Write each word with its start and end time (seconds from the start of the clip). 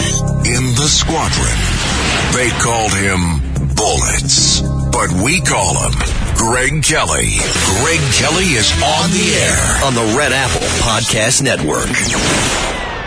In 0.00 0.64
the 0.74 0.88
squadron, 0.88 1.58
they 2.32 2.48
called 2.60 2.92
him 2.92 3.74
Bullets, 3.76 4.60
but 4.90 5.12
we 5.22 5.40
call 5.40 5.76
him 5.76 5.92
Greg 6.36 6.82
Kelly. 6.82 7.36
Greg 7.82 8.00
Kelly 8.16 8.56
is 8.56 8.72
on 8.82 9.10
the 9.10 9.34
air 9.36 9.84
on 9.84 9.94
the 9.94 10.14
Red 10.16 10.32
Apple 10.32 10.66
Podcast 10.82 11.42
Network. 11.42 11.94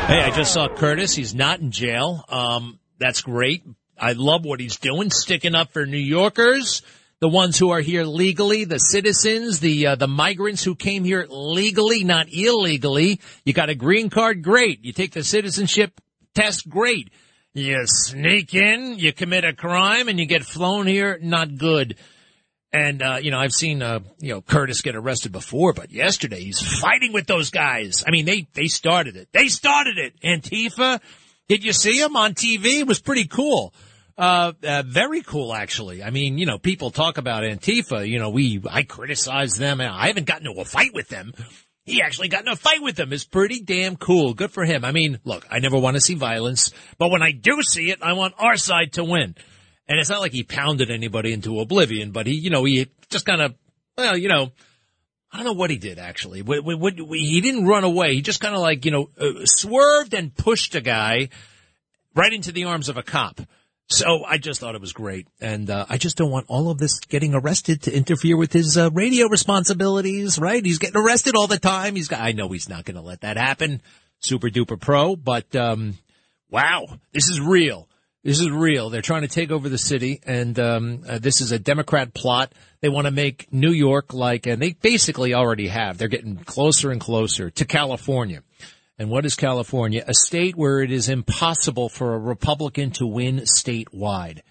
Hey, 0.07 0.21
I 0.21 0.31
just 0.35 0.53
saw 0.53 0.67
Curtis. 0.67 1.15
He's 1.15 1.33
not 1.33 1.59
in 1.59 1.71
jail. 1.71 2.23
Um, 2.29 2.79
that's 2.99 3.21
great. 3.21 3.63
I 3.97 4.13
love 4.13 4.45
what 4.45 4.59
he's 4.59 4.77
doing, 4.77 5.09
sticking 5.09 5.55
up 5.55 5.71
for 5.71 5.85
New 5.85 5.97
Yorkers, 5.97 6.83
the 7.19 7.29
ones 7.29 7.57
who 7.57 7.71
are 7.71 7.81
here 7.81 8.03
legally, 8.03 8.65
the 8.65 8.79
citizens, 8.79 9.59
the 9.59 9.87
uh, 9.87 9.95
the 9.95 10.07
migrants 10.07 10.63
who 10.63 10.75
came 10.75 11.03
here 11.03 11.25
legally, 11.29 12.03
not 12.03 12.27
illegally. 12.31 13.19
You 13.45 13.53
got 13.53 13.69
a 13.69 13.75
green 13.75 14.09
card, 14.09 14.43
great. 14.43 14.83
You 14.85 14.93
take 14.93 15.13
the 15.13 15.23
citizenship 15.23 15.99
test, 16.33 16.69
great. 16.69 17.09
You 17.53 17.83
sneak 17.85 18.55
in, 18.55 18.97
you 18.97 19.13
commit 19.13 19.45
a 19.45 19.53
crime, 19.53 20.07
and 20.07 20.19
you 20.19 20.25
get 20.25 20.43
flown 20.43 20.87
here, 20.87 21.19
not 21.21 21.57
good. 21.57 21.97
And, 22.71 23.03
uh, 23.03 23.19
you 23.21 23.29
know, 23.29 23.37
I've 23.37 23.53
seen, 23.53 23.83
uh, 23.83 23.99
you 24.19 24.33
know, 24.33 24.41
Curtis 24.41 24.81
get 24.81 24.95
arrested 24.95 25.31
before, 25.31 25.73
but 25.73 25.91
yesterday 25.91 26.43
he's 26.43 26.59
fighting 26.59 27.13
with 27.13 27.27
those 27.27 27.51
guys. 27.51 28.03
I 28.07 28.09
mean, 28.09 28.25
they, 28.25 28.47
they 28.55 28.65
started 28.65 29.15
it. 29.15 29.27
They 29.31 29.47
started 29.47 29.99
it. 29.99 30.19
Antifa. 30.23 30.99
Did 31.47 31.63
you 31.63 31.71
see 31.71 32.01
him 32.01 32.15
on 32.15 32.33
TV? 32.33 32.79
It 32.79 32.87
was 32.87 32.99
pretty 32.99 33.27
cool. 33.27 33.75
Uh, 34.17 34.53
uh, 34.63 34.83
very 34.87 35.21
cool, 35.21 35.53
actually. 35.53 36.01
I 36.01 36.09
mean, 36.09 36.39
you 36.39 36.47
know, 36.47 36.57
people 36.57 36.89
talk 36.89 37.19
about 37.19 37.43
Antifa. 37.43 38.07
You 38.07 38.17
know, 38.17 38.31
we, 38.31 38.61
I 38.67 38.81
criticize 38.81 39.53
them. 39.53 39.79
And 39.79 39.93
I 39.93 40.07
haven't 40.07 40.25
gotten 40.25 40.47
into 40.47 40.59
a 40.59 40.65
fight 40.65 40.95
with 40.95 41.09
them. 41.09 41.33
He 41.85 42.01
actually 42.01 42.29
got 42.29 42.41
in 42.43 42.47
a 42.47 42.55
fight 42.55 42.81
with 42.81 42.95
them. 42.95 43.11
It's 43.11 43.25
pretty 43.25 43.59
damn 43.59 43.97
cool. 43.97 44.33
Good 44.33 44.51
for 44.51 44.63
him. 44.63 44.85
I 44.85 44.93
mean, 44.93 45.19
look, 45.25 45.45
I 45.51 45.59
never 45.59 45.77
want 45.77 45.95
to 45.95 46.01
see 46.01 46.15
violence, 46.15 46.71
but 46.97 47.11
when 47.11 47.21
I 47.21 47.31
do 47.31 47.61
see 47.61 47.91
it, 47.91 48.01
I 48.01 48.13
want 48.13 48.35
our 48.37 48.55
side 48.55 48.93
to 48.93 49.03
win. 49.03 49.35
And 49.87 49.99
it's 49.99 50.09
not 50.09 50.21
like 50.21 50.31
he 50.31 50.43
pounded 50.43 50.89
anybody 50.89 51.33
into 51.33 51.59
oblivion, 51.59 52.11
but 52.11 52.25
he, 52.25 52.35
you 52.35 52.49
know, 52.49 52.63
he 52.63 52.87
just 53.09 53.25
kind 53.25 53.41
of, 53.41 53.53
well, 53.97 54.17
you 54.17 54.29
know, 54.29 54.51
I 55.29 55.37
don't 55.37 55.45
know 55.45 55.53
what 55.53 55.71
he 55.71 55.77
did 55.77 55.99
actually. 55.99 56.41
he 56.41 57.41
didn't 57.41 57.65
run 57.65 57.83
away. 57.83 58.15
He 58.15 58.21
just 58.21 58.39
kind 58.39 58.55
of 58.55 58.61
like, 58.61 58.85
you 58.85 58.91
know, 58.91 59.09
uh, 59.19 59.45
swerved 59.45 60.13
and 60.13 60.33
pushed 60.33 60.75
a 60.75 60.81
guy 60.81 61.29
right 62.15 62.31
into 62.31 62.51
the 62.51 62.65
arms 62.65 62.87
of 62.87 62.97
a 62.97 63.03
cop. 63.03 63.41
So 63.93 64.23
I 64.25 64.37
just 64.37 64.59
thought 64.59 64.75
it 64.75 64.81
was 64.81 64.93
great. 64.93 65.27
And, 65.39 65.69
uh, 65.69 65.85
I 65.87 65.97
just 65.97 66.17
don't 66.17 66.31
want 66.31 66.47
all 66.49 66.69
of 66.69 66.79
this 66.79 66.99
getting 67.01 67.35
arrested 67.35 67.83
to 67.83 67.95
interfere 67.95 68.35
with 68.37 68.51
his, 68.51 68.77
uh, 68.77 68.89
radio 68.91 69.27
responsibilities, 69.27 70.39
right? 70.39 70.65
He's 70.65 70.79
getting 70.79 70.99
arrested 70.99 71.35
all 71.35 71.47
the 71.47 71.59
time. 71.59 71.95
He's 71.95 72.07
got, 72.07 72.21
I 72.21 72.31
know 72.31 72.49
he's 72.49 72.69
not 72.69 72.85
going 72.85 72.95
to 72.95 73.01
let 73.01 73.21
that 73.21 73.37
happen. 73.37 73.81
Super 74.19 74.49
duper 74.49 74.79
pro, 74.79 75.15
but, 75.15 75.55
um, 75.55 75.97
wow, 76.49 76.85
this 77.11 77.29
is 77.29 77.39
real. 77.39 77.87
This 78.23 78.39
is 78.39 78.49
real. 78.49 78.89
They're 78.89 79.01
trying 79.01 79.23
to 79.23 79.27
take 79.27 79.51
over 79.51 79.67
the 79.67 79.77
city, 79.77 80.21
and 80.25 80.57
um, 80.57 81.03
uh, 81.07 81.19
this 81.19 81.41
is 81.41 81.51
a 81.51 81.59
Democrat 81.59 82.13
plot. 82.13 82.53
They 82.79 82.87
want 82.87 83.05
to 83.05 83.11
make 83.11 83.51
New 83.51 83.71
York 83.71 84.13
like, 84.13 84.47
and 84.47 84.61
they 84.61 84.71
basically 84.71 85.33
already 85.33 85.67
have. 85.67 85.97
They're 85.97 86.07
getting 86.07 86.37
closer 86.37 86.89
and 86.89 87.01
closer 87.01 87.49
to 87.49 87.65
California. 87.65 88.41
And 88.97 89.09
what 89.09 89.25
is 89.25 89.35
California? 89.35 90.03
A 90.07 90.13
state 90.13 90.55
where 90.55 90.81
it 90.81 90.91
is 90.91 91.09
impossible 91.09 91.89
for 91.89 92.13
a 92.13 92.19
Republican 92.19 92.91
to 92.91 93.07
win 93.07 93.37
statewide. 93.39 94.41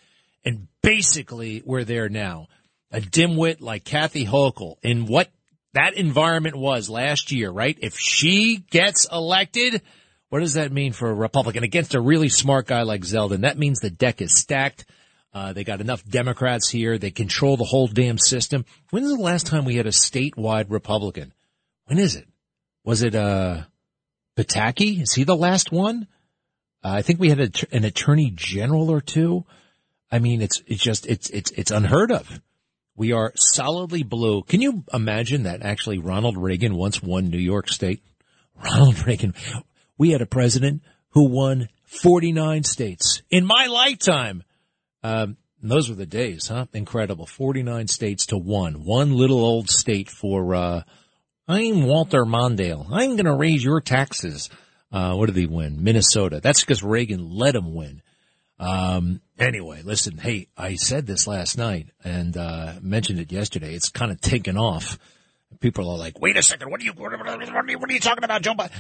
And 0.45 0.67
basically, 0.83 1.63
we're 1.65 1.85
there 1.85 2.09
now. 2.09 2.49
A 2.91 3.01
dimwit 3.01 3.61
like 3.61 3.85
Kathy 3.85 4.27
Hochul 4.27 4.77
in 4.83 5.07
what 5.07 5.31
that 5.75 5.95
environment 5.95 6.57
was 6.57 6.91
last 6.91 7.33
year, 7.33 7.51
right? 7.51 7.79
If 7.81 7.97
she 7.99 8.59
gets 8.71 9.07
elected, 9.11 9.81
what 10.29 10.41
does 10.41 10.55
that 10.55 10.73
mean 10.73 10.93
for 10.93 11.09
a 11.09 11.15
Republican 11.15 11.63
against 11.63 11.95
a 11.95 12.01
really 12.01 12.29
smart 12.29 12.67
guy 12.67 12.83
like 12.83 13.03
Zeldin? 13.03 13.43
That 13.43 13.59
means 13.59 13.79
the 13.79 13.91
deck 13.91 14.21
is 14.21 14.39
stacked. 14.39 14.85
Uh, 15.33 15.53
they 15.53 15.65
got 15.65 15.81
enough 15.81 16.05
Democrats 16.05 16.69
here. 16.69 16.99
They 16.99 17.11
control 17.11 17.57
the 17.57 17.65
whole 17.65 17.87
damn 17.87 18.19
system. 18.19 18.67
When 18.91 19.05
is 19.05 19.15
the 19.15 19.23
last 19.23 19.47
time 19.47 19.65
we 19.65 19.77
had 19.77 19.87
a 19.87 19.91
statewide 19.91 20.67
Republican? 20.69 21.33
When 21.87 21.99
is 21.99 22.17
it? 22.17 22.29
Was 22.85 23.03
it, 23.03 23.15
uh, 23.15 23.63
Pataki? 24.37 25.03
Is 25.03 25.13
he 25.13 25.25
the 25.25 25.37
last 25.37 25.73
one? 25.73 26.07
Uh, 26.85 26.91
I 26.91 27.03
think 27.03 27.21
we 27.21 27.29
had 27.29 27.41
a, 27.41 27.51
an 27.71 27.85
attorney 27.85 28.33
general 28.35 28.91
or 28.91 29.01
two. 29.01 29.45
I 30.11 30.19
mean, 30.19 30.43
it's, 30.43 30.63
it's 30.67 30.83
just, 30.83 31.07
it's, 31.07 31.31
it's, 31.31 31.51
it's 31.53 31.71
unheard 31.71 32.13
of. 32.13 32.41
We 32.97 33.13
are 33.13 33.33
solidly 33.37 34.03
blue. 34.03 34.43
Can 34.43 34.61
you 34.61 34.85
imagine 34.93 35.45
that 35.45 35.63
actually 35.63 35.99
Ronald 35.99 36.37
Reagan 36.37 36.75
once 36.75 37.03
won 37.03 37.29
New 37.29 37.39
York 37.39 37.69
State? 37.69 38.03
Ronald 38.63 39.07
Reagan 39.07 39.35
we 40.03 40.11
had 40.11 40.21
a 40.21 40.27
president 40.27 40.83
who 41.11 41.29
won 41.29 41.69
49 41.85 42.65
states 42.65 43.23
in 43.31 43.47
my 43.47 43.67
lifetime. 43.67 44.43
Um, 45.05 45.37
those 45.63 45.89
were 45.89 45.95
the 45.95 46.07
days, 46.07 46.49
huh? 46.49 46.67
Incredible. 46.73 47.25
49 47.25 47.87
states 47.87 48.27
to 48.27 48.37
one. 48.37 48.85
One 48.85 49.13
little 49.13 49.45
old 49.45 49.71
state 49.71 50.11
for, 50.11 50.57
uh, 50.57 50.83
I'm 51.49 51.85
Walter 51.87 52.25
Mondale. 52.25 52.87
I'm 52.91 53.17
going 53.17 53.25
to 53.25 53.35
raise 53.35 53.65
your 53.65 53.81
taxes. 53.81 54.49
Uh, 54.93 55.15
what 55.15 55.27
did 55.27 55.37
he 55.37 55.47
win? 55.47 55.83
Minnesota. 55.83 56.41
That's 56.41 56.61
because 56.61 56.83
Reagan 56.85 57.31
let 57.31 57.57
him 57.57 57.75
win. 57.75 58.01
Um, 58.61 59.21
anyway, 59.39 59.83
listen, 59.83 60.19
hey, 60.19 60.47
I 60.57 60.77
said 60.77 61.07
this 61.07 61.27
last 61.27 61.59
night 61.59 61.89
and, 62.05 62.37
uh, 62.37 62.75
mentioned 62.81 63.19
it 63.19 63.33
yesterday. 63.33 63.75
It's 63.75 63.89
kind 63.89 64.13
of 64.13 64.21
taken 64.21 64.57
off. 64.57 64.99
People 65.59 65.91
are 65.91 65.99
like, 65.99 66.21
wait 66.21 66.37
a 66.37 66.43
second. 66.43 66.71
What 66.71 66.81
are 66.81 66.85
you, 66.85 66.93
what 66.93 67.13
are, 67.13 67.17
you, 67.17 67.79
what 67.79 67.91
are 67.91 67.93
you 67.93 68.01
talking 68.01 68.23
about, 68.23 68.43
Joe 68.43 68.55
Biden? 68.55 68.71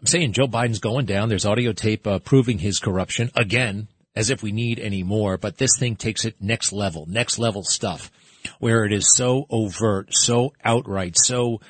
I'm 0.00 0.06
saying 0.06 0.32
Joe 0.32 0.46
Biden's 0.46 0.78
going 0.78 1.04
down. 1.04 1.28
There's 1.28 1.44
audio 1.44 1.72
tape 1.72 2.06
uh, 2.06 2.18
proving 2.18 2.58
his 2.58 2.78
corruption 2.78 3.30
again, 3.34 3.88
as 4.14 4.30
if 4.30 4.42
we 4.42 4.52
need 4.52 4.78
any 4.78 5.02
more. 5.02 5.36
But 5.36 5.58
this 5.58 5.76
thing 5.78 5.96
takes 5.96 6.24
it 6.24 6.36
next 6.40 6.72
level, 6.72 7.04
next 7.06 7.38
level 7.38 7.62
stuff, 7.62 8.10
where 8.58 8.84
it 8.84 8.92
is 8.92 9.14
so 9.14 9.46
overt, 9.50 10.08
so 10.12 10.54
outright, 10.64 11.16
so 11.18 11.60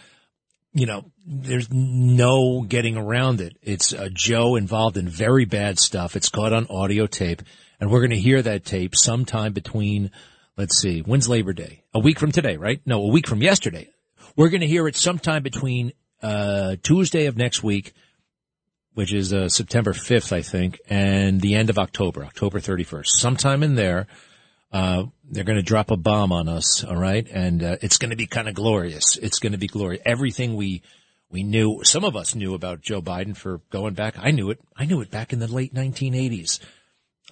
you 0.76 0.84
know, 0.84 1.10
there's 1.26 1.68
no 1.72 2.60
getting 2.62 2.96
around 2.96 3.40
it. 3.40 3.56
It's 3.62 3.94
uh, 3.94 4.10
Joe 4.12 4.56
involved 4.56 4.98
in 4.98 5.08
very 5.08 5.46
bad 5.46 5.78
stuff. 5.78 6.16
It's 6.16 6.28
caught 6.28 6.52
on 6.52 6.66
audio 6.68 7.06
tape, 7.06 7.42
and 7.80 7.90
we're 7.90 8.00
going 8.00 8.10
to 8.10 8.18
hear 8.18 8.42
that 8.42 8.64
tape 8.64 8.94
sometime 8.94 9.52
between. 9.52 10.10
Let's 10.58 10.78
see, 10.78 11.00
when's 11.00 11.28
Labor 11.28 11.52
Day? 11.52 11.82
A 11.92 11.98
week 11.98 12.18
from 12.18 12.32
today, 12.32 12.56
right? 12.56 12.80
No, 12.86 13.02
a 13.02 13.12
week 13.12 13.26
from 13.26 13.42
yesterday. 13.42 13.90
We're 14.36 14.48
going 14.48 14.62
to 14.62 14.66
hear 14.66 14.88
it 14.88 14.96
sometime 14.96 15.42
between 15.42 15.92
uh, 16.22 16.76
Tuesday 16.82 17.26
of 17.26 17.36
next 17.36 17.62
week 17.62 17.92
which 18.96 19.12
is 19.12 19.34
uh, 19.34 19.46
September 19.46 19.92
5th, 19.92 20.32
I 20.32 20.40
think, 20.40 20.80
and 20.88 21.38
the 21.42 21.54
end 21.54 21.68
of 21.68 21.78
October, 21.78 22.24
October 22.24 22.60
31st. 22.60 23.04
Sometime 23.04 23.62
in 23.62 23.74
there, 23.74 24.06
uh, 24.72 25.04
they're 25.30 25.44
going 25.44 25.56
to 25.56 25.62
drop 25.62 25.90
a 25.90 25.96
bomb 25.96 26.32
on 26.32 26.48
us, 26.48 26.84
all 26.84 26.96
right? 26.96 27.26
And 27.30 27.62
uh, 27.62 27.76
it's 27.82 27.98
going 27.98 28.10
to 28.10 28.16
be 28.16 28.26
kind 28.26 28.48
of 28.48 28.54
glorious. 28.54 29.16
It's 29.16 29.38
going 29.38 29.52
to 29.52 29.58
be 29.58 29.66
glorious. 29.68 30.02
Everything 30.04 30.56
we 30.56 30.82
we 31.28 31.42
knew, 31.42 31.80
some 31.82 32.04
of 32.04 32.14
us 32.14 32.34
knew 32.34 32.54
about 32.54 32.82
Joe 32.82 33.02
Biden 33.02 33.36
for 33.36 33.60
going 33.70 33.94
back. 33.94 34.14
I 34.18 34.30
knew 34.30 34.50
it. 34.50 34.60
I 34.76 34.84
knew 34.84 35.00
it 35.00 35.10
back 35.10 35.32
in 35.32 35.40
the 35.40 35.52
late 35.52 35.74
1980s. 35.74 36.60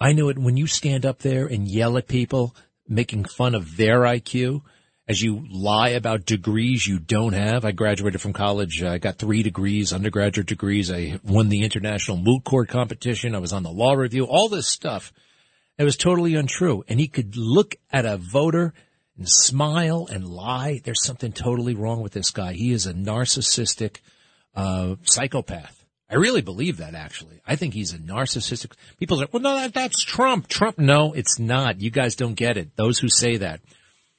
I 0.01 0.11
knew 0.11 0.27
it 0.29 0.37
when 0.37 0.57
you 0.57 0.67
stand 0.67 1.05
up 1.05 1.19
there 1.19 1.45
and 1.45 1.67
yell 1.67 1.97
at 1.97 2.07
people, 2.07 2.53
making 2.87 3.23
fun 3.25 3.55
of 3.55 3.77
their 3.77 4.01
IQ 4.01 4.61
as 5.07 5.21
you 5.21 5.45
lie 5.49 5.89
about 5.89 6.25
degrees 6.25 6.85
you 6.85 6.99
don't 6.99 7.33
have. 7.33 7.63
I 7.63 7.71
graduated 7.71 8.19
from 8.19 8.33
college. 8.33 8.83
I 8.83 8.97
got 8.97 9.17
three 9.17 9.43
degrees, 9.43 9.93
undergraduate 9.93 10.47
degrees. 10.47 10.91
I 10.91 11.19
won 11.23 11.49
the 11.49 11.63
international 11.63 12.17
moot 12.17 12.43
court 12.43 12.67
competition. 12.67 13.35
I 13.35 13.39
was 13.39 13.53
on 13.53 13.63
the 13.63 13.71
law 13.71 13.93
review, 13.93 14.25
all 14.25 14.49
this 14.49 14.67
stuff. 14.67 15.13
It 15.77 15.83
was 15.83 15.97
totally 15.97 16.35
untrue. 16.35 16.83
And 16.87 16.99
he 16.99 17.07
could 17.07 17.35
look 17.35 17.75
at 17.91 18.05
a 18.05 18.17
voter 18.17 18.73
and 19.17 19.27
smile 19.27 20.07
and 20.11 20.27
lie. 20.27 20.81
There's 20.83 21.03
something 21.03 21.31
totally 21.31 21.75
wrong 21.75 22.01
with 22.01 22.13
this 22.13 22.31
guy. 22.31 22.53
He 22.53 22.71
is 22.71 22.85
a 22.85 22.93
narcissistic, 22.93 23.97
uh, 24.55 24.95
psychopath. 25.03 25.85
I 26.09 26.15
really 26.15 26.41
believe 26.41 26.77
that 26.77 26.93
actually. 26.93 27.41
I 27.47 27.55
think 27.55 27.73
he's 27.73 27.93
a 27.93 27.97
narcissistic. 27.97 28.73
People 28.97 29.17
say, 29.17 29.25
well, 29.31 29.41
no, 29.41 29.55
that, 29.55 29.73
that's 29.73 30.03
Trump. 30.03 30.47
Trump. 30.47 30.77
No, 30.77 31.13
it's 31.13 31.39
not. 31.39 31.81
You 31.81 31.89
guys 31.89 32.15
don't 32.15 32.35
get 32.35 32.57
it. 32.57 32.75
Those 32.75 32.99
who 32.99 33.09
say 33.09 33.37
that 33.37 33.61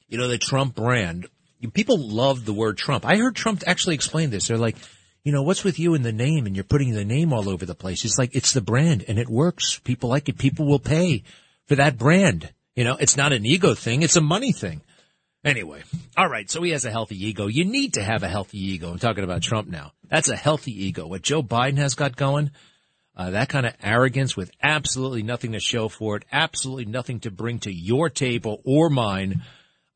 you 0.07 0.17
know, 0.17 0.27
the 0.27 0.37
Trump 0.37 0.75
brand. 0.75 1.27
People 1.73 1.97
love 1.97 2.45
the 2.45 2.53
word 2.53 2.77
Trump. 2.77 3.05
I 3.05 3.17
heard 3.17 3.35
Trump 3.35 3.63
actually 3.65 3.95
explain 3.95 4.29
this. 4.29 4.47
They're 4.47 4.57
like, 4.57 4.77
you 5.23 5.31
know, 5.31 5.41
what's 5.41 5.63
with 5.63 5.79
you 5.79 5.95
and 5.95 6.05
the 6.05 6.13
name 6.13 6.45
and 6.45 6.55
you're 6.55 6.63
putting 6.63 6.93
the 6.93 7.03
name 7.03 7.33
all 7.33 7.49
over 7.49 7.65
the 7.65 7.75
place? 7.75 8.05
It's 8.05 8.17
like, 8.17 8.35
it's 8.35 8.53
the 8.53 8.61
brand 8.61 9.05
and 9.07 9.19
it 9.19 9.27
works. 9.27 9.79
People 9.79 10.09
like 10.09 10.29
it. 10.29 10.37
People 10.37 10.67
will 10.67 10.79
pay 10.79 11.23
for 11.67 11.75
that 11.75 11.97
brand. 11.97 12.51
You 12.75 12.83
know, 12.83 12.97
it's 12.99 13.17
not 13.17 13.33
an 13.33 13.45
ego 13.45 13.73
thing. 13.73 14.03
It's 14.03 14.15
a 14.15 14.21
money 14.21 14.51
thing. 14.51 14.81
Anyway, 15.43 15.83
all 16.17 16.27
right. 16.29 16.49
So 16.49 16.61
he 16.61 16.71
has 16.71 16.85
a 16.85 16.91
healthy 16.91 17.27
ego. 17.27 17.47
You 17.47 17.63
need 17.63 17.93
to 17.93 18.03
have 18.03 18.23
a 18.23 18.27
healthy 18.27 18.59
ego. 18.59 18.91
I'm 18.91 18.99
talking 18.99 19.23
about 19.23 19.41
Trump 19.41 19.67
now. 19.67 19.93
That's 20.09 20.29
a 20.29 20.35
healthy 20.35 20.85
ego. 20.85 21.07
What 21.07 21.21
Joe 21.21 21.41
Biden 21.41 21.77
has 21.77 21.95
got 21.95 22.15
going, 22.15 22.51
uh, 23.15 23.31
that 23.31 23.49
kind 23.49 23.65
of 23.65 23.73
arrogance 23.81 24.35
with 24.35 24.51
absolutely 24.61 25.23
nothing 25.23 25.53
to 25.53 25.59
show 25.59 25.89
for 25.89 26.17
it, 26.17 26.25
absolutely 26.31 26.85
nothing 26.85 27.19
to 27.21 27.31
bring 27.31 27.59
to 27.59 27.73
your 27.73 28.09
table 28.09 28.61
or 28.65 28.89
mine, 28.89 29.41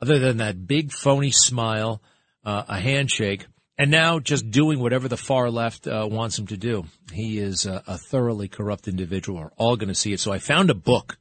other 0.01 0.19
than 0.19 0.37
that 0.37 0.67
big 0.67 0.91
phony 0.91 1.31
smile, 1.31 2.01
uh, 2.45 2.63
a 2.67 2.79
handshake, 2.79 3.45
and 3.77 3.91
now 3.91 4.19
just 4.19 4.49
doing 4.51 4.79
whatever 4.79 5.07
the 5.07 5.17
far 5.17 5.49
left 5.49 5.87
uh, 5.87 6.07
wants 6.09 6.37
him 6.39 6.47
to 6.47 6.57
do. 6.57 6.85
He 7.11 7.39
is 7.39 7.65
a, 7.65 7.83
a 7.87 7.97
thoroughly 7.97 8.47
corrupt 8.47 8.87
individual. 8.87 9.39
We're 9.39 9.51
all 9.57 9.75
going 9.75 9.89
to 9.89 9.95
see 9.95 10.13
it. 10.13 10.19
So 10.19 10.31
I 10.31 10.39
found 10.39 10.69
a 10.69 10.75
book 10.75 11.17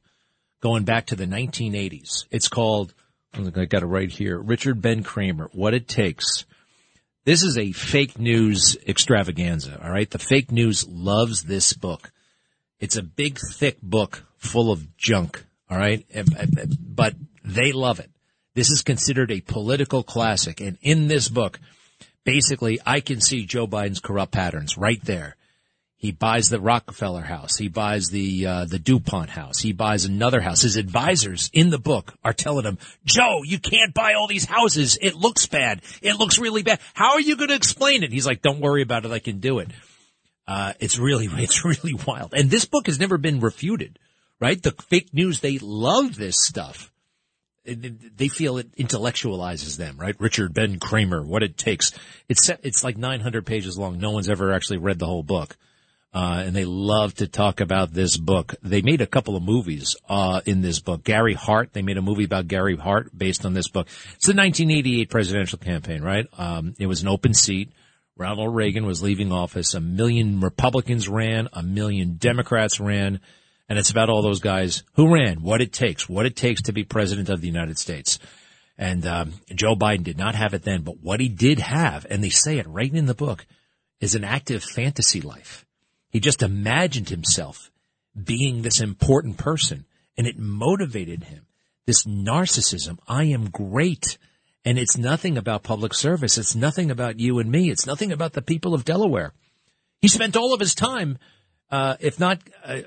going 0.61 0.83
back 0.83 1.07
to 1.07 1.15
the 1.15 1.25
1980s. 1.25 2.25
It's 2.31 2.47
called, 2.47 2.93
oh, 3.37 3.51
I 3.55 3.65
got 3.65 3.83
it 3.83 3.87
right 3.87 4.09
here, 4.09 4.39
Richard 4.39 4.81
Ben 4.81 5.03
Cramer, 5.03 5.49
What 5.51 5.73
It 5.73 5.87
Takes. 5.87 6.45
This 7.25 7.43
is 7.43 7.57
a 7.57 7.71
fake 7.71 8.17
news 8.17 8.77
extravaganza, 8.87 9.79
all 9.83 9.91
right? 9.91 10.09
The 10.09 10.19
fake 10.19 10.51
news 10.51 10.87
loves 10.87 11.43
this 11.43 11.73
book. 11.73 12.11
It's 12.79 12.95
a 12.95 13.03
big, 13.03 13.37
thick 13.37 13.81
book 13.81 14.23
full 14.37 14.71
of 14.71 14.97
junk, 14.97 15.45
all 15.69 15.77
right? 15.77 16.05
But 16.79 17.15
they 17.43 17.73
love 17.73 17.99
it. 17.99 18.09
This 18.55 18.71
is 18.71 18.81
considered 18.81 19.31
a 19.31 19.41
political 19.41 20.03
classic. 20.03 20.61
And 20.61 20.77
in 20.81 21.07
this 21.07 21.29
book, 21.29 21.59
basically 22.23 22.79
I 22.85 22.99
can 23.01 23.21
see 23.21 23.45
Joe 23.45 23.67
Biden's 23.67 23.99
corrupt 23.99 24.31
patterns 24.31 24.77
right 24.77 25.03
there. 25.03 25.35
He 26.01 26.11
buys 26.11 26.49
the 26.49 26.59
Rockefeller 26.59 27.21
house. 27.21 27.57
He 27.57 27.67
buys 27.67 28.09
the 28.09 28.47
uh, 28.47 28.65
the 28.65 28.79
DuPont 28.79 29.29
house. 29.29 29.59
He 29.59 29.71
buys 29.71 30.03
another 30.03 30.41
house. 30.41 30.63
His 30.63 30.75
advisors 30.75 31.51
in 31.53 31.69
the 31.69 31.77
book 31.77 32.15
are 32.23 32.33
telling 32.33 32.65
him, 32.65 32.79
"Joe, 33.05 33.43
you 33.45 33.59
can't 33.59 33.93
buy 33.93 34.15
all 34.15 34.25
these 34.25 34.45
houses. 34.45 34.97
It 34.99 35.13
looks 35.13 35.45
bad. 35.45 35.83
It 36.01 36.15
looks 36.15 36.39
really 36.39 36.63
bad. 36.63 36.79
How 36.95 37.11
are 37.11 37.21
you 37.21 37.35
going 37.35 37.49
to 37.49 37.55
explain 37.55 38.01
it?" 38.01 38.11
He's 38.11 38.25
like, 38.25 38.41
"Don't 38.41 38.61
worry 38.61 38.81
about 38.81 39.05
it. 39.05 39.11
I 39.11 39.19
can 39.19 39.41
do 39.41 39.59
it." 39.59 39.69
Uh, 40.47 40.73
it's 40.79 40.97
really 40.97 41.27
it's 41.33 41.63
really 41.63 41.93
wild. 42.07 42.33
And 42.33 42.49
this 42.49 42.65
book 42.65 42.87
has 42.87 42.99
never 42.99 43.19
been 43.19 43.39
refuted, 43.39 43.99
right? 44.39 44.59
The 44.59 44.71
fake 44.71 45.13
news 45.13 45.41
they 45.41 45.59
love 45.59 46.15
this 46.15 46.37
stuff 46.41 46.91
they 47.63 48.27
feel 48.27 48.57
it 48.57 48.75
intellectualizes 48.75 49.77
them, 49.77 49.97
right? 49.99 50.19
Richard 50.19 50.51
Ben 50.51 50.79
Cramer, 50.79 51.23
what 51.23 51.43
it 51.43 51.59
takes. 51.59 51.91
It's 52.27 52.49
it's 52.63 52.83
like 52.83 52.97
900 52.97 53.45
pages 53.45 53.77
long. 53.77 53.99
No 53.99 54.09
one's 54.09 54.31
ever 54.31 54.51
actually 54.51 54.79
read 54.79 54.97
the 54.97 55.05
whole 55.05 55.21
book. 55.21 55.55
Uh, 56.13 56.43
and 56.45 56.55
they 56.55 56.65
love 56.65 57.13
to 57.15 57.27
talk 57.27 57.61
about 57.61 57.93
this 57.93 58.17
book. 58.17 58.55
They 58.61 58.81
made 58.81 58.99
a 58.99 59.07
couple 59.07 59.37
of 59.37 59.43
movies, 59.43 59.95
uh, 60.09 60.41
in 60.45 60.61
this 60.61 60.79
book. 60.79 61.05
Gary 61.05 61.33
Hart, 61.33 61.71
they 61.71 61.81
made 61.81 61.97
a 61.97 62.01
movie 62.01 62.25
about 62.25 62.49
Gary 62.49 62.75
Hart 62.75 63.17
based 63.17 63.45
on 63.45 63.53
this 63.53 63.69
book. 63.69 63.87
It's 64.15 64.27
the 64.27 64.33
1988 64.33 65.09
presidential 65.09 65.57
campaign, 65.57 66.01
right? 66.01 66.27
Um, 66.37 66.73
it 66.79 66.87
was 66.87 67.01
an 67.01 67.07
open 67.07 67.33
seat. 67.33 67.71
Ronald 68.17 68.53
Reagan 68.53 68.85
was 68.85 69.01
leaving 69.01 69.31
office. 69.31 69.73
A 69.73 69.79
million 69.79 70.41
Republicans 70.41 71.07
ran. 71.07 71.47
A 71.53 71.63
million 71.63 72.17
Democrats 72.17 72.79
ran 72.79 73.21
and 73.71 73.79
it's 73.79 73.89
about 73.89 74.09
all 74.09 74.21
those 74.21 74.41
guys 74.41 74.83
who 74.95 75.13
ran, 75.13 75.43
what 75.43 75.61
it 75.61 75.71
takes, 75.71 76.09
what 76.09 76.25
it 76.25 76.35
takes 76.35 76.63
to 76.63 76.73
be 76.73 76.83
president 76.83 77.29
of 77.29 77.39
the 77.39 77.47
United 77.47 77.79
States. 77.79 78.19
And 78.77 79.07
um, 79.07 79.35
Joe 79.55 79.77
Biden 79.77 80.03
did 80.03 80.17
not 80.17 80.35
have 80.35 80.53
it 80.53 80.63
then, 80.63 80.81
but 80.81 81.01
what 81.01 81.21
he 81.21 81.29
did 81.29 81.59
have, 81.59 82.05
and 82.09 82.21
they 82.21 82.31
say 82.31 82.57
it 82.57 82.67
right 82.67 82.93
in 82.93 83.05
the 83.05 83.13
book, 83.13 83.45
is 84.01 84.13
an 84.13 84.25
active 84.25 84.61
fantasy 84.61 85.21
life. 85.21 85.65
He 86.11 86.19
just 86.19 86.43
imagined 86.43 87.09
himself 87.09 87.71
being 88.21 88.61
this 88.61 88.81
important 88.81 89.37
person, 89.37 89.85
and 90.17 90.27
it 90.27 90.37
motivated 90.37 91.23
him. 91.23 91.45
This 91.85 92.05
narcissism, 92.05 92.99
I 93.07 93.23
am 93.25 93.49
great. 93.49 94.17
And 94.63 94.77
it's 94.77 94.97
nothing 94.97 95.37
about 95.37 95.63
public 95.63 95.93
service. 95.93 96.37
It's 96.37 96.55
nothing 96.55 96.91
about 96.91 97.19
you 97.19 97.39
and 97.39 97.49
me. 97.49 97.71
It's 97.71 97.87
nothing 97.87 98.11
about 98.11 98.33
the 98.33 98.41
people 98.41 98.75
of 98.75 98.85
Delaware. 98.85 99.33
He 100.01 100.07
spent 100.07 100.35
all 100.35 100.53
of 100.53 100.59
his 100.59 100.75
time, 100.75 101.17
uh, 101.71 101.95
if 101.99 102.19
not 102.19 102.39
uh, 102.63 102.81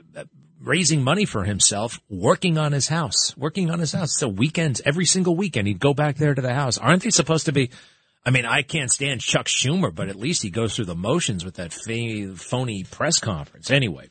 raising 0.61 1.03
money 1.03 1.25
for 1.25 1.45
himself, 1.45 2.01
working 2.09 2.59
on 2.59 2.73
his 2.73 2.89
house, 2.89 3.37
working 3.37 3.71
on 3.71 3.81
his 3.81 3.93
house. 3.93 4.17
So 4.17 4.29
weekends, 4.29 4.83
every 4.85 5.05
single 5.05 5.35
weekend, 5.37 5.67
he'd 5.67 5.81
go 5.81 5.95
back 5.95 6.17
there 6.17 6.35
to 6.35 6.43
the 6.43 6.55
house. 6.55 6.79
Aren't 6.79 7.03
they 7.03 7.11
supposed 7.11 7.47
to 7.47 7.53
be? 7.53 7.71
I 8.27 8.31
mean, 8.31 8.47
I 8.47 8.63
can't 8.63 8.91
stand 8.91 9.21
Chuck 9.21 9.47
Schumer, 9.47 9.95
but 9.95 10.09
at 10.09 10.17
least 10.17 10.43
he 10.43 10.51
goes 10.51 10.75
through 10.75 10.87
the 10.87 10.95
motions 10.95 11.45
with 11.45 11.57
that 11.57 11.73
phony 11.73 12.85
press 12.85 13.19
conference. 13.19 13.71
Anyway, 13.71 14.09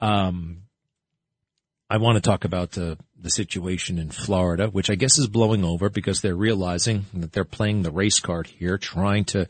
um, 0.00 0.62
I 1.88 1.98
want 1.98 2.16
to 2.16 2.20
talk 2.20 2.44
about 2.44 2.72
the, 2.72 2.98
the 3.16 3.30
situation 3.30 3.98
in 3.98 4.10
Florida, 4.10 4.68
which 4.68 4.90
I 4.90 4.96
guess 4.96 5.18
is 5.18 5.28
blowing 5.28 5.64
over 5.64 5.88
because 5.88 6.20
they're 6.20 6.34
realizing 6.34 7.06
that 7.14 7.32
they're 7.32 7.44
playing 7.44 7.82
the 7.82 7.92
race 7.92 8.18
card 8.18 8.48
here, 8.48 8.76
trying 8.76 9.24
to 9.26 9.46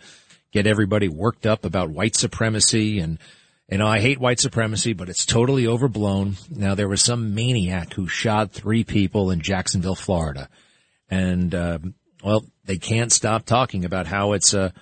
get 0.53 0.67
everybody 0.67 1.09
worked 1.09 1.47
up 1.47 1.65
about 1.65 1.91
white 1.91 2.15
supremacy 2.15 3.01
and 3.01 3.19
know, 3.77 3.87
I 3.87 4.01
hate 4.01 4.19
white 4.19 4.41
supremacy, 4.41 4.95
but 4.95 5.11
it's 5.11 5.27
totally 5.27 5.67
overblown. 5.67 6.37
Now, 6.49 6.75
there 6.75 6.89
was 6.89 7.03
some 7.03 7.35
maniac 7.35 7.93
who 7.93 8.09
shot 8.09 8.53
three 8.53 8.83
people 8.83 9.31
in 9.31 9.43
Jacksonville, 9.43 9.95
Florida. 9.95 10.49
And, 11.11 11.55
uh, 11.55 11.79
well, 12.25 12.47
they 12.69 12.77
can't 12.77 13.11
stop 13.11 13.47
talking 13.47 13.87
about 13.87 14.07
how 14.07 14.35
it's 14.35 14.53
a, 14.53 14.75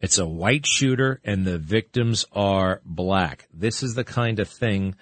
it's 0.00 0.16
a 0.16 0.26
white 0.26 0.66
shooter 0.66 1.20
and 1.22 1.44
the 1.44 1.58
victims 1.58 2.24
are 2.32 2.80
black. 2.84 3.46
This 3.52 3.82
is 3.82 3.94
the 3.94 4.04
kind 4.04 4.40
of 4.40 4.48
thing 4.48 4.94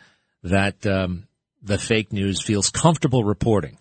that, 0.42 0.84
um, 0.84 1.28
the 1.62 1.78
fake 1.78 2.12
news 2.12 2.42
feels 2.42 2.70
comfortable 2.70 3.22
reporting. 3.24 3.78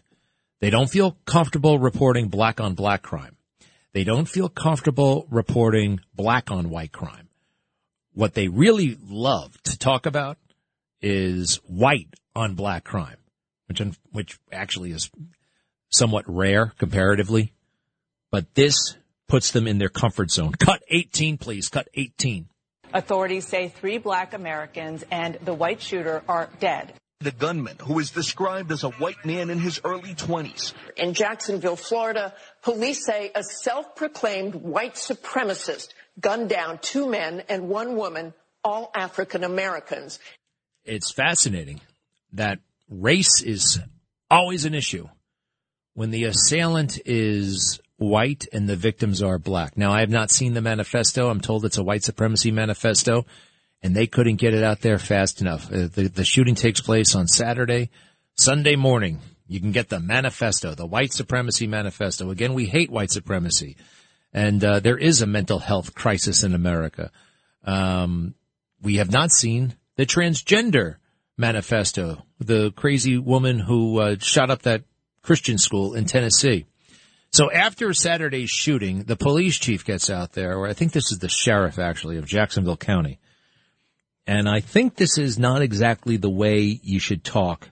They 0.62 0.70
don't 0.70 0.90
feel 0.90 1.18
comfortable 1.26 1.80
reporting 1.80 2.30
black 2.30 2.62
on 2.62 2.76
black 2.76 3.02
crime. 3.02 3.36
They 3.92 4.04
don't 4.04 4.30
feel 4.30 4.50
comfortable 4.50 5.28
reporting 5.32 6.00
black 6.16 6.52
on 6.52 6.70
white 6.70 6.92
crime. 6.92 7.30
What 8.14 8.36
they 8.36 8.48
really 8.50 8.98
love 9.04 9.62
to 9.64 9.78
talk 9.78 10.06
about 10.06 10.38
is 11.02 11.56
white 11.68 12.14
on 12.36 12.54
black 12.54 12.84
crime, 12.84 13.18
which, 13.66 13.82
which 14.12 14.40
actually 14.52 14.92
is 14.92 15.10
somewhat 15.90 16.24
rare 16.28 16.74
comparatively. 16.78 17.52
But 18.34 18.56
this 18.56 18.96
puts 19.28 19.52
them 19.52 19.68
in 19.68 19.78
their 19.78 19.90
comfort 19.90 20.32
zone. 20.32 20.54
Cut 20.54 20.82
18, 20.90 21.38
please. 21.38 21.70
Cut 21.70 21.88
18. 21.94 22.48
Authorities 22.92 23.48
say 23.48 23.68
three 23.68 24.00
black 24.00 24.34
Americans 24.34 25.06
and 25.12 25.38
the 25.46 25.54
white 25.54 25.80
shooter 25.80 26.24
are 26.28 26.50
dead. 26.60 26.94
The 27.20 27.30
gunman, 27.30 27.78
who 27.84 28.00
is 28.00 28.10
described 28.10 28.72
as 28.72 28.84
a 28.84 28.90
white 28.90 29.24
man 29.24 29.52
in 29.52 29.60
his 29.60 29.80
early 29.84 30.16
20s. 30.16 30.74
In 30.98 31.14
Jacksonville, 31.14 31.76
Florida, 31.76 32.34
police 32.64 33.06
say 33.06 33.32
a 33.36 33.44
self-proclaimed 33.44 34.56
white 34.56 34.96
supremacist 34.96 35.90
gunned 36.20 36.50
down 36.50 36.80
two 36.80 37.08
men 37.08 37.44
and 37.50 37.70
one 37.70 37.96
woman, 37.96 38.34
all 38.64 38.90
African 38.96 39.44
Americans. 39.44 40.18
It's 40.86 41.12
fascinating 41.12 41.82
that 42.32 42.58
race 42.90 43.44
is 43.44 43.80
always 44.32 44.66
an 44.66 44.74
issue 44.74 45.08
when 45.94 46.10
the 46.10 46.24
assailant 46.24 47.00
is 47.06 47.80
white 48.08 48.48
and 48.54 48.68
the 48.68 48.76
victims 48.76 49.22
are 49.22 49.38
black. 49.38 49.78
Now, 49.78 49.92
I 49.92 50.02
have 50.02 50.10
not 50.10 50.32
seen 50.32 50.54
the 50.54 50.62
manifesto. 50.62 51.30
I'm 51.30 51.42
told 51.42 51.66
it's 51.66 51.78
a 51.78 51.84
white 51.84 52.04
supremacy 52.04 52.52
manifesto, 52.52 53.26
and 53.82 53.96
they 53.96 54.08
couldn't 54.08 54.36
get 54.38 54.54
it 54.54 54.64
out 54.64 54.82
there 54.82 55.00
fast 55.00 55.42
enough. 55.42 55.72
Uh, 55.72 55.88
the, 55.94 56.12
the 56.14 56.26
shooting 56.26 56.56
takes 56.56 56.82
place 56.82 57.16
on 57.16 57.28
Saturday. 57.28 57.90
Sunday 58.36 58.76
morning, 58.76 59.20
you 59.48 59.60
can 59.60 59.72
get 59.72 59.90
the 59.90 60.00
manifesto, 60.00 60.74
the 60.74 60.86
white 60.86 61.14
supremacy 61.14 61.68
manifesto. 61.68 62.30
Again, 62.30 62.54
we 62.54 62.66
hate 62.66 62.90
white 62.90 63.12
supremacy 63.12 63.76
and 64.34 64.64
uh, 64.64 64.80
there 64.80 64.98
is 64.98 65.22
a 65.22 65.28
mental 65.28 65.60
health 65.60 65.94
crisis 65.94 66.44
in 66.44 66.54
America. 66.54 67.12
Um, 67.64 68.34
we 68.82 68.98
have 68.98 69.12
not 69.12 69.32
seen 69.32 69.76
the 69.96 70.06
transgender 70.06 70.96
manifesto, 71.38 72.26
the 72.40 72.72
crazy 72.72 73.18
woman 73.18 73.60
who 73.60 74.00
uh, 74.00 74.16
shot 74.20 74.50
up 74.50 74.64
that 74.64 74.84
Christian 75.22 75.58
school 75.58 75.94
in 75.94 76.06
Tennessee. 76.06 76.66
So 77.34 77.52
after 77.52 77.92
Saturday's 77.96 78.52
shooting, 78.52 79.06
the 79.06 79.16
police 79.16 79.58
chief 79.58 79.84
gets 79.84 80.08
out 80.12 80.34
there, 80.34 80.56
or 80.56 80.68
I 80.68 80.74
think 80.74 80.92
this 80.92 81.12
is 81.12 81.18
the 81.18 81.30
sheriff 81.30 81.80
actually 81.80 82.18
of 82.18 82.28
Jacksonville 82.28 82.78
County. 82.78 83.20
And 84.28 84.48
I 84.48 84.60
think 84.60 84.96
this 84.96 85.18
is 85.18 85.40
not 85.40 85.64
exactly 85.64 86.16
the 86.16 86.30
way 86.30 86.80
you 86.84 87.00
should 87.00 87.24
talk 87.24 87.72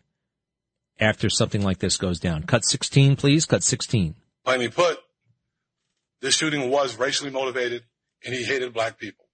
after 1.00 1.30
something 1.30 1.62
like 1.62 1.78
this 1.78 1.98
goes 1.98 2.20
down. 2.20 2.44
Cut 2.44 2.66
16, 2.66 3.16
please. 3.16 3.46
Cut 3.46 3.64
16. 3.64 4.16
Plainly 4.44 4.70
put, 4.70 4.98
this 6.22 6.36
shooting 6.36 6.72
was 6.72 6.98
racially 6.98 7.30
motivated 7.30 7.84
and 8.26 8.34
he 8.34 8.44
hated 8.44 8.74
black 8.74 8.98
people. 8.98 9.26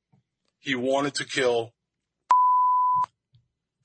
He 0.60 0.76
wanted 0.76 1.16
to 1.16 1.26
kill. 1.26 1.72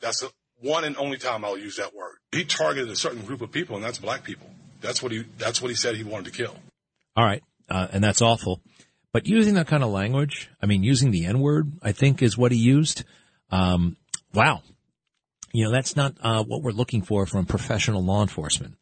That's 0.00 0.20
the 0.20 0.32
one 0.60 0.82
and 0.82 0.96
only 0.96 1.18
time 1.18 1.44
I'll 1.44 1.56
use 1.56 1.76
that 1.76 1.94
word. 1.94 2.16
He 2.32 2.44
targeted 2.44 2.90
a 2.90 2.96
certain 2.96 3.22
group 3.22 3.42
of 3.42 3.52
people 3.52 3.76
and 3.76 3.84
that's 3.84 3.98
black 3.98 4.24
people. 4.24 4.51
That's 4.82 5.02
what 5.02 5.12
he, 5.12 5.24
that's 5.38 5.62
what 5.62 5.68
he 5.68 5.74
said 5.74 5.96
he 5.96 6.04
wanted 6.04 6.32
to 6.32 6.36
kill. 6.36 6.54
All 7.16 7.24
right. 7.24 7.42
Uh, 7.68 7.88
and 7.92 8.02
that's 8.02 8.20
awful. 8.20 8.60
But 9.12 9.26
using 9.26 9.54
that 9.54 9.66
kind 9.66 9.82
of 9.82 9.90
language, 9.90 10.50
I 10.62 10.66
mean, 10.66 10.82
using 10.82 11.10
the 11.10 11.26
N 11.26 11.40
word, 11.40 11.72
I 11.82 11.92
think 11.92 12.22
is 12.22 12.36
what 12.36 12.52
he 12.52 12.58
used. 12.58 13.04
Um, 13.50 13.96
wow. 14.34 14.62
You 15.52 15.64
know, 15.64 15.70
that's 15.70 15.96
not 15.96 16.16
uh, 16.22 16.42
what 16.44 16.62
we're 16.62 16.72
looking 16.72 17.02
for 17.02 17.26
from 17.26 17.44
professional 17.44 18.02
law 18.02 18.22
enforcement. 18.22 18.76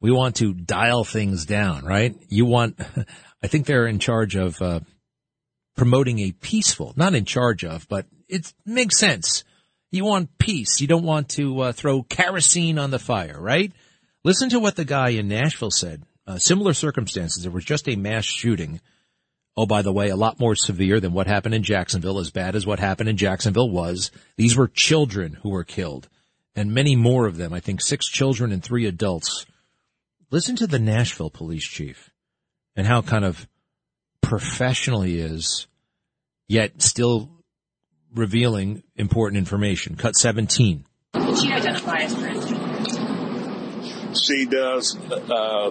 We 0.00 0.10
want 0.10 0.36
to 0.36 0.52
dial 0.52 1.04
things 1.04 1.46
down, 1.46 1.84
right? 1.84 2.14
You 2.28 2.44
want, 2.44 2.78
I 3.42 3.46
think 3.46 3.64
they're 3.64 3.86
in 3.86 3.98
charge 3.98 4.36
of 4.36 4.60
uh, 4.60 4.80
promoting 5.76 6.18
a 6.18 6.32
peaceful, 6.32 6.92
not 6.96 7.14
in 7.14 7.24
charge 7.24 7.64
of, 7.64 7.88
but 7.88 8.06
it 8.28 8.52
makes 8.66 8.98
sense. 8.98 9.44
You 9.90 10.04
want 10.04 10.36
peace. 10.38 10.80
You 10.80 10.88
don't 10.88 11.04
want 11.04 11.30
to 11.30 11.60
uh, 11.60 11.72
throw 11.72 12.02
kerosene 12.02 12.78
on 12.78 12.90
the 12.90 12.98
fire, 12.98 13.40
right? 13.40 13.72
Listen 14.24 14.48
to 14.48 14.58
what 14.58 14.76
the 14.76 14.84
guy 14.84 15.10
in 15.10 15.28
Nashville 15.28 15.70
said. 15.70 16.02
Uh, 16.26 16.38
similar 16.38 16.72
circumstances. 16.72 17.42
There 17.42 17.52
was 17.52 17.64
just 17.64 17.88
a 17.88 17.96
mass 17.96 18.24
shooting. 18.24 18.80
Oh, 19.56 19.66
by 19.66 19.82
the 19.82 19.92
way, 19.92 20.08
a 20.08 20.16
lot 20.16 20.40
more 20.40 20.56
severe 20.56 20.98
than 20.98 21.12
what 21.12 21.26
happened 21.26 21.54
in 21.54 21.62
Jacksonville, 21.62 22.18
as 22.18 22.30
bad 22.30 22.56
as 22.56 22.66
what 22.66 22.80
happened 22.80 23.10
in 23.10 23.16
Jacksonville 23.16 23.70
was. 23.70 24.10
These 24.36 24.56
were 24.56 24.68
children 24.68 25.34
who 25.42 25.50
were 25.50 25.62
killed 25.64 26.08
and 26.56 26.72
many 26.72 26.96
more 26.96 27.26
of 27.26 27.36
them. 27.36 27.52
I 27.52 27.60
think 27.60 27.80
six 27.80 28.08
children 28.08 28.52
and 28.52 28.62
three 28.62 28.86
adults. 28.86 29.46
Listen 30.30 30.56
to 30.56 30.66
the 30.66 30.78
Nashville 30.78 31.30
police 31.30 31.64
chief 31.64 32.10
and 32.76 32.86
how 32.86 33.02
kind 33.02 33.24
of 33.24 33.46
professional 34.20 35.02
he 35.02 35.18
is, 35.18 35.66
yet 36.48 36.82
still 36.82 37.30
revealing 38.14 38.82
important 38.96 39.38
information. 39.38 39.96
Cut 39.96 40.16
17. 40.16 40.84
Did 41.12 41.38
she 41.38 41.52
identify 41.52 41.98
as 41.98 42.14
transgender? 42.14 42.43
She 44.22 44.46
does 44.46 44.96
uh, 45.10 45.70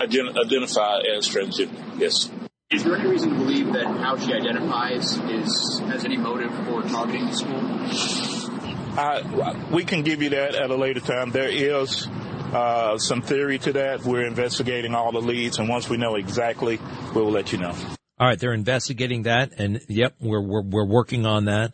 identify 0.00 1.00
as 1.16 1.28
transgender, 1.28 1.98
yes. 1.98 2.30
Is 2.70 2.84
there 2.84 2.96
any 2.96 3.08
reason 3.08 3.30
to 3.30 3.36
believe 3.36 3.72
that 3.74 3.84
how 3.84 4.16
she 4.16 4.32
identifies 4.32 5.18
is 5.18 5.80
has 5.86 6.04
any 6.04 6.16
motive 6.16 6.52
for 6.66 6.82
targeting 6.82 7.26
the 7.26 7.34
school? 7.34 8.98
Uh, 8.98 9.54
we 9.70 9.84
can 9.84 10.02
give 10.02 10.22
you 10.22 10.30
that 10.30 10.54
at 10.54 10.70
a 10.70 10.76
later 10.76 11.00
time. 11.00 11.30
There 11.30 11.48
is 11.48 12.06
uh, 12.52 12.98
some 12.98 13.22
theory 13.22 13.58
to 13.58 13.72
that. 13.74 14.04
We're 14.04 14.26
investigating 14.26 14.94
all 14.94 15.12
the 15.12 15.20
leads, 15.20 15.58
and 15.58 15.68
once 15.68 15.88
we 15.88 15.96
know 15.96 16.14
exactly, 16.14 16.78
we 17.14 17.20
will 17.20 17.30
let 17.30 17.52
you 17.52 17.58
know. 17.58 17.74
All 18.18 18.26
right, 18.28 18.38
they're 18.38 18.52
investigating 18.52 19.22
that, 19.22 19.52
and 19.58 19.80
yep, 19.88 20.14
we're 20.20 20.40
we're 20.40 20.62
we're 20.62 20.86
working 20.86 21.26
on 21.26 21.46
that. 21.46 21.72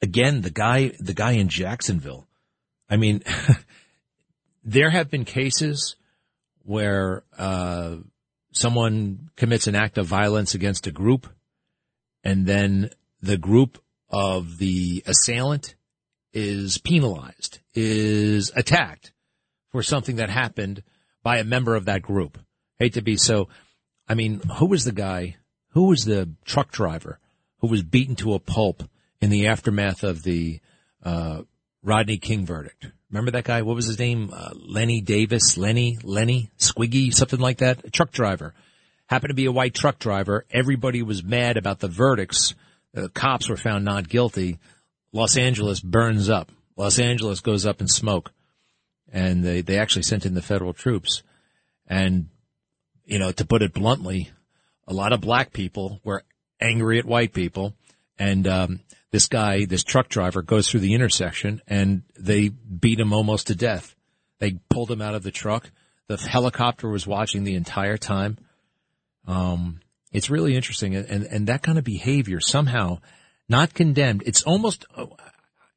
Again, 0.00 0.40
the 0.40 0.50
guy 0.50 0.92
the 1.00 1.14
guy 1.14 1.32
in 1.32 1.48
Jacksonville. 1.48 2.28
I 2.88 2.96
mean, 2.96 3.22
there 4.64 4.90
have 4.90 5.10
been 5.10 5.24
cases 5.24 5.96
where 6.64 7.24
uh, 7.36 7.96
someone 8.52 9.30
commits 9.36 9.66
an 9.66 9.74
act 9.74 9.98
of 9.98 10.06
violence 10.06 10.54
against 10.54 10.86
a 10.86 10.92
group, 10.92 11.26
and 12.22 12.46
then 12.46 12.90
the 13.20 13.36
group 13.36 13.78
of 14.10 14.58
the 14.58 15.02
assailant 15.06 15.74
is 16.32 16.78
penalized, 16.78 17.58
is 17.74 18.52
attacked 18.54 19.12
for 19.70 19.82
something 19.82 20.16
that 20.16 20.30
happened 20.30 20.82
by 21.22 21.38
a 21.38 21.44
member 21.44 21.74
of 21.74 21.86
that 21.86 22.02
group. 22.02 22.38
Hate 22.78 22.94
to 22.94 23.02
be 23.02 23.16
so. 23.16 23.48
I 24.08 24.14
mean, 24.14 24.40
who 24.58 24.66
was 24.66 24.84
the 24.84 24.92
guy? 24.92 25.36
Who 25.70 25.84
was 25.84 26.04
the 26.04 26.30
truck 26.44 26.70
driver 26.70 27.18
who 27.58 27.68
was 27.68 27.82
beaten 27.82 28.16
to 28.16 28.34
a 28.34 28.40
pulp 28.40 28.82
in 29.20 29.30
the 29.30 29.46
aftermath 29.46 30.02
of 30.02 30.22
the 30.22 30.60
uh, 31.02 31.42
Rodney 31.82 32.18
King 32.18 32.44
verdict? 32.44 32.88
Remember 33.12 33.32
that 33.32 33.44
guy? 33.44 33.60
What 33.60 33.76
was 33.76 33.86
his 33.86 33.98
name? 33.98 34.30
Uh, 34.34 34.50
Lenny 34.54 35.02
Davis, 35.02 35.58
Lenny, 35.58 35.98
Lenny, 36.02 36.48
Squiggy, 36.58 37.12
something 37.12 37.38
like 37.38 37.58
that. 37.58 37.84
A 37.84 37.90
truck 37.90 38.10
driver. 38.10 38.54
Happened 39.06 39.28
to 39.28 39.34
be 39.34 39.44
a 39.44 39.52
white 39.52 39.74
truck 39.74 39.98
driver. 39.98 40.46
Everybody 40.50 41.02
was 41.02 41.22
mad 41.22 41.58
about 41.58 41.80
the 41.80 41.88
verdicts. 41.88 42.54
The 42.94 43.10
cops 43.10 43.50
were 43.50 43.58
found 43.58 43.84
not 43.84 44.08
guilty. 44.08 44.58
Los 45.12 45.36
Angeles 45.36 45.80
burns 45.80 46.30
up. 46.30 46.50
Los 46.74 46.98
Angeles 46.98 47.40
goes 47.40 47.66
up 47.66 47.82
in 47.82 47.88
smoke. 47.88 48.32
And 49.12 49.44
they, 49.44 49.60
they 49.60 49.78
actually 49.78 50.04
sent 50.04 50.24
in 50.24 50.32
the 50.32 50.40
federal 50.40 50.72
troops. 50.72 51.22
And, 51.86 52.28
you 53.04 53.18
know, 53.18 53.30
to 53.32 53.44
put 53.44 53.60
it 53.60 53.74
bluntly, 53.74 54.30
a 54.88 54.94
lot 54.94 55.12
of 55.12 55.20
black 55.20 55.52
people 55.52 56.00
were 56.02 56.24
angry 56.62 56.98
at 56.98 57.04
white 57.04 57.34
people. 57.34 57.74
And, 58.18 58.48
um, 58.48 58.80
this 59.12 59.26
guy, 59.26 59.66
this 59.66 59.84
truck 59.84 60.08
driver 60.08 60.42
goes 60.42 60.68
through 60.68 60.80
the 60.80 60.94
intersection 60.94 61.60
and 61.68 62.02
they 62.18 62.48
beat 62.48 62.98
him 62.98 63.12
almost 63.12 63.46
to 63.46 63.54
death. 63.54 63.94
They 64.38 64.58
pulled 64.70 64.90
him 64.90 65.02
out 65.02 65.14
of 65.14 65.22
the 65.22 65.30
truck. 65.30 65.70
The 66.08 66.16
helicopter 66.16 66.88
was 66.88 67.06
watching 67.06 67.44
the 67.44 67.54
entire 67.54 67.98
time. 67.98 68.38
Um, 69.26 69.80
it's 70.10 70.30
really 70.30 70.56
interesting. 70.56 70.96
And, 70.96 71.24
and 71.24 71.46
that 71.46 71.62
kind 71.62 71.78
of 71.78 71.84
behavior 71.84 72.40
somehow 72.40 72.98
not 73.48 73.74
condemned. 73.74 74.22
It's 74.26 74.42
almost, 74.42 74.86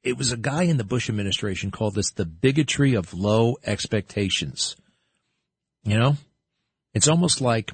it 0.01 0.17
was 0.17 0.31
a 0.31 0.37
guy 0.37 0.63
in 0.63 0.77
the 0.77 0.83
Bush 0.83 1.09
administration 1.09 1.71
called 1.71 1.95
this 1.95 2.11
the 2.11 2.25
bigotry 2.25 2.95
of 2.95 3.13
low 3.13 3.57
expectations. 3.65 4.77
You 5.83 5.99
know, 5.99 6.17
it's 6.93 7.07
almost 7.07 7.41
like 7.41 7.73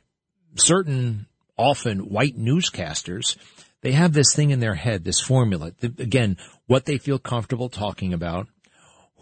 certain 0.55 1.27
often 1.55 2.09
white 2.09 2.37
newscasters, 2.37 3.37
they 3.81 3.93
have 3.93 4.13
this 4.13 4.35
thing 4.35 4.51
in 4.51 4.59
their 4.59 4.75
head, 4.75 5.03
this 5.03 5.19
formula. 5.19 5.71
Again, 5.81 6.37
what 6.67 6.85
they 6.85 6.97
feel 6.97 7.19
comfortable 7.19 7.69
talking 7.69 8.13
about, 8.13 8.47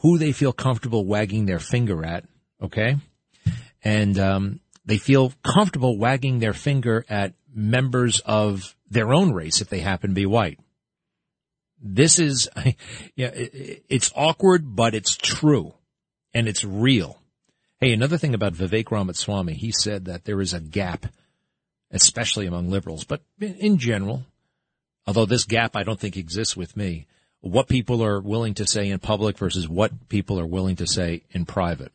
who 0.01 0.17
they 0.17 0.31
feel 0.31 0.53
comfortable 0.53 1.05
wagging 1.05 1.45
their 1.45 1.59
finger 1.59 2.05
at. 2.05 2.25
Okay. 2.61 2.97
And, 3.83 4.19
um, 4.19 4.59
they 4.85 4.97
feel 4.97 5.33
comfortable 5.43 5.97
wagging 5.97 6.39
their 6.39 6.53
finger 6.53 7.05
at 7.07 7.33
members 7.53 8.21
of 8.21 8.75
their 8.89 9.13
own 9.13 9.33
race 9.33 9.61
if 9.61 9.69
they 9.69 9.79
happen 9.79 10.09
to 10.09 10.15
be 10.15 10.25
white. 10.25 10.59
This 11.81 12.19
is, 12.19 12.49
yeah, 13.15 13.29
it's 13.33 14.11
awkward, 14.15 14.75
but 14.75 14.95
it's 14.95 15.15
true 15.15 15.73
and 16.33 16.47
it's 16.47 16.63
real. 16.63 17.21
Hey, 17.79 17.93
another 17.93 18.17
thing 18.17 18.33
about 18.33 18.53
Vivek 18.53 18.91
Ramaswamy, 18.91 19.53
he 19.53 19.71
said 19.71 20.05
that 20.05 20.25
there 20.25 20.41
is 20.41 20.53
a 20.53 20.59
gap, 20.59 21.05
especially 21.91 22.45
among 22.45 22.69
liberals, 22.69 23.03
but 23.05 23.21
in 23.39 23.77
general, 23.77 24.25
although 25.09 25.25
this 25.25 25.45
gap 25.45 25.75
I 25.75 25.81
don't 25.81 25.99
think 25.99 26.17
exists 26.17 26.55
with 26.55 26.77
me, 26.77 27.07
what 27.41 27.67
people 27.67 28.03
are 28.03 28.21
willing 28.21 28.53
to 28.53 28.67
say 28.67 28.89
in 28.89 28.99
public 28.99 29.39
versus 29.39 29.67
what 29.67 30.07
people 30.07 30.39
are 30.39 30.45
willing 30.45 30.75
to 30.75 30.85
say 30.85 31.23
in 31.31 31.45
private. 31.45 31.91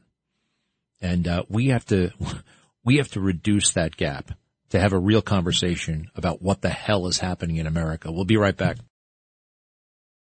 And 1.00 1.28
uh, 1.28 1.44
we 1.48 1.68
have 1.68 1.84
to 1.86 2.10
we 2.84 2.96
have 2.96 3.12
to 3.12 3.20
reduce 3.20 3.70
that 3.74 3.96
gap 3.96 4.32
to 4.70 4.80
have 4.80 4.92
a 4.92 4.98
real 4.98 5.22
conversation 5.22 6.10
about 6.16 6.42
what 6.42 6.60
the 6.60 6.70
hell 6.70 7.06
is 7.06 7.20
happening 7.20 7.56
in 7.56 7.68
America. 7.68 8.10
We'll 8.10 8.24
be 8.24 8.36
right 8.36 8.56
back. 8.56 8.78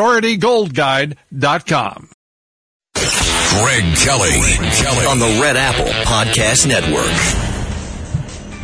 PriorityGoldGuide.com. 0.00 2.08
Greg 2.94 3.84
Kelly, 3.98 4.30
Greg 4.30 4.72
Kelly 4.72 5.04
on 5.04 5.18
the 5.18 5.38
Red 5.42 5.58
Apple 5.58 5.92
Podcast 6.04 6.66
Network. 6.66 7.04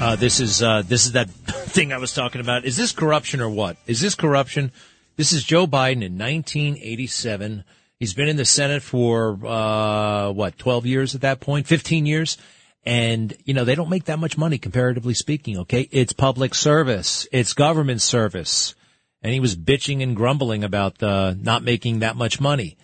Uh, 0.01 0.17
this 0.17 0.41
is 0.41 0.63
uh, 0.63 0.81
this 0.87 1.05
is 1.05 1.13
that 1.13 1.29
thing 1.31 1.93
I 1.93 1.99
was 1.99 2.15
talking 2.15 2.41
about. 2.41 2.65
Is 2.65 2.79
this 2.79 2.93
corruption 2.93 3.43
or 3.43 3.51
what? 3.51 3.77
Is 3.87 4.01
this 4.01 4.15
corruption? 4.15 4.73
This 5.17 5.33
is 5.33 5.45
Joe 5.45 5.67
Biden 5.67 6.03
in 6.03 6.17
1987. 6.17 7.65
He's 7.99 8.15
been 8.15 8.29
in 8.29 8.37
the 8.37 8.47
Senate 8.47 8.83
for 8.83 9.39
uh, 9.45 10.31
what 10.31 10.57
12 10.57 10.87
years 10.87 11.15
at 11.15 11.21
that 11.21 11.41
point, 11.41 11.67
15 11.67 12.07
years, 12.07 12.39
and 12.83 13.37
you 13.45 13.53
know 13.53 13.67
they 13.67 13.75
don't 13.75 13.91
make 13.91 14.05
that 14.05 14.19
much 14.19 14.39
money 14.39 14.57
comparatively 14.57 15.13
speaking. 15.13 15.59
Okay, 15.59 15.87
it's 15.93 16.15
public 16.15 16.55
service, 16.55 17.29
it's 17.31 17.53
government 17.53 18.01
service 18.01 18.75
and 19.23 19.33
he 19.33 19.41
was 19.41 19.57
bitching 19.57 20.03
and 20.03 20.17
grumbling 20.17 20.65
about 20.65 21.01
not 21.01 21.63
making 21.63 22.01
that 22.01 22.17
much 22.17 22.41
money. 22.41 22.77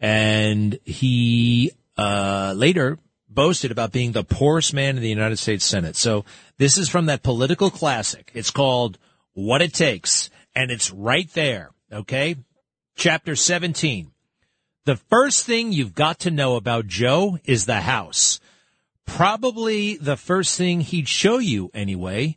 And 0.00 0.78
he 0.84 1.72
uh, 1.96 2.54
later 2.56 2.98
boasted 3.28 3.70
about 3.70 3.92
being 3.92 4.12
the 4.12 4.24
poorest 4.24 4.72
man 4.72 4.96
in 4.96 5.02
the 5.02 5.08
United 5.08 5.38
States 5.38 5.64
Senate. 5.64 5.96
So 5.96 6.24
this 6.56 6.78
is 6.78 6.88
from 6.88 7.06
that 7.06 7.22
political 7.22 7.70
classic. 7.70 8.30
It's 8.32 8.50
called 8.50 8.98
What 9.32 9.60
It 9.60 9.74
Takes, 9.74 10.30
and 10.54 10.70
it's 10.70 10.90
right 10.92 11.28
there. 11.34 11.70
Okay, 11.92 12.36
chapter 12.96 13.34
seventeen. 13.36 14.12
The 14.84 14.96
first 14.96 15.44
thing 15.44 15.72
you've 15.72 15.94
got 15.94 16.20
to 16.20 16.30
know 16.30 16.56
about 16.56 16.86
Joe 16.86 17.38
is 17.44 17.66
the 17.66 17.80
house. 17.80 18.40
Probably 19.04 19.96
the 19.96 20.16
first 20.16 20.56
thing 20.56 20.80
he'd 20.80 21.08
show 21.08 21.38
you 21.38 21.70
anyway 21.74 22.36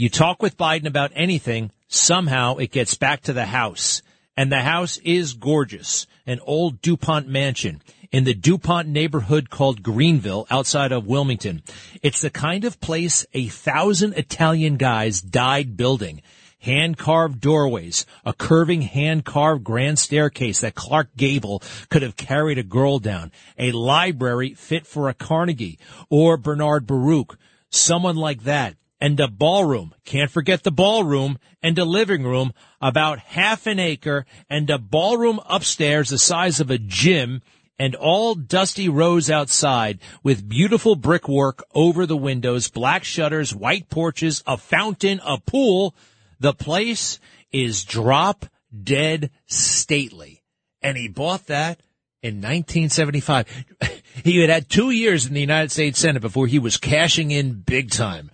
You 0.00 0.08
talk 0.08 0.40
with 0.40 0.56
Biden 0.56 0.86
about 0.86 1.10
anything, 1.14 1.72
somehow 1.88 2.56
it 2.56 2.70
gets 2.70 2.94
back 2.94 3.22
to 3.22 3.32
the 3.32 3.46
house. 3.46 4.02
And 4.36 4.52
the 4.52 4.60
house 4.60 4.98
is 4.98 5.32
gorgeous. 5.32 6.06
An 6.24 6.38
old 6.44 6.80
DuPont 6.80 7.26
mansion 7.26 7.82
in 8.12 8.24
the 8.24 8.34
DuPont 8.34 8.88
neighborhood 8.88 9.50
called 9.50 9.82
Greenville 9.82 10.46
outside 10.50 10.92
of 10.92 11.06
Wilmington. 11.06 11.62
It's 12.02 12.20
the 12.20 12.30
kind 12.30 12.64
of 12.64 12.80
place 12.80 13.26
a 13.34 13.48
thousand 13.48 14.14
Italian 14.14 14.76
guys 14.76 15.20
died 15.20 15.76
building. 15.76 16.22
Hand 16.60 16.98
carved 16.98 17.40
doorways, 17.40 18.04
a 18.24 18.32
curving 18.32 18.82
hand 18.82 19.24
carved 19.24 19.62
grand 19.62 19.98
staircase 19.98 20.60
that 20.60 20.74
Clark 20.74 21.10
Gable 21.16 21.62
could 21.88 22.02
have 22.02 22.16
carried 22.16 22.58
a 22.58 22.64
girl 22.64 22.98
down, 22.98 23.30
a 23.58 23.70
library 23.72 24.54
fit 24.54 24.86
for 24.86 25.08
a 25.08 25.14
Carnegie 25.14 25.78
or 26.10 26.36
Bernard 26.36 26.86
Baruch, 26.86 27.38
someone 27.70 28.16
like 28.16 28.42
that 28.42 28.76
and 29.00 29.18
a 29.20 29.28
ballroom. 29.28 29.94
Can't 30.04 30.30
forget 30.30 30.62
the 30.62 30.70
ballroom 30.70 31.38
and 31.62 31.78
a 31.78 31.84
living 31.84 32.24
room 32.24 32.52
about 32.80 33.18
half 33.18 33.66
an 33.66 33.78
acre 33.78 34.26
and 34.48 34.68
a 34.70 34.78
ballroom 34.78 35.40
upstairs 35.46 36.10
the 36.10 36.18
size 36.18 36.60
of 36.60 36.70
a 36.70 36.78
gym 36.78 37.42
and 37.78 37.94
all 37.94 38.34
dusty 38.34 38.88
rose 38.88 39.30
outside 39.30 40.00
with 40.22 40.48
beautiful 40.48 40.96
brickwork 40.96 41.62
over 41.74 42.06
the 42.06 42.16
windows, 42.16 42.68
black 42.68 43.04
shutters, 43.04 43.54
white 43.54 43.88
porches, 43.88 44.42
a 44.46 44.56
fountain, 44.56 45.20
a 45.24 45.38
pool. 45.38 45.94
The 46.40 46.54
place 46.54 47.20
is 47.52 47.84
drop 47.84 48.46
dead 48.82 49.30
stately. 49.46 50.42
And 50.82 50.96
he 50.96 51.08
bought 51.08 51.46
that 51.46 51.80
in 52.22 52.36
1975. 52.36 53.46
he 54.24 54.40
had 54.40 54.50
had 54.50 54.68
two 54.68 54.90
years 54.90 55.26
in 55.26 55.34
the 55.34 55.40
United 55.40 55.70
States 55.70 55.98
Senate 55.98 56.22
before 56.22 56.46
he 56.46 56.58
was 56.58 56.76
cashing 56.76 57.30
in 57.30 57.60
big 57.60 57.90
time. 57.90 58.30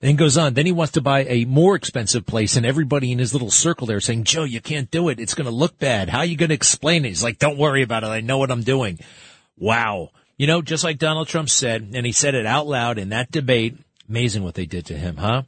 Then 0.00 0.16
goes 0.16 0.36
on. 0.36 0.54
Then 0.54 0.66
he 0.66 0.72
wants 0.72 0.92
to 0.92 1.00
buy 1.00 1.24
a 1.24 1.44
more 1.46 1.76
expensive 1.76 2.26
place 2.26 2.56
and 2.56 2.66
everybody 2.66 3.10
in 3.10 3.18
his 3.18 3.32
little 3.32 3.50
circle 3.50 3.86
there 3.86 4.00
saying, 4.00 4.24
Joe, 4.24 4.44
you 4.44 4.60
can't 4.60 4.90
do 4.90 5.08
it. 5.08 5.18
It's 5.18 5.34
going 5.34 5.46
to 5.46 5.54
look 5.54 5.78
bad. 5.78 6.08
How 6.08 6.18
are 6.18 6.24
you 6.24 6.36
going 6.36 6.50
to 6.50 6.54
explain 6.54 7.04
it? 7.04 7.08
He's 7.08 7.22
like, 7.22 7.38
don't 7.38 7.56
worry 7.56 7.82
about 7.82 8.04
it. 8.04 8.08
I 8.08 8.20
know 8.20 8.38
what 8.38 8.50
I'm 8.50 8.62
doing. 8.62 8.98
Wow. 9.56 10.10
You 10.36 10.46
know, 10.46 10.62
just 10.62 10.84
like 10.84 10.98
Donald 10.98 11.28
Trump 11.28 11.48
said, 11.48 11.90
and 11.94 12.04
he 12.04 12.12
said 12.12 12.34
it 12.34 12.44
out 12.44 12.66
loud 12.66 12.98
in 12.98 13.10
that 13.10 13.30
debate. 13.30 13.78
Amazing 14.08 14.42
what 14.42 14.54
they 14.54 14.66
did 14.66 14.86
to 14.86 14.94
him, 14.94 15.16
huh? 15.16 15.42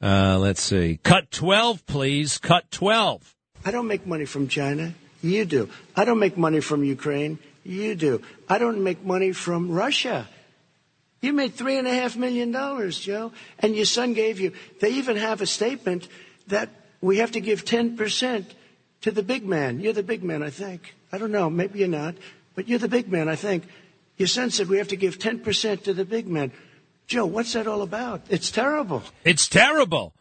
Uh, 0.00 0.38
let's 0.38 0.62
see. 0.62 1.00
Cut 1.02 1.30
12, 1.30 1.86
please. 1.86 2.38
Cut 2.38 2.70
12. 2.70 3.34
I 3.64 3.70
don't 3.70 3.88
make 3.88 4.06
money 4.06 4.26
from 4.26 4.46
China. 4.46 4.94
You 5.22 5.44
do. 5.44 5.70
I 5.96 6.04
don't 6.04 6.20
make 6.20 6.36
money 6.36 6.60
from 6.60 6.84
Ukraine. 6.84 7.38
You 7.64 7.96
do. 7.96 8.22
I 8.48 8.58
don't 8.58 8.84
make 8.84 9.02
money 9.04 9.32
from 9.32 9.70
Russia. 9.70 10.28
You 11.26 11.32
made 11.32 11.54
three 11.54 11.76
and 11.76 11.88
a 11.88 11.92
half 11.92 12.14
million 12.14 12.52
dollars, 12.52 13.00
Joe, 13.00 13.32
and 13.58 13.74
your 13.74 13.84
son 13.84 14.12
gave 14.12 14.38
you. 14.38 14.52
They 14.80 14.90
even 14.90 15.16
have 15.16 15.40
a 15.40 15.46
statement 15.46 16.06
that 16.46 16.68
we 17.00 17.16
have 17.16 17.32
to 17.32 17.40
give 17.40 17.64
10% 17.64 18.44
to 19.00 19.10
the 19.10 19.24
big 19.24 19.44
man. 19.44 19.80
You're 19.80 19.92
the 19.92 20.04
big 20.04 20.22
man, 20.22 20.44
I 20.44 20.50
think. 20.50 20.94
I 21.10 21.18
don't 21.18 21.32
know. 21.32 21.50
Maybe 21.50 21.80
you're 21.80 21.88
not, 21.88 22.14
but 22.54 22.68
you're 22.68 22.78
the 22.78 22.86
big 22.86 23.08
man, 23.08 23.28
I 23.28 23.34
think. 23.34 23.64
Your 24.18 24.28
son 24.28 24.52
said 24.52 24.68
we 24.68 24.78
have 24.78 24.86
to 24.88 24.96
give 24.96 25.18
10% 25.18 25.82
to 25.82 25.94
the 25.94 26.04
big 26.04 26.28
man. 26.28 26.52
Joe, 27.08 27.26
what's 27.26 27.54
that 27.54 27.66
all 27.66 27.82
about? 27.82 28.22
It's 28.28 28.52
terrible. 28.52 29.02
It's 29.24 29.48
terrible. 29.48 30.14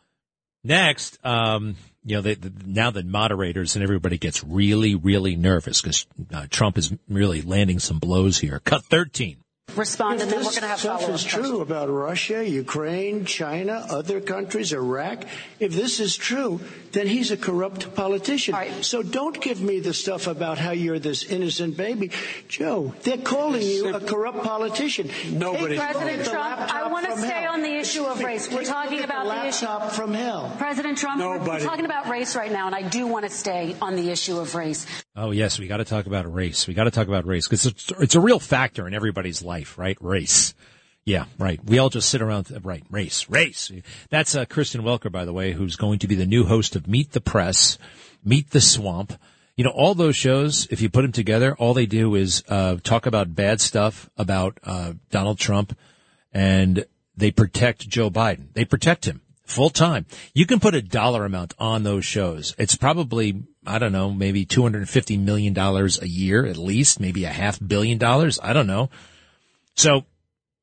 Next, 0.63 1.23
um, 1.23 1.75
you 2.03 2.15
know, 2.15 2.21
they, 2.23 2.33
the, 2.33 2.51
now 2.65 2.89
the 2.89 3.03
moderators 3.03 3.75
and 3.75 3.83
everybody 3.83 4.17
gets 4.17 4.43
really, 4.43 4.95
really 4.95 5.35
nervous 5.35 5.83
because 5.83 6.07
uh, 6.33 6.47
Trump 6.49 6.79
is 6.79 6.91
really 7.07 7.43
landing 7.43 7.77
some 7.77 7.99
blows 7.99 8.39
here. 8.39 8.59
Cut 8.59 8.83
13 8.85 9.37
respond, 9.75 10.21
and 10.21 10.31
then 10.31 10.39
we're 10.39 10.51
going 10.51 10.61
to 10.61 10.67
have 10.67 10.79
stuff 10.79 11.01
follow-up 11.01 11.15
is 11.15 11.23
true 11.23 11.61
about 11.61 11.89
Russia, 11.89 12.47
Ukraine, 12.47 13.25
China, 13.25 13.85
other 13.89 14.21
countries, 14.21 14.73
Iraq. 14.73 15.25
If 15.59 15.73
this 15.73 15.99
is 15.99 16.15
true, 16.15 16.61
then 16.91 17.07
he's 17.07 17.31
a 17.31 17.37
corrupt 17.37 17.95
politician. 17.95 18.53
Right. 18.53 18.83
So 18.83 19.03
don't 19.03 19.39
give 19.41 19.61
me 19.61 19.79
the 19.79 19.93
stuff 19.93 20.27
about 20.27 20.57
how 20.57 20.71
you're 20.71 20.99
this 20.99 21.23
innocent 21.23 21.77
baby, 21.77 22.11
Joe. 22.47 22.93
They're 23.03 23.17
calling 23.17 23.61
you 23.61 23.93
a 23.93 23.99
corrupt 23.99 24.43
politician. 24.43 25.09
Nobody. 25.31 25.77
President 25.77 26.25
Trump, 26.25 26.61
I 26.73 26.87
want 26.87 27.05
to 27.07 27.17
stay 27.17 27.27
hell. 27.27 27.53
on 27.53 27.61
the 27.61 27.75
issue 27.75 28.05
of 28.05 28.23
race. 28.23 28.51
We're 28.51 28.63
talking 28.63 29.03
about 29.03 29.25
the, 29.25 29.33
the 29.33 29.47
issue 29.47 29.89
from 29.95 30.13
hell. 30.13 30.53
President 30.57 30.97
Trump, 30.97 31.19
Nobody. 31.19 31.63
we're 31.63 31.69
talking 31.69 31.85
about 31.85 32.07
race 32.07 32.35
right 32.35 32.51
now, 32.51 32.67
and 32.67 32.75
I 32.75 32.83
do 32.83 33.07
want 33.07 33.25
to 33.25 33.31
stay 33.31 33.75
on 33.81 33.95
the 33.95 34.09
issue 34.09 34.37
of 34.39 34.55
race. 34.55 34.85
Oh 35.17 35.31
yes, 35.31 35.57
we 35.59 35.67
got 35.67 35.77
to 35.77 35.85
talk 35.85 36.07
about 36.07 36.31
race. 36.31 36.67
We 36.67 36.73
got 36.73 36.83
to 36.83 36.91
talk 36.91 37.07
about 37.07 37.25
race 37.25 37.47
because 37.47 37.65
it's, 37.65 37.91
it's 37.99 38.15
a 38.15 38.19
real 38.19 38.39
factor 38.39 38.85
in 38.85 38.93
everybody's 38.93 39.41
life, 39.41 39.77
right? 39.77 39.97
Race. 40.01 40.53
Yeah, 41.05 41.25
right. 41.37 41.63
We 41.63 41.77
all 41.77 41.89
just 41.89 42.09
sit 42.09 42.21
around, 42.21 42.51
right? 42.63 42.83
Race, 42.89 43.29
race. 43.29 43.71
That's 44.09 44.35
uh, 44.35 44.45
Kristen 44.45 44.81
Welker, 44.81 45.11
by 45.11 45.23
the 45.23 45.31
way, 45.31 45.53
who's 45.53 45.77
going 45.77 45.99
to 45.99 46.07
be 46.07 46.15
the 46.15 46.25
new 46.25 46.43
host 46.45 46.75
of 46.75 46.87
Meet 46.87 47.11
the 47.11 47.21
Press, 47.21 47.77
Meet 48.25 48.49
the 48.49 48.59
Swamp. 48.59 49.13
You 49.55 49.63
know, 49.63 49.69
all 49.69 49.95
those 49.95 50.17
shows, 50.17 50.67
if 50.69 50.81
you 50.81 50.89
put 50.89 51.03
them 51.03 51.13
together, 51.13 51.55
all 51.55 51.73
they 51.73 51.85
do 51.85 52.15
is 52.15 52.43
uh, 52.49 52.77
talk 52.83 53.05
about 53.05 53.35
bad 53.35 53.61
stuff 53.61 54.09
about 54.17 54.57
uh, 54.63 54.93
Donald 55.11 55.39
Trump, 55.39 55.77
and 56.33 56.85
they 57.15 57.31
protect 57.31 57.87
Joe 57.87 58.09
Biden. 58.09 58.47
They 58.53 58.65
protect 58.65 59.05
him 59.05 59.21
full 59.45 59.69
time. 59.69 60.05
You 60.33 60.45
can 60.45 60.59
put 60.59 60.75
a 60.75 60.81
dollar 60.81 61.25
amount 61.25 61.53
on 61.59 61.83
those 61.83 62.05
shows. 62.05 62.55
It's 62.57 62.75
probably 62.75 63.43
I 63.67 63.79
don't 63.79 63.91
know, 63.91 64.11
maybe 64.11 64.45
$250 64.45 65.19
million 65.19 65.57
a 65.57 66.05
year 66.05 66.45
at 66.45 66.57
least, 66.57 66.99
maybe 66.99 67.25
a 67.25 67.29
half 67.29 67.59
billion 67.65 67.97
dollars. 67.97 68.39
I 68.41 68.53
don't 68.53 68.67
know. 68.67 68.89
So 69.75 70.05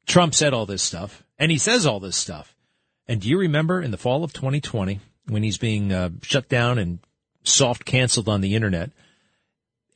Trump 0.06 0.34
said 0.34 0.54
all 0.54 0.66
this 0.66 0.82
stuff 0.82 1.24
and 1.38 1.50
he 1.50 1.58
says 1.58 1.86
all 1.86 2.00
this 2.00 2.16
stuff. 2.16 2.54
And 3.08 3.20
do 3.20 3.28
you 3.28 3.38
remember 3.38 3.82
in 3.82 3.90
the 3.90 3.96
fall 3.96 4.22
of 4.22 4.32
2020 4.32 5.00
when 5.26 5.42
he's 5.42 5.58
being 5.58 5.92
uh, 5.92 6.10
shut 6.22 6.48
down 6.48 6.78
and 6.78 7.00
soft 7.42 7.84
canceled 7.84 8.28
on 8.28 8.40
the 8.40 8.54
internet? 8.54 8.90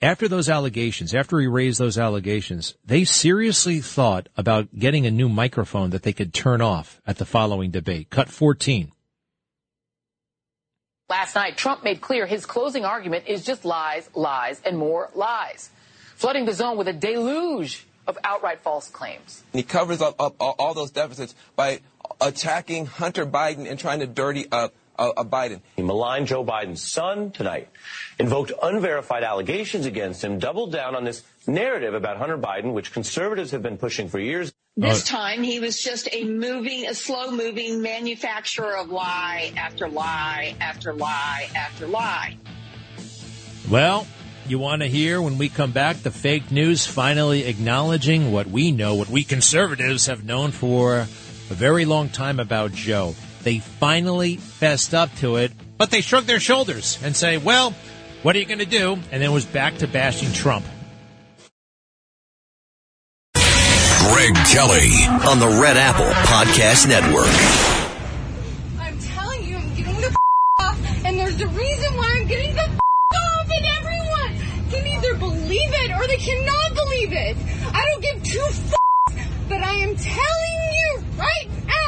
After 0.03 0.29
those 0.29 0.51
allegations, 0.51 1.15
after 1.15 1.41
he 1.41 1.47
raised 1.47 1.79
those 1.79 1.97
allegations, 1.97 2.75
they 2.85 3.05
seriously 3.05 3.81
thought 3.81 4.29
about 4.37 4.79
getting 4.79 5.07
a 5.07 5.11
new 5.11 5.29
microphone 5.29 5.91
that 5.91 6.03
they 6.03 6.13
could 6.13 6.35
turn 6.35 6.61
off 6.61 7.01
at 7.07 7.17
the 7.17 7.25
following 7.25 7.71
debate. 7.71 8.11
Cut 8.11 8.29
14. 8.29 8.93
Last 11.09 11.35
night, 11.35 11.57
Trump 11.57 11.83
made 11.83 12.03
clear 12.03 12.27
his 12.27 12.45
closing 12.45 12.85
argument 12.85 13.25
is 13.27 13.45
just 13.45 13.65
lies, 13.65 14.11
lies, 14.15 14.61
and 14.67 14.77
more 14.77 15.09
lies, 15.15 15.71
flooding 16.17 16.45
the 16.45 16.53
zone 16.53 16.77
with 16.77 16.89
a 16.89 16.93
deluge 16.93 17.87
of 18.07 18.19
outright 18.23 18.61
false 18.61 18.91
claims. 18.91 19.45
He 19.53 19.63
covers 19.63 20.03
up, 20.03 20.21
up 20.21 20.35
all 20.39 20.75
those 20.75 20.91
deficits 20.91 21.35
by 21.55 21.81
attacking 22.21 22.87
Hunter 22.87 23.25
Biden 23.25 23.71
and 23.71 23.79
trying 23.79 24.01
to 24.01 24.07
dirty 24.07 24.47
up 24.53 24.75
uh, 24.99 25.11
uh, 25.17 25.25
Biden. 25.25 25.61
He 25.77 25.83
maligned 25.83 26.27
Joe 26.27 26.45
Biden's 26.45 26.83
son 26.83 27.31
tonight, 27.31 27.69
invoked 28.19 28.53
unverified 28.63 29.23
allegations 29.23 29.87
against 29.87 30.23
him, 30.23 30.39
doubled 30.39 30.73
down 30.73 30.95
on 30.95 31.05
this 31.05 31.23
narrative 31.47 31.95
about 31.95 32.17
Hunter 32.17 32.39
Biden, 32.39 32.73
which 32.73 32.93
conservatives 32.93 33.51
have 33.51 33.63
been 33.63 33.79
pushing 33.79 34.09
for 34.09 34.19
years. 34.19 34.53
This 34.79 35.05
time 35.05 35.43
he 35.43 35.59
was 35.59 35.81
just 35.81 36.07
a 36.13 36.25
moving, 36.25 36.87
a 36.87 36.95
slow 36.95 37.31
moving 37.31 37.81
manufacturer 37.81 38.77
of 38.77 38.91
lie 38.91 39.53
after 39.57 39.89
lie 39.89 40.55
after 40.61 40.93
lie 40.93 41.49
after 41.57 41.87
lie. 41.87 42.37
Well, 43.71 44.07
you 44.47 44.59
want 44.59 44.83
to 44.83 44.89
hear 44.89 45.21
when 45.23 45.39
we 45.39 45.49
come 45.49 45.73
back 45.73 45.97
the 45.97 46.11
fake 46.11 46.53
news 46.53 46.87
finally 46.87 47.45
acknowledging 47.45 48.31
what 48.33 48.47
we 48.47 48.71
know, 48.71 48.95
what 48.95 49.09
we 49.09 49.25
conservatives 49.25 50.07
have 50.07 50.25
known 50.25 50.51
for 50.51 50.99
a 50.99 51.55
very 51.55 51.85
long 51.85 52.09
time 52.09 52.39
about 52.39 52.73
Joe. 52.73 53.15
They 53.47 53.61
finally 53.61 54.39
fessed 54.39 54.93
up 54.93 55.15
to 55.19 55.37
it, 55.37 55.53
but 55.79 55.93
they 55.93 56.01
shrug 56.01 56.25
their 56.25 56.41
shoulders 56.41 56.99
and 57.05 57.15
say, 57.15 57.37
well, 57.37 57.73
what 58.23 58.35
are 58.35 58.41
you 58.41 58.45
going 58.45 58.59
to 58.59 58.67
do? 58.67 58.99
And 59.13 59.23
then 59.23 59.31
was 59.31 59.45
back 59.45 59.79
to 59.79 59.87
bashing 59.87 60.33
Trump. 60.33 60.67
Greg 63.37 64.35
Kelly 64.51 64.91
on 65.31 65.39
the 65.39 65.61
Red 65.63 65.77
Apple 65.77 66.07
Podcast 66.27 66.89
Network. 66.89 67.29
I'm 68.81 68.99
telling 68.99 69.45
you, 69.45 69.57
I'm 69.59 69.75
getting 69.77 70.01
the 70.01 70.19
off, 70.59 71.05
and 71.05 71.17
there's 71.17 71.41
a 71.41 71.47
reason 71.47 71.97
why 71.97 72.17
I'm 72.19 72.27
getting 72.27 72.53
the 72.53 72.63
off, 73.15 73.49
and 73.49 73.65
everyone 73.79 74.71
can 74.73 74.87
either 74.89 75.15
believe 75.19 75.71
it 75.73 75.93
or 75.93 76.05
they 76.09 76.17
cannot 76.17 76.75
believe 76.75 77.13
it. 77.13 77.37
I 77.73 77.85
don't 77.93 78.03
give 78.03 78.23
two 78.25 78.41
f- 78.49 78.75
but 79.49 79.63
I 79.63 79.75
am 79.75 79.95
telling 79.95 80.73
you 80.73 81.05
right 81.17 81.49
now, 81.65 81.67
that 81.67 81.67
mother, 81.67 81.86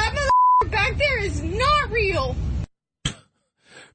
that 0.00 0.14
mother 0.14 0.70
back 0.70 0.96
there 0.96 1.18
is 1.20 1.42
not 1.42 1.90
real. 1.90 2.36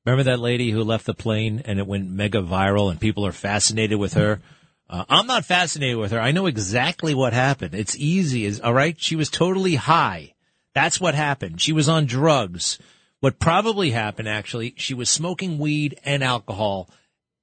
Remember 0.06 0.24
that 0.24 0.40
lady 0.40 0.70
who 0.72 0.84
left 0.84 1.06
the 1.06 1.16
plane 1.16 1.64
and 1.66 1.80
it 1.80 1.88
went 1.88 2.10
mega 2.10 2.42
viral 2.42 2.92
and 2.92 3.00
people 3.00 3.26
are 3.26 3.32
fascinated 3.32 3.98
with 3.98 4.14
her? 4.14 4.40
Uh, 4.88 5.04
I'm 5.10 5.26
not 5.26 5.46
fascinated 5.46 5.98
with 5.98 6.12
her. 6.12 6.20
I 6.20 6.32
know 6.32 6.46
exactly 6.46 7.16
what 7.16 7.34
happened. 7.34 7.74
It's 7.74 7.98
easy. 7.98 8.46
Is 8.46 8.62
all 8.62 8.74
right. 8.74 8.96
She 9.00 9.16
was 9.16 9.30
totally 9.30 9.76
high. 9.76 10.34
That's 10.76 11.02
what 11.02 11.16
happened. 11.16 11.60
She 11.60 11.74
was 11.74 11.90
on 11.90 12.06
drugs. 12.06 12.78
What 13.20 13.40
probably 13.40 13.92
happened, 13.92 14.30
actually, 14.30 14.76
she 14.78 14.94
was 14.94 15.10
smoking 15.10 15.58
weed 15.58 16.00
and 16.06 16.24
alcohol. 16.24 16.90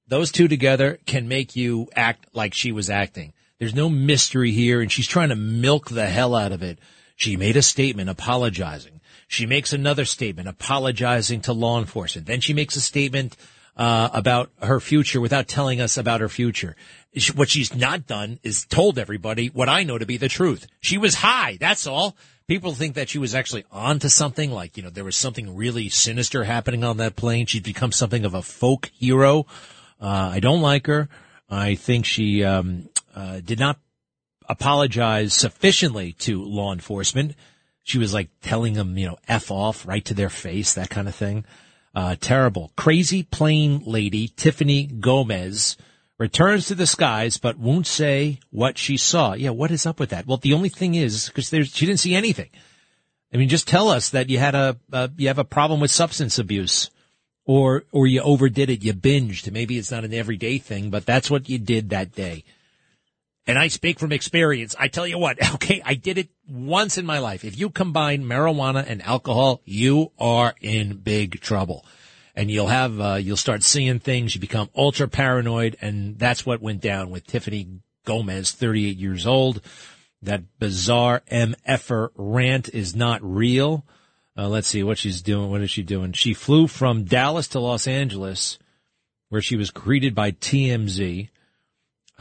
Those 0.07 0.31
two 0.31 0.47
together 0.47 0.99
can 1.05 1.27
make 1.27 1.55
you 1.55 1.89
act 1.95 2.27
like 2.33 2.53
she 2.53 2.71
was 2.71 2.89
acting. 2.89 3.33
There's 3.59 3.75
no 3.75 3.89
mystery 3.89 4.51
here, 4.51 4.81
and 4.81 4.91
she's 4.91 5.07
trying 5.07 5.29
to 5.29 5.35
milk 5.35 5.89
the 5.89 6.07
hell 6.07 6.35
out 6.35 6.51
of 6.53 6.63
it. 6.63 6.79
She 7.15 7.37
made 7.37 7.55
a 7.55 7.61
statement 7.61 8.09
apologizing. 8.09 9.01
She 9.27 9.45
makes 9.45 9.73
another 9.73 10.05
statement 10.05 10.47
apologizing 10.47 11.41
to 11.41 11.53
law 11.53 11.79
enforcement. 11.79 12.27
Then 12.27 12.41
she 12.41 12.53
makes 12.53 12.75
a 12.75 12.81
statement 12.81 13.35
uh, 13.75 14.09
about 14.13 14.51
her 14.61 14.79
future 14.79 15.19
without 15.19 15.47
telling 15.47 15.81
us 15.81 15.97
about 15.97 16.21
her 16.21 16.29
future. 16.29 16.75
What 17.35 17.49
she's 17.49 17.75
not 17.75 18.07
done 18.07 18.39
is 18.43 18.65
told 18.65 18.97
everybody 18.97 19.47
what 19.47 19.69
I 19.69 19.83
know 19.83 19.97
to 19.97 20.05
be 20.05 20.17
the 20.17 20.29
truth. 20.29 20.67
She 20.79 20.97
was 20.97 21.15
high. 21.15 21.57
That's 21.59 21.87
all. 21.87 22.15
People 22.47 22.73
think 22.73 22.95
that 22.95 23.09
she 23.09 23.19
was 23.19 23.33
actually 23.33 23.63
onto 23.71 24.09
something, 24.09 24.51
like, 24.51 24.75
you 24.75 24.83
know, 24.83 24.89
there 24.89 25.05
was 25.05 25.15
something 25.15 25.55
really 25.55 25.89
sinister 25.89 26.43
happening 26.43 26.83
on 26.83 26.97
that 26.97 27.15
plane. 27.15 27.45
She's 27.45 27.61
become 27.61 27.91
something 27.91 28.25
of 28.25 28.33
a 28.33 28.41
folk 28.41 28.91
hero. 28.97 29.45
Uh, 30.01 30.31
I 30.33 30.39
don't 30.39 30.61
like 30.61 30.87
her. 30.87 31.07
I 31.49 31.75
think 31.75 32.05
she 32.05 32.43
um, 32.43 32.89
uh, 33.15 33.39
did 33.39 33.59
not 33.59 33.79
apologize 34.49 35.33
sufficiently 35.33 36.13
to 36.13 36.43
law 36.43 36.73
enforcement. 36.73 37.35
She 37.83 37.97
was 37.97 38.13
like 38.13 38.29
telling 38.41 38.73
them, 38.73 38.97
you 38.97 39.07
know, 39.07 39.17
F 39.27 39.51
off 39.51 39.85
right 39.85 40.03
to 40.05 40.13
their 40.13 40.29
face, 40.29 40.73
that 40.73 40.89
kind 40.89 41.07
of 41.07 41.15
thing. 41.15 41.45
Uh, 41.95 42.15
terrible. 42.19 42.71
Crazy 42.75 43.23
plane 43.23 43.83
lady 43.85 44.27
Tiffany 44.27 44.85
Gomez 44.87 45.77
returns 46.17 46.67
to 46.67 46.75
the 46.75 46.87
skies, 46.87 47.37
but 47.37 47.57
won't 47.57 47.85
say 47.85 48.39
what 48.49 48.77
she 48.77 48.97
saw. 48.97 49.33
Yeah, 49.33 49.49
what 49.49 49.71
is 49.71 49.85
up 49.85 49.99
with 49.99 50.09
that? 50.11 50.25
Well, 50.25 50.37
the 50.37 50.53
only 50.53 50.69
thing 50.69 50.95
is, 50.95 51.27
because 51.27 51.49
there's, 51.49 51.73
she 51.73 51.85
didn't 51.85 51.99
see 51.99 52.15
anything. 52.15 52.49
I 53.33 53.37
mean, 53.37 53.49
just 53.49 53.67
tell 53.67 53.89
us 53.89 54.11
that 54.11 54.29
you 54.29 54.39
had 54.39 54.55
a, 54.55 54.77
uh, 54.91 55.07
you 55.17 55.27
have 55.27 55.39
a 55.39 55.43
problem 55.43 55.79
with 55.79 55.91
substance 55.91 56.39
abuse 56.39 56.89
or, 57.45 57.83
or 57.91 58.07
you 58.07 58.21
overdid 58.21 58.69
it, 58.69 58.83
you 58.83 58.93
binged. 58.93 59.51
Maybe 59.51 59.77
it's 59.77 59.91
not 59.91 60.05
an 60.05 60.13
everyday 60.13 60.59
thing, 60.59 60.89
but 60.89 61.05
that's 61.05 61.29
what 61.29 61.49
you 61.49 61.57
did 61.57 61.89
that 61.89 62.13
day. 62.13 62.43
And 63.45 63.59
I 63.59 63.67
speak 63.67 63.99
from 63.99 64.11
experience. 64.11 64.75
I 64.79 64.87
tell 64.87 65.05
you 65.05 65.17
what, 65.17 65.37
okay, 65.55 65.81
I 65.85 65.95
did 65.95 66.17
it 66.17 66.29
once 66.47 66.97
in 66.97 67.05
my 67.05 67.19
life. 67.19 67.43
If 67.43 67.57
you 67.57 67.69
combine 67.69 68.23
marijuana 68.23 68.85
and 68.87 69.01
alcohol, 69.01 69.61
you 69.65 70.11
are 70.19 70.55
in 70.61 70.97
big 70.97 71.41
trouble. 71.41 71.85
And 72.35 72.49
you'll 72.49 72.67
have, 72.67 72.99
uh, 72.99 73.15
you'll 73.15 73.37
start 73.37 73.63
seeing 73.63 73.99
things. 73.99 74.33
You 74.33 74.41
become 74.41 74.69
ultra 74.75 75.07
paranoid. 75.07 75.77
And 75.81 76.17
that's 76.17 76.45
what 76.45 76.61
went 76.61 76.81
down 76.81 77.11
with 77.11 77.27
Tiffany 77.27 77.67
Gomez, 78.05 78.51
38 78.51 78.97
years 78.97 79.27
old. 79.27 79.61
That 80.21 80.57
bizarre 80.57 81.21
MFer 81.29 82.09
rant 82.15 82.69
is 82.69 82.95
not 82.95 83.21
real. 83.21 83.85
Uh, 84.35 84.47
let's 84.47 84.67
see 84.67 84.81
what 84.81 84.97
she's 84.97 85.21
doing. 85.21 85.51
What 85.51 85.61
is 85.61 85.69
she 85.69 85.83
doing? 85.83 86.13
She 86.13 86.33
flew 86.33 86.67
from 86.67 87.03
Dallas 87.03 87.47
to 87.49 87.59
Los 87.59 87.87
Angeles 87.87 88.57
where 89.29 89.41
she 89.41 89.55
was 89.55 89.71
greeted 89.71 90.15
by 90.15 90.31
TMZ. 90.31 91.29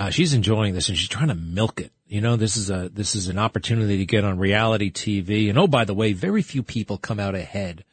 Uh, 0.02 0.10
she's 0.10 0.34
enjoying 0.34 0.74
this 0.74 0.88
and 0.88 0.98
she's 0.98 1.08
trying 1.08 1.28
to 1.28 1.34
milk 1.36 1.80
it. 1.80 1.92
You 2.08 2.20
know, 2.20 2.34
this 2.34 2.56
is 2.56 2.70
a, 2.70 2.90
this 2.92 3.14
is 3.14 3.28
an 3.28 3.38
opportunity 3.38 3.98
to 3.98 4.04
get 4.04 4.24
on 4.24 4.36
reality 4.36 4.90
TV. 4.90 5.48
And 5.48 5.56
oh, 5.56 5.68
by 5.68 5.84
the 5.84 5.94
way, 5.94 6.12
very 6.12 6.42
few 6.42 6.64
people 6.64 6.98
come 6.98 7.20
out 7.20 7.36
ahead 7.36 7.84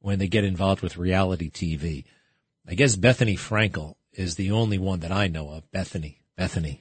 when 0.00 0.18
they 0.18 0.26
get 0.26 0.42
involved 0.42 0.82
with 0.82 0.96
reality 0.96 1.52
TV. 1.52 2.06
I 2.66 2.74
guess 2.74 2.96
Bethenny 2.96 3.38
Frankel 3.38 3.94
is 4.12 4.34
the 4.34 4.50
only 4.50 4.78
one 4.78 4.98
that 5.00 5.12
I 5.12 5.28
know 5.28 5.48
of. 5.50 5.70
Bethenny, 5.70 6.16
Bethenny, 6.36 6.80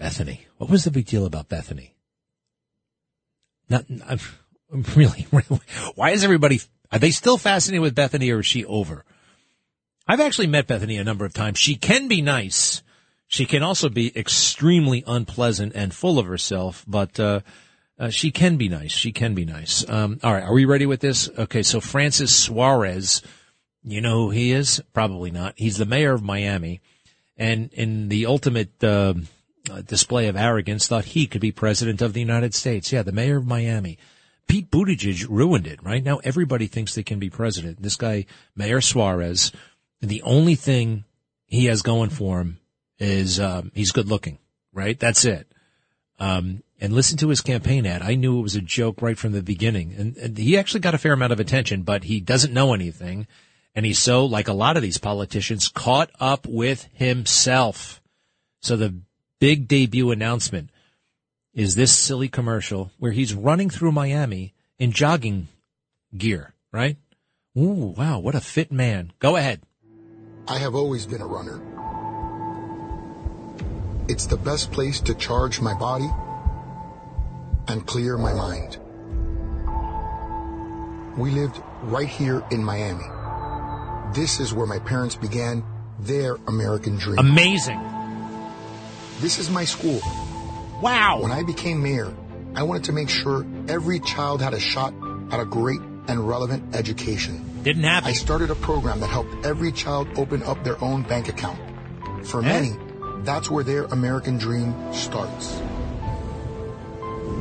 Bethenny. 0.00 0.38
What 0.56 0.70
was 0.70 0.84
the 0.84 0.90
big 0.90 1.04
deal 1.04 1.26
about 1.26 1.50
Bethenny? 1.50 1.90
Not, 3.68 3.84
I'm 4.08 4.20
really, 4.96 5.26
really, 5.30 5.60
why 5.96 6.12
is 6.12 6.24
everybody, 6.24 6.62
are 6.90 6.98
they 6.98 7.10
still 7.10 7.36
fascinated 7.36 7.82
with 7.82 7.94
Bethenny 7.94 8.34
or 8.34 8.40
is 8.40 8.46
she 8.46 8.64
over? 8.64 9.04
I've 10.08 10.20
actually 10.20 10.46
met 10.46 10.66
Bethenny 10.66 10.98
a 10.98 11.04
number 11.04 11.26
of 11.26 11.34
times. 11.34 11.58
She 11.58 11.74
can 11.74 12.08
be 12.08 12.22
nice. 12.22 12.82
She 13.30 13.46
can 13.46 13.62
also 13.62 13.88
be 13.88 14.10
extremely 14.18 15.04
unpleasant 15.06 15.72
and 15.76 15.94
full 15.94 16.18
of 16.18 16.26
herself, 16.26 16.84
but, 16.88 17.20
uh, 17.20 17.42
uh, 17.96 18.10
she 18.10 18.32
can 18.32 18.56
be 18.56 18.68
nice. 18.68 18.90
She 18.90 19.12
can 19.12 19.34
be 19.34 19.44
nice. 19.44 19.88
Um, 19.88 20.18
all 20.24 20.32
right. 20.32 20.42
Are 20.42 20.52
we 20.52 20.64
ready 20.64 20.84
with 20.84 20.98
this? 20.98 21.30
Okay. 21.38 21.62
So 21.62 21.80
Francis 21.80 22.34
Suarez, 22.34 23.22
you 23.84 24.00
know 24.00 24.24
who 24.24 24.30
he 24.30 24.50
is? 24.50 24.82
Probably 24.92 25.30
not. 25.30 25.54
He's 25.56 25.76
the 25.76 25.86
mayor 25.86 26.12
of 26.12 26.24
Miami 26.24 26.80
and 27.36 27.72
in 27.72 28.08
the 28.08 28.26
ultimate, 28.26 28.82
uh, 28.82 29.14
uh, 29.70 29.82
display 29.82 30.26
of 30.26 30.34
arrogance 30.34 30.88
thought 30.88 31.04
he 31.04 31.28
could 31.28 31.40
be 31.40 31.52
president 31.52 32.02
of 32.02 32.14
the 32.14 32.20
United 32.20 32.52
States. 32.52 32.90
Yeah. 32.90 33.04
The 33.04 33.12
mayor 33.12 33.36
of 33.36 33.46
Miami. 33.46 33.96
Pete 34.48 34.72
Buttigieg 34.72 35.28
ruined 35.28 35.68
it, 35.68 35.80
right? 35.84 36.02
Now 36.02 36.18
everybody 36.24 36.66
thinks 36.66 36.96
they 36.96 37.04
can 37.04 37.20
be 37.20 37.30
president. 37.30 37.80
This 37.80 37.94
guy, 37.94 38.26
Mayor 38.56 38.80
Suarez, 38.80 39.52
the 40.00 40.20
only 40.22 40.56
thing 40.56 41.04
he 41.46 41.66
has 41.66 41.82
going 41.82 42.10
for 42.10 42.40
him 42.40 42.58
is, 43.00 43.40
um, 43.40 43.72
he's 43.74 43.90
good 43.90 44.08
looking, 44.08 44.38
right? 44.72 44.98
That's 44.98 45.24
it. 45.24 45.50
Um, 46.20 46.62
and 46.80 46.92
listen 46.92 47.16
to 47.18 47.28
his 47.28 47.40
campaign 47.40 47.86
ad. 47.86 48.02
I 48.02 48.14
knew 48.14 48.38
it 48.38 48.42
was 48.42 48.56
a 48.56 48.60
joke 48.60 49.02
right 49.02 49.18
from 49.18 49.32
the 49.32 49.42
beginning. 49.42 49.94
And, 49.96 50.16
and 50.16 50.38
he 50.38 50.56
actually 50.56 50.80
got 50.80 50.94
a 50.94 50.98
fair 50.98 51.12
amount 51.12 51.32
of 51.32 51.40
attention, 51.40 51.82
but 51.82 52.04
he 52.04 52.20
doesn't 52.20 52.54
know 52.54 52.74
anything. 52.74 53.26
And 53.74 53.86
he's 53.86 53.98
so, 53.98 54.24
like 54.24 54.48
a 54.48 54.52
lot 54.52 54.76
of 54.76 54.82
these 54.82 54.98
politicians, 54.98 55.68
caught 55.68 56.10
up 56.20 56.46
with 56.46 56.88
himself. 56.92 58.00
So 58.60 58.76
the 58.76 58.94
big 59.38 59.68
debut 59.68 60.10
announcement 60.10 60.70
is 61.54 61.74
this 61.74 61.96
silly 61.96 62.28
commercial 62.28 62.90
where 62.98 63.12
he's 63.12 63.34
running 63.34 63.70
through 63.70 63.92
Miami 63.92 64.54
in 64.78 64.92
jogging 64.92 65.48
gear, 66.16 66.54
right? 66.72 66.96
Ooh, 67.56 67.94
wow, 67.96 68.18
what 68.18 68.34
a 68.34 68.40
fit 68.40 68.70
man. 68.70 69.12
Go 69.18 69.36
ahead. 69.36 69.62
I 70.48 70.58
have 70.58 70.74
always 70.74 71.06
been 71.06 71.20
a 71.20 71.26
runner. 71.26 71.60
It's 74.10 74.26
the 74.26 74.36
best 74.36 74.72
place 74.72 74.98
to 75.02 75.14
charge 75.14 75.60
my 75.60 75.72
body 75.72 76.10
and 77.68 77.86
clear 77.86 78.18
my 78.18 78.32
mind. 78.32 78.76
We 81.16 81.30
lived 81.30 81.62
right 81.84 82.08
here 82.08 82.42
in 82.50 82.64
Miami. 82.64 83.04
This 84.12 84.40
is 84.40 84.52
where 84.52 84.66
my 84.66 84.80
parents 84.80 85.14
began 85.14 85.62
their 86.00 86.34
American 86.48 86.96
dream. 86.96 87.20
Amazing. 87.20 87.80
This 89.20 89.38
is 89.38 89.48
my 89.48 89.64
school. 89.64 90.00
Wow. 90.82 91.20
When 91.22 91.30
I 91.30 91.44
became 91.44 91.80
mayor, 91.80 92.12
I 92.56 92.64
wanted 92.64 92.82
to 92.84 92.92
make 92.92 93.08
sure 93.10 93.46
every 93.68 94.00
child 94.00 94.42
had 94.42 94.54
a 94.54 94.60
shot 94.60 94.92
at 95.30 95.38
a 95.38 95.44
great 95.44 95.80
and 96.08 96.26
relevant 96.26 96.74
education. 96.74 97.62
Didn't 97.62 97.84
happen. 97.84 98.08
I 98.08 98.14
started 98.14 98.50
a 98.50 98.56
program 98.56 98.98
that 99.00 99.06
helped 99.06 99.46
every 99.46 99.70
child 99.70 100.08
open 100.16 100.42
up 100.42 100.64
their 100.64 100.82
own 100.82 101.02
bank 101.04 101.28
account. 101.28 101.60
For 102.26 102.40
Eh? 102.40 102.48
many, 102.48 102.76
that's 103.24 103.50
where 103.50 103.64
their 103.64 103.84
American 103.84 104.38
dream 104.38 104.74
starts. 104.92 105.58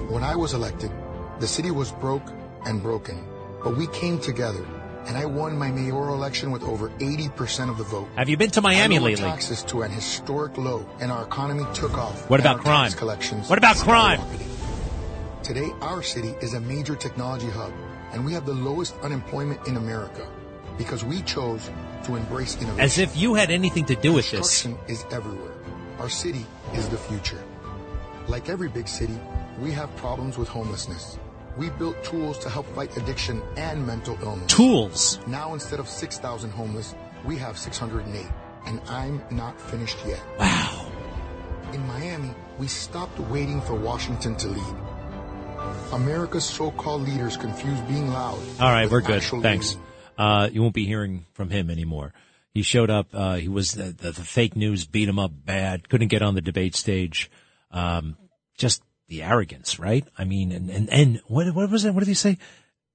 When 0.09 0.23
I 0.23 0.35
was 0.35 0.53
elected, 0.53 0.91
the 1.39 1.47
city 1.47 1.71
was 1.71 1.91
broke 1.91 2.31
and 2.65 2.81
broken, 2.81 3.25
but 3.63 3.77
we 3.77 3.87
came 3.87 4.19
together 4.19 4.65
and 5.05 5.17
I 5.17 5.25
won 5.25 5.57
my 5.57 5.71
mayoral 5.71 6.13
election 6.13 6.51
with 6.51 6.63
over 6.63 6.89
80% 6.99 7.69
of 7.69 7.77
the 7.77 7.83
vote. 7.83 8.07
Have 8.15 8.29
you 8.29 8.37
been 8.37 8.51
to 8.51 8.61
Miami 8.61 8.99
lately? 8.99 9.23
taxes 9.23 9.63
to 9.63 9.81
an 9.83 9.91
historic 9.91 10.57
low 10.57 10.85
and 10.99 11.11
our 11.11 11.23
economy 11.23 11.63
took 11.73 11.97
off. 11.97 12.29
What 12.29 12.39
about 12.39 12.59
crime? 12.59 12.91
Collections 12.91 13.49
What 13.49 13.57
about 13.57 13.77
crime? 13.77 14.21
Today, 15.43 15.71
our 15.81 16.03
city 16.03 16.35
is 16.41 16.53
a 16.53 16.59
major 16.59 16.95
technology 16.95 17.49
hub 17.49 17.73
and 18.11 18.25
we 18.25 18.33
have 18.33 18.45
the 18.45 18.53
lowest 18.53 18.95
unemployment 19.01 19.65
in 19.67 19.77
America 19.77 20.27
because 20.77 21.03
we 21.03 21.21
chose 21.21 21.69
to 22.03 22.15
embrace 22.15 22.55
innovation. 22.55 22.79
As 22.79 22.97
if 22.97 23.15
you 23.17 23.35
had 23.35 23.51
anything 23.51 23.85
to 23.85 23.95
do 23.95 24.13
with 24.13 24.29
this. 24.31 24.63
Construction 24.63 24.77
is 24.87 25.05
everywhere. 25.11 25.53
Our 25.99 26.09
city 26.09 26.45
is 26.73 26.87
the 26.87 26.97
future. 26.97 27.43
Like 28.27 28.47
every 28.47 28.69
big 28.69 28.87
city, 28.87 29.19
we 29.59 29.71
have 29.71 29.93
problems 29.97 30.37
with 30.37 30.47
homelessness. 30.47 31.19
We 31.57 31.71
built 31.71 32.01
tools 32.05 32.37
to 32.39 32.49
help 32.49 32.65
fight 32.73 32.95
addiction 32.95 33.41
and 33.57 33.85
mental 33.85 34.17
illness. 34.21 34.53
Tools. 34.53 35.19
Now 35.27 35.53
instead 35.53 35.79
of 35.79 35.89
6,000 35.89 36.51
homeless, 36.51 36.95
we 37.25 37.35
have 37.37 37.57
608. 37.57 38.25
And 38.65 38.79
I'm 38.87 39.21
not 39.29 39.59
finished 39.59 39.97
yet. 40.07 40.21
Wow. 40.39 40.89
In 41.73 41.85
Miami, 41.87 42.33
we 42.57 42.67
stopped 42.67 43.19
waiting 43.19 43.59
for 43.61 43.75
Washington 43.75 44.37
to 44.37 44.47
lead. 44.47 44.75
America's 45.91 46.45
so-called 46.45 47.01
leaders 47.01 47.35
confuse 47.35 47.79
being 47.81 48.07
loud. 48.13 48.39
All 48.59 48.71
right, 48.71 48.89
we're 48.89 49.01
good. 49.01 49.21
Thanks. 49.23 49.75
Uh, 50.17 50.49
you 50.51 50.61
won't 50.61 50.73
be 50.73 50.85
hearing 50.85 51.25
from 51.33 51.49
him 51.49 51.69
anymore. 51.69 52.13
He 52.53 52.61
showed 52.63 52.89
up. 52.89 53.09
Uh, 53.13 53.35
he 53.35 53.47
was 53.47 53.73
the, 53.73 53.91
the, 53.91 54.11
the 54.11 54.23
fake 54.23 54.55
news 54.55 54.85
beat 54.85 55.09
him 55.09 55.19
up 55.19 55.31
bad. 55.33 55.89
Couldn't 55.89 56.07
get 56.07 56.21
on 56.21 56.35
the 56.35 56.41
debate 56.41 56.75
stage. 56.75 57.29
Um, 57.71 58.17
just 58.57 58.81
the 59.07 59.23
arrogance, 59.23 59.79
right? 59.79 60.07
I 60.17 60.23
mean, 60.23 60.51
and 60.51 60.69
and 60.69 60.89
and 60.89 61.21
what 61.27 61.53
what 61.53 61.69
was 61.69 61.85
it? 61.85 61.93
What 61.93 61.99
did 61.99 62.07
he 62.07 62.13
say? 62.13 62.37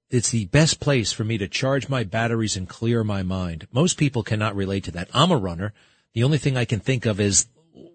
It's 0.09 0.29
the 0.29 0.45
best 0.45 0.79
place 0.79 1.11
for 1.11 1.23
me 1.23 1.37
to 1.39 1.47
charge 1.47 1.89
my 1.89 2.03
batteries 2.03 2.55
and 2.55 2.69
clear 2.69 3.03
my 3.03 3.23
mind. 3.23 3.67
Most 3.71 3.97
people 3.97 4.23
cannot 4.23 4.55
relate 4.55 4.83
to 4.85 4.91
that. 4.91 5.09
I'm 5.13 5.31
a 5.31 5.37
runner. 5.37 5.73
The 6.13 6.23
only 6.23 6.37
thing 6.37 6.57
I 6.57 6.65
can 6.65 6.79
think 6.79 7.05
of 7.05 7.19
is 7.19 7.47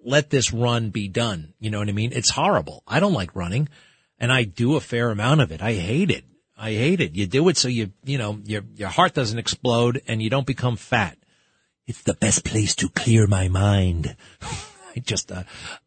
let 0.04 0.30
this 0.30 0.52
run 0.52 0.90
be 0.90 1.08
done. 1.08 1.54
You 1.60 1.70
know 1.70 1.78
what 1.78 1.88
I 1.88 1.92
mean? 1.92 2.12
It's 2.12 2.30
horrible. 2.30 2.82
I 2.86 3.00
don't 3.00 3.12
like 3.12 3.34
running 3.34 3.68
and 4.18 4.32
I 4.32 4.44
do 4.44 4.76
a 4.76 4.80
fair 4.80 5.10
amount 5.10 5.40
of 5.40 5.52
it. 5.52 5.62
I 5.62 5.74
hate 5.74 6.10
it. 6.10 6.24
I 6.56 6.72
hate 6.72 7.00
it. 7.00 7.16
You 7.16 7.26
do 7.26 7.48
it 7.48 7.56
so 7.56 7.68
you, 7.68 7.92
you 8.04 8.18
know, 8.18 8.38
your, 8.44 8.62
your 8.74 8.88
heart 8.88 9.14
doesn't 9.14 9.38
explode 9.38 10.02
and 10.06 10.22
you 10.22 10.28
don't 10.28 10.46
become 10.46 10.76
fat. 10.76 11.16
It's 11.86 12.02
the 12.02 12.14
best 12.14 12.44
place 12.44 12.74
to 12.76 12.88
clear 12.88 13.26
my 13.26 13.48
mind. 13.48 14.16
I 14.42 15.00
just, 15.00 15.30
uh, 15.32 15.44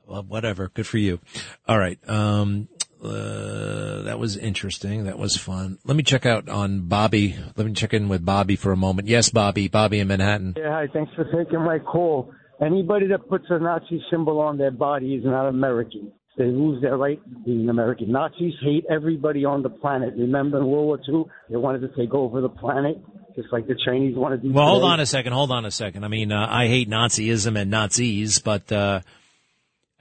well, 0.07 0.23
whatever. 0.23 0.69
Good 0.69 0.87
for 0.87 0.97
you. 0.97 1.19
All 1.67 1.77
right. 1.77 1.99
Um, 2.09 2.67
Uh, 3.03 4.03
that 4.03 4.17
was 4.17 4.37
interesting. 4.37 5.03
That 5.03 5.19
was 5.19 5.35
fun. 5.35 5.77
Let 5.83 5.97
me 5.97 6.03
check 6.03 6.25
out 6.25 6.47
on 6.47 6.87
Bobby. 6.87 7.35
Let 7.57 7.67
me 7.67 7.73
check 7.73 7.93
in 7.93 8.07
with 8.07 8.23
Bobby 8.23 8.55
for 8.55 8.71
a 8.71 8.77
moment. 8.77 9.09
Yes, 9.09 9.27
Bobby. 9.29 9.67
Bobby 9.67 9.99
in 9.99 10.07
Manhattan. 10.07 10.53
Yeah, 10.55 10.71
hi. 10.71 10.87
Thanks 10.93 11.11
for 11.13 11.25
taking 11.25 11.59
my 11.59 11.79
call. 11.79 12.31
Anybody 12.61 13.07
that 13.07 13.27
puts 13.27 13.43
a 13.49 13.59
Nazi 13.59 14.01
symbol 14.09 14.39
on 14.39 14.57
their 14.57 14.71
body 14.71 15.15
is 15.15 15.25
not 15.25 15.49
American. 15.49 16.13
They 16.37 16.45
lose 16.45 16.81
their 16.81 16.95
right 16.95 17.19
being 17.45 17.67
American. 17.67 18.09
Nazis 18.09 18.53
hate 18.61 18.85
everybody 18.89 19.43
on 19.43 19.63
the 19.63 19.69
planet. 19.69 20.13
Remember 20.17 20.59
in 20.59 20.67
World 20.67 20.85
War 20.85 20.99
II, 21.05 21.25
they 21.49 21.57
wanted 21.57 21.81
to 21.81 21.89
take 21.97 22.13
over 22.13 22.39
the 22.39 22.47
planet, 22.49 22.95
just 23.35 23.51
like 23.51 23.67
the 23.67 23.75
Chinese 23.85 24.15
want 24.15 24.39
to 24.39 24.47
do. 24.47 24.53
Well, 24.53 24.67
hold 24.67 24.83
on 24.83 24.99
a 24.99 25.05
second. 25.05 25.33
Hold 25.33 25.51
on 25.51 25.65
a 25.65 25.71
second. 25.71 26.03
I 26.03 26.07
mean, 26.07 26.31
uh, 26.31 26.47
I 26.49 26.67
hate 26.67 26.89
Nazism 26.89 27.59
and 27.59 27.71
Nazis, 27.71 28.39
but 28.39 28.71
uh, 28.71 29.01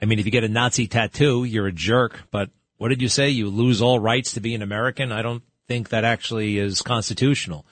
I 0.01 0.05
mean, 0.05 0.19
if 0.19 0.25
you 0.25 0.31
get 0.31 0.43
a 0.43 0.49
Nazi 0.49 0.87
tattoo, 0.87 1.43
you're 1.43 1.67
a 1.67 1.71
jerk. 1.71 2.21
But 2.31 2.49
what 2.77 2.89
did 2.89 3.01
you 3.01 3.09
say? 3.09 3.29
You 3.29 3.49
lose 3.49 3.81
all 3.81 3.99
rights 3.99 4.33
to 4.33 4.41
be 4.41 4.53
an 4.55 4.61
American? 4.61 5.11
I 5.11 5.21
don't 5.21 5.43
think 5.67 5.89
that 5.89 6.03
actually 6.03 6.57
is 6.57 6.81
constitutional. 6.81 7.65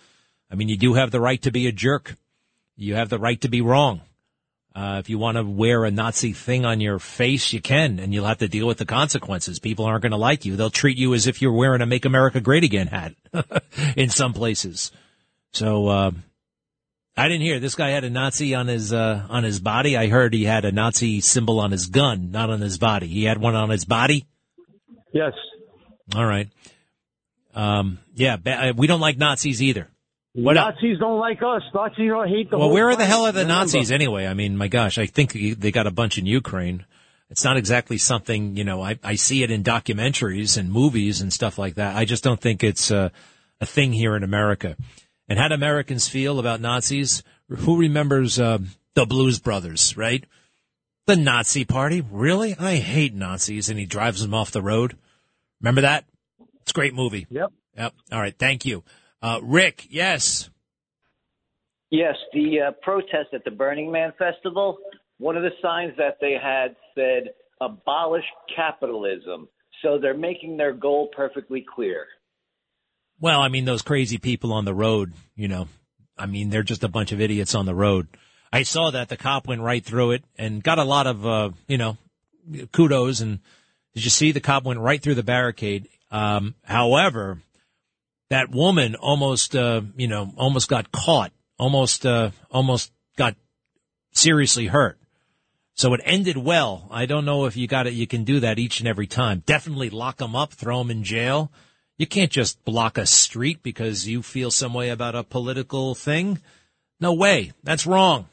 I 0.49 0.55
mean, 0.55 0.69
you 0.69 0.77
do 0.77 0.93
have 0.93 1.11
the 1.11 1.21
right 1.21 1.41
to 1.41 1.51
be 1.51 1.67
a 1.67 1.71
jerk. 1.71 2.15
You 2.75 2.95
have 2.95 3.09
the 3.09 3.19
right 3.19 3.39
to 3.41 3.49
be 3.49 3.61
wrong. 3.61 4.01
Uh, 4.73 4.97
if 4.99 5.09
you 5.09 5.17
want 5.17 5.35
to 5.35 5.43
wear 5.43 5.83
a 5.83 5.91
Nazi 5.91 6.31
thing 6.31 6.65
on 6.65 6.79
your 6.79 6.97
face, 6.97 7.51
you 7.51 7.59
can, 7.59 7.99
and 7.99 8.13
you'll 8.13 8.25
have 8.25 8.37
to 8.37 8.47
deal 8.47 8.67
with 8.67 8.77
the 8.77 8.85
consequences. 8.85 9.59
People 9.59 9.83
aren't 9.83 10.01
going 10.01 10.11
to 10.11 10.17
like 10.17 10.45
you. 10.45 10.55
They'll 10.55 10.69
treat 10.69 10.97
you 10.97 11.13
as 11.13 11.27
if 11.27 11.41
you're 11.41 11.51
wearing 11.51 11.81
a 11.81 11.85
"Make 11.85 12.05
America 12.05 12.39
Great 12.39 12.63
Again" 12.63 12.87
hat 12.87 13.13
in 13.97 14.09
some 14.09 14.31
places. 14.31 14.91
So 15.53 15.87
uh, 15.87 16.11
I 17.17 17.27
didn't 17.27 17.41
hear 17.41 17.59
this 17.59 17.75
guy 17.75 17.89
had 17.89 18.03
a 18.03 18.09
Nazi 18.09 18.55
on 18.55 18.67
his 18.67 18.93
uh, 18.93 19.25
on 19.29 19.43
his 19.43 19.59
body. 19.59 19.97
I 19.97 20.07
heard 20.07 20.33
he 20.33 20.45
had 20.45 20.65
a 20.65 20.71
Nazi 20.71 21.21
symbol 21.21 21.59
on 21.59 21.71
his 21.71 21.87
gun, 21.87 22.31
not 22.31 22.49
on 22.49 22.61
his 22.61 22.77
body. 22.77 23.07
He 23.07 23.25
had 23.25 23.37
one 23.37 23.55
on 23.55 23.69
his 23.69 23.85
body. 23.85 24.25
Yes. 25.13 25.33
All 26.15 26.25
right. 26.25 26.47
Um, 27.53 27.99
yeah, 28.15 28.37
ba- 28.37 28.69
uh, 28.69 28.73
we 28.75 28.87
don't 28.87 29.01
like 29.01 29.17
Nazis 29.17 29.61
either. 29.61 29.89
What 30.33 30.55
else? 30.57 30.75
Nazis 30.75 30.99
don't 30.99 31.19
like 31.19 31.39
us. 31.43 31.61
Nazis 31.73 32.07
don't 32.09 32.29
hate 32.29 32.49
the 32.49 32.57
Well, 32.57 32.69
where 32.69 32.89
are 32.89 32.95
the 32.95 33.05
hell 33.05 33.25
are 33.25 33.33
the 33.33 33.41
Remember. 33.41 33.63
Nazis 33.65 33.91
anyway? 33.91 34.25
I 34.25 34.33
mean, 34.33 34.55
my 34.55 34.69
gosh, 34.69 34.97
I 34.97 35.05
think 35.05 35.33
they 35.33 35.71
got 35.71 35.87
a 35.87 35.91
bunch 35.91 36.17
in 36.17 36.25
Ukraine. 36.25 36.85
It's 37.29 37.43
not 37.43 37.57
exactly 37.57 37.97
something, 37.97 38.55
you 38.55 38.63
know, 38.63 38.81
I, 38.81 38.97
I 39.03 39.15
see 39.15 39.43
it 39.43 39.51
in 39.51 39.63
documentaries 39.63 40.57
and 40.57 40.71
movies 40.71 41.19
and 41.21 41.31
stuff 41.31 41.57
like 41.57 41.75
that. 41.75 41.95
I 41.97 42.05
just 42.05 42.23
don't 42.23 42.39
think 42.39 42.63
it's 42.63 42.91
a, 42.91 43.11
a 43.59 43.65
thing 43.65 43.91
here 43.91 44.15
in 44.15 44.23
America. 44.23 44.77
And 45.31 45.39
how 45.39 45.47
do 45.47 45.55
Americans 45.55 46.09
feel 46.09 46.39
about 46.39 46.59
Nazis? 46.59 47.23
Who 47.47 47.79
remembers 47.79 48.37
uh, 48.37 48.57
the 48.95 49.05
Blues 49.05 49.39
Brothers, 49.39 49.95
right? 49.95 50.25
The 51.07 51.15
Nazi 51.15 51.63
party? 51.63 52.01
Really? 52.01 52.53
I 52.59 52.75
hate 52.75 53.13
Nazis. 53.13 53.69
And 53.69 53.79
he 53.79 53.85
drives 53.85 54.21
them 54.21 54.33
off 54.33 54.51
the 54.51 54.61
road. 54.61 54.97
Remember 55.61 55.79
that? 55.79 56.03
It's 56.63 56.71
a 56.71 56.73
great 56.73 56.93
movie. 56.93 57.27
Yep. 57.29 57.49
Yep. 57.77 57.93
All 58.11 58.19
right. 58.19 58.37
Thank 58.37 58.65
you. 58.65 58.83
Uh, 59.21 59.39
Rick, 59.41 59.87
yes. 59.89 60.49
Yes, 61.91 62.15
the 62.33 62.59
uh, 62.67 62.71
protest 62.81 63.29
at 63.31 63.45
the 63.45 63.51
Burning 63.51 63.89
Man 63.89 64.11
Festival, 64.19 64.79
one 65.17 65.37
of 65.37 65.43
the 65.43 65.51
signs 65.61 65.93
that 65.97 66.17
they 66.19 66.33
had 66.33 66.75
said, 66.93 67.29
abolish 67.61 68.25
capitalism. 68.53 69.47
So 69.81 69.97
they're 69.97 70.13
making 70.13 70.57
their 70.57 70.73
goal 70.73 71.07
perfectly 71.15 71.65
clear. 71.73 72.07
Well, 73.21 73.39
I 73.39 73.49
mean, 73.49 73.65
those 73.65 73.83
crazy 73.83 74.17
people 74.17 74.51
on 74.51 74.65
the 74.65 74.73
road, 74.73 75.13
you 75.35 75.47
know, 75.47 75.67
I 76.17 76.25
mean, 76.25 76.49
they're 76.49 76.63
just 76.63 76.83
a 76.83 76.87
bunch 76.89 77.11
of 77.11 77.21
idiots 77.21 77.53
on 77.53 77.67
the 77.67 77.75
road. 77.75 78.07
I 78.51 78.63
saw 78.63 78.89
that 78.89 79.09
the 79.09 79.15
cop 79.15 79.47
went 79.47 79.61
right 79.61 79.85
through 79.85 80.11
it 80.11 80.23
and 80.39 80.63
got 80.63 80.79
a 80.79 80.83
lot 80.83 81.05
of, 81.05 81.25
uh, 81.25 81.51
you 81.67 81.77
know, 81.77 81.97
kudos. 82.71 83.21
And 83.21 83.39
did 83.93 84.03
you 84.03 84.09
see 84.09 84.31
the 84.31 84.39
cop 84.39 84.63
went 84.63 84.79
right 84.79 84.99
through 84.99 85.15
the 85.15 85.23
barricade? 85.23 85.87
Um, 86.09 86.55
however, 86.63 87.37
that 88.31 88.49
woman 88.49 88.95
almost, 88.95 89.55
uh, 89.55 89.81
you 89.95 90.07
know, 90.07 90.33
almost 90.35 90.67
got 90.67 90.91
caught, 90.91 91.31
almost, 91.59 92.07
uh, 92.07 92.31
almost 92.49 92.91
got 93.17 93.35
seriously 94.13 94.65
hurt. 94.65 94.97
So 95.75 95.93
it 95.93 96.01
ended 96.03 96.37
well. 96.37 96.87
I 96.89 97.05
don't 97.05 97.25
know 97.25 97.45
if 97.45 97.55
you 97.55 97.67
got 97.67 97.85
it. 97.85 97.93
You 97.93 98.07
can 98.07 98.23
do 98.23 98.39
that 98.39 98.57
each 98.57 98.79
and 98.79 98.89
every 98.89 99.07
time. 99.07 99.43
Definitely 99.45 99.91
lock 99.91 100.17
them 100.17 100.35
up, 100.35 100.53
throw 100.53 100.79
them 100.79 100.89
in 100.89 101.03
jail. 101.03 101.51
You 102.01 102.07
can't 102.07 102.31
just 102.31 102.65
block 102.65 102.97
a 102.97 103.05
street 103.05 103.61
because 103.61 104.07
you 104.07 104.23
feel 104.23 104.49
some 104.49 104.73
way 104.73 104.89
about 104.89 105.13
a 105.13 105.23
political 105.23 105.93
thing. 105.93 106.39
No 106.99 107.13
way. 107.13 107.51
That's 107.63 107.85
wrong. 107.85 108.27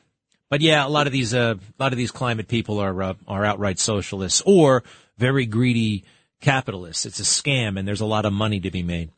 But 0.49 0.63
yeah, 0.63 0.87
a 0.87 0.89
lot 0.89 1.07
of 1.07 1.13
these, 1.13 1.35
uh, 1.35 1.57
a 1.59 1.83
lot 1.83 1.93
of 1.93 1.99
these 1.99 2.11
climate 2.11 2.49
people 2.49 2.79
are, 2.79 3.03
uh, 3.03 3.15
are 3.27 3.45
outright 3.45 3.79
socialists 3.79 4.43
or 4.47 4.85
very 5.19 5.45
greedy 5.45 6.05
capitalists. 6.41 7.05
It's 7.05 7.21
a 7.21 7.25
scam 7.25 7.79
and 7.79 7.87
there's 7.87 8.01
a 8.01 8.07
lot 8.07 8.25
of 8.25 8.33
money 8.33 8.59
to 8.59 8.71
be 8.71 8.83
made. 8.83 9.11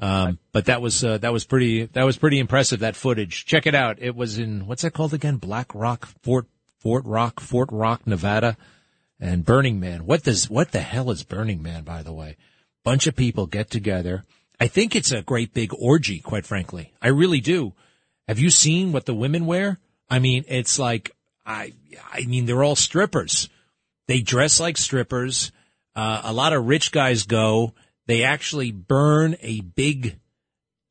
Um, 0.00 0.38
but 0.52 0.64
that 0.64 0.80
was, 0.80 1.04
uh, 1.04 1.18
that 1.18 1.34
was 1.34 1.44
pretty, 1.44 1.84
that 1.84 2.04
was 2.04 2.16
pretty 2.16 2.38
impressive, 2.38 2.80
that 2.80 2.96
footage. 2.96 3.44
Check 3.44 3.66
it 3.66 3.74
out. 3.74 3.98
It 4.00 4.16
was 4.16 4.38
in, 4.38 4.66
what's 4.66 4.80
that 4.80 4.94
called 4.94 5.12
again? 5.12 5.36
Black 5.36 5.74
Rock, 5.74 6.08
Fort, 6.22 6.46
Fort 6.78 7.04
Rock, 7.04 7.40
Fort 7.40 7.68
Rock, 7.70 8.06
Nevada 8.06 8.56
and 9.20 9.44
Burning 9.44 9.78
Man. 9.78 10.06
What 10.06 10.22
does, 10.22 10.48
what 10.48 10.72
the 10.72 10.80
hell 10.80 11.10
is 11.10 11.24
Burning 11.24 11.62
Man, 11.62 11.84
by 11.84 12.02
the 12.02 12.14
way? 12.14 12.38
Bunch 12.84 13.06
of 13.06 13.16
people 13.16 13.46
get 13.46 13.70
together. 13.70 14.24
I 14.58 14.66
think 14.68 14.94
it's 14.94 15.12
a 15.12 15.22
great 15.22 15.54
big 15.54 15.72
orgy, 15.78 16.20
quite 16.20 16.46
frankly. 16.46 16.92
I 17.00 17.08
really 17.08 17.40
do. 17.40 17.74
Have 18.28 18.38
you 18.38 18.50
seen 18.50 18.92
what 18.92 19.06
the 19.06 19.14
women 19.14 19.46
wear? 19.46 19.78
I 20.08 20.18
mean, 20.18 20.44
it's 20.48 20.78
like, 20.78 21.10
I, 21.44 21.72
I 22.12 22.22
mean, 22.22 22.46
they're 22.46 22.62
all 22.62 22.76
strippers. 22.76 23.48
They 24.08 24.20
dress 24.20 24.60
like 24.60 24.76
strippers. 24.76 25.52
Uh, 25.94 26.22
a 26.24 26.32
lot 26.32 26.52
of 26.52 26.66
rich 26.66 26.92
guys 26.92 27.24
go. 27.24 27.74
They 28.06 28.24
actually 28.24 28.72
burn 28.72 29.36
a 29.40 29.60
big, 29.60 30.18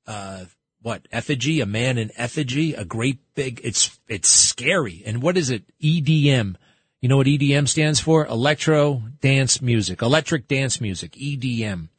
uh, 0.07 0.45
what 0.81 1.07
effigy? 1.11 1.61
A 1.61 1.65
man 1.65 1.97
in 1.97 2.11
effigy? 2.15 2.73
A 2.73 2.85
great 2.85 3.19
big. 3.35 3.61
It's 3.63 3.99
it's 4.07 4.29
scary. 4.29 5.03
And 5.05 5.21
what 5.21 5.37
is 5.37 5.49
it? 5.49 5.63
EDM. 5.81 6.55
You 7.01 7.09
know 7.09 7.17
what 7.17 7.25
EDM 7.25 7.67
stands 7.67 7.99
for? 7.99 8.27
Electro 8.27 9.01
dance 9.21 9.59
music. 9.59 10.03
Electric 10.03 10.47
dance 10.47 10.79
music. 10.79 11.13
EDM. 11.13 11.89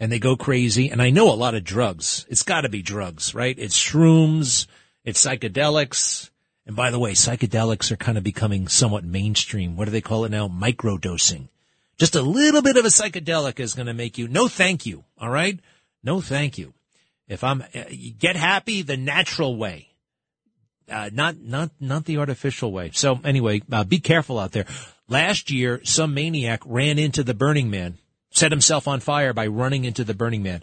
And 0.00 0.10
they 0.10 0.18
go 0.18 0.34
crazy. 0.34 0.90
And 0.90 1.00
I 1.00 1.10
know 1.10 1.32
a 1.32 1.34
lot 1.34 1.54
of 1.54 1.62
drugs. 1.62 2.26
It's 2.28 2.42
got 2.42 2.62
to 2.62 2.68
be 2.68 2.82
drugs, 2.82 3.36
right? 3.36 3.56
It's 3.56 3.78
shrooms. 3.78 4.66
It's 5.04 5.24
psychedelics. 5.24 6.30
And 6.66 6.74
by 6.74 6.90
the 6.90 6.98
way, 6.98 7.12
psychedelics 7.12 7.92
are 7.92 7.96
kind 7.96 8.18
of 8.18 8.24
becoming 8.24 8.66
somewhat 8.66 9.04
mainstream. 9.04 9.76
What 9.76 9.84
do 9.84 9.92
they 9.92 10.00
call 10.00 10.24
it 10.24 10.32
now? 10.32 10.48
Microdosing. 10.48 11.48
Just 11.96 12.16
a 12.16 12.22
little 12.22 12.62
bit 12.62 12.76
of 12.76 12.84
a 12.84 12.88
psychedelic 12.88 13.60
is 13.60 13.74
going 13.74 13.86
to 13.86 13.94
make 13.94 14.18
you 14.18 14.26
no 14.26 14.48
thank 14.48 14.86
you. 14.86 15.04
All 15.18 15.30
right. 15.30 15.60
No 16.02 16.20
thank 16.20 16.58
you. 16.58 16.74
If 17.28 17.44
I'm 17.44 17.62
uh, 17.62 17.84
get 18.18 18.34
happy 18.34 18.82
the 18.82 18.96
natural 18.96 19.56
way, 19.56 19.91
uh, 20.90 21.10
not 21.12 21.40
not 21.40 21.70
not 21.80 22.04
the 22.04 22.18
artificial 22.18 22.72
way. 22.72 22.90
So 22.92 23.20
anyway, 23.24 23.62
uh, 23.70 23.84
be 23.84 24.00
careful 24.00 24.38
out 24.38 24.52
there. 24.52 24.66
Last 25.08 25.50
year, 25.50 25.80
some 25.84 26.14
maniac 26.14 26.62
ran 26.64 26.98
into 26.98 27.22
the 27.22 27.34
Burning 27.34 27.70
Man, 27.70 27.98
set 28.30 28.52
himself 28.52 28.88
on 28.88 29.00
fire 29.00 29.32
by 29.32 29.46
running 29.46 29.84
into 29.84 30.04
the 30.04 30.14
Burning 30.14 30.42
Man. 30.42 30.62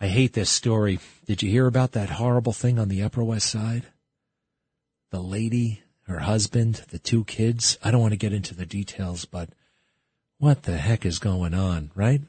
I 0.00 0.08
hate 0.08 0.32
this 0.34 0.50
story. 0.50 0.98
Did 1.26 1.42
you 1.42 1.50
hear 1.50 1.66
about 1.66 1.92
that 1.92 2.10
horrible 2.10 2.52
thing 2.52 2.78
on 2.78 2.88
the 2.88 3.02
Upper 3.02 3.24
West 3.24 3.50
Side? 3.50 3.84
The 5.10 5.20
lady, 5.20 5.82
her 6.06 6.20
husband, 6.20 6.84
the 6.90 6.98
two 6.98 7.24
kids. 7.24 7.78
I 7.82 7.90
don't 7.90 8.00
want 8.00 8.12
to 8.12 8.18
get 8.18 8.32
into 8.32 8.54
the 8.54 8.66
details, 8.66 9.24
but 9.24 9.50
what 10.38 10.64
the 10.64 10.76
heck 10.76 11.06
is 11.06 11.18
going 11.18 11.54
on, 11.54 11.90
right? 11.94 12.20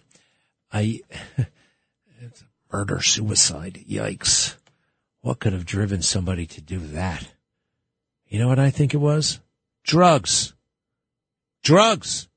I, 0.72 1.02
it's 2.22 2.44
murder, 2.72 3.02
suicide. 3.02 3.84
Yikes. 3.90 4.55
What 5.26 5.40
could 5.40 5.54
have 5.54 5.66
driven 5.66 6.04
somebody 6.04 6.46
to 6.46 6.62
do 6.62 6.78
that? 6.78 7.28
You 8.28 8.38
know 8.38 8.48
what 8.48 8.60
I 8.60 8.70
think 8.70 8.94
it 8.94 8.98
was? 8.98 9.40
Drugs. 9.84 10.54
Drugs. 11.64 12.28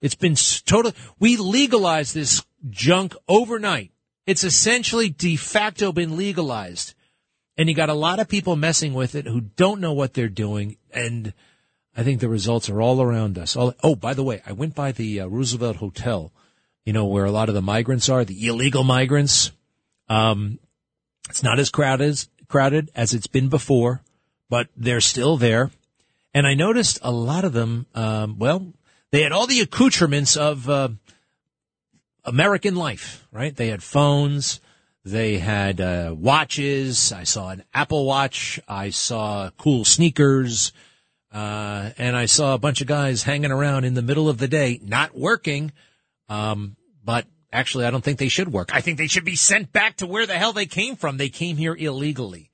It's 0.00 0.14
been 0.14 0.36
total. 0.64 0.92
We 1.18 1.36
legalized 1.36 2.14
this 2.14 2.46
junk 2.70 3.16
overnight. 3.26 3.90
It's 4.24 4.44
essentially 4.44 5.08
de 5.08 5.34
facto 5.34 5.90
been 5.90 6.16
legalized. 6.16 6.94
And 7.56 7.68
you 7.68 7.74
got 7.74 7.88
a 7.88 7.94
lot 7.94 8.20
of 8.20 8.28
people 8.28 8.54
messing 8.54 8.94
with 8.94 9.16
it 9.16 9.26
who 9.26 9.40
don't 9.40 9.80
know 9.80 9.92
what 9.92 10.14
they're 10.14 10.28
doing. 10.28 10.76
And 10.92 11.34
I 11.96 12.04
think 12.04 12.20
the 12.20 12.28
results 12.28 12.70
are 12.70 12.80
all 12.80 13.02
around 13.02 13.36
us. 13.36 13.56
All, 13.56 13.74
oh, 13.82 13.96
by 13.96 14.14
the 14.14 14.22
way, 14.22 14.42
I 14.46 14.52
went 14.52 14.76
by 14.76 14.92
the 14.92 15.22
uh, 15.22 15.26
Roosevelt 15.26 15.78
Hotel, 15.78 16.32
you 16.84 16.92
know, 16.92 17.06
where 17.06 17.24
a 17.24 17.32
lot 17.32 17.48
of 17.48 17.56
the 17.56 17.62
migrants 17.62 18.08
are, 18.08 18.24
the 18.24 18.46
illegal 18.46 18.84
migrants. 18.84 19.50
Um, 20.08 20.60
it's 21.28 21.42
not 21.42 21.58
as 21.58 21.70
crowded, 21.70 22.24
crowded 22.48 22.90
as 22.94 23.14
it's 23.14 23.26
been 23.26 23.48
before, 23.48 24.02
but 24.48 24.68
they're 24.76 25.00
still 25.00 25.36
there. 25.36 25.70
And 26.34 26.46
I 26.46 26.54
noticed 26.54 26.98
a 27.02 27.10
lot 27.10 27.44
of 27.44 27.52
them, 27.52 27.86
um, 27.94 28.38
well, 28.38 28.72
they 29.10 29.22
had 29.22 29.32
all 29.32 29.46
the 29.46 29.60
accoutrements 29.60 30.36
of, 30.36 30.68
uh, 30.68 30.88
American 32.24 32.76
life, 32.76 33.26
right? 33.32 33.54
They 33.54 33.68
had 33.68 33.82
phones. 33.82 34.60
They 35.04 35.38
had, 35.38 35.80
uh, 35.80 36.14
watches. 36.16 37.12
I 37.12 37.24
saw 37.24 37.50
an 37.50 37.64
Apple 37.74 38.06
watch. 38.06 38.60
I 38.68 38.90
saw 38.90 39.50
cool 39.58 39.84
sneakers. 39.84 40.72
Uh, 41.32 41.90
and 41.98 42.14
I 42.16 42.26
saw 42.26 42.54
a 42.54 42.58
bunch 42.58 42.80
of 42.80 42.86
guys 42.86 43.22
hanging 43.22 43.50
around 43.50 43.84
in 43.84 43.94
the 43.94 44.02
middle 44.02 44.28
of 44.28 44.38
the 44.38 44.48
day, 44.48 44.80
not 44.82 45.16
working, 45.16 45.72
Um, 46.28 46.76
but 47.04 47.26
actually, 47.52 47.84
I 47.84 47.90
don't 47.90 48.02
think 48.02 48.18
they 48.18 48.28
should 48.28 48.52
work. 48.52 48.74
I 48.74 48.80
think 48.80 48.98
they 48.98 49.06
should 49.06 49.24
be 49.24 49.36
sent 49.36 49.72
back 49.72 49.96
to 49.98 50.06
where 50.06 50.26
the 50.26 50.38
hell 50.38 50.52
they 50.52 50.66
came 50.66 50.96
from. 50.96 51.16
They 51.16 51.28
came 51.28 51.56
here 51.56 51.74
illegally. 51.74 52.50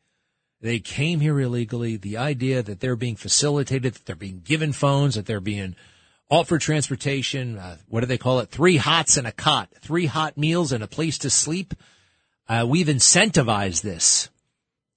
They 0.60 0.80
came 0.80 1.20
here 1.20 1.38
illegally. 1.38 1.96
The 1.96 2.16
idea 2.16 2.62
that 2.62 2.80
they're 2.80 2.96
being 2.96 3.16
facilitated, 3.16 3.94
that 3.94 4.06
they're 4.06 4.16
being 4.16 4.40
given 4.40 4.72
phones, 4.72 5.14
that 5.14 5.26
they're 5.26 5.40
being 5.40 5.76
offered 6.30 6.60
transportation, 6.60 7.58
uh, 7.58 7.76
what 7.88 8.00
do 8.00 8.06
they 8.06 8.18
call 8.18 8.40
it? 8.40 8.50
Three 8.50 8.76
hots 8.76 9.16
and 9.16 9.26
a 9.26 9.32
cot, 9.32 9.70
three 9.80 10.06
hot 10.06 10.36
meals 10.36 10.72
and 10.72 10.82
a 10.82 10.88
place 10.88 11.18
to 11.18 11.30
sleep. 11.30 11.74
Uh, 12.48 12.66
we've 12.68 12.86
incentivized 12.86 13.82
this 13.82 14.28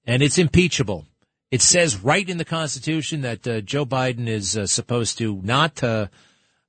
and 0.04 0.22
it's 0.22 0.38
impeachable. 0.38 1.06
It 1.50 1.62
says 1.62 1.98
right 1.98 2.28
in 2.28 2.38
the 2.38 2.44
Constitution 2.44 3.22
that 3.22 3.46
uh, 3.46 3.60
Joe 3.60 3.84
Biden 3.84 4.26
is 4.26 4.56
uh, 4.56 4.66
supposed 4.66 5.18
to 5.18 5.40
not 5.42 5.82
uh, 5.82 6.06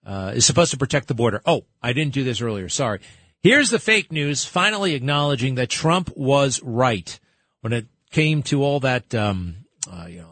uh, 0.06 0.34
is 0.36 0.46
supposed 0.46 0.72
to 0.72 0.78
protect 0.78 1.08
the 1.08 1.14
border. 1.14 1.42
Oh, 1.46 1.66
I 1.82 1.94
didn't 1.94 2.14
do 2.14 2.24
this 2.24 2.42
earlier. 2.42 2.68
Sorry. 2.68 3.00
Here's 3.44 3.70
the 3.70 3.80
fake 3.80 4.10
news 4.10 4.46
finally 4.46 4.94
acknowledging 4.94 5.56
that 5.56 5.70
Trump 5.70 6.16
was 6.16 6.64
right 6.64 7.20
when 7.60 7.74
it 7.74 7.88
came 8.10 8.42
to 8.44 8.64
all 8.64 8.80
that, 8.80 9.14
um, 9.14 9.66
uh, 9.92 10.06
you 10.08 10.20
know, 10.20 10.30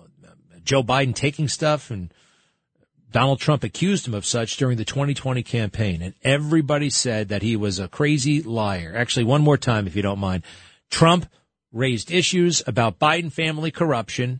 Joe 0.63 0.81
Biden 0.81 1.13
taking 1.13 1.49
stuff 1.49 1.91
and 1.91 2.13
Donald 3.11 3.41
Trump 3.41 3.65
accused 3.65 4.07
him 4.07 4.13
of 4.13 4.25
such 4.25 4.55
during 4.55 4.77
the 4.77 4.85
2020 4.85 5.43
campaign. 5.43 6.01
And 6.01 6.13
everybody 6.23 6.89
said 6.89 7.27
that 7.27 7.41
he 7.41 7.57
was 7.57 7.79
a 7.79 7.89
crazy 7.89 8.41
liar. 8.41 8.93
Actually, 8.95 9.25
one 9.25 9.41
more 9.41 9.57
time, 9.57 9.87
if 9.87 9.95
you 9.97 10.01
don't 10.01 10.17
mind. 10.17 10.43
Trump 10.89 11.25
raised 11.73 12.11
issues 12.11 12.63
about 12.65 12.97
Biden 12.97 13.31
family 13.31 13.71
corruption. 13.71 14.39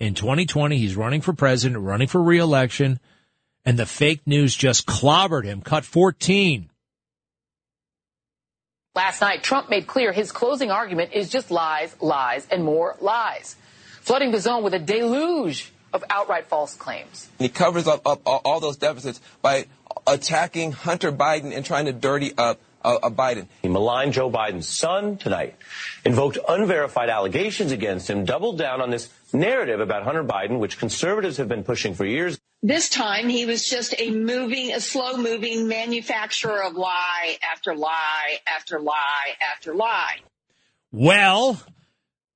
In 0.00 0.14
2020, 0.14 0.76
he's 0.76 0.96
running 0.96 1.20
for 1.20 1.34
president, 1.34 1.80
running 1.80 2.08
for 2.08 2.20
reelection, 2.20 2.98
and 3.64 3.78
the 3.78 3.86
fake 3.86 4.26
news 4.26 4.56
just 4.56 4.86
clobbered 4.86 5.44
him. 5.44 5.60
Cut 5.60 5.84
14. 5.84 6.68
Last 8.96 9.20
night, 9.20 9.44
Trump 9.44 9.70
made 9.70 9.86
clear 9.86 10.10
his 10.10 10.32
closing 10.32 10.72
argument 10.72 11.12
is 11.12 11.28
just 11.28 11.52
lies, 11.52 11.94
lies, 12.00 12.44
and 12.50 12.64
more 12.64 12.96
lies, 13.00 13.54
flooding 14.00 14.32
the 14.32 14.40
zone 14.40 14.64
with 14.64 14.74
a 14.74 14.80
deluge 14.80 15.72
of 15.92 16.02
outright 16.10 16.48
false 16.48 16.74
claims. 16.74 17.28
He 17.38 17.48
covers 17.48 17.86
up, 17.86 18.04
up 18.04 18.20
all 18.24 18.58
those 18.58 18.76
deficits 18.76 19.20
by 19.42 19.66
attacking 20.08 20.72
Hunter 20.72 21.12
Biden 21.12 21.54
and 21.54 21.64
trying 21.64 21.84
to 21.84 21.92
dirty 21.92 22.32
up 22.36 22.58
uh, 22.84 22.98
uh, 23.00 23.10
Biden. 23.10 23.46
He 23.62 23.68
maligned 23.68 24.12
Joe 24.12 24.28
Biden's 24.28 24.68
son 24.68 25.18
tonight, 25.18 25.54
invoked 26.04 26.38
unverified 26.48 27.10
allegations 27.10 27.70
against 27.70 28.10
him, 28.10 28.24
doubled 28.24 28.58
down 28.58 28.80
on 28.80 28.90
this 28.90 29.08
narrative 29.34 29.80
about 29.80 30.04
Hunter 30.04 30.24
Biden, 30.24 30.58
which 30.58 30.78
conservatives 30.78 31.36
have 31.36 31.48
been 31.48 31.64
pushing 31.64 31.94
for 31.94 32.04
years. 32.04 32.38
This 32.62 32.88
time 32.88 33.28
he 33.28 33.46
was 33.46 33.64
just 33.64 33.94
a 33.98 34.10
moving, 34.10 34.72
a 34.72 34.80
slow 34.80 35.16
moving 35.16 35.66
manufacturer 35.66 36.62
of 36.62 36.74
lie 36.74 37.38
after 37.52 37.74
lie 37.74 38.38
after 38.46 38.78
lie 38.78 39.34
after 39.40 39.74
lie. 39.74 40.18
Well, 40.92 41.62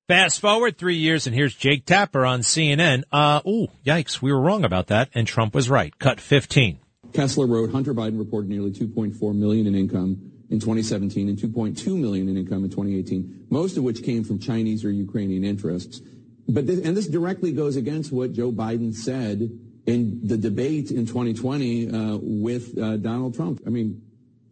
fast 0.09 0.41
forward 0.41 0.79
three 0.79 0.97
years 0.97 1.27
and 1.27 1.35
here's 1.35 1.55
Jake 1.55 1.85
Tapper 1.85 2.25
on 2.25 2.41
CNN. 2.41 3.03
Uh, 3.13 3.43
ooh, 3.47 3.69
yikes. 3.85 4.23
We 4.23 4.33
were 4.33 4.41
wrong 4.41 4.65
about 4.65 4.87
that 4.87 5.11
and 5.15 5.27
Trump 5.27 5.55
was 5.55 5.69
right. 5.69 5.99
Cut 5.99 6.21
15. 6.21 6.79
Kessler 7.13 7.47
wrote 7.47 7.71
Hunter 7.71 7.95
Biden 7.95 8.19
reported 8.19 8.49
nearly 8.49 8.73
2.4 8.73 9.35
million 9.35 9.67
in 9.67 9.75
income 9.75 10.33
in 10.51 10.61
2017 10.61 11.29
and 11.29 11.39
2.2 11.39 11.99
million 11.99 12.29
in 12.29 12.37
income 12.37 12.65
in 12.65 12.71
2018, 12.71 13.47
most 13.51 13.77
of 13.77 13.85
which 13.85 14.03
came 14.03 14.25
from 14.25 14.39
Chinese 14.39 14.85
or 14.85 14.91
Ukrainian 14.91 15.45
interests. 15.45 16.01
But 16.49 16.67
this, 16.67 16.81
and 16.81 16.97
this 16.97 17.09
directly 17.09 17.53
goes 17.53 17.77
against 17.77 18.13
what 18.13 18.33
Joe 18.33 18.53
Biden 18.53 18.95
said 18.95 19.51
in 19.87 20.21
the 20.23 20.37
debate 20.37 20.91
in 20.91 21.07
2020 21.07 21.91
uh, 21.91 22.19
with 22.21 22.79
uh, 22.79 22.97
Donald 22.97 23.35
Trump. 23.35 23.63
I 23.67 23.71
mean, 23.71 24.03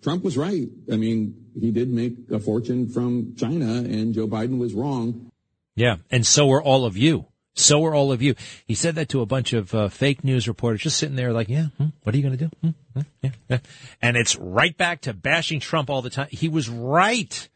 Trump 0.02 0.24
was 0.24 0.36
right. 0.36 0.68
I 0.90 0.96
mean, 0.96 1.46
he 1.58 1.70
did 1.70 1.90
make 1.90 2.14
a 2.30 2.40
fortune 2.40 2.88
from 2.88 3.34
China, 3.36 3.66
and 3.66 4.14
Joe 4.14 4.26
Biden 4.26 4.58
was 4.58 4.74
wrong. 4.74 5.30
Yeah, 5.74 5.96
and 6.10 6.26
so 6.26 6.50
are 6.50 6.62
all 6.62 6.84
of 6.84 6.96
you. 6.96 7.26
So 7.54 7.84
are 7.84 7.94
all 7.94 8.12
of 8.12 8.22
you. 8.22 8.34
He 8.66 8.74
said 8.74 8.94
that 8.94 9.10
to 9.10 9.20
a 9.20 9.26
bunch 9.26 9.52
of 9.52 9.74
uh, 9.74 9.88
fake 9.88 10.24
news 10.24 10.48
reporters 10.48 10.82
just 10.82 10.96
sitting 10.96 11.16
there 11.16 11.32
like, 11.32 11.48
yeah, 11.48 11.66
hmm, 11.76 11.88
what 12.02 12.14
are 12.14 12.18
you 12.18 12.24
going 12.24 12.38
to 12.38 12.44
do? 12.44 12.50
Hmm, 12.62 12.70
hmm, 12.94 13.00
yeah, 13.20 13.30
yeah. 13.48 13.58
And 14.00 14.16
it's 14.16 14.36
right 14.36 14.76
back 14.76 15.02
to 15.02 15.12
bashing 15.12 15.60
Trump 15.60 15.90
all 15.90 16.00
the 16.00 16.10
time. 16.10 16.28
He 16.30 16.48
was 16.48 16.68
right. 16.68 17.48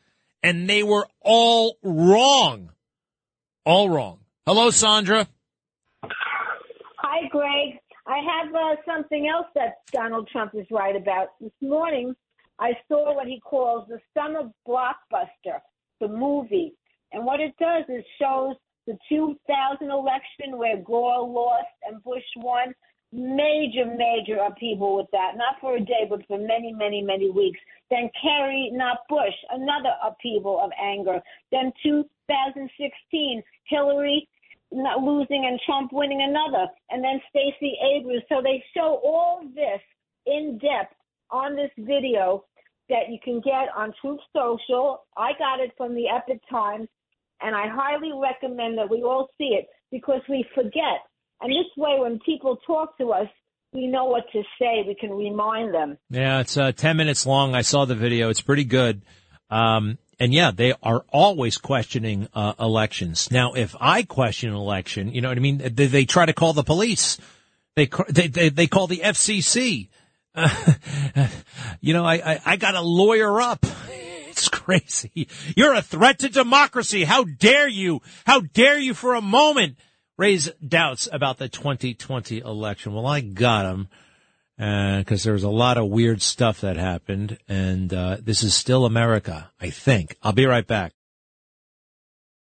And 0.42 0.68
they 0.68 0.82
were 0.82 1.08
all 1.22 1.78
wrong. 1.82 2.70
All 3.64 3.88
wrong. 3.88 4.18
Hello, 4.48 4.70
Sandra. 4.70 5.26
Hi, 6.04 7.26
Greg. 7.32 7.80
I 8.06 8.18
have 8.18 8.54
uh, 8.54 8.76
something 8.86 9.26
else 9.26 9.48
that 9.56 9.78
Donald 9.90 10.28
Trump 10.30 10.52
is 10.54 10.66
right 10.70 10.94
about. 10.94 11.30
This 11.40 11.50
morning, 11.60 12.14
I 12.60 12.74
saw 12.86 13.12
what 13.16 13.26
he 13.26 13.40
calls 13.40 13.88
the 13.88 13.98
summer 14.16 14.48
blockbuster, 14.64 15.58
the 16.00 16.06
movie. 16.06 16.74
And 17.12 17.24
what 17.24 17.40
it 17.40 17.56
does 17.58 17.86
is 17.88 18.04
shows 18.22 18.54
the 18.86 18.96
2000 19.08 19.90
election 19.90 20.56
where 20.56 20.76
Gore 20.76 21.26
lost 21.26 21.66
and 21.84 22.00
Bush 22.04 22.22
won. 22.36 22.72
Major, 23.10 23.86
major 23.96 24.36
upheaval 24.46 24.96
with 24.96 25.06
that. 25.10 25.32
Not 25.34 25.56
for 25.60 25.74
a 25.74 25.80
day, 25.80 26.06
but 26.08 26.24
for 26.28 26.38
many, 26.38 26.72
many, 26.72 27.02
many 27.02 27.30
weeks. 27.30 27.58
Then 27.90 28.10
Kerry, 28.22 28.70
not 28.72 28.98
Bush, 29.08 29.34
another 29.50 29.94
upheaval 30.04 30.60
of 30.62 30.70
anger. 30.80 31.20
Then 31.50 31.72
2016, 31.82 33.42
Hillary 33.64 34.28
not 34.72 35.02
losing 35.02 35.46
and 35.46 35.60
Trump 35.64 35.92
winning 35.92 36.22
another. 36.22 36.66
And 36.90 37.02
then 37.02 37.20
Stacey 37.30 37.76
Abrams. 37.96 38.22
So 38.28 38.42
they 38.42 38.62
show 38.74 39.00
all 39.04 39.42
this 39.54 39.80
in 40.26 40.58
depth 40.58 40.94
on 41.30 41.56
this 41.56 41.70
video 41.78 42.44
that 42.88 43.08
you 43.10 43.18
can 43.22 43.40
get 43.40 43.68
on 43.76 43.92
Truth 44.00 44.20
Social. 44.34 45.04
I 45.16 45.32
got 45.38 45.60
it 45.60 45.72
from 45.76 45.94
the 45.94 46.08
Epoch 46.08 46.40
Times 46.50 46.88
and 47.40 47.54
I 47.54 47.66
highly 47.68 48.12
recommend 48.14 48.78
that 48.78 48.90
we 48.90 49.02
all 49.02 49.28
see 49.38 49.56
it 49.58 49.66
because 49.90 50.20
we 50.28 50.44
forget. 50.54 51.04
And 51.40 51.50
this 51.50 51.70
way, 51.76 51.96
when 51.98 52.18
people 52.24 52.56
talk 52.66 52.96
to 52.98 53.12
us, 53.12 53.28
we 53.72 53.86
know 53.86 54.06
what 54.06 54.24
to 54.32 54.42
say. 54.58 54.84
We 54.86 54.96
can 54.98 55.10
remind 55.10 55.74
them. 55.74 55.98
Yeah, 56.08 56.40
it's 56.40 56.56
uh, 56.56 56.72
10 56.72 56.96
minutes 56.96 57.26
long. 57.26 57.54
I 57.54 57.60
saw 57.60 57.84
the 57.84 57.94
video. 57.94 58.30
It's 58.30 58.40
pretty 58.40 58.64
good. 58.64 59.02
Um, 59.50 59.98
and 60.18 60.32
yeah, 60.32 60.50
they 60.50 60.72
are 60.82 61.04
always 61.12 61.58
questioning 61.58 62.28
uh, 62.34 62.54
elections. 62.58 63.30
Now, 63.30 63.52
if 63.52 63.74
I 63.80 64.02
question 64.02 64.50
an 64.50 64.56
election, 64.56 65.12
you 65.12 65.20
know 65.20 65.28
what 65.28 65.36
I 65.36 65.40
mean? 65.40 65.58
They, 65.58 65.86
they 65.86 66.04
try 66.04 66.26
to 66.26 66.32
call 66.32 66.52
the 66.52 66.62
police. 66.62 67.18
They, 67.74 67.88
they, 68.08 68.28
they, 68.28 68.48
they 68.48 68.66
call 68.66 68.86
the 68.86 69.00
FCC. 69.04 69.88
You 71.80 71.92
know, 71.92 72.04
I, 72.04 72.14
I, 72.14 72.40
I 72.44 72.56
got 72.56 72.74
a 72.74 72.80
lawyer 72.80 73.40
up. 73.40 73.64
It's 74.28 74.50
crazy. 74.50 75.28
You're 75.56 75.72
a 75.72 75.80
threat 75.80 76.18
to 76.18 76.28
democracy. 76.28 77.04
How 77.04 77.24
dare 77.24 77.68
you? 77.68 78.02
How 78.26 78.40
dare 78.40 78.76
you 78.76 78.92
for 78.92 79.14
a 79.14 79.22
moment 79.22 79.78
raise 80.18 80.50
doubts 80.56 81.08
about 81.10 81.38
the 81.38 81.48
2020 81.48 82.40
election? 82.40 82.92
Well, 82.92 83.06
I 83.06 83.22
got 83.22 83.62
them 83.62 83.88
because 84.56 85.22
uh, 85.22 85.24
there 85.24 85.32
was 85.34 85.42
a 85.42 85.50
lot 85.50 85.76
of 85.76 85.88
weird 85.88 86.22
stuff 86.22 86.62
that 86.62 86.76
happened, 86.76 87.38
and 87.46 87.92
uh, 87.92 88.16
this 88.22 88.42
is 88.42 88.54
still 88.54 88.84
America, 88.86 89.50
I 89.60 89.70
think. 89.70 90.16
I'll 90.22 90.32
be 90.32 90.46
right 90.46 90.66
back. 90.66 90.92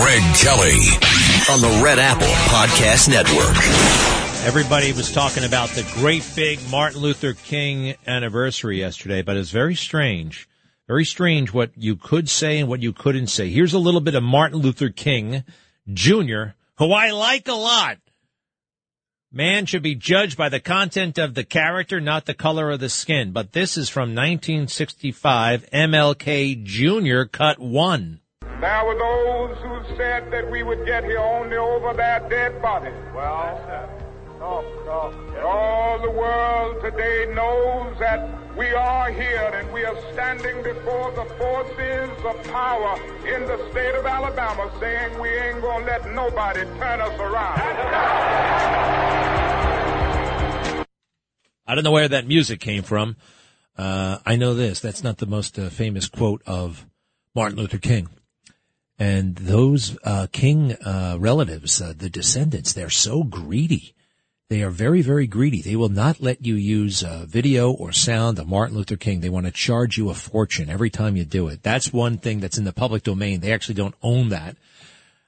Greg 0.00 0.22
Kelly 0.34 0.82
on 1.50 1.62
the 1.62 1.80
Red 1.82 1.98
Apple 1.98 2.26
Podcast 2.26 3.08
Network. 3.08 3.56
Everybody 4.46 4.92
was 4.92 5.10
talking 5.10 5.44
about 5.44 5.70
the 5.70 5.90
great 5.94 6.22
big 6.36 6.58
Martin 6.70 7.00
Luther 7.00 7.32
King 7.32 7.94
anniversary 8.06 8.78
yesterday, 8.78 9.22
but 9.22 9.38
it's 9.38 9.50
very 9.50 9.74
strange. 9.74 10.48
Very 10.86 11.06
strange 11.06 11.52
what 11.52 11.70
you 11.76 11.96
could 11.96 12.28
say 12.28 12.58
and 12.58 12.68
what 12.68 12.82
you 12.82 12.92
couldn't 12.92 13.28
say. 13.28 13.48
Here's 13.48 13.72
a 13.72 13.78
little 13.78 14.02
bit 14.02 14.14
of 14.14 14.22
Martin 14.22 14.58
Luther 14.58 14.90
King 14.90 15.44
Jr., 15.90 16.52
who 16.76 16.92
I 16.92 17.10
like 17.12 17.48
a 17.48 17.54
lot. 17.54 17.96
Man 19.32 19.64
should 19.64 19.82
be 19.82 19.94
judged 19.94 20.36
by 20.36 20.50
the 20.50 20.60
content 20.60 21.16
of 21.16 21.34
the 21.34 21.44
character, 21.44 22.02
not 22.02 22.26
the 22.26 22.34
color 22.34 22.70
of 22.70 22.80
the 22.80 22.90
skin. 22.90 23.32
But 23.32 23.52
this 23.52 23.78
is 23.78 23.88
from 23.88 24.14
1965, 24.14 25.70
MLK 25.72 26.62
Jr., 26.64 27.24
cut 27.30 27.58
one. 27.58 28.20
There 28.60 28.84
were 28.86 28.94
those 28.94 29.58
who 29.58 29.96
said 29.96 30.30
that 30.32 30.50
we 30.50 30.62
would 30.62 30.86
get 30.86 31.04
here 31.04 31.18
only 31.18 31.58
over 31.58 31.92
their 31.92 32.26
dead 32.30 32.62
bodies. 32.62 32.94
Well, 33.14 33.90
All 34.40 35.98
the 36.00 36.10
world 36.10 36.82
today 36.82 37.26
knows 37.34 37.98
that 37.98 38.56
we 38.56 38.72
are 38.72 39.10
here 39.10 39.50
and 39.54 39.70
we 39.74 39.84
are 39.84 39.96
standing 40.14 40.62
before 40.62 41.12
the 41.12 41.26
forces 41.36 42.10
of 42.24 42.42
power 42.50 42.98
in 43.26 43.42
the 43.42 43.70
state 43.70 43.94
of 43.94 44.06
Alabama 44.06 44.70
saying 44.80 45.18
we 45.20 45.28
ain't 45.28 45.60
gonna 45.60 45.84
let 45.84 46.10
nobody 46.12 46.60
turn 46.78 47.02
us 47.02 47.20
around. 47.20 47.60
I 51.66 51.74
don't 51.74 51.84
know 51.84 51.92
where 51.92 52.08
that 52.08 52.26
music 52.26 52.60
came 52.60 52.82
from. 52.82 53.16
Uh, 53.76 54.16
I 54.24 54.36
know 54.36 54.54
this. 54.54 54.80
That's 54.80 55.02
not 55.02 55.18
the 55.18 55.26
most 55.26 55.58
uh, 55.58 55.68
famous 55.68 56.08
quote 56.08 56.40
of 56.46 56.86
Martin 57.34 57.58
Luther 57.58 57.78
King. 57.78 58.08
And 58.98 59.36
those 59.36 59.98
uh, 60.04 60.26
King 60.32 60.72
uh, 60.72 61.16
relatives, 61.18 61.80
uh, 61.82 61.92
the 61.96 62.08
descendants, 62.08 62.72
they're 62.72 62.88
so 62.88 63.24
greedy. 63.24 63.94
They 64.48 64.62
are 64.62 64.70
very, 64.70 65.02
very 65.02 65.26
greedy. 65.26 65.60
They 65.60 65.76
will 65.76 65.88
not 65.88 66.20
let 66.20 66.46
you 66.46 66.54
use 66.54 67.02
uh, 67.02 67.26
video 67.26 67.72
or 67.72 67.92
sound 67.92 68.38
of 68.38 68.48
Martin 68.48 68.76
Luther 68.76 68.96
King. 68.96 69.20
They 69.20 69.28
want 69.28 69.46
to 69.46 69.52
charge 69.52 69.98
you 69.98 70.08
a 70.08 70.14
fortune 70.14 70.70
every 70.70 70.88
time 70.88 71.16
you 71.16 71.24
do 71.24 71.48
it. 71.48 71.62
That's 71.62 71.92
one 71.92 72.16
thing 72.18 72.40
that's 72.40 72.56
in 72.56 72.64
the 72.64 72.72
public 72.72 73.02
domain. 73.02 73.40
They 73.40 73.52
actually 73.52 73.74
don't 73.74 73.96
own 74.02 74.30
that. 74.30 74.56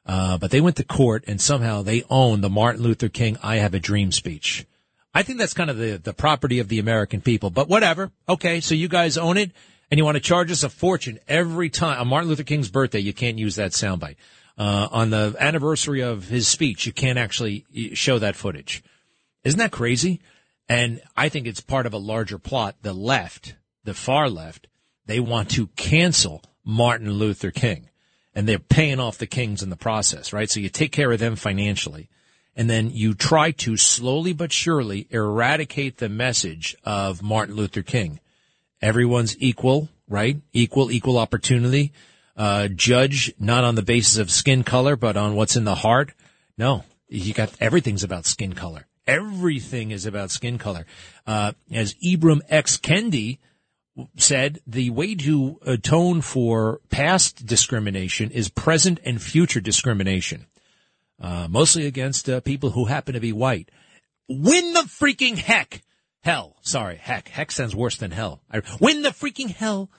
but 0.06 0.50
they 0.50 0.60
went 0.60 0.76
to 0.76 0.84
court 0.84 1.24
and 1.26 1.40
somehow 1.40 1.82
they 1.82 2.04
own 2.08 2.40
the 2.40 2.48
Martin 2.48 2.82
Luther 2.82 3.08
King 3.08 3.36
I 3.42 3.56
Have 3.56 3.74
a 3.74 3.80
Dream 3.80 4.12
speech. 4.12 4.66
I 5.12 5.22
think 5.24 5.38
that's 5.38 5.54
kind 5.54 5.68
of 5.68 5.78
the, 5.78 5.96
the 5.98 6.14
property 6.14 6.60
of 6.60 6.68
the 6.68 6.78
American 6.78 7.20
people, 7.20 7.50
but 7.50 7.68
whatever. 7.68 8.12
Okay. 8.28 8.60
So 8.60 8.74
you 8.74 8.88
guys 8.88 9.18
own 9.18 9.36
it 9.36 9.50
and 9.90 9.98
you 9.98 10.04
want 10.04 10.16
to 10.16 10.20
charge 10.20 10.50
us 10.50 10.62
a 10.62 10.68
fortune 10.68 11.18
every 11.28 11.70
time 11.70 12.00
on 12.00 12.08
Martin 12.08 12.28
Luther 12.28 12.44
King's 12.44 12.70
birthday. 12.70 12.98
You 12.98 13.12
can't 13.12 13.38
use 13.38 13.56
that 13.56 13.72
soundbite. 13.72 14.16
Uh, 14.56 14.88
on 14.90 15.10
the 15.10 15.36
anniversary 15.38 16.00
of 16.00 16.28
his 16.28 16.48
speech, 16.48 16.84
you 16.84 16.92
can't 16.92 17.18
actually 17.18 17.64
show 17.94 18.18
that 18.18 18.34
footage. 18.36 18.82
Isn't 19.44 19.58
that 19.58 19.70
crazy? 19.70 20.20
And 20.68 21.00
I 21.16 21.28
think 21.28 21.46
it's 21.46 21.60
part 21.60 21.86
of 21.86 21.94
a 21.94 21.98
larger 21.98 22.38
plot. 22.38 22.76
The 22.82 22.92
left, 22.92 23.54
the 23.84 23.94
far 23.94 24.28
left, 24.28 24.66
they 25.06 25.20
want 25.20 25.50
to 25.50 25.68
cancel 25.68 26.42
Martin 26.64 27.12
Luther 27.12 27.50
King 27.50 27.88
and 28.34 28.46
they're 28.46 28.58
paying 28.58 29.00
off 29.00 29.18
the 29.18 29.26
Kings 29.26 29.62
in 29.62 29.70
the 29.70 29.76
process, 29.76 30.32
right? 30.32 30.50
So 30.50 30.60
you 30.60 30.68
take 30.68 30.92
care 30.92 31.10
of 31.10 31.18
them 31.18 31.36
financially 31.36 32.08
and 32.54 32.68
then 32.68 32.90
you 32.90 33.14
try 33.14 33.52
to 33.52 33.76
slowly 33.76 34.32
but 34.32 34.52
surely 34.52 35.06
eradicate 35.10 35.98
the 35.98 36.08
message 36.08 36.76
of 36.84 37.22
Martin 37.22 37.54
Luther 37.54 37.82
King. 37.82 38.20
Everyone's 38.80 39.36
equal, 39.40 39.88
right? 40.08 40.36
Equal, 40.52 40.90
equal 40.90 41.18
opportunity. 41.18 41.92
Uh, 42.36 42.68
judge 42.68 43.32
not 43.38 43.64
on 43.64 43.74
the 43.74 43.82
basis 43.82 44.18
of 44.18 44.30
skin 44.30 44.62
color, 44.62 44.96
but 44.96 45.16
on 45.16 45.34
what's 45.34 45.56
in 45.56 45.64
the 45.64 45.74
heart. 45.74 46.12
No, 46.56 46.84
you 47.08 47.34
got 47.34 47.52
everything's 47.60 48.04
about 48.04 48.26
skin 48.26 48.52
color. 48.52 48.86
Everything 49.06 49.90
is 49.90 50.06
about 50.06 50.30
skin 50.30 50.58
color. 50.58 50.86
Uh, 51.26 51.52
as 51.72 51.94
Ibram 51.94 52.40
X. 52.48 52.76
Kendi 52.76 53.38
said, 54.16 54.60
the 54.66 54.90
way 54.90 55.14
to 55.16 55.58
atone 55.66 56.20
for 56.20 56.80
past 56.90 57.44
discrimination 57.44 58.30
is 58.30 58.48
present 58.48 59.00
and 59.04 59.20
future 59.20 59.60
discrimination 59.60 60.46
uh, 61.20 61.48
mostly 61.48 61.86
against 61.86 62.28
uh, 62.28 62.40
people 62.40 62.70
who 62.70 62.86
happen 62.86 63.14
to 63.14 63.20
be 63.20 63.32
white. 63.32 63.70
Win 64.28 64.72
the 64.72 64.80
freaking 64.80 65.36
heck 65.36 65.82
hell. 66.22 66.56
Sorry, 66.62 66.96
heck. 66.96 67.28
Heck 67.28 67.50
sounds 67.50 67.74
worse 67.74 67.96
than 67.96 68.10
hell. 68.10 68.42
I, 68.50 68.60
the 68.60 69.14
freaking 69.18 69.50
hell. 69.50 69.90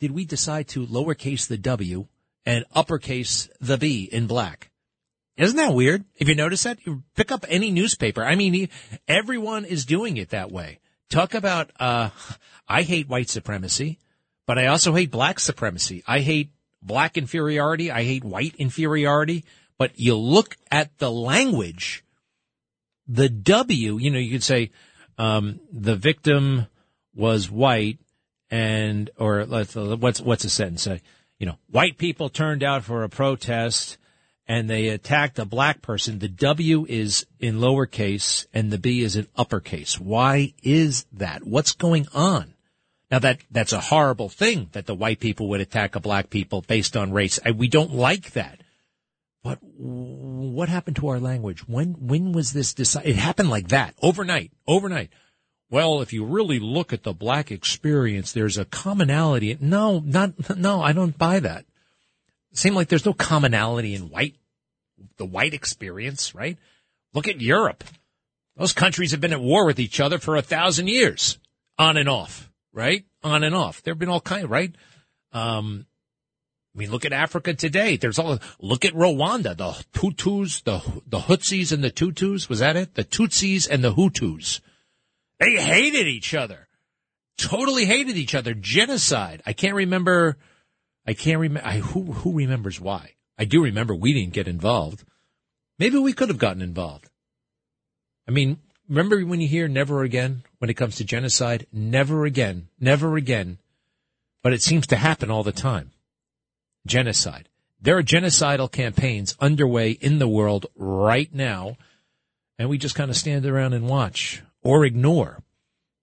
Did 0.00 0.12
we 0.12 0.24
decide 0.24 0.68
to 0.68 0.86
lowercase 0.86 1.48
the 1.48 1.58
W 1.58 2.06
and 2.46 2.64
uppercase 2.74 3.48
the 3.60 3.76
B 3.76 4.08
in 4.10 4.26
black? 4.26 4.70
Isn't 5.36 5.56
that 5.56 5.74
weird? 5.74 6.04
If 6.16 6.28
you 6.28 6.34
notice 6.34 6.64
that, 6.64 6.84
you 6.84 7.02
pick 7.14 7.30
up 7.30 7.44
any 7.48 7.70
newspaper. 7.70 8.24
I 8.24 8.34
mean, 8.34 8.68
everyone 9.06 9.64
is 9.64 9.86
doing 9.86 10.16
it 10.16 10.30
that 10.30 10.50
way. 10.50 10.80
Talk 11.10 11.34
about, 11.34 11.70
uh, 11.78 12.10
I 12.68 12.82
hate 12.82 13.08
white 13.08 13.28
supremacy, 13.28 13.98
but 14.46 14.58
I 14.58 14.66
also 14.66 14.94
hate 14.94 15.10
black 15.10 15.38
supremacy. 15.40 16.02
I 16.06 16.20
hate 16.20 16.50
black 16.82 17.16
inferiority. 17.16 17.90
I 17.90 18.02
hate 18.02 18.24
white 18.24 18.54
inferiority. 18.56 19.44
But 19.78 19.98
you 19.98 20.16
look 20.16 20.56
at 20.70 20.98
the 20.98 21.10
language, 21.10 22.04
the 23.06 23.28
W, 23.28 23.98
you 23.98 24.10
know, 24.10 24.18
you 24.18 24.32
could 24.32 24.42
say, 24.42 24.70
um, 25.18 25.60
the 25.72 25.96
victim 25.96 26.66
was 27.14 27.50
white 27.50 27.98
and, 28.50 29.10
or 29.18 29.44
let's, 29.44 29.74
what's, 29.74 30.20
what's 30.20 30.44
a 30.44 30.50
sentence 30.50 30.82
say? 30.82 31.02
You 31.38 31.46
know, 31.46 31.58
white 31.70 31.98
people 31.98 32.28
turned 32.28 32.62
out 32.62 32.84
for 32.84 33.02
a 33.02 33.08
protest 33.08 33.98
and 34.46 34.68
they 34.68 34.88
attacked 34.88 35.38
a 35.38 35.44
black 35.44 35.82
person. 35.82 36.18
The 36.18 36.28
W 36.28 36.86
is 36.88 37.26
in 37.38 37.58
lowercase 37.58 38.46
and 38.54 38.70
the 38.70 38.78
B 38.78 39.02
is 39.02 39.16
in 39.16 39.26
uppercase. 39.36 40.00
Why 40.00 40.54
is 40.62 41.04
that? 41.12 41.44
What's 41.44 41.72
going 41.72 42.06
on? 42.14 42.54
Now 43.10 43.18
that, 43.20 43.40
that's 43.50 43.72
a 43.72 43.80
horrible 43.80 44.28
thing 44.28 44.68
that 44.72 44.86
the 44.86 44.94
white 44.94 45.20
people 45.20 45.48
would 45.50 45.60
attack 45.60 45.96
a 45.96 46.00
black 46.00 46.30
people 46.30 46.62
based 46.62 46.96
on 46.96 47.12
race. 47.12 47.38
We 47.54 47.68
don't 47.68 47.94
like 47.94 48.32
that. 48.32 48.60
But 49.42 49.58
what 49.62 50.68
happened 50.68 50.96
to 50.96 51.08
our 51.08 51.20
language? 51.20 51.66
When 51.68 51.94
when 51.94 52.32
was 52.32 52.52
this 52.52 52.74
decided? 52.74 53.10
It 53.10 53.16
happened 53.16 53.50
like 53.50 53.68
that 53.68 53.94
overnight. 54.02 54.52
Overnight. 54.66 55.10
Well, 55.70 56.00
if 56.00 56.12
you 56.12 56.24
really 56.24 56.58
look 56.58 56.92
at 56.92 57.02
the 57.02 57.12
black 57.12 57.50
experience, 57.50 58.32
there's 58.32 58.58
a 58.58 58.64
commonality. 58.64 59.56
No, 59.60 60.00
not 60.00 60.56
no. 60.56 60.80
I 60.82 60.92
don't 60.92 61.16
buy 61.16 61.40
that. 61.40 61.66
It 62.64 62.72
like 62.72 62.88
there's 62.88 63.06
no 63.06 63.12
commonality 63.12 63.94
in 63.94 64.10
white, 64.10 64.34
the 65.16 65.26
white 65.26 65.54
experience, 65.54 66.34
right? 66.34 66.58
Look 67.14 67.28
at 67.28 67.40
Europe. 67.40 67.84
Those 68.56 68.72
countries 68.72 69.12
have 69.12 69.20
been 69.20 69.32
at 69.32 69.40
war 69.40 69.66
with 69.66 69.78
each 69.78 70.00
other 70.00 70.18
for 70.18 70.34
a 70.34 70.42
thousand 70.42 70.88
years, 70.88 71.38
on 71.78 71.96
and 71.96 72.08
off, 72.08 72.50
right? 72.72 73.04
On 73.22 73.44
and 73.44 73.54
off. 73.54 73.82
There 73.82 73.92
have 73.92 73.98
been 73.98 74.08
all 74.08 74.20
kind, 74.20 74.50
right? 74.50 74.74
Um, 75.32 75.86
I 76.78 76.82
mean, 76.82 76.92
look 76.92 77.04
at 77.04 77.12
Africa 77.12 77.54
today. 77.54 77.96
There's 77.96 78.20
all, 78.20 78.38
look 78.60 78.84
at 78.84 78.92
Rwanda, 78.92 79.56
the 79.56 79.72
Hutus, 79.98 80.62
the, 80.62 80.80
the 81.08 81.18
Hutsis 81.18 81.72
and 81.72 81.82
the 81.82 81.90
Tutus. 81.90 82.48
Was 82.48 82.60
that 82.60 82.76
it? 82.76 82.94
The 82.94 83.02
Tutsis 83.02 83.68
and 83.68 83.82
the 83.82 83.92
Hutus. 83.92 84.60
They 85.40 85.56
hated 85.56 86.06
each 86.06 86.34
other. 86.34 86.68
Totally 87.36 87.84
hated 87.84 88.16
each 88.16 88.32
other. 88.32 88.54
Genocide. 88.54 89.42
I 89.44 89.54
can't 89.54 89.74
remember. 89.74 90.36
I 91.04 91.14
can't 91.14 91.40
remember. 91.40 91.68
Who, 91.68 92.12
who 92.12 92.36
remembers 92.36 92.80
why? 92.80 93.14
I 93.36 93.44
do 93.44 93.64
remember 93.64 93.96
we 93.96 94.12
didn't 94.12 94.34
get 94.34 94.46
involved. 94.46 95.02
Maybe 95.80 95.98
we 95.98 96.12
could 96.12 96.28
have 96.28 96.38
gotten 96.38 96.62
involved. 96.62 97.08
I 98.28 98.30
mean, 98.30 98.58
remember 98.88 99.20
when 99.22 99.40
you 99.40 99.48
hear 99.48 99.66
never 99.66 100.04
again 100.04 100.44
when 100.58 100.70
it 100.70 100.74
comes 100.74 100.94
to 100.96 101.04
genocide? 101.04 101.66
Never 101.72 102.24
again. 102.24 102.68
Never 102.78 103.16
again. 103.16 103.58
But 104.44 104.52
it 104.52 104.62
seems 104.62 104.86
to 104.88 104.96
happen 104.96 105.28
all 105.28 105.42
the 105.42 105.50
time 105.50 105.90
genocide. 106.86 107.48
There 107.80 107.96
are 107.96 108.02
genocidal 108.02 108.70
campaigns 108.70 109.36
underway 109.40 109.92
in 109.92 110.18
the 110.18 110.28
world 110.28 110.66
right 110.74 111.32
now, 111.32 111.76
and 112.58 112.68
we 112.68 112.78
just 112.78 112.94
kind 112.94 113.10
of 113.10 113.16
stand 113.16 113.46
around 113.46 113.72
and 113.72 113.88
watch 113.88 114.42
or 114.62 114.84
ignore 114.84 115.42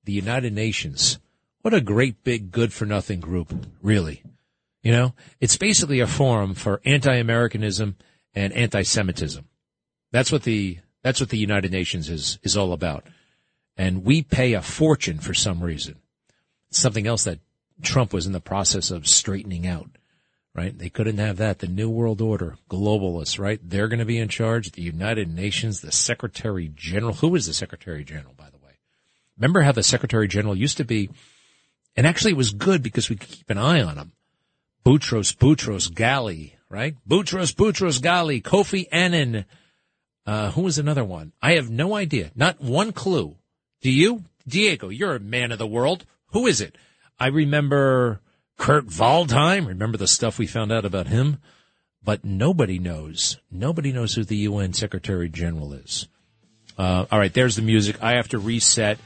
the 0.05 0.13
United 0.13 0.53
Nations. 0.53 1.19
What 1.61 1.73
a 1.73 1.81
great 1.81 2.23
big 2.23 2.51
good 2.51 2.71
for 2.71 2.85
nothing 2.85 3.19
group, 3.19 3.53
really. 3.81 4.23
You 4.83 4.91
know, 4.91 5.15
it's 5.41 5.57
basically 5.57 5.99
a 5.99 6.07
forum 6.07 6.53
for 6.53 6.79
anti-Americanism 6.85 7.95
and 8.33 8.53
anti-Semitism. 8.53 9.43
That's 10.11 10.31
what 10.31 10.43
the 10.43 10.79
that's 11.01 11.19
what 11.19 11.29
the 11.29 11.37
United 11.37 11.71
Nations 11.71 12.09
is 12.09 12.39
is 12.43 12.55
all 12.55 12.71
about. 12.71 13.03
And 13.75 14.05
we 14.05 14.21
pay 14.21 14.53
a 14.53 14.61
fortune 14.61 15.19
for 15.19 15.33
some 15.33 15.61
reason. 15.61 15.95
Something 16.69 17.07
else 17.07 17.25
that 17.25 17.39
Trump 17.81 18.13
was 18.13 18.25
in 18.25 18.31
the 18.31 18.39
process 18.39 18.91
of 18.91 19.07
straightening 19.07 19.67
out 19.67 19.89
right? 20.55 20.77
They 20.77 20.89
couldn't 20.89 21.17
have 21.17 21.37
that. 21.37 21.59
The 21.59 21.67
New 21.67 21.89
World 21.89 22.21
Order, 22.21 22.57
globalists, 22.69 23.37
right? 23.37 23.59
They're 23.61 23.89
going 23.89 23.99
to 23.99 24.05
be 24.05 24.17
in 24.17 24.29
charge. 24.29 24.71
The 24.71 24.81
United 24.81 25.33
Nations, 25.33 25.81
the 25.81 25.91
Secretary 25.91 26.71
General. 26.73 27.13
Who 27.13 27.35
is 27.35 27.45
the 27.45 27.53
Secretary 27.53 28.03
General, 28.03 28.33
by 28.35 28.49
the 28.49 28.57
way? 28.57 28.79
Remember 29.37 29.61
how 29.61 29.73
the 29.73 29.83
Secretary 29.83 30.27
General 30.27 30.55
used 30.55 30.77
to 30.77 30.85
be, 30.85 31.09
and 31.95 32.07
actually 32.07 32.31
it 32.31 32.37
was 32.37 32.53
good 32.53 32.81
because 32.81 33.09
we 33.09 33.17
could 33.17 33.29
keep 33.29 33.49
an 33.49 33.57
eye 33.57 33.81
on 33.81 33.97
him. 33.97 34.13
Boutros, 34.85 35.35
Boutros, 35.35 35.91
Ghali, 35.91 36.53
right? 36.69 36.95
Boutros, 37.07 37.53
Boutros, 37.53 37.99
Ghali, 37.99 38.41
Kofi 38.41 38.87
Annan. 38.91 39.45
Uh, 40.25 40.51
who 40.51 40.61
was 40.61 40.77
another 40.77 41.03
one? 41.03 41.33
I 41.41 41.53
have 41.53 41.69
no 41.69 41.95
idea. 41.95 42.31
Not 42.33 42.61
one 42.61 42.93
clue. 42.93 43.35
Do 43.81 43.91
you? 43.91 44.23
Diego, 44.47 44.89
you're 44.89 45.15
a 45.15 45.19
man 45.19 45.51
of 45.51 45.59
the 45.59 45.67
world. 45.67 46.05
Who 46.27 46.47
is 46.47 46.61
it? 46.61 46.77
I 47.19 47.27
remember 47.27 48.21
Kurt 48.57 48.87
Waldheim. 48.87 49.67
Remember 49.67 49.97
the 49.97 50.07
stuff 50.07 50.39
we 50.39 50.47
found 50.47 50.71
out 50.71 50.85
about 50.85 51.07
him? 51.07 51.39
But 52.03 52.23
nobody 52.23 52.79
knows. 52.79 53.39
Nobody 53.51 53.91
knows 53.91 54.13
who 54.13 54.23
the 54.23 54.37
UN 54.37 54.73
Secretary 54.73 55.27
General 55.27 55.73
is. 55.73 56.07
Uh, 56.77 57.05
all 57.11 57.19
right, 57.19 57.33
there's 57.33 57.55
the 57.55 57.61
music. 57.61 58.01
I 58.01 58.15
have 58.17 58.29
to 58.29 58.39
reset. 58.39 58.99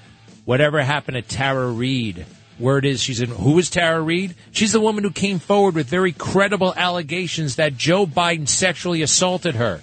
Whatever 0.46 0.82
happened 0.82 1.16
to 1.16 1.22
Tara 1.22 1.68
Reade? 1.68 2.26
Word 2.60 2.84
is 2.84 3.02
she's 3.02 3.22
in. 3.22 3.30
Who 3.30 3.58
is 3.58 3.70
Tara 3.70 4.02
Reade? 4.02 4.36
She's 4.52 4.74
the 4.74 4.82
woman 4.82 5.04
who 5.04 5.12
came 5.12 5.40
forward 5.40 5.76
with 5.76 5.88
very 5.88 6.12
credible 6.12 6.74
allegations 6.76 7.56
that 7.56 7.78
Joe 7.78 8.06
Biden 8.06 8.50
sexually 8.50 9.02
assaulted 9.02 9.56
her. 9.56 9.82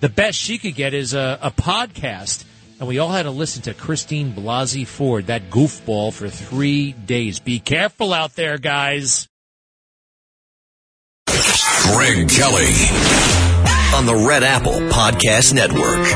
The 0.00 0.08
best 0.08 0.38
she 0.38 0.58
could 0.58 0.76
get 0.76 0.94
is 0.94 1.14
a, 1.14 1.38
a 1.42 1.50
podcast 1.50 2.44
and 2.82 2.88
we 2.88 2.98
all 2.98 3.10
had 3.10 3.22
to 3.22 3.30
listen 3.30 3.62
to 3.62 3.74
Christine 3.74 4.32
Blasey 4.32 4.84
Ford, 4.84 5.28
that 5.28 5.50
goofball, 5.50 6.12
for 6.12 6.28
three 6.28 6.90
days. 6.90 7.38
Be 7.38 7.60
careful 7.60 8.12
out 8.12 8.34
there, 8.34 8.58
guys. 8.58 9.28
Greg 11.28 12.28
Kelly 12.28 12.74
on 13.94 14.04
the 14.04 14.24
Red 14.28 14.42
Apple 14.42 14.80
Podcast 14.90 15.54
Network. 15.54 16.08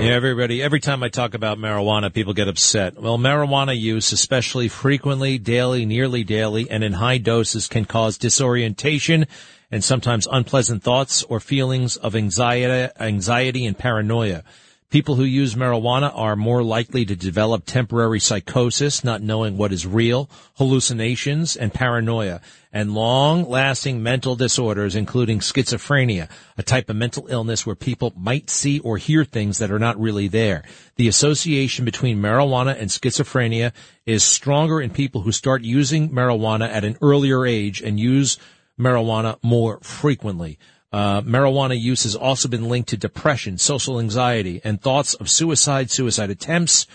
Yeah, 0.00 0.12
everybody, 0.12 0.62
every 0.62 0.78
time 0.78 1.02
I 1.02 1.08
talk 1.08 1.34
about 1.34 1.58
marijuana, 1.58 2.14
people 2.14 2.34
get 2.34 2.46
upset. 2.46 2.94
Well, 2.94 3.18
marijuana 3.18 3.76
use, 3.76 4.12
especially 4.12 4.68
frequently, 4.68 5.38
daily, 5.38 5.84
nearly 5.86 6.22
daily, 6.22 6.70
and 6.70 6.84
in 6.84 6.92
high 6.92 7.18
doses 7.18 7.66
can 7.66 7.84
cause 7.84 8.16
disorientation 8.16 9.26
and 9.72 9.82
sometimes 9.82 10.28
unpleasant 10.30 10.84
thoughts 10.84 11.24
or 11.24 11.40
feelings 11.40 11.96
of 11.96 12.14
anxiety, 12.14 12.94
anxiety 13.00 13.66
and 13.66 13.76
paranoia. 13.76 14.44
People 14.90 15.16
who 15.16 15.24
use 15.24 15.54
marijuana 15.54 16.10
are 16.14 16.34
more 16.34 16.62
likely 16.62 17.04
to 17.04 17.14
develop 17.14 17.66
temporary 17.66 18.18
psychosis, 18.18 19.04
not 19.04 19.20
knowing 19.20 19.58
what 19.58 19.70
is 19.70 19.86
real, 19.86 20.30
hallucinations, 20.56 21.56
and 21.56 21.74
paranoia, 21.74 22.40
and 22.72 22.94
long-lasting 22.94 24.02
mental 24.02 24.34
disorders, 24.34 24.96
including 24.96 25.40
schizophrenia, 25.40 26.30
a 26.56 26.62
type 26.62 26.88
of 26.88 26.96
mental 26.96 27.26
illness 27.28 27.66
where 27.66 27.76
people 27.76 28.14
might 28.16 28.48
see 28.48 28.78
or 28.78 28.96
hear 28.96 29.26
things 29.26 29.58
that 29.58 29.70
are 29.70 29.78
not 29.78 30.00
really 30.00 30.26
there. 30.26 30.64
The 30.96 31.08
association 31.08 31.84
between 31.84 32.22
marijuana 32.22 32.74
and 32.80 32.88
schizophrenia 32.88 33.72
is 34.06 34.24
stronger 34.24 34.80
in 34.80 34.88
people 34.88 35.20
who 35.20 35.32
start 35.32 35.60
using 35.60 36.08
marijuana 36.08 36.66
at 36.66 36.84
an 36.84 36.96
earlier 37.02 37.44
age 37.44 37.82
and 37.82 38.00
use 38.00 38.38
marijuana 38.80 39.36
more 39.42 39.80
frequently. 39.80 40.58
Uh, 40.90 41.20
marijuana 41.20 41.78
use 41.78 42.04
has 42.04 42.16
also 42.16 42.48
been 42.48 42.68
linked 42.68 42.88
to 42.90 42.96
depression, 42.96 43.58
social 43.58 44.00
anxiety, 44.00 44.60
and 44.64 44.80
thoughts 44.80 45.14
of 45.14 45.28
suicide, 45.28 45.90
suicide 45.90 46.30
attempts, 46.30 46.86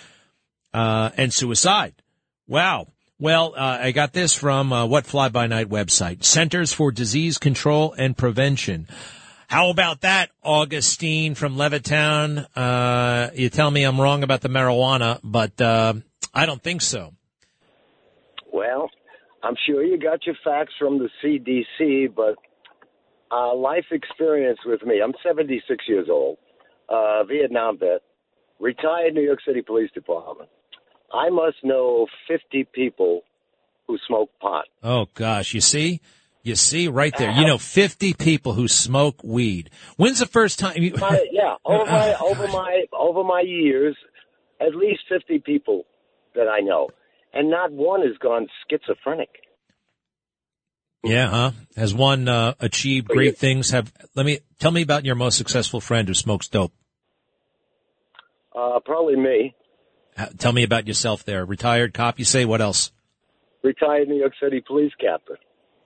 uh, 0.74 1.12
and 1.16 1.32
suicide. 1.32 1.94
Wow. 2.48 2.88
Well, 3.20 3.54
uh, 3.56 3.78
I 3.82 3.91
got 3.91 4.14
this 4.14 4.34
from 4.34 4.74
uh, 4.74 4.86
what 4.86 5.06
Fly 5.06 5.30
By 5.30 5.48
Night 5.48 5.70
website, 5.70 6.24
Centers 6.24 6.74
for 6.74 6.91
Disease 6.91 7.38
Control 7.38 7.94
and 7.98 8.18
Prevention. 8.18 8.88
How 9.48 9.70
about 9.70 10.02
that, 10.02 10.32
Augustine 10.41 11.36
from 11.36 11.56
Levittown? 11.56 12.48
Uh, 12.56 13.30
you 13.36 13.50
tell 13.50 13.70
me 13.70 13.84
I'm 13.84 14.02
wrong 14.02 14.24
about 14.24 14.41
the 14.41 14.50
marijuana, 14.50 15.20
but 15.24 15.62
uh, 15.62 15.94
I 16.34 16.48
don't 16.48 16.62
think 16.62 16.82
so. 16.82 17.14
Well, 18.52 18.89
I'm 19.44 19.56
sure 19.68 19.84
you 19.84 20.00
got 20.00 20.26
your 20.26 20.36
facts 20.44 20.74
from 20.80 20.98
the 20.98 21.10
CDC, 21.24 22.16
but 22.16 22.36
uh, 23.34 23.56
life 23.56 23.86
experience 23.92 24.60
with 24.66 24.84
me. 24.84 25.02
I'm 25.04 25.14
76 25.26 25.86
years 25.88 26.08
old, 26.10 26.38
uh, 26.90 27.24
Vietnam 27.24 27.80
vet, 27.80 28.02
retired 28.60 29.14
New 29.14 29.24
York 29.24 29.40
City 29.46 29.62
Police 29.62 29.92
Department. 29.92 30.50
I 31.14 31.30
must 31.30 31.58
know 31.64 32.08
50 32.28 32.68
people 32.74 33.22
who 33.88 33.98
smoke 34.08 34.30
pot. 34.42 34.66
Oh 34.82 35.08
gosh, 35.14 35.54
you 35.54 35.62
see? 35.62 36.02
You 36.44 36.56
see 36.56 36.90
right 36.90 37.14
there. 37.18 37.32
You 37.32 37.46
know 37.46 37.58
50 37.58 38.14
people 38.16 38.54
who 38.54 38.68
smoke 38.68 39.24
weed. 39.24 39.70
When's 39.96 40.20
the 40.20 40.26
first 40.26 40.60
time 40.60 40.76
you 40.78 40.94
my, 41.00 41.26
Yeah, 41.32 41.56
over 41.64 41.86
my 41.86 42.16
over 42.16 42.48
my 42.48 42.84
over 42.92 43.24
my 43.24 43.42
years, 43.42 43.96
at 44.60 44.76
least 44.76 45.02
50 45.08 45.40
people 45.40 45.86
that 46.36 46.48
I 46.48 46.60
know. 46.60 46.90
And 47.34 47.50
not 47.50 47.72
one 47.72 48.02
has 48.02 48.18
gone 48.18 48.48
schizophrenic. 48.70 49.30
Yeah, 51.04 51.28
huh? 51.28 51.51
Has 51.76 51.93
one 51.93 52.30
uh, 52.30 52.54
achieved 52.60 53.08
great 53.08 53.38
things? 53.38 53.72
Have 53.72 53.91
let 54.16 54.26
me 54.26 54.39
tell 54.60 54.72
me 54.72 54.82
about 54.82 55.04
your 55.04 55.16
most 55.16 55.38
successful 55.38 55.82
friend 55.82 56.08
who 56.08 56.14
smokes 56.14 56.47
dope. 56.47 56.72
Uh, 58.56 58.80
probably 58.86 59.16
me. 59.16 59.56
Tell 60.38 60.54
me 60.54 60.64
about 60.64 60.88
yourself 60.88 61.26
there. 61.26 61.43
Retired 61.43 61.93
cop, 61.93 62.20
you 62.20 62.26
say? 62.26 62.45
What 62.45 62.62
else? 62.62 62.91
Retired 63.64 64.08
New 64.08 64.18
York 64.18 64.34
City 64.41 64.62
police 64.66 64.91
captain. 64.99 65.38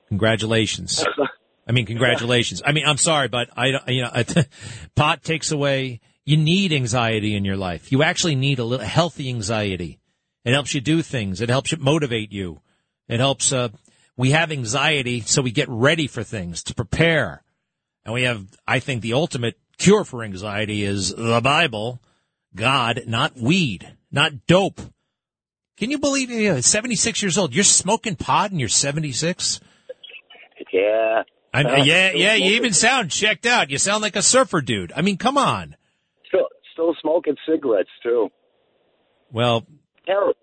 Congratulations. 0.09 1.03
I 1.67 1.71
mean, 1.71 1.85
congratulations. 1.85 2.61
I 2.65 2.71
mean, 2.71 2.85
I'm 2.85 2.97
sorry, 2.97 3.27
but 3.27 3.49
I, 3.55 3.67
you 3.87 4.03
know, 4.03 4.23
pot 4.95 5.23
takes 5.23 5.51
away, 5.51 5.99
you 6.23 6.37
need 6.37 6.71
anxiety 6.71 7.35
in 7.35 7.43
your 7.43 7.57
life. 7.57 7.91
You 7.91 8.03
actually 8.03 8.35
need 8.35 8.59
a 8.59 8.63
little 8.63 8.85
healthy 8.85 9.29
anxiety. 9.29 9.99
It 10.45 10.53
helps 10.53 10.73
you 10.73 10.81
do 10.81 11.01
things. 11.01 11.41
It 11.41 11.49
helps 11.49 11.71
you 11.71 11.77
motivate 11.77 12.31
you. 12.31 12.61
It 13.09 13.19
helps, 13.19 13.51
uh, 13.51 13.69
we 14.17 14.31
have 14.31 14.51
anxiety 14.51 15.21
so 15.21 15.41
we 15.41 15.51
get 15.51 15.69
ready 15.69 16.07
for 16.07 16.23
things 16.23 16.63
to 16.63 16.73
prepare. 16.73 17.43
And 18.03 18.13
we 18.13 18.23
have, 18.23 18.45
I 18.67 18.79
think 18.79 19.01
the 19.01 19.13
ultimate 19.13 19.57
cure 19.77 20.03
for 20.03 20.23
anxiety 20.23 20.83
is 20.83 21.13
the 21.13 21.41
Bible, 21.41 22.01
God, 22.55 23.01
not 23.07 23.37
weed, 23.37 23.95
not 24.11 24.45
dope. 24.47 24.81
Can 25.77 25.91
you 25.91 25.99
believe 25.99 26.31
it? 26.31 26.41
You're 26.41 26.61
76 26.61 27.21
years 27.21 27.37
old. 27.37 27.53
You're 27.53 27.63
smoking 27.63 28.15
pot 28.15 28.49
and 28.51 28.59
you're 28.59 28.69
76? 28.69 29.59
Yeah. 30.73 31.23
I 31.53 31.63
Uh, 31.63 31.75
mean, 31.75 31.85
yeah, 31.85 32.11
yeah. 32.13 32.33
You 32.33 32.53
even 32.53 32.73
sound 32.73 33.11
checked 33.11 33.45
out. 33.45 33.69
You 33.69 33.77
sound 33.77 34.01
like 34.01 34.15
a 34.15 34.21
surfer 34.21 34.61
dude. 34.61 34.91
I 34.95 35.01
mean, 35.01 35.17
come 35.17 35.37
on. 35.37 35.75
Still, 36.27 36.47
still 36.73 36.95
smoking 37.01 37.35
cigarettes 37.47 37.89
too. 38.03 38.29
Well, 39.31 39.65
Terrible. 40.05 40.33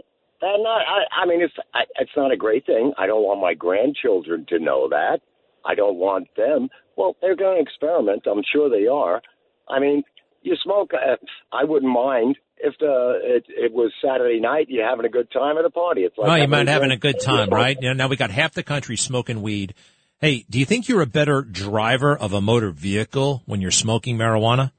And 0.45 0.63
not, 0.63 0.83
I, 0.83 1.23
I 1.23 1.27
mean, 1.27 1.41
it's 1.41 1.55
I, 1.73 1.85
it's 1.99 2.11
not 2.17 2.31
a 2.31 2.37
great 2.37 2.67
thing. 2.67 2.93
I 2.99 3.07
don't 3.07 3.23
want 3.23 3.41
my 3.41 3.55
grandchildren 3.55 4.45
to 4.51 4.59
know 4.59 4.89
that. 4.91 5.21
I 5.65 5.75
don't 5.75 5.97
want 5.97 6.29
them. 6.37 6.69
Well, 6.97 7.17
they're 7.23 7.37
going 7.37 7.57
to 7.57 7.63
experiment. 7.63 8.25
I'm 8.31 8.43
sure 8.53 8.69
they 8.69 8.87
are. 8.87 9.23
I 9.69 9.81
mean, 9.81 10.03
you 10.43 10.55
smoke. 10.63 10.91
Uh, 10.93 11.17
I 11.51 11.65
wouldn't 11.65 11.91
mind 11.91 12.37
if 12.59 12.75
the 12.79 13.21
it, 13.23 13.45
it 13.49 13.73
was 13.73 13.91
Saturday 14.05 14.39
night. 14.39 14.67
You're 14.69 14.89
having 14.89 15.07
a 15.07 15.09
good 15.09 15.31
time 15.33 15.57
at 15.57 15.65
a 15.65 15.71
party. 15.71 16.03
It's 16.03 16.17
like 16.19 16.29
well, 16.29 16.39
you 16.39 16.47
might 16.47 16.69
having 16.69 16.91
a 16.91 16.99
good 16.99 17.21
time, 17.21 17.49
right? 17.49 17.77
You 17.81 17.89
know, 17.89 17.95
now 17.95 18.09
we 18.09 18.17
got 18.17 18.31
half 18.31 18.53
the 18.53 18.63
country 18.63 18.99
smoking 18.99 19.41
weed. 19.41 19.73
Hey, 20.21 20.45
do 20.49 20.59
you 20.59 20.67
think 20.67 20.89
you're 20.89 21.03
a 21.03 21.07
better 21.07 21.43
driver 21.43 22.17
of 22.17 22.35
a 22.35 22.41
motor 22.41 22.71
vehicle 22.71 23.43
when 23.47 23.61
you're 23.61 23.71
smoking 23.71 24.19
marijuana? 24.19 24.73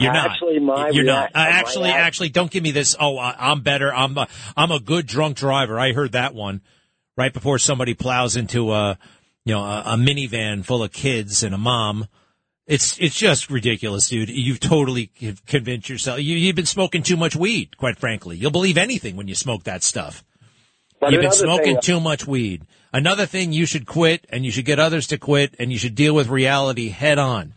You're 0.00 0.12
not. 0.12 0.30
Actually, 0.30 0.58
my 0.60 0.88
You're 0.90 1.04
not. 1.04 1.30
Uh, 1.34 1.38
actually, 1.38 1.84
react- 1.90 2.00
actually, 2.06 2.28
don't 2.30 2.50
give 2.50 2.62
me 2.62 2.70
this. 2.70 2.96
Oh, 2.98 3.18
I, 3.18 3.34
I'm 3.38 3.60
better. 3.60 3.92
I'm 3.94 4.16
a, 4.18 4.28
I'm 4.56 4.70
a 4.70 4.80
good 4.80 5.06
drunk 5.06 5.36
driver. 5.36 5.78
I 5.78 5.92
heard 5.92 6.12
that 6.12 6.34
one 6.34 6.62
right 7.16 7.32
before 7.32 7.58
somebody 7.58 7.94
plows 7.94 8.36
into 8.36 8.72
a, 8.72 8.98
you 9.44 9.54
know, 9.54 9.62
a, 9.62 9.82
a 9.86 9.96
minivan 9.96 10.64
full 10.64 10.82
of 10.82 10.90
kids 10.92 11.42
and 11.42 11.54
a 11.54 11.58
mom. 11.58 12.06
It's 12.66 12.98
it's 13.00 13.16
just 13.16 13.50
ridiculous, 13.50 14.08
dude. 14.08 14.28
You've 14.30 14.60
totally 14.60 15.10
convinced 15.46 15.88
yourself. 15.88 16.20
You, 16.20 16.36
you've 16.36 16.56
been 16.56 16.66
smoking 16.66 17.02
too 17.02 17.16
much 17.16 17.34
weed, 17.36 17.76
quite 17.76 17.98
frankly. 17.98 18.36
You'll 18.36 18.52
believe 18.52 18.78
anything 18.78 19.16
when 19.16 19.28
you 19.28 19.34
smoke 19.34 19.64
that 19.64 19.82
stuff. 19.82 20.24
But 21.00 21.12
You've 21.12 21.22
been 21.22 21.32
smoking 21.32 21.74
thing- 21.74 21.82
too 21.82 22.00
much 22.00 22.26
weed. 22.26 22.66
Another 22.92 23.26
thing 23.26 23.52
you 23.52 23.66
should 23.66 23.86
quit 23.86 24.26
and 24.30 24.44
you 24.44 24.50
should 24.50 24.64
get 24.64 24.78
others 24.78 25.08
to 25.08 25.18
quit 25.18 25.54
and 25.58 25.72
you 25.72 25.78
should 25.78 25.94
deal 25.94 26.14
with 26.14 26.28
reality 26.28 26.88
head 26.88 27.18
on. 27.18 27.54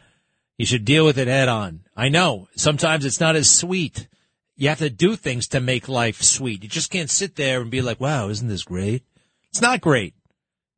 You 0.64 0.68
should 0.68 0.86
deal 0.86 1.04
with 1.04 1.18
it 1.18 1.28
head 1.28 1.50
on. 1.50 1.82
I 1.94 2.08
know 2.08 2.48
sometimes 2.56 3.04
it's 3.04 3.20
not 3.20 3.36
as 3.36 3.52
sweet. 3.52 4.08
You 4.56 4.70
have 4.70 4.78
to 4.78 4.90
do 4.90 5.18
things 5.18 5.50
to 5.50 5.60
make 5.60 5.90
life 5.90 6.22
sweet. 6.22 6.64
You 6.64 6.70
just 6.70 6.90
can't 6.90 7.10
sit 7.10 7.36
there 7.36 7.60
and 7.60 7.70
be 7.70 7.82
like, 7.82 8.00
wow, 8.00 8.30
isn't 8.30 8.48
this 8.48 8.64
great? 8.64 9.04
It's 9.50 9.60
not 9.60 9.82
great. 9.82 10.16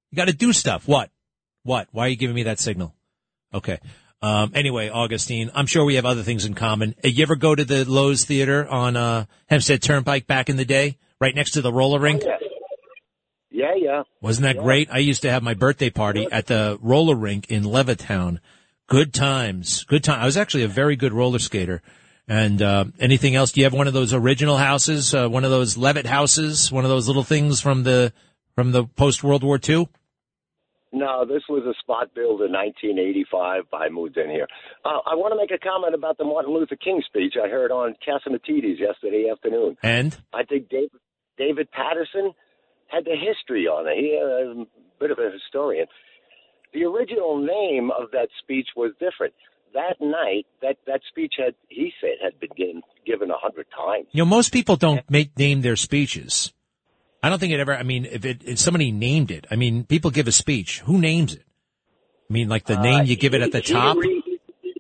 You 0.09 0.15
got 0.15 0.25
to 0.25 0.33
do 0.33 0.53
stuff. 0.53 0.88
What? 0.88 1.11
What? 1.61 1.88
Why 1.91 2.07
are 2.07 2.09
you 2.09 2.15
giving 2.15 2.36
me 2.36 2.41
that 2.41 2.57
signal? 2.57 2.95
Okay. 3.53 3.77
Um, 4.23 4.53
anyway, 4.55 4.89
Augustine, 4.89 5.51
I'm 5.53 5.67
sure 5.67 5.86
we 5.86 5.97
have 5.97 6.05
other 6.05 6.23
things 6.23 6.45
in 6.45 6.55
common. 6.55 6.95
Uh, 7.05 7.09
You 7.09 7.21
ever 7.21 7.36
go 7.36 7.53
to 7.53 7.63
the 7.63 7.86
Loews 7.86 8.25
Theater 8.25 8.67
on 8.67 8.97
uh, 8.97 9.25
Hempstead 9.45 9.83
Turnpike 9.83 10.25
back 10.25 10.49
in 10.49 10.57
the 10.57 10.65
day, 10.65 10.97
right 11.21 11.36
next 11.36 11.51
to 11.51 11.61
the 11.61 11.71
roller 11.71 11.99
rink? 11.99 12.23
Yeah, 12.23 12.38
yeah. 13.51 13.75
yeah. 13.77 14.03
Wasn't 14.19 14.45
that 14.45 14.57
great? 14.57 14.89
I 14.91 14.97
used 14.97 15.21
to 15.21 15.29
have 15.29 15.43
my 15.43 15.53
birthday 15.53 15.91
party 15.91 16.27
at 16.31 16.47
the 16.47 16.79
roller 16.81 17.13
rink 17.15 17.51
in 17.51 17.61
Levittown. 17.65 18.39
Good 18.88 19.13
times. 19.13 19.83
Good 19.86 20.03
time. 20.03 20.21
I 20.21 20.25
was 20.25 20.38
actually 20.38 20.63
a 20.63 20.67
very 20.67 20.95
good 20.95 21.13
roller 21.13 21.39
skater. 21.39 21.81
And 22.27 22.61
uh, 22.61 22.86
anything 22.99 23.36
else? 23.36 23.51
Do 23.51 23.61
you 23.61 23.65
have 23.65 23.73
one 23.73 23.88
of 23.88 23.93
those 23.93 24.13
original 24.13 24.57
houses? 24.57 25.13
Uh, 25.13 25.27
one 25.27 25.43
of 25.43 25.51
those 25.51 25.77
Levitt 25.77 26.05
houses? 26.05 26.71
One 26.71 26.83
of 26.83 26.89
those 26.89 27.07
little 27.07 27.23
things 27.23 27.61
from 27.61 27.83
the 27.83 28.13
from 28.55 28.71
the 28.71 28.86
post 28.86 29.23
World 29.23 29.43
War 29.43 29.59
II? 29.67 29.88
No, 30.91 31.25
this 31.25 31.43
was 31.49 31.63
a 31.65 31.73
spot 31.81 32.15
built 32.15 32.41
in 32.41 32.53
1985. 32.53 33.63
I 33.73 33.89
moved 33.89 34.17
in 34.17 34.29
here. 34.29 34.47
Uh, 34.86 35.03
I 35.05 35.13
want 35.15 35.33
to 35.33 35.38
make 35.38 35.51
a 35.51 35.61
comment 35.61 35.93
about 35.93 36.17
the 36.17 36.23
Martin 36.23 36.53
Luther 36.53 36.77
King 36.77 37.03
speech 37.05 37.33
I 37.36 37.49
heard 37.49 37.69
on 37.69 37.95
Catsimatidis 37.99 38.79
yesterday 38.79 39.27
afternoon. 39.29 39.75
And 39.83 40.17
I 40.33 40.43
think 40.43 40.69
David, 40.69 41.01
David 41.38 41.69
Paterson 41.71 42.31
had 42.88 43.03
the 43.03 43.15
history 43.19 43.67
on 43.67 43.88
it. 43.88 43.97
He 43.99 44.17
uh, 44.17 44.61
a 44.61 44.65
bit 44.99 45.11
of 45.11 45.19
a 45.19 45.29
historian. 45.31 45.88
The 46.74 46.84
original 46.84 47.38
name 47.38 47.91
of 47.91 48.11
that 48.11 48.28
speech 48.41 48.68
was 48.76 48.91
different. 48.99 49.34
That 49.74 49.95
night, 49.99 50.45
that, 50.61 50.78
that 50.88 51.01
speech 51.09 51.34
had, 51.38 51.53
he 51.68 51.91
said, 51.99 52.18
had 52.24 52.39
been 52.39 52.51
given, 52.55 52.82
given 53.05 53.30
a 53.30 53.38
hundred 53.38 53.68
times. 53.76 54.07
You 54.11 54.24
know, 54.24 54.30
most 54.30 54.53
people 54.53 54.76
don't 54.78 55.09
make 55.09 55.38
name 55.38 55.61
their 55.61 55.76
speeches. 55.76 56.53
I 57.22 57.30
don't 57.30 57.39
think 57.39 57.53
it 57.53 57.59
ever. 57.59 57.76
I 57.76 57.84
mean, 57.84 58.05
if 58.05 58.24
it 58.24 58.43
if 58.45 58.59
somebody 58.59 58.91
named 58.91 59.32
it, 59.32 59.47
I 59.49 59.55
mean, 59.55 59.84
people 59.84 60.11
give 60.11 60.28
a 60.28 60.32
speech. 60.32 60.82
Who 60.82 60.99
names 60.99 61.34
it? 61.34 61.43
I 62.30 62.34
mean, 62.34 62.47
like 62.47 62.66
the 62.66 62.78
uh, 62.78 62.84
name 62.84 63.05
you 63.05 63.16
give 63.16 63.34
it 63.34 63.41
at 63.41 63.51
the 63.51 63.61
He- 63.61 63.68
he 63.68 63.74
top. 63.74 63.97
His 63.97 64.74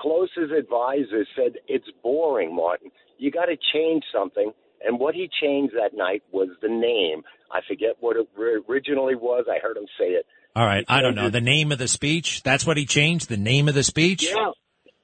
close 0.00 0.28
Pence's 0.36 0.52
advisor 0.56 1.26
said 1.36 1.58
it's 1.68 1.86
boring, 2.02 2.54
Martin. 2.54 2.90
You 3.18 3.30
got 3.30 3.46
to 3.46 3.56
change 3.72 4.04
something. 4.12 4.52
And 4.84 5.00
what 5.00 5.14
he 5.14 5.28
changed 5.42 5.74
that 5.74 5.96
night 5.96 6.22
was 6.32 6.48
the 6.62 6.68
name. 6.68 7.22
I 7.50 7.60
forget 7.66 7.96
what 8.00 8.16
it 8.16 8.28
originally 8.68 9.14
was. 9.14 9.46
I 9.50 9.58
heard 9.58 9.76
him 9.76 9.86
say 9.98 10.06
it. 10.10 10.26
All 10.56 10.64
right, 10.64 10.86
I 10.88 11.02
don't 11.02 11.14
know 11.14 11.28
the 11.28 11.42
name 11.42 11.70
of 11.70 11.76
the 11.76 11.86
speech. 11.86 12.42
That's 12.42 12.66
what 12.66 12.78
he 12.78 12.86
changed. 12.86 13.28
The 13.28 13.36
name 13.36 13.68
of 13.68 13.74
the 13.74 13.82
speech. 13.82 14.24
Yeah. 14.24 14.52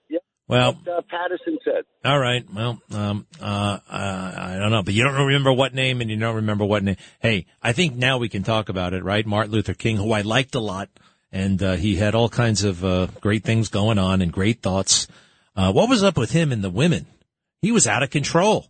Yeah. 0.08 0.18
Well, 0.48 0.78
Like, 0.86 0.88
uh, 0.88 1.00
Paterson 1.10 1.58
said. 1.62 1.84
All 2.02 2.18
right. 2.18 2.42
Well, 2.50 2.80
um, 2.90 3.26
uh, 3.38 3.44
uh, 3.44 3.78
I 3.90 4.56
don't 4.58 4.70
know, 4.70 4.82
but 4.82 4.94
you 4.94 5.04
don't 5.04 5.26
remember 5.26 5.52
what 5.52 5.74
name 5.74 6.00
and 6.00 6.08
you 6.08 6.16
don't 6.16 6.36
remember 6.36 6.64
what 6.64 6.82
name. 6.82 6.96
Hey, 7.20 7.44
I 7.62 7.72
think 7.72 7.94
now 7.96 8.16
we 8.16 8.30
can 8.30 8.42
talk 8.44 8.70
about 8.70 8.94
it, 8.94 9.04
right? 9.04 9.26
Martin 9.26 9.52
Luther 9.52 9.74
King, 9.74 9.98
who 9.98 10.12
I 10.12 10.22
liked 10.22 10.54
a 10.54 10.58
lot, 10.60 10.88
and 11.30 11.62
uh, 11.62 11.74
he 11.74 11.96
had 11.96 12.14
all 12.14 12.30
kinds 12.30 12.64
of 12.64 12.82
uh, 12.82 13.08
great 13.20 13.44
things 13.44 13.68
going 13.68 13.98
on 13.98 14.22
and 14.22 14.32
great 14.32 14.62
thoughts. 14.62 15.06
Uh, 15.54 15.70
what 15.70 15.90
was 15.90 16.02
up 16.02 16.16
with 16.16 16.30
him 16.30 16.50
and 16.50 16.64
the 16.64 16.70
women? 16.70 17.04
He 17.60 17.72
was 17.72 17.86
out 17.86 18.02
of 18.02 18.08
control, 18.08 18.68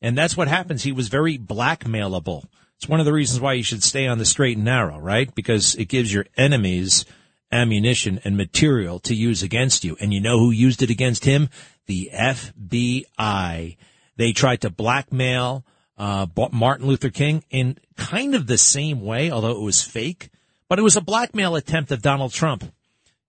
and 0.00 0.16
that's 0.16 0.34
what 0.34 0.48
happens. 0.48 0.82
He 0.82 0.92
was 0.92 1.08
very 1.08 1.36
blackmailable. 1.36 2.46
It's 2.82 2.88
one 2.88 2.98
of 2.98 3.06
the 3.06 3.12
reasons 3.12 3.40
why 3.40 3.52
you 3.52 3.62
should 3.62 3.84
stay 3.84 4.08
on 4.08 4.18
the 4.18 4.24
straight 4.24 4.56
and 4.56 4.64
narrow, 4.64 4.98
right? 4.98 5.32
Because 5.36 5.76
it 5.76 5.84
gives 5.84 6.12
your 6.12 6.26
enemies 6.36 7.04
ammunition 7.52 8.20
and 8.24 8.36
material 8.36 8.98
to 8.98 9.14
use 9.14 9.40
against 9.40 9.84
you. 9.84 9.96
And 10.00 10.12
you 10.12 10.20
know 10.20 10.36
who 10.40 10.50
used 10.50 10.82
it 10.82 10.90
against 10.90 11.24
him? 11.24 11.48
The 11.86 12.10
FBI. 12.12 13.76
They 14.16 14.32
tried 14.32 14.62
to 14.62 14.70
blackmail 14.70 15.64
uh, 15.96 16.26
Martin 16.50 16.88
Luther 16.88 17.10
King 17.10 17.44
in 17.50 17.78
kind 17.96 18.34
of 18.34 18.48
the 18.48 18.58
same 18.58 19.00
way, 19.00 19.30
although 19.30 19.52
it 19.52 19.62
was 19.62 19.84
fake. 19.84 20.30
But 20.68 20.80
it 20.80 20.82
was 20.82 20.96
a 20.96 21.00
blackmail 21.00 21.54
attempt 21.54 21.92
of 21.92 22.02
Donald 22.02 22.32
Trump. 22.32 22.64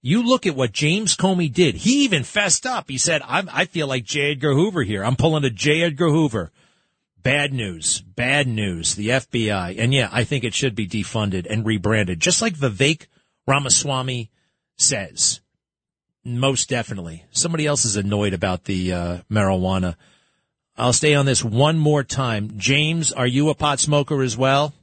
You 0.01 0.23
look 0.23 0.47
at 0.47 0.55
what 0.55 0.71
James 0.71 1.15
Comey 1.15 1.53
did. 1.53 1.75
He 1.75 2.05
even 2.05 2.23
fessed 2.23 2.65
up. 2.65 2.89
He 2.89 2.97
said, 2.97 3.21
I 3.23 3.65
feel 3.65 3.85
like 3.85 4.03
J. 4.03 4.31
Edgar 4.31 4.55
Hoover 4.55 4.81
here. 4.81 5.05
I'm 5.05 5.15
pulling 5.15 5.43
a 5.43 5.51
J. 5.51 5.83
Edgar 5.83 6.09
Hoover. 6.09 6.51
Bad 7.23 7.53
news. 7.53 8.01
Bad 8.01 8.47
news. 8.47 8.95
The 8.95 9.09
FBI. 9.09 9.79
And 9.79 9.93
yeah, 9.93 10.09
I 10.11 10.25
think 10.25 10.43
it 10.43 10.53
should 10.53 10.75
be 10.75 10.87
defunded 10.87 11.47
and 11.49 11.65
rebranded, 11.65 12.19
just 12.19 12.41
like 12.41 12.55
Vivek 12.55 13.07
Ramaswamy 13.47 14.29
says. 14.75 15.39
Most 16.25 16.69
definitely. 16.69 17.25
Somebody 17.31 17.65
else 17.65 17.85
is 17.85 17.95
annoyed 17.95 18.33
about 18.33 18.65
the 18.65 18.93
uh, 18.93 19.17
marijuana. 19.31 19.95
I'll 20.77 20.93
stay 20.93 21.15
on 21.15 21.25
this 21.25 21.43
one 21.43 21.77
more 21.77 22.03
time. 22.03 22.53
James, 22.57 23.11
are 23.13 23.27
you 23.27 23.49
a 23.49 23.55
pot 23.55 23.79
smoker 23.79 24.21
as 24.21 24.37
well? 24.37 24.73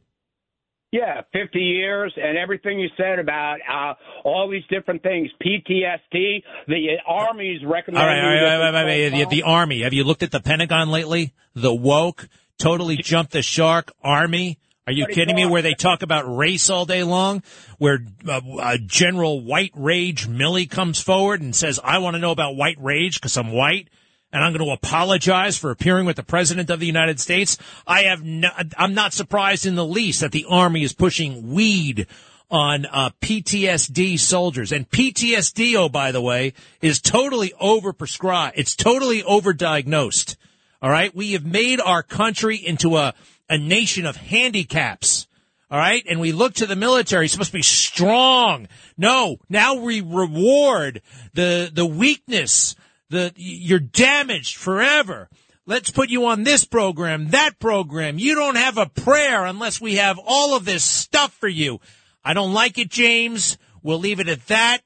Yeah, 0.92 1.20
50 1.32 1.60
years 1.60 2.12
and 2.16 2.36
everything 2.36 2.80
you 2.80 2.88
said 2.96 3.20
about 3.20 3.58
uh, 3.72 3.94
all 4.24 4.50
these 4.50 4.64
different 4.68 5.04
things, 5.04 5.30
PTSD, 5.40 6.42
the 6.66 6.96
Army's 7.06 7.64
recommending. 7.64 8.02
All 8.02 8.06
right, 8.06 8.56
all 8.56 8.72
right, 8.72 8.84
wait, 8.84 9.12
wait. 9.12 9.24
The, 9.24 9.36
the 9.36 9.42
Army. 9.44 9.82
Have 9.82 9.92
you 9.92 10.02
looked 10.02 10.24
at 10.24 10.32
the 10.32 10.40
Pentagon 10.40 10.90
lately? 10.90 11.32
The 11.54 11.72
woke, 11.72 12.28
totally 12.58 12.96
jumped 12.96 13.30
the 13.30 13.42
shark 13.42 13.92
Army. 14.02 14.58
Are 14.86 14.92
you 14.92 15.02
What 15.02 15.08
are 15.08 15.10
you 15.10 15.14
kidding 15.14 15.36
me? 15.36 15.46
Where 15.46 15.62
they 15.62 15.74
talk 15.74 16.02
about 16.02 16.24
race 16.24 16.68
all 16.68 16.86
day 16.86 17.04
long, 17.04 17.44
where 17.78 18.00
uh, 18.26 18.40
uh, 18.58 18.76
General 18.84 19.40
White 19.40 19.72
Rage 19.76 20.26
Milley 20.26 20.68
comes 20.68 21.00
forward 21.00 21.40
and 21.40 21.54
says, 21.54 21.78
"I 21.84 21.98
want 21.98 22.14
to 22.14 22.18
know 22.18 22.32
about 22.32 22.56
white 22.56 22.78
rage 22.80 23.20
because 23.20 23.36
I'm 23.36 23.52
white." 23.52 23.88
And 24.32 24.44
I'm 24.44 24.52
going 24.52 24.64
to 24.64 24.72
apologize 24.72 25.58
for 25.58 25.70
appearing 25.70 26.06
with 26.06 26.16
the 26.16 26.22
president 26.22 26.70
of 26.70 26.78
the 26.78 26.86
United 26.86 27.18
States. 27.18 27.58
I 27.86 28.02
have 28.02 28.22
no, 28.22 28.48
I'm 28.76 28.94
not 28.94 29.12
surprised 29.12 29.66
in 29.66 29.74
the 29.74 29.84
least 29.84 30.20
that 30.20 30.30
the 30.30 30.46
army 30.48 30.84
is 30.84 30.92
pushing 30.92 31.52
weed 31.52 32.06
on 32.50 32.86
uh, 32.86 33.10
PTSD 33.20 34.18
soldiers. 34.18 34.72
And 34.72 34.88
PTSD, 34.88 35.74
oh, 35.76 35.88
by 35.88 36.12
the 36.12 36.20
way, 36.20 36.52
is 36.80 37.00
totally 37.00 37.52
overprescribed. 37.60 38.52
It's 38.56 38.76
totally 38.76 39.22
overdiagnosed. 39.22 40.36
All 40.82 40.90
right. 40.90 41.14
We 41.14 41.32
have 41.32 41.44
made 41.44 41.80
our 41.80 42.02
country 42.02 42.56
into 42.56 42.96
a, 42.96 43.14
a 43.48 43.58
nation 43.58 44.06
of 44.06 44.16
handicaps. 44.16 45.26
All 45.70 45.78
right. 45.78 46.04
And 46.08 46.20
we 46.20 46.32
look 46.32 46.54
to 46.54 46.66
the 46.66 46.76
military. 46.76 47.26
It's 47.26 47.32
supposed 47.32 47.50
to 47.50 47.58
be 47.58 47.62
strong. 47.62 48.66
No. 48.96 49.38
Now 49.48 49.74
we 49.74 50.00
reward 50.00 51.02
the, 51.34 51.70
the 51.72 51.86
weakness. 51.86 52.74
The, 53.10 53.32
you're 53.36 53.78
damaged 53.78 54.56
forever. 54.56 55.28
Let's 55.66 55.90
put 55.90 56.10
you 56.10 56.26
on 56.26 56.42
this 56.42 56.64
program, 56.64 57.28
that 57.28 57.58
program. 57.58 58.18
You 58.18 58.34
don't 58.34 58.56
have 58.56 58.78
a 58.78 58.86
prayer 58.86 59.44
unless 59.44 59.80
we 59.80 59.96
have 59.96 60.18
all 60.24 60.56
of 60.56 60.64
this 60.64 60.84
stuff 60.84 61.32
for 61.32 61.48
you. 61.48 61.80
I 62.24 62.34
don't 62.34 62.52
like 62.52 62.78
it, 62.78 62.88
James. 62.88 63.58
We'll 63.82 63.98
leave 63.98 64.20
it 64.20 64.28
at 64.28 64.46
that. 64.46 64.78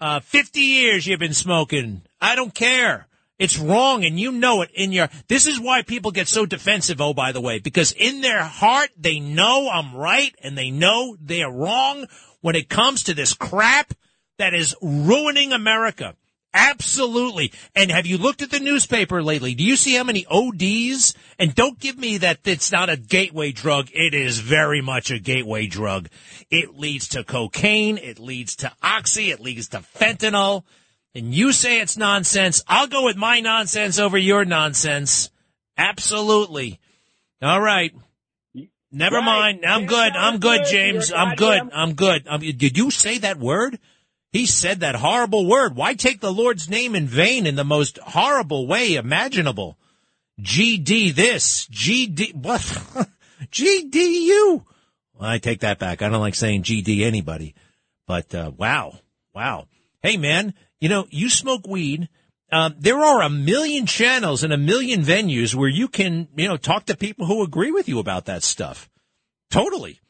Uh, 0.00 0.20
50 0.20 0.60
years 0.60 1.06
you've 1.06 1.20
been 1.20 1.34
smoking. 1.34 2.02
I 2.20 2.36
don't 2.36 2.54
care. 2.54 3.06
It's 3.38 3.58
wrong 3.58 4.04
and 4.04 4.20
you 4.20 4.32
know 4.32 4.60
it 4.62 4.70
in 4.74 4.92
your, 4.92 5.08
this 5.28 5.46
is 5.46 5.58
why 5.58 5.82
people 5.82 6.10
get 6.10 6.28
so 6.28 6.44
defensive, 6.44 7.00
oh, 7.00 7.14
by 7.14 7.32
the 7.32 7.40
way, 7.40 7.58
because 7.58 7.92
in 7.92 8.20
their 8.20 8.42
heart, 8.42 8.90
they 8.98 9.18
know 9.18 9.70
I'm 9.70 9.94
right 9.94 10.34
and 10.42 10.56
they 10.56 10.70
know 10.70 11.16
they're 11.18 11.50
wrong 11.50 12.06
when 12.42 12.54
it 12.54 12.68
comes 12.68 13.04
to 13.04 13.14
this 13.14 13.32
crap 13.32 13.94
that 14.36 14.52
is 14.52 14.74
ruining 14.82 15.52
America. 15.52 16.14
Absolutely. 16.52 17.52
And 17.76 17.90
have 17.90 18.06
you 18.06 18.18
looked 18.18 18.42
at 18.42 18.50
the 18.50 18.58
newspaper 18.58 19.22
lately? 19.22 19.54
Do 19.54 19.62
you 19.62 19.76
see 19.76 19.94
how 19.94 20.02
many 20.04 20.26
ODs? 20.28 21.14
And 21.38 21.54
don't 21.54 21.78
give 21.78 21.96
me 21.96 22.18
that 22.18 22.40
it's 22.44 22.72
not 22.72 22.90
a 22.90 22.96
gateway 22.96 23.52
drug. 23.52 23.88
It 23.92 24.14
is 24.14 24.38
very 24.38 24.80
much 24.80 25.10
a 25.12 25.20
gateway 25.20 25.66
drug. 25.66 26.08
It 26.50 26.76
leads 26.76 27.08
to 27.08 27.22
cocaine. 27.22 27.98
It 27.98 28.18
leads 28.18 28.56
to 28.56 28.72
oxy. 28.82 29.30
It 29.30 29.40
leads 29.40 29.68
to 29.68 29.78
fentanyl. 29.78 30.64
And 31.14 31.32
you 31.34 31.52
say 31.52 31.80
it's 31.80 31.96
nonsense. 31.96 32.62
I'll 32.66 32.88
go 32.88 33.04
with 33.04 33.16
my 33.16 33.40
nonsense 33.40 33.98
over 33.98 34.18
your 34.18 34.44
nonsense. 34.44 35.30
Absolutely. 35.76 36.80
All 37.40 37.60
right. 37.60 37.92
Never 38.92 39.16
Right. 39.16 39.24
mind. 39.24 39.64
I'm 39.64 39.82
You're 39.82 39.88
good. 39.88 40.12
I'm 40.16 40.38
good, 40.40 40.62
good. 40.62 40.70
James. 40.70 41.12
I'm 41.12 41.36
good. 41.36 41.62
I'm 41.72 41.94
good. 41.94 42.26
Um, 42.26 42.40
did 42.40 42.76
you 42.76 42.90
say 42.90 43.18
that 43.18 43.38
word? 43.38 43.78
He 44.32 44.46
said 44.46 44.80
that 44.80 44.94
horrible 44.94 45.46
word. 45.46 45.74
Why 45.74 45.94
take 45.94 46.20
the 46.20 46.32
Lord's 46.32 46.68
name 46.68 46.94
in 46.94 47.06
vain 47.06 47.46
in 47.46 47.56
the 47.56 47.64
most 47.64 47.98
horrible 47.98 48.66
way 48.66 48.94
imaginable? 48.94 49.76
GD 50.40 51.14
this, 51.14 51.66
GD, 51.66 52.34
what? 52.34 52.60
GDU. 53.50 54.64
Well, 55.14 55.30
I 55.30 55.38
take 55.38 55.60
that 55.60 55.78
back. 55.78 56.00
I 56.00 56.08
don't 56.08 56.20
like 56.20 56.34
saying 56.34 56.62
GD 56.62 57.02
anybody, 57.02 57.54
but, 58.06 58.34
uh, 58.34 58.52
wow. 58.56 58.98
Wow. 59.34 59.66
Hey 60.02 60.16
man, 60.16 60.54
you 60.80 60.88
know, 60.88 61.06
you 61.10 61.28
smoke 61.28 61.66
weed. 61.66 62.08
Um, 62.52 62.74
there 62.78 62.98
are 62.98 63.22
a 63.22 63.30
million 63.30 63.86
channels 63.86 64.42
and 64.42 64.52
a 64.52 64.58
million 64.58 65.02
venues 65.02 65.54
where 65.54 65.68
you 65.68 65.88
can, 65.88 66.28
you 66.36 66.48
know, 66.48 66.56
talk 66.56 66.86
to 66.86 66.96
people 66.96 67.26
who 67.26 67.42
agree 67.42 67.70
with 67.70 67.88
you 67.88 67.98
about 67.98 68.24
that 68.24 68.42
stuff. 68.42 68.88
Totally. 69.50 70.00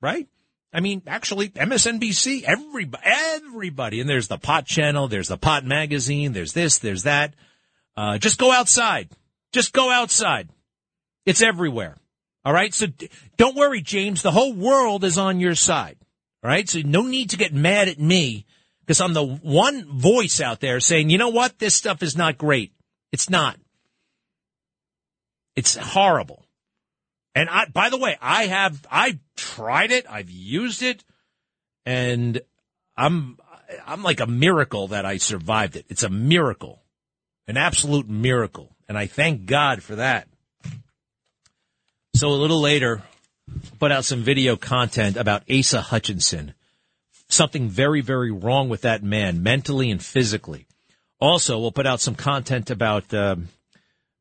Right? 0.00 0.28
I 0.72 0.80
mean, 0.80 1.02
actually, 1.06 1.48
MSNBC, 1.48 2.42
everybody, 2.42 3.02
everybody, 3.04 4.00
and 4.00 4.08
there's 4.08 4.28
the 4.28 4.38
pot 4.38 4.66
channel, 4.66 5.08
there's 5.08 5.28
the 5.28 5.38
pot 5.38 5.64
magazine, 5.64 6.32
there's 6.32 6.52
this, 6.52 6.78
there's 6.78 7.04
that. 7.04 7.34
Uh, 7.96 8.18
just 8.18 8.38
go 8.38 8.52
outside. 8.52 9.08
Just 9.52 9.72
go 9.72 9.90
outside. 9.90 10.48
It's 11.26 11.42
everywhere. 11.42 11.96
All 12.44 12.52
right. 12.52 12.72
So 12.72 12.86
don't 13.36 13.56
worry, 13.56 13.82
James. 13.82 14.22
The 14.22 14.30
whole 14.30 14.52
world 14.52 15.04
is 15.04 15.18
on 15.18 15.40
your 15.40 15.54
side. 15.54 15.96
All 16.42 16.50
right. 16.50 16.68
So 16.68 16.80
no 16.84 17.02
need 17.02 17.30
to 17.30 17.36
get 17.36 17.52
mad 17.52 17.88
at 17.88 17.98
me 17.98 18.46
because 18.80 19.00
I'm 19.00 19.14
the 19.14 19.24
one 19.24 19.84
voice 19.84 20.40
out 20.40 20.60
there 20.60 20.80
saying, 20.80 21.10
you 21.10 21.18
know 21.18 21.30
what? 21.30 21.58
This 21.58 21.74
stuff 21.74 22.02
is 22.02 22.16
not 22.16 22.38
great. 22.38 22.72
It's 23.10 23.28
not. 23.28 23.58
It's 25.56 25.76
horrible. 25.76 26.44
And 27.38 27.48
I, 27.48 27.66
by 27.66 27.88
the 27.88 27.96
way, 27.96 28.16
I 28.20 28.46
have, 28.46 28.84
I've 28.90 29.20
tried 29.36 29.92
it. 29.92 30.06
I've 30.10 30.28
used 30.28 30.82
it 30.82 31.04
and 31.86 32.40
I'm, 32.96 33.38
I'm 33.86 34.02
like 34.02 34.18
a 34.18 34.26
miracle 34.26 34.88
that 34.88 35.06
I 35.06 35.18
survived 35.18 35.76
it. 35.76 35.86
It's 35.88 36.02
a 36.02 36.08
miracle, 36.08 36.82
an 37.46 37.56
absolute 37.56 38.08
miracle. 38.08 38.74
And 38.88 38.98
I 38.98 39.06
thank 39.06 39.46
God 39.46 39.84
for 39.84 39.94
that. 39.94 40.26
So 42.16 42.30
a 42.30 42.34
little 42.34 42.60
later, 42.60 43.04
put 43.78 43.92
out 43.92 44.04
some 44.04 44.22
video 44.22 44.56
content 44.56 45.16
about 45.16 45.48
Asa 45.48 45.80
Hutchinson. 45.80 46.54
Something 47.28 47.68
very, 47.68 48.00
very 48.00 48.32
wrong 48.32 48.68
with 48.68 48.80
that 48.80 49.04
man, 49.04 49.44
mentally 49.44 49.92
and 49.92 50.02
physically. 50.02 50.66
Also, 51.20 51.60
we'll 51.60 51.70
put 51.70 51.86
out 51.86 52.00
some 52.00 52.16
content 52.16 52.68
about 52.68 53.14
um, 53.14 53.46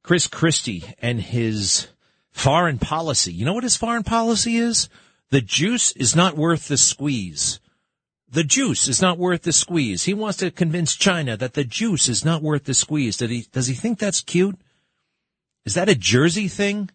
Chris 0.03 0.27
Christie 0.27 0.83
and 1.01 1.19
his 1.19 1.87
foreign 2.37 2.77
policy. 2.77 3.33
You 3.33 3.45
know 3.45 3.53
what 3.53 3.63
his 3.63 3.75
foreign 3.75 4.03
policy 4.03 4.57
is? 4.57 4.89
The 5.31 5.41
juice 5.41 5.91
is 5.93 6.15
not 6.15 6.37
worth 6.37 6.67
the 6.67 6.77
squeeze. 6.77 7.59
The 8.29 8.43
juice 8.43 8.87
is 8.87 9.01
not 9.01 9.17
worth 9.17 9.41
the 9.41 9.51
squeeze. 9.51 10.03
He 10.03 10.13
wants 10.13 10.37
to 10.37 10.51
convince 10.51 10.95
China 10.95 11.35
that 11.35 11.53
the 11.53 11.63
juice 11.63 12.07
is 12.07 12.23
not 12.23 12.43
worth 12.43 12.65
the 12.65 12.73
squeeze. 12.73 13.17
Did 13.17 13.31
he, 13.31 13.47
does 13.51 13.67
he 13.67 13.73
think 13.73 13.97
that's 13.97 14.21
cute? 14.21 14.57
Is 15.65 15.73
that 15.73 15.89
a 15.89 15.95
Jersey 15.95 16.47
thing? 16.47 16.89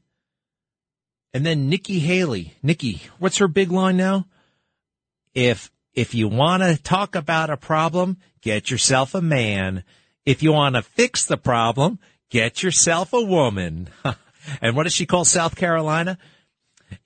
And 1.34 1.44
then 1.44 1.68
Nikki 1.68 1.98
Haley. 1.98 2.54
Nikki, 2.62 3.02
what's 3.18 3.38
her 3.38 3.48
big 3.48 3.72
line 3.72 3.96
now? 3.96 4.26
If, 5.34 5.72
if 5.92 6.14
you 6.14 6.28
want 6.28 6.62
to 6.62 6.80
talk 6.80 7.14
about 7.14 7.50
a 7.50 7.56
problem, 7.56 8.18
get 8.42 8.70
yourself 8.70 9.14
a 9.14 9.22
man. 9.22 9.82
If 10.24 10.42
you 10.42 10.52
want 10.52 10.76
to 10.76 10.82
fix 10.82 11.24
the 11.24 11.38
problem, 11.38 11.98
get 12.30 12.62
yourself 12.62 13.12
a 13.12 13.22
woman. 13.22 13.88
and 14.60 14.76
what 14.76 14.84
does 14.84 14.92
she 14.92 15.06
call 15.06 15.24
South 15.24 15.56
Carolina? 15.56 16.18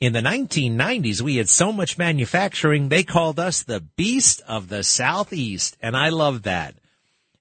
In 0.00 0.12
the 0.12 0.20
1990s, 0.20 1.20
we 1.20 1.36
had 1.36 1.48
so 1.48 1.72
much 1.72 1.98
manufacturing, 1.98 2.88
they 2.88 3.04
called 3.04 3.38
us 3.38 3.62
the 3.62 3.80
beast 3.80 4.42
of 4.48 4.68
the 4.68 4.82
Southeast. 4.82 5.76
And 5.80 5.96
I 5.96 6.08
love 6.08 6.42
that. 6.42 6.74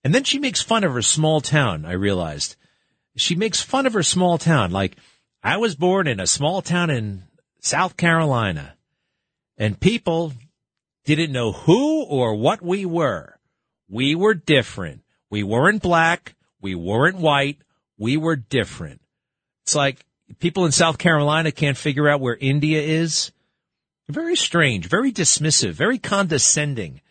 And 0.04 0.14
then 0.14 0.24
she 0.24 0.38
makes 0.38 0.62
fun 0.62 0.84
of 0.84 0.93
her 0.93 1.02
small 1.02 1.41
town, 1.41 1.86
I 1.86 1.93
realized. 1.93 2.56
She 3.18 3.36
makes 3.36 3.62
fun 3.62 3.86
of 3.86 3.93
her 3.93 4.04
small 4.04 4.38
town. 4.38 4.72
Like, 4.72 4.98
I 5.41 5.58
was 5.58 5.76
born 5.76 6.08
in 6.08 6.20
a 6.20 6.28
small 6.28 6.62
town 6.62 6.89
in 6.89 7.24
South 7.60 7.98
Carolina, 7.98 8.76
and 9.58 9.80
people 9.80 10.34
didn't 11.06 11.32
know 11.32 11.52
who 11.52 12.04
or 12.04 12.36
what 12.36 12.62
we 12.62 12.86
were. 12.86 13.39
We 13.89 14.16
were 14.16 14.34
different. 14.34 15.02
We 15.30 15.43
weren't 15.43 15.82
black. 15.82 16.36
We 16.62 16.76
weren't 16.76 17.18
white. 17.18 17.58
We 17.98 18.18
were 18.18 18.36
different. 18.36 19.02
It's 19.66 19.74
like 19.74 20.05
people 20.38 20.68
in 20.68 20.72
South 20.72 20.99
Carolina 20.99 21.51
can't 21.51 21.76
figure 21.76 22.07
out 22.07 22.22
where 22.22 22.38
India 22.39 22.80
is. 22.80 23.32
Very 24.07 24.36
strange, 24.36 24.86
very 24.86 25.11
dismissive, 25.11 25.72
very 25.72 25.97
condescending 25.97 27.01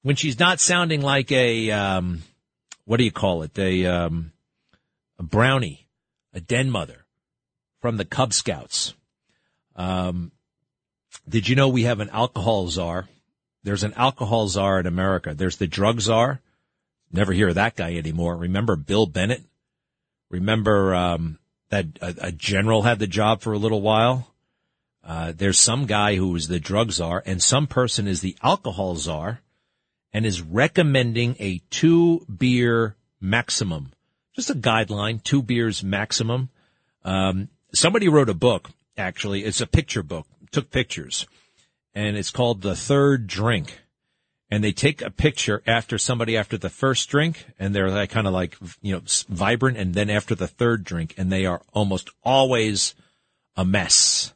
when 0.00 0.16
she's 0.16 0.38
not 0.38 0.60
sounding 0.60 1.02
like 1.02 1.30
a, 1.30 1.70
um, 1.70 2.22
what 2.86 2.96
do 2.96 3.04
you 3.04 3.12
call 3.12 3.42
it? 3.42 3.58
A, 3.58 3.84
um, 3.84 4.32
a 5.18 5.22
brownie, 5.22 5.86
a 6.32 6.40
den 6.40 6.70
mother 6.70 7.04
from 7.82 7.98
the 7.98 8.06
Cub 8.06 8.32
Scouts. 8.32 8.94
Um, 9.76 10.32
did 11.28 11.50
you 11.50 11.56
know 11.56 11.68
we 11.68 11.82
have 11.82 12.00
an 12.00 12.08
alcohol 12.08 12.68
czar? 12.68 13.10
There's 13.62 13.84
an 13.84 13.92
alcohol 13.92 14.48
czar 14.48 14.80
in 14.80 14.86
America. 14.86 15.34
There's 15.34 15.58
the 15.58 15.66
drug 15.66 16.00
czar. 16.00 16.40
Never 17.12 17.34
hear 17.34 17.48
of 17.48 17.56
that 17.56 17.76
guy 17.76 17.96
anymore. 17.96 18.38
Remember 18.38 18.76
Bill 18.76 19.04
Bennett? 19.04 19.42
Remember 20.30 20.94
um, 20.94 21.38
that 21.70 21.86
a, 22.00 22.14
a, 22.20 22.32
general 22.32 22.82
had 22.82 22.98
the 22.98 23.06
job 23.06 23.40
for 23.40 23.52
a 23.52 23.58
little 23.58 23.80
while? 23.80 24.34
Uh, 25.02 25.32
there's 25.34 25.58
some 25.58 25.86
guy 25.86 26.16
who 26.16 26.34
is 26.36 26.48
the 26.48 26.60
drug 26.60 26.92
czar, 26.92 27.22
and 27.24 27.42
some 27.42 27.66
person 27.66 28.06
is 28.06 28.20
the 28.20 28.36
alcohol 28.42 28.96
czar, 28.96 29.40
and 30.12 30.26
is 30.26 30.42
recommending 30.42 31.36
a 31.38 31.62
two 31.70 32.26
beer 32.26 32.96
maximum, 33.20 33.92
just 34.34 34.50
a 34.50 34.54
guideline, 34.54 35.22
two 35.22 35.42
beers 35.42 35.82
maximum. 35.82 36.50
Um, 37.04 37.48
somebody 37.72 38.08
wrote 38.08 38.28
a 38.28 38.34
book. 38.34 38.70
Actually, 38.96 39.44
it's 39.44 39.60
a 39.60 39.66
picture 39.66 40.02
book. 40.02 40.26
Took 40.50 40.70
pictures, 40.70 41.26
and 41.94 42.16
it's 42.16 42.30
called 42.30 42.60
The 42.60 42.76
Third 42.76 43.26
Drink 43.26 43.80
and 44.50 44.64
they 44.64 44.72
take 44.72 45.00
a 45.00 45.10
picture 45.10 45.62
after 45.66 45.96
somebody 45.96 46.36
after 46.36 46.58
the 46.58 46.68
first 46.70 47.08
drink 47.08 47.46
and 47.58 47.74
they're 47.74 47.90
like 47.90 48.10
kind 48.10 48.26
of 48.26 48.32
like 48.32 48.56
you 48.82 48.94
know 48.94 49.02
vibrant 49.28 49.76
and 49.76 49.94
then 49.94 50.10
after 50.10 50.34
the 50.34 50.48
third 50.48 50.84
drink 50.84 51.14
and 51.16 51.30
they 51.30 51.46
are 51.46 51.62
almost 51.72 52.10
always 52.24 52.94
a 53.56 53.64
mess. 53.64 54.34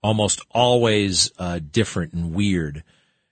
Almost 0.00 0.42
always 0.50 1.32
uh, 1.38 1.58
different 1.58 2.12
and 2.12 2.32
weird. 2.32 2.84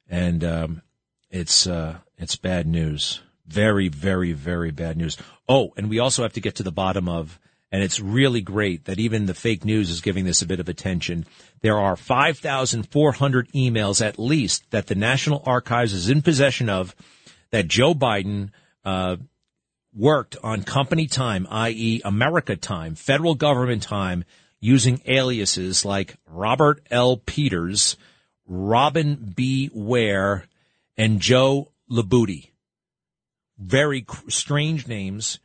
And 0.08 0.42
um, 0.42 0.82
it's 1.30 1.66
uh, 1.66 1.98
it's 2.18 2.34
bad 2.34 2.66
news. 2.66 3.20
Very 3.46 3.88
very 3.88 4.32
very 4.32 4.72
bad 4.72 4.96
news. 4.96 5.16
Oh 5.48 5.72
and 5.76 5.88
we 5.88 6.00
also 6.00 6.22
have 6.22 6.32
to 6.32 6.40
get 6.40 6.56
to 6.56 6.64
the 6.64 6.72
bottom 6.72 7.08
of 7.08 7.38
and 7.72 7.82
it's 7.82 8.00
really 8.00 8.40
great 8.40 8.84
that 8.84 8.98
even 8.98 9.26
the 9.26 9.34
fake 9.34 9.64
news 9.64 9.90
is 9.90 10.00
giving 10.00 10.24
this 10.24 10.42
a 10.42 10.46
bit 10.46 10.60
of 10.60 10.68
attention. 10.68 11.26
There 11.62 11.78
are 11.78 11.96
5,400 11.96 13.48
emails 13.52 14.04
at 14.04 14.18
least 14.18 14.70
that 14.70 14.86
the 14.86 14.94
National 14.94 15.42
Archives 15.44 15.92
is 15.92 16.08
in 16.08 16.22
possession 16.22 16.68
of 16.68 16.94
that 17.50 17.66
Joe 17.66 17.94
Biden 17.94 18.50
uh, 18.84 19.16
worked 19.94 20.36
on 20.42 20.62
company 20.62 21.06
time, 21.06 21.46
i.e., 21.50 22.00
America 22.04 22.54
time, 22.56 22.94
federal 22.94 23.34
government 23.34 23.82
time, 23.82 24.24
using 24.60 25.00
aliases 25.06 25.84
like 25.84 26.16
Robert 26.26 26.86
L. 26.90 27.16
Peters, 27.16 27.96
Robin 28.46 29.32
B. 29.36 29.70
Ware, 29.72 30.44
and 30.96 31.20
Joe 31.20 31.72
LaBooty. 31.90 32.50
Very 33.58 34.04
strange 34.28 34.86
names 34.86 35.40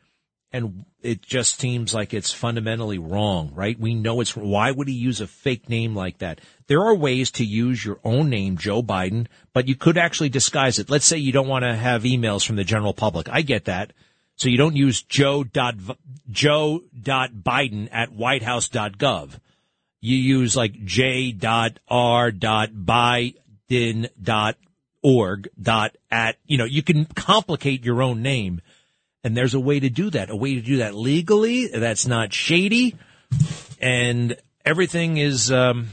and 0.54 0.86
it 1.02 1.22
just 1.22 1.60
seems 1.60 1.94
like 1.94 2.14
it's 2.14 2.34
fundamentally 2.34 2.98
wrong, 2.98 3.52
right? 3.56 3.80
We 3.80 3.96
know 3.96 4.20
it's 4.20 4.36
why 4.36 4.72
would 4.72 4.88
he 4.88 4.94
use 4.94 5.22
a 5.22 5.28
fake 5.28 5.70
name 5.70 5.96
like 5.96 6.18
that? 6.18 6.42
There 6.68 6.82
are 6.82 6.96
ways 6.96 7.32
to 7.32 7.46
use 7.46 7.84
your 7.84 8.00
own 8.04 8.30
name, 8.30 8.58
Joe 8.58 8.84
Biden, 8.84 9.28
but 9.54 9.68
you 9.68 9.76
could 9.76 9.98
actually 9.98 10.30
disguise 10.30 10.78
it. 10.80 10.90
Let's 10.90 11.06
say 11.06 11.18
you 11.18 11.32
don't 11.32 11.48
want 11.48 11.64
to 11.64 11.76
have 11.76 12.04
emails 12.04 12.46
from 12.46 12.58
the 12.58 12.64
general 12.64 12.94
public. 12.94 13.30
I 13.30 13.42
get 13.42 13.66
that. 13.66 13.94
So 14.36 14.50
you 14.50 14.58
don't 14.58 14.76
use 14.76 15.02
Joe 15.04 15.44
dot 15.44 15.76
Joe 16.30 16.82
dot 17.00 17.32
Biden 17.32 17.90
at 17.92 18.10
whitehouse.gov. 18.10 19.40
You 20.02 20.18
use 20.18 20.56
like 20.56 20.84
J 20.84 21.32
dot 21.32 21.80
R 21.88 22.32
dot 22.32 22.72
Biden 22.72 24.10
dot 24.22 24.58
org 25.04 25.50
dot 25.62 25.96
at, 26.10 26.38
you 26.46 26.58
know, 26.58 26.66
you 26.66 26.84
can 26.84 27.06
complicate 27.06 27.86
your 27.86 28.02
own 28.02 28.22
name 28.22 28.62
and 29.24 29.36
there's 29.36 29.54
a 29.54 29.60
way 29.60 29.80
to 29.80 29.90
do 29.90 30.10
that, 30.10 30.30
a 30.30 30.36
way 30.36 30.56
to 30.56 30.62
do 30.62 30.78
that 30.78 30.96
legally. 30.96 31.68
That's 31.68 32.08
not 32.08 32.34
shady. 32.34 32.96
And 33.80 34.36
everything 34.66 35.18
is, 35.18 35.52
um, 35.52 35.88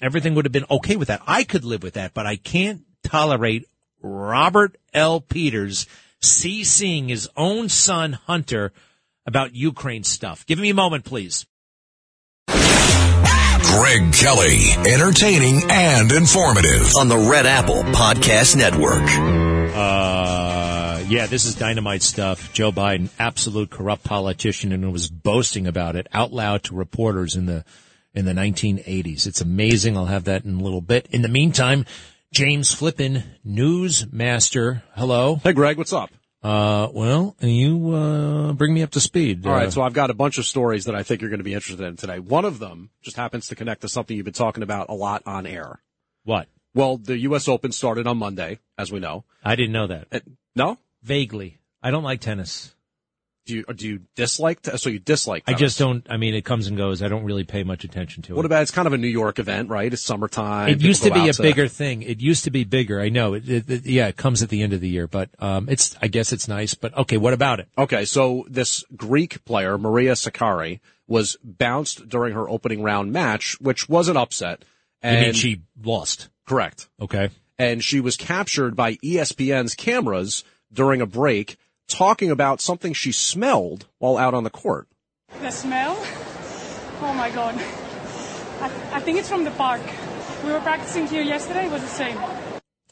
everything 0.00 0.34
would 0.34 0.44
have 0.44 0.52
been 0.52 0.66
okay 0.70 0.96
with 0.96 1.08
that. 1.08 1.22
I 1.26 1.44
could 1.44 1.64
live 1.64 1.82
with 1.82 1.94
that, 1.94 2.14
but 2.14 2.26
I 2.26 2.36
can't 2.36 2.82
tolerate 3.02 3.66
Robert 4.02 4.76
L. 4.92 5.20
Peters 5.20 5.86
CCing 6.22 7.08
his 7.08 7.28
own 7.36 7.68
son 7.68 8.12
Hunter 8.12 8.72
about 9.26 9.54
Ukraine 9.54 10.04
stuff. 10.04 10.46
Give 10.46 10.58
me 10.58 10.70
a 10.70 10.74
moment, 10.74 11.04
please. 11.04 11.46
Greg 12.46 14.12
Kelly, 14.12 14.70
entertaining 14.86 15.62
and 15.68 16.12
informative 16.12 16.92
on 16.98 17.08
the 17.08 17.28
Red 17.30 17.46
Apple 17.46 17.82
Podcast 17.82 18.56
Network. 18.56 19.02
Uh, 19.74 20.63
yeah, 21.08 21.26
this 21.26 21.44
is 21.44 21.54
dynamite 21.54 22.02
stuff. 22.02 22.52
Joe 22.52 22.72
Biden, 22.72 23.08
absolute 23.18 23.70
corrupt 23.70 24.04
politician, 24.04 24.72
and 24.72 24.90
was 24.92 25.08
boasting 25.08 25.66
about 25.66 25.96
it 25.96 26.06
out 26.12 26.32
loud 26.32 26.64
to 26.64 26.74
reporters 26.74 27.36
in 27.36 27.46
the 27.46 27.64
in 28.14 28.24
the 28.24 28.32
1980s. 28.32 29.26
It's 29.26 29.40
amazing. 29.40 29.96
I'll 29.96 30.06
have 30.06 30.24
that 30.24 30.44
in 30.44 30.54
a 30.54 30.62
little 30.62 30.80
bit. 30.80 31.06
In 31.10 31.22
the 31.22 31.28
meantime, 31.28 31.84
James 32.32 32.72
Flippin, 32.72 33.24
newsmaster. 33.46 34.82
Hello. 34.94 35.36
Hey, 35.36 35.52
Greg. 35.52 35.76
What's 35.76 35.92
up? 35.92 36.10
Uh, 36.42 36.88
well, 36.92 37.34
you 37.40 37.94
uh, 37.94 38.52
bring 38.52 38.74
me 38.74 38.82
up 38.82 38.90
to 38.90 39.00
speed. 39.00 39.46
All 39.46 39.52
right, 39.52 39.68
Uh, 39.68 39.70
so 39.70 39.82
I've 39.82 39.94
got 39.94 40.10
a 40.10 40.14
bunch 40.14 40.36
of 40.38 40.44
stories 40.44 40.84
that 40.84 40.94
I 40.94 41.02
think 41.02 41.22
you're 41.22 41.30
going 41.30 41.38
to 41.38 41.44
be 41.44 41.54
interested 41.54 41.84
in 41.86 41.96
today. 41.96 42.18
One 42.18 42.44
of 42.44 42.58
them 42.58 42.90
just 43.02 43.16
happens 43.16 43.48
to 43.48 43.54
connect 43.54 43.80
to 43.80 43.88
something 43.88 44.14
you've 44.16 44.24
been 44.26 44.34
talking 44.34 44.62
about 44.62 44.90
a 44.90 44.94
lot 44.94 45.22
on 45.24 45.46
air. 45.46 45.80
What? 46.24 46.48
Well, 46.74 46.98
the 46.98 47.16
U.S. 47.20 47.48
Open 47.48 47.72
started 47.72 48.06
on 48.06 48.18
Monday, 48.18 48.58
as 48.76 48.92
we 48.92 49.00
know. 49.00 49.24
I 49.42 49.56
didn't 49.56 49.72
know 49.72 49.86
that. 49.86 50.08
Uh, 50.12 50.20
no? 50.54 50.76
Vaguely. 51.04 51.58
I 51.82 51.90
don't 51.90 52.02
like 52.02 52.20
tennis. 52.20 52.74
Do 53.46 53.54
you 53.56 53.64
do 53.74 53.86
you 53.86 54.00
dislike? 54.16 54.62
T- 54.62 54.74
so 54.78 54.88
you 54.88 54.98
dislike? 54.98 55.44
I 55.46 55.52
just 55.52 55.78
don't. 55.78 56.06
I 56.08 56.16
mean, 56.16 56.34
it 56.34 56.46
comes 56.46 56.66
and 56.66 56.78
goes. 56.78 57.02
I 57.02 57.08
don't 57.08 57.24
really 57.24 57.44
pay 57.44 57.62
much 57.62 57.84
attention 57.84 58.22
to 58.22 58.32
it. 58.32 58.36
What 58.36 58.46
about? 58.46 58.62
It's 58.62 58.70
kind 58.70 58.86
of 58.86 58.94
a 58.94 58.96
New 58.96 59.06
York 59.08 59.38
event, 59.38 59.68
right? 59.68 59.92
It's 59.92 60.00
summertime. 60.00 60.70
It 60.70 60.80
used 60.80 61.02
to 61.02 61.10
be 61.10 61.26
a 61.26 61.28
out 61.28 61.36
bigger 61.38 61.68
thing. 61.68 62.00
It 62.00 62.22
used 62.22 62.44
to 62.44 62.50
be 62.50 62.64
bigger. 62.64 63.02
I 63.02 63.10
know. 63.10 63.34
It, 63.34 63.46
it, 63.46 63.70
it- 63.70 63.84
yeah, 63.86 64.08
it 64.08 64.16
comes 64.16 64.42
at 64.42 64.48
the 64.48 64.62
end 64.62 64.72
of 64.72 64.80
the 64.80 64.88
year, 64.88 65.06
but 65.06 65.28
um, 65.40 65.68
it's. 65.68 65.94
I 66.00 66.08
guess 66.08 66.32
it's 66.32 66.48
nice. 66.48 66.72
But 66.72 66.96
okay, 66.96 67.18
what 67.18 67.34
about 67.34 67.60
it? 67.60 67.68
Okay, 67.76 68.06
so 68.06 68.46
this 68.48 68.82
Greek 68.96 69.44
player, 69.44 69.76
Maria 69.76 70.12
Sakkari, 70.12 70.80
was 71.06 71.36
bounced 71.44 72.08
during 72.08 72.32
her 72.32 72.48
opening 72.48 72.82
round 72.82 73.12
match, 73.12 73.58
which 73.60 73.90
was 73.90 74.08
an 74.08 74.16
upset. 74.16 74.60
You 75.02 75.10
And 75.10 75.20
mean 75.20 75.32
she 75.34 75.60
lost? 75.84 76.30
correct. 76.46 76.88
Okay. 76.98 77.28
And 77.58 77.84
she 77.84 78.00
was 78.00 78.16
captured 78.16 78.74
by 78.74 78.94
ESPN's 78.96 79.74
cameras 79.74 80.44
during 80.74 81.00
a 81.00 81.06
break 81.06 81.56
talking 81.88 82.30
about 82.30 82.60
something 82.60 82.92
she 82.92 83.12
smelled 83.12 83.86
while 83.98 84.16
out 84.16 84.34
on 84.34 84.44
the 84.44 84.50
court. 84.50 84.88
The 85.40 85.50
smell? 85.50 85.96
Oh 87.00 87.14
my 87.16 87.30
god. 87.30 87.54
I, 88.60 88.96
I 88.96 89.00
think 89.00 89.18
it's 89.18 89.28
from 89.28 89.44
the 89.44 89.50
park. 89.52 89.82
We 90.44 90.52
were 90.52 90.60
practicing 90.60 91.06
here 91.06 91.22
yesterday, 91.22 91.66
it 91.66 91.72
was 91.72 91.82
the 91.82 91.88
same. 91.88 92.18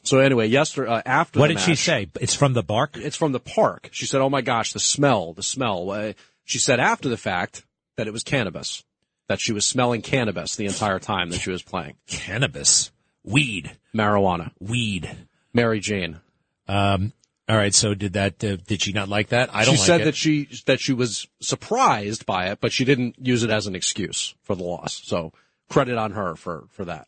So 0.03 0.19
anyway, 0.19 0.47
yesterday 0.47 0.91
uh, 0.91 1.01
after 1.05 1.39
What 1.39 1.47
the 1.47 1.55
did 1.55 1.61
she 1.61 1.75
say? 1.75 2.07
It's 2.19 2.35
from 2.35 2.53
the 2.53 2.63
bark. 2.63 2.97
It's 2.97 3.15
from 3.15 3.31
the 3.31 3.39
park. 3.39 3.89
She 3.91 4.05
said, 4.05 4.21
"Oh 4.21 4.29
my 4.29 4.41
gosh, 4.41 4.73
the 4.73 4.79
smell, 4.79 5.33
the 5.33 5.43
smell." 5.43 5.91
Uh, 5.91 6.13
she 6.43 6.59
said 6.59 6.79
after 6.79 7.07
the 7.07 7.17
fact 7.17 7.63
that 7.95 8.07
it 8.07 8.11
was 8.11 8.23
cannabis, 8.23 8.83
that 9.29 9.39
she 9.39 9.53
was 9.53 9.65
smelling 9.65 10.01
cannabis 10.01 10.57
the 10.57 10.65
entire 10.65 10.99
time 10.99 11.29
that 11.29 11.39
she 11.39 11.51
was 11.51 11.63
playing. 11.63 11.95
Cannabis, 12.05 12.91
weed, 13.23 13.71
marijuana, 13.95 14.51
weed. 14.59 15.09
Mary 15.53 15.79
Jane. 15.79 16.19
Um. 16.67 17.13
All 17.49 17.57
right. 17.57 17.73
So 17.73 17.93
did 17.93 18.13
that? 18.13 18.43
Uh, 18.43 18.57
did 18.67 18.81
she 18.81 18.93
not 18.93 19.09
like 19.09 19.29
that? 19.29 19.53
I 19.53 19.65
don't. 19.65 19.75
she 19.75 19.79
like 19.79 19.87
said 19.87 20.01
it. 20.01 20.05
that 20.05 20.15
she 20.15 20.49
that 20.65 20.79
she 20.79 20.93
was 20.93 21.27
surprised 21.41 22.25
by 22.25 22.47
it, 22.47 22.59
but 22.61 22.71
she 22.71 22.85
didn't 22.85 23.15
use 23.19 23.43
it 23.43 23.49
as 23.49 23.67
an 23.67 23.75
excuse 23.75 24.35
for 24.43 24.55
the 24.55 24.63
loss. 24.63 25.01
So 25.03 25.33
credit 25.69 25.97
on 25.97 26.11
her 26.11 26.35
for 26.35 26.65
for 26.71 26.85
that. 26.85 27.07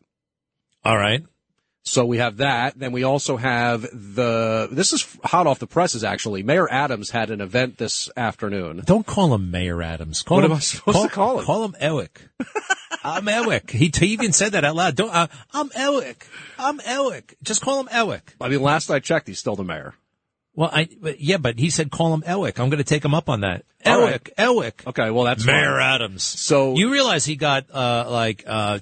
All 0.84 0.96
right. 0.96 1.22
So 1.86 2.04
we 2.04 2.18
have 2.18 2.38
that. 2.38 2.76
Then 2.76 2.90
we 2.90 3.04
also 3.04 3.36
have 3.36 3.82
the, 3.82 4.68
this 4.72 4.92
is 4.92 5.06
hot 5.22 5.46
off 5.46 5.60
the 5.60 5.68
presses 5.68 6.02
actually. 6.02 6.42
Mayor 6.42 6.68
Adams 6.68 7.10
had 7.10 7.30
an 7.30 7.40
event 7.40 7.78
this 7.78 8.10
afternoon. 8.16 8.82
Don't 8.84 9.06
call 9.06 9.32
him 9.32 9.52
Mayor 9.52 9.80
Adams. 9.80 10.22
Call 10.22 10.38
What 10.38 10.44
him, 10.44 10.50
am 10.50 10.56
I 10.56 10.60
supposed 10.60 11.02
to 11.02 11.08
call 11.08 11.38
him? 11.38 11.44
Call 11.44 11.64
him 11.64 11.76
Ewick. 11.80 12.22
I'm 13.04 13.28
Ewick. 13.28 13.70
He, 13.70 13.92
he 13.96 14.06
even 14.06 14.32
said 14.32 14.52
that 14.52 14.64
out 14.64 14.74
loud. 14.74 14.96
Don't, 14.96 15.14
uh, 15.14 15.28
I'm 15.52 15.70
Ewick. 15.78 16.26
I'm 16.58 16.80
Ewick. 16.80 17.36
Just 17.44 17.62
call 17.62 17.78
him 17.78 17.88
Ewick. 17.92 18.34
I 18.40 18.48
mean, 18.48 18.62
last 18.62 18.90
I 18.90 18.98
checked, 18.98 19.28
he's 19.28 19.38
still 19.38 19.54
the 19.54 19.64
mayor. 19.64 19.94
Well, 20.56 20.70
I, 20.72 20.88
but 21.00 21.20
yeah, 21.20 21.36
but 21.36 21.58
he 21.58 21.68
said 21.70 21.90
call 21.90 22.14
him 22.14 22.24
Ewick. 22.26 22.58
I'm 22.58 22.70
going 22.70 22.78
to 22.78 22.84
take 22.84 23.04
him 23.04 23.14
up 23.14 23.28
on 23.28 23.42
that. 23.42 23.64
All 23.84 24.00
right. 24.00 24.26
Ewick. 24.38 24.82
Okay, 24.86 25.10
well 25.10 25.24
that's 25.24 25.44
Mayor 25.44 25.76
fine. 25.78 25.94
Adams. 25.94 26.22
So 26.24 26.74
You 26.74 26.90
realize 26.90 27.24
he 27.26 27.36
got, 27.36 27.66
uh, 27.70 28.06
like, 28.08 28.42
uh, 28.46 28.80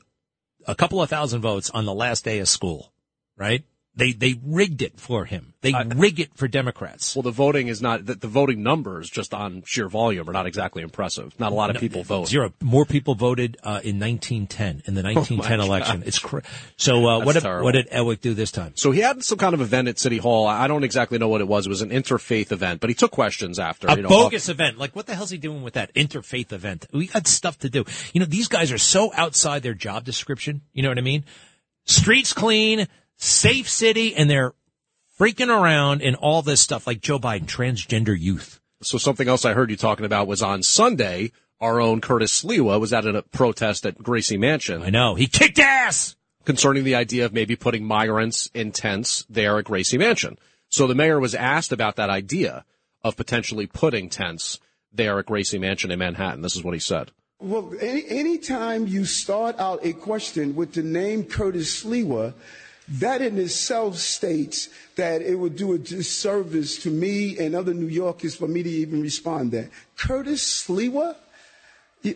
a 0.67 0.75
couple 0.75 1.03
of 1.03 1.11
thousand 1.11 1.43
votes 1.43 1.71
on 1.71 1.85
the 1.85 1.93
last 1.93 2.25
day 2.25 2.39
of 2.39 2.49
school, 2.49 2.93
right? 3.37 3.65
They, 3.97 4.13
they 4.13 4.35
rigged 4.45 4.83
it 4.83 4.99
for 4.99 5.25
him. 5.25 5.55
They 5.61 5.73
rig 5.95 6.19
it 6.19 6.35
for 6.35 6.49
Democrats. 6.49 7.15
Well, 7.15 7.23
the 7.23 7.31
voting 7.31 7.69
is 7.69 7.81
not 7.81 8.05
the, 8.05 8.17
the 8.17 8.27
voting 8.27 8.63
numbers 8.63 9.09
just 9.09 9.33
on 9.33 9.63
sheer 9.65 9.89
volume 9.89 10.29
are 10.29 10.33
not 10.33 10.47
exactly 10.47 10.83
impressive. 10.83 11.39
Not 11.39 11.53
a 11.53 11.55
lot 11.55 11.71
of 11.71 11.75
No, 11.75 11.81
people 11.81 12.03
vote. 12.03 12.27
Zero. 12.27 12.53
More 12.61 12.85
people 12.85 13.15
voted 13.15 13.57
uh, 13.63 13.81
in 13.85 14.01
1910 14.01 14.83
in 14.87 14.95
the 14.95 15.03
1910 15.05 15.59
my 15.59 15.65
election. 15.65 16.01
gosh. 16.01 16.09
It's 16.09 16.19
cra- 16.19 16.43
so. 16.77 17.07
Uh, 17.07 17.25
what 17.25 17.35
did, 17.35 17.45
what 17.45 17.73
did 17.73 17.89
Ewick 17.93 18.21
do 18.21 18.35
this 18.35 18.51
time? 18.51 18.73
So 18.75 18.91
he 18.91 19.01
had 19.01 19.23
some 19.23 19.39
kind 19.39 19.55
of 19.55 19.61
event 19.61 19.87
at 19.89 19.99
City 19.99 20.19
Hall. 20.19 20.47
I 20.47 20.67
don't 20.67 20.85
exactly 20.85 21.19
know 21.19 21.29
what 21.29 21.41
it 21.41 21.49
was. 21.49 21.67
It 21.67 21.71
was 21.71 21.83
an 21.83 21.91
interfaith 21.91 22.51
event, 22.53 22.81
but 22.81 22.91
he 22.91 22.95
took 22.95 23.13
questions 23.13 23.59
after. 23.59 23.87
A 23.87 23.97
you 23.97 24.03
know, 24.03 24.09
bogus 24.09 24.49
event. 24.49 24.77
Like, 24.77 24.95
what 24.97 25.07
the 25.07 25.15
hell's 25.15 25.31
he 25.31 25.39
doing 25.39 25.63
with 25.63 25.75
that 25.75 25.95
interfaith 25.95 26.53
event? 26.53 26.87
We 26.93 27.07
got 27.07 27.27
stuff 27.29 27.61
to 27.61 27.71
do. 27.71 27.85
You 28.13 28.21
know, 28.21 28.27
these 28.27 28.49
guys 28.49 28.73
are 28.73 28.79
so 28.79 29.13
outside 29.15 29.63
their 29.63 29.75
job 29.75 30.05
description. 30.05 30.63
You 30.73 30.83
know 30.83 30.89
what 30.89 30.99
I 30.99 31.03
mean? 31.03 31.25
Streets 31.87 32.33
clean, 32.33 32.89
safe 33.25 33.69
city, 33.69 34.15
and 34.15 34.29
they're 34.29 34.55
freaking 35.19 35.49
around 35.49 36.03
and 36.03 36.17
all 36.17 36.43
this 36.43 36.61
stuff 36.61 36.87
like 36.87 37.01
Joe 37.01 37.19
Biden, 37.19 37.47
transgender 37.47 38.19
youth. 38.19 38.61
So 38.83 38.99
something 38.99 39.29
else 39.29 39.45
I 39.45 39.55
heard 39.55 39.71
you 39.71 39.77
talking 39.77 40.05
about 40.05 40.27
was 40.27 40.43
on 40.43 40.63
Sunday. 40.63 41.33
Our 41.61 41.81
own 41.81 42.01
Curtis 42.01 42.43
Sliwa 42.43 42.79
was 42.79 42.93
at 42.93 43.07
a 43.07 43.23
protest 43.23 43.87
at 43.87 44.03
Gracie 44.03 44.37
Mansion. 44.37 44.83
I 44.83 44.91
know 44.91 45.15
he 45.15 45.27
kicked 45.27 45.59
ass 45.59 46.17
concerning 46.45 46.85
the 46.85 46.95
idea 46.95 47.25
of 47.25 47.33
maybe 47.33 47.57
putting 47.57 47.85
migrants 47.85 48.51
in 48.53 48.73
tents 48.73 49.25
there 49.31 49.59
at 49.59 49.65
Gracie 49.65 49.97
Mansion. 49.97 50.37
So 50.69 50.87
the 50.87 50.95
mayor 50.95 51.19
was 51.19 51.35
asked 51.35 51.73
about 51.73 51.97
that 51.97 52.11
idea 52.11 52.65
of 53.03 53.17
potentially 53.17 53.67
putting 53.67 54.11
tents 54.11 54.61
there 54.93 55.19
at 55.19 55.27
Gracie 55.27 55.59
Mansion 55.59 55.91
in 55.91 55.99
Manhattan. 55.99 56.43
This 56.43 56.57
is 56.57 56.65
what 56.65 56.75
he 56.75 56.81
said. 56.81 57.13
Well, 57.41 57.73
any 57.81 58.05
anytime 58.09 58.87
you 58.87 59.05
start 59.05 59.59
out 59.59 59.85
a 59.85 59.93
question 59.93 60.55
with 60.55 60.73
the 60.73 60.83
name 60.83 61.25
Curtis 61.25 61.83
Sliwa, 61.85 62.35
that 62.89 63.23
in 63.23 63.39
itself 63.39 63.97
states 63.97 64.69
that 64.97 65.23
it 65.23 65.35
would 65.37 65.57
do 65.57 65.73
a 65.73 65.79
disservice 65.79 66.83
to 66.83 66.91
me 66.91 67.39
and 67.39 67.55
other 67.55 67.73
New 67.75 67.89
Yorkers 67.89 68.35
for 68.37 68.47
me 68.49 68.63
to 68.63 68.69
even 68.71 69.01
respond 69.03 69.53
that. 69.53 69.71
Curtis 69.97 70.65
Sliwa? 70.67 71.17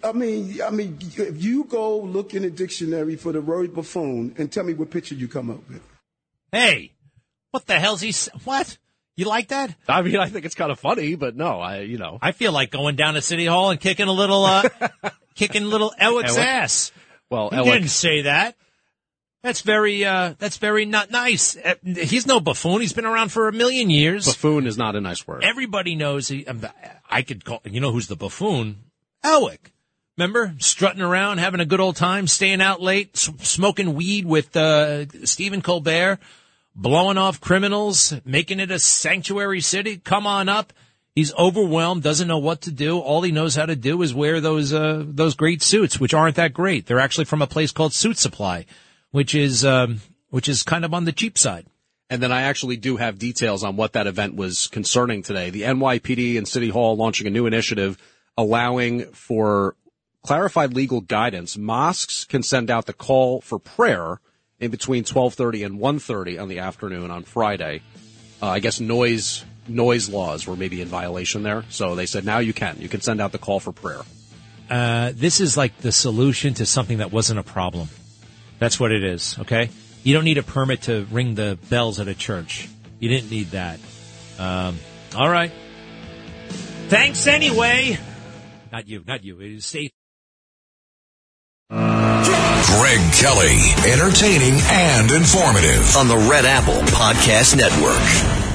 I 0.04 0.12
mean, 0.12 0.60
I 0.62 0.68
mean, 0.70 0.98
if 1.00 1.42
you 1.42 1.64
go 1.64 1.98
look 2.00 2.34
in 2.34 2.44
a 2.44 2.50
dictionary 2.50 3.16
for 3.16 3.32
the 3.32 3.40
word 3.40 3.74
buffoon 3.74 4.34
and 4.36 4.52
tell 4.52 4.64
me 4.64 4.74
what 4.74 4.90
picture 4.90 5.14
you 5.14 5.28
come 5.28 5.48
up 5.50 5.66
with. 5.68 5.80
Hey, 6.52 6.92
what 7.52 7.66
the 7.66 7.78
hell's 7.80 8.02
he? 8.02 8.12
What? 8.44 8.76
You 9.16 9.24
like 9.24 9.48
that? 9.48 9.74
I 9.88 10.02
mean, 10.02 10.16
I 10.18 10.28
think 10.28 10.44
it's 10.44 10.54
kind 10.54 10.70
of 10.70 10.78
funny, 10.78 11.14
but 11.16 11.34
no, 11.34 11.58
I, 11.58 11.80
you 11.80 11.96
know. 11.98 12.18
I 12.20 12.32
feel 12.32 12.52
like 12.52 12.70
going 12.70 12.96
down 12.96 13.14
to 13.14 13.22
City 13.22 13.46
Hall 13.46 13.70
and 13.70 13.80
kicking 13.80 14.06
a 14.08 14.12
little, 14.12 14.44
uh, 14.44 14.68
kicking 15.34 15.64
little 15.64 15.92
Ewick's 16.00 16.34
Ewick? 16.36 16.46
ass. 16.46 16.92
Well, 17.30 17.48
He 17.48 17.56
Ewick- 17.56 17.72
didn't 17.72 17.88
say 17.88 18.22
that. 18.22 18.54
That's 19.42 19.60
very, 19.60 20.04
uh, 20.04 20.34
that's 20.38 20.56
very 20.56 20.84
not 20.84 21.10
nice. 21.10 21.56
Uh, 21.56 21.74
He's 21.84 22.26
no 22.26 22.40
buffoon. 22.40 22.80
He's 22.80 22.92
been 22.92 23.06
around 23.06 23.30
for 23.30 23.48
a 23.48 23.52
million 23.52 23.88
years. 23.88 24.26
Buffoon 24.26 24.66
is 24.66 24.76
not 24.76 24.96
a 24.96 25.00
nice 25.00 25.26
word. 25.26 25.44
Everybody 25.44 25.94
knows 25.94 26.28
he, 26.28 26.44
um, 26.46 26.66
I 27.08 27.22
could 27.22 27.44
call, 27.44 27.60
you 27.64 27.80
know 27.80 27.92
who's 27.92 28.08
the 28.08 28.16
buffoon? 28.16 28.78
Ewick. 29.24 29.72
Remember? 30.16 30.54
Strutting 30.58 31.02
around, 31.02 31.38
having 31.38 31.60
a 31.60 31.64
good 31.64 31.78
old 31.78 31.94
time, 31.94 32.26
staying 32.26 32.60
out 32.60 32.82
late, 32.82 33.16
smoking 33.16 33.94
weed 33.94 34.26
with, 34.26 34.56
uh, 34.56 35.06
Stephen 35.24 35.62
Colbert, 35.62 36.18
blowing 36.74 37.16
off 37.16 37.40
criminals, 37.40 38.14
making 38.24 38.58
it 38.58 38.72
a 38.72 38.80
sanctuary 38.80 39.60
city. 39.60 39.98
Come 39.98 40.26
on 40.26 40.48
up. 40.48 40.72
He's 41.14 41.32
overwhelmed, 41.34 42.02
doesn't 42.02 42.28
know 42.28 42.38
what 42.38 42.62
to 42.62 42.72
do. 42.72 42.98
All 42.98 43.22
he 43.22 43.30
knows 43.30 43.54
how 43.54 43.66
to 43.66 43.76
do 43.76 44.02
is 44.02 44.12
wear 44.12 44.40
those, 44.40 44.72
uh, 44.72 45.04
those 45.06 45.36
great 45.36 45.62
suits, 45.62 46.00
which 46.00 46.14
aren't 46.14 46.36
that 46.36 46.52
great. 46.52 46.86
They're 46.86 47.00
actually 47.00 47.24
from 47.24 47.42
a 47.42 47.46
place 47.46 47.70
called 47.70 47.92
Suitsupply, 47.92 48.66
which 49.10 49.34
is, 49.34 49.64
um, 49.64 50.00
which 50.30 50.48
is 50.48 50.62
kind 50.62 50.84
of 50.84 50.94
on 50.94 51.04
the 51.04 51.12
cheap 51.12 51.38
side. 51.38 51.66
And 52.10 52.22
then 52.22 52.32
I 52.32 52.42
actually 52.42 52.76
do 52.76 52.96
have 52.96 53.18
details 53.18 53.62
on 53.62 53.76
what 53.76 53.92
that 53.92 54.06
event 54.06 54.34
was 54.34 54.66
concerning 54.66 55.22
today. 55.22 55.50
The 55.50 55.62
NYPD 55.62 56.38
and 56.38 56.48
City 56.48 56.70
Hall 56.70 56.96
launching 56.96 57.26
a 57.26 57.30
new 57.30 57.46
initiative 57.46 57.98
allowing 58.36 59.04
for 59.12 59.76
clarified 60.24 60.72
legal 60.72 61.00
guidance. 61.00 61.58
Mosques 61.58 62.24
can 62.24 62.42
send 62.42 62.70
out 62.70 62.86
the 62.86 62.92
call 62.92 63.40
for 63.40 63.58
prayer 63.58 64.20
in 64.58 64.70
between 64.70 65.04
12:30 65.04 65.64
and 65.66 65.78
1:30 65.78 66.38
on 66.38 66.48
the 66.48 66.58
afternoon 66.60 67.10
on 67.10 67.24
Friday. 67.24 67.82
Uh, 68.40 68.48
I 68.48 68.60
guess 68.60 68.80
noise 68.80 69.44
noise 69.66 70.08
laws 70.08 70.46
were 70.46 70.56
maybe 70.56 70.80
in 70.80 70.88
violation 70.88 71.42
there, 71.42 71.64
so 71.68 71.94
they 71.94 72.06
said 72.06 72.24
now 72.24 72.38
you 72.38 72.54
can. 72.54 72.76
You 72.80 72.88
can 72.88 73.00
send 73.00 73.20
out 73.20 73.32
the 73.32 73.38
call 73.38 73.60
for 73.60 73.72
prayer. 73.72 74.02
uh, 74.70 75.12
this 75.14 75.40
is 75.40 75.56
like 75.56 75.78
the 75.78 75.92
solution 75.92 76.54
to 76.54 76.64
something 76.66 76.98
that 76.98 77.12
wasn't 77.12 77.38
a 77.38 77.42
problem. 77.42 77.88
That's 78.58 78.80
what 78.80 78.92
it 78.92 79.04
is. 79.04 79.38
Okay, 79.40 79.70
you 80.02 80.14
don't 80.14 80.24
need 80.24 80.38
a 80.38 80.42
permit 80.42 80.82
to 80.82 81.06
ring 81.10 81.34
the 81.34 81.58
bells 81.68 82.00
at 82.00 82.08
a 82.08 82.14
church. 82.14 82.68
You 82.98 83.08
didn't 83.08 83.30
need 83.30 83.52
that. 83.52 83.78
Um, 84.38 84.78
all 85.16 85.28
right. 85.28 85.52
Thanks 86.88 87.26
anyway. 87.26 87.98
Not 88.72 88.88
you. 88.88 89.04
Not 89.06 89.24
you. 89.24 89.40
It 89.40 89.52
is 89.52 89.66
Stay. 89.66 89.90
Greg 91.70 93.00
Kelly, 93.14 93.58
entertaining 93.86 94.58
and 94.70 95.10
informative 95.10 95.96
on 95.96 96.08
the 96.08 96.16
Red 96.30 96.44
Apple 96.44 96.80
Podcast 96.92 97.56
Network. 97.56 98.47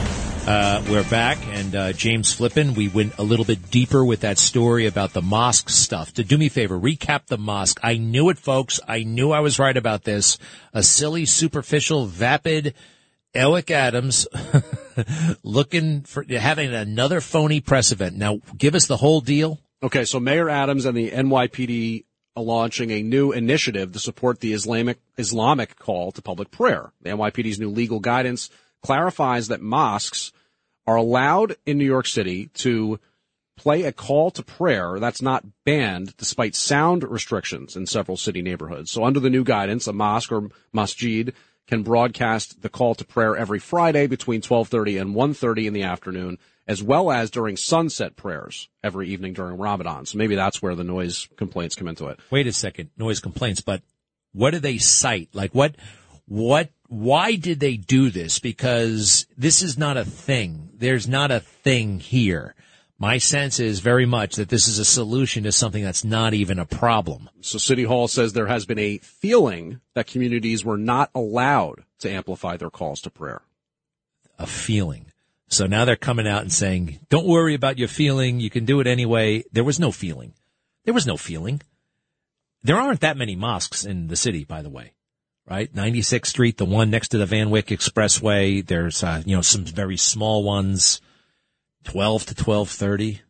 Uh, 0.45 0.83
we're 0.89 1.09
back, 1.09 1.37
and 1.47 1.73
uh, 1.73 1.93
James 1.93 2.33
Flippin. 2.33 2.73
We 2.73 2.89
went 2.89 3.17
a 3.17 3.23
little 3.23 3.45
bit 3.45 3.71
deeper 3.71 4.03
with 4.03 4.19
that 4.21 4.37
story 4.37 4.87
about 4.87 5.13
the 5.13 5.21
mosque 5.21 5.69
stuff. 5.69 6.13
To 6.15 6.23
do 6.25 6.37
me 6.37 6.47
a 6.47 6.49
favor, 6.49 6.77
recap 6.77 7.27
the 7.27 7.37
mosque. 7.37 7.79
I 7.81 7.95
knew 7.95 8.29
it, 8.29 8.37
folks. 8.37 8.77
I 8.85 9.03
knew 9.03 9.31
I 9.31 9.39
was 9.39 9.57
right 9.57 9.75
about 9.77 10.03
this. 10.03 10.37
A 10.73 10.83
silly, 10.83 11.25
superficial, 11.25 12.07
vapid 12.07 12.73
Ewick 13.33 13.71
Adams 13.71 14.27
looking 15.43 16.01
for 16.01 16.25
having 16.29 16.73
another 16.73 17.21
phony 17.21 17.61
press 17.61 17.93
event. 17.93 18.17
Now, 18.17 18.39
give 18.57 18.75
us 18.75 18.85
the 18.85 18.97
whole 18.97 19.21
deal. 19.21 19.59
Okay, 19.81 20.03
so 20.03 20.19
Mayor 20.19 20.49
Adams 20.49 20.83
and 20.83 20.97
the 20.97 21.09
NYPD 21.09 22.03
are 22.35 22.43
launching 22.43 22.91
a 22.91 23.01
new 23.01 23.31
initiative 23.31 23.93
to 23.93 23.99
support 23.99 24.41
the 24.41 24.51
Islamic 24.51 24.99
Islamic 25.17 25.79
call 25.79 26.11
to 26.11 26.21
public 26.21 26.51
prayer. 26.51 26.91
The 27.01 27.11
NYPD's 27.11 27.59
new 27.59 27.69
legal 27.69 28.01
guidance 28.01 28.49
clarifies 28.83 29.47
that 29.47 29.61
mosques 29.61 30.31
are 30.85 30.95
allowed 30.95 31.55
in 31.65 31.77
New 31.77 31.85
York 31.85 32.07
City 32.07 32.47
to 32.55 32.99
play 33.55 33.83
a 33.83 33.91
call 33.91 34.31
to 34.31 34.43
prayer 34.43 34.99
that's 34.99 35.21
not 35.21 35.45
banned 35.63 36.15
despite 36.17 36.55
sound 36.55 37.03
restrictions 37.03 37.75
in 37.75 37.85
several 37.85 38.17
city 38.17 38.41
neighborhoods. 38.41 38.91
So 38.91 39.03
under 39.03 39.19
the 39.19 39.29
new 39.29 39.43
guidance, 39.43 39.87
a 39.87 39.93
mosque 39.93 40.31
or 40.31 40.49
masjid 40.71 41.33
can 41.67 41.83
broadcast 41.83 42.61
the 42.61 42.69
call 42.69 42.95
to 42.95 43.05
prayer 43.05 43.37
every 43.37 43.59
Friday 43.59 44.07
between 44.07 44.41
12:30 44.41 44.99
and 44.99 45.15
1:30 45.15 45.67
in 45.67 45.73
the 45.73 45.83
afternoon 45.83 46.37
as 46.67 46.81
well 46.81 47.11
as 47.11 47.29
during 47.29 47.57
sunset 47.57 48.15
prayers 48.15 48.69
every 48.83 49.09
evening 49.09 49.33
during 49.33 49.57
Ramadan. 49.57 50.05
So 50.05 50.17
maybe 50.17 50.35
that's 50.35 50.61
where 50.61 50.75
the 50.75 50.83
noise 50.83 51.27
complaints 51.35 51.75
come 51.75 51.87
into 51.87 52.07
it. 52.07 52.19
Wait 52.31 52.47
a 52.47 52.53
second, 52.53 52.89
noise 52.97 53.19
complaints, 53.19 53.61
but 53.61 53.81
what 54.33 54.51
do 54.51 54.59
they 54.59 54.77
cite? 54.77 55.29
Like 55.33 55.53
what, 55.53 55.75
what, 56.25 56.69
why 56.93 57.35
did 57.35 57.59
they 57.59 57.75
do 57.75 58.11
this? 58.11 58.37
Because 58.37 59.25
this 59.35 59.63
is 59.63 59.77
not 59.77 59.97
a 59.97 60.05
thing. 60.05 60.69
There's 60.75 61.07
not 61.07 61.31
a 61.31 61.39
thing 61.39 61.99
here. 61.99 62.53
My 62.99 63.17
sense 63.17 63.59
is 63.59 63.79
very 63.79 64.05
much 64.05 64.35
that 64.35 64.49
this 64.49 64.67
is 64.67 64.77
a 64.77 64.85
solution 64.85 65.43
to 65.43 65.51
something 65.51 65.83
that's 65.83 66.03
not 66.03 66.35
even 66.35 66.59
a 66.59 66.65
problem. 66.65 67.29
So 67.41 67.57
City 67.57 67.83
Hall 67.83 68.07
says 68.07 68.33
there 68.33 68.47
has 68.47 68.65
been 68.65 68.79
a 68.79 68.99
feeling 68.99 69.81
that 69.95 70.05
communities 70.05 70.63
were 70.63 70.77
not 70.77 71.09
allowed 71.15 71.83
to 71.99 72.11
amplify 72.11 72.57
their 72.57 72.69
calls 72.69 73.01
to 73.01 73.09
prayer. 73.09 73.41
A 74.37 74.45
feeling. 74.45 75.07
So 75.47 75.65
now 75.65 75.85
they're 75.85 75.95
coming 75.95 76.27
out 76.27 76.43
and 76.43 76.51
saying, 76.51 76.99
don't 77.09 77.27
worry 77.27 77.55
about 77.55 77.79
your 77.79 77.87
feeling. 77.87 78.39
You 78.39 78.51
can 78.51 78.65
do 78.65 78.79
it 78.79 78.87
anyway. 78.87 79.43
There 79.51 79.63
was 79.63 79.79
no 79.79 79.91
feeling. 79.91 80.33
There 80.85 80.93
was 80.93 81.07
no 81.07 81.17
feeling. 81.17 81.61
There 82.61 82.77
aren't 82.77 83.01
that 83.01 83.17
many 83.17 83.35
mosques 83.35 83.83
in 83.83 84.07
the 84.07 84.15
city, 84.15 84.43
by 84.45 84.61
the 84.61 84.69
way, 84.69 84.93
right? 85.49 85.73
96th 85.73 86.27
Street, 86.27 86.57
the 86.57 86.65
one 86.65 86.89
next 86.89 87.09
to 87.09 87.17
the 87.17 87.25
Van 87.25 87.49
Wyck 87.49 87.67
Expressway. 87.67 88.65
There's, 88.65 89.03
uh, 89.03 89.21
you 89.25 89.35
know, 89.35 89.41
some 89.41 89.65
very 89.65 89.97
small 89.97 90.43
ones, 90.43 91.01
12 91.85 92.25
to 92.27 92.33
1230. 92.33 93.21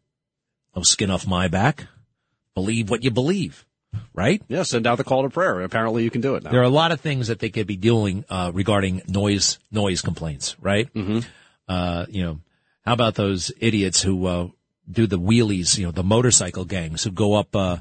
No 0.75 0.83
skin 0.83 1.11
off 1.11 1.27
my 1.27 1.47
back. 1.47 1.87
Believe 2.55 2.89
what 2.89 3.03
you 3.03 3.11
believe. 3.11 3.65
right? 4.13 4.41
Yeah, 4.47 4.63
send 4.63 4.87
out 4.87 4.97
the 4.97 5.03
call 5.03 5.23
to 5.23 5.29
prayer. 5.29 5.61
Apparently, 5.61 6.03
you 6.03 6.09
can 6.09 6.21
do 6.21 6.35
it 6.35 6.43
now. 6.43 6.51
There 6.51 6.61
are 6.61 6.63
a 6.63 6.69
lot 6.69 6.91
of 6.91 7.01
things 7.01 7.27
that 7.27 7.39
they 7.39 7.49
could 7.49 7.67
be 7.67 7.77
doing 7.77 8.25
uh, 8.29 8.51
regarding 8.53 9.01
noise 9.07 9.59
noise 9.71 10.01
complaints, 10.01 10.55
right? 10.59 10.91
Mm-hmm. 10.93 11.19
Uh, 11.67 12.05
you 12.09 12.23
know, 12.23 12.39
how 12.85 12.93
about 12.93 13.15
those 13.15 13.51
idiots 13.59 14.01
who 14.01 14.25
uh, 14.25 14.47
do 14.89 15.07
the 15.07 15.19
wheelies? 15.19 15.77
You 15.77 15.85
know, 15.85 15.91
the 15.91 16.03
motorcycle 16.03 16.65
gangs 16.65 17.03
who 17.03 17.11
go 17.11 17.35
up, 17.35 17.55
uh, 17.55 17.77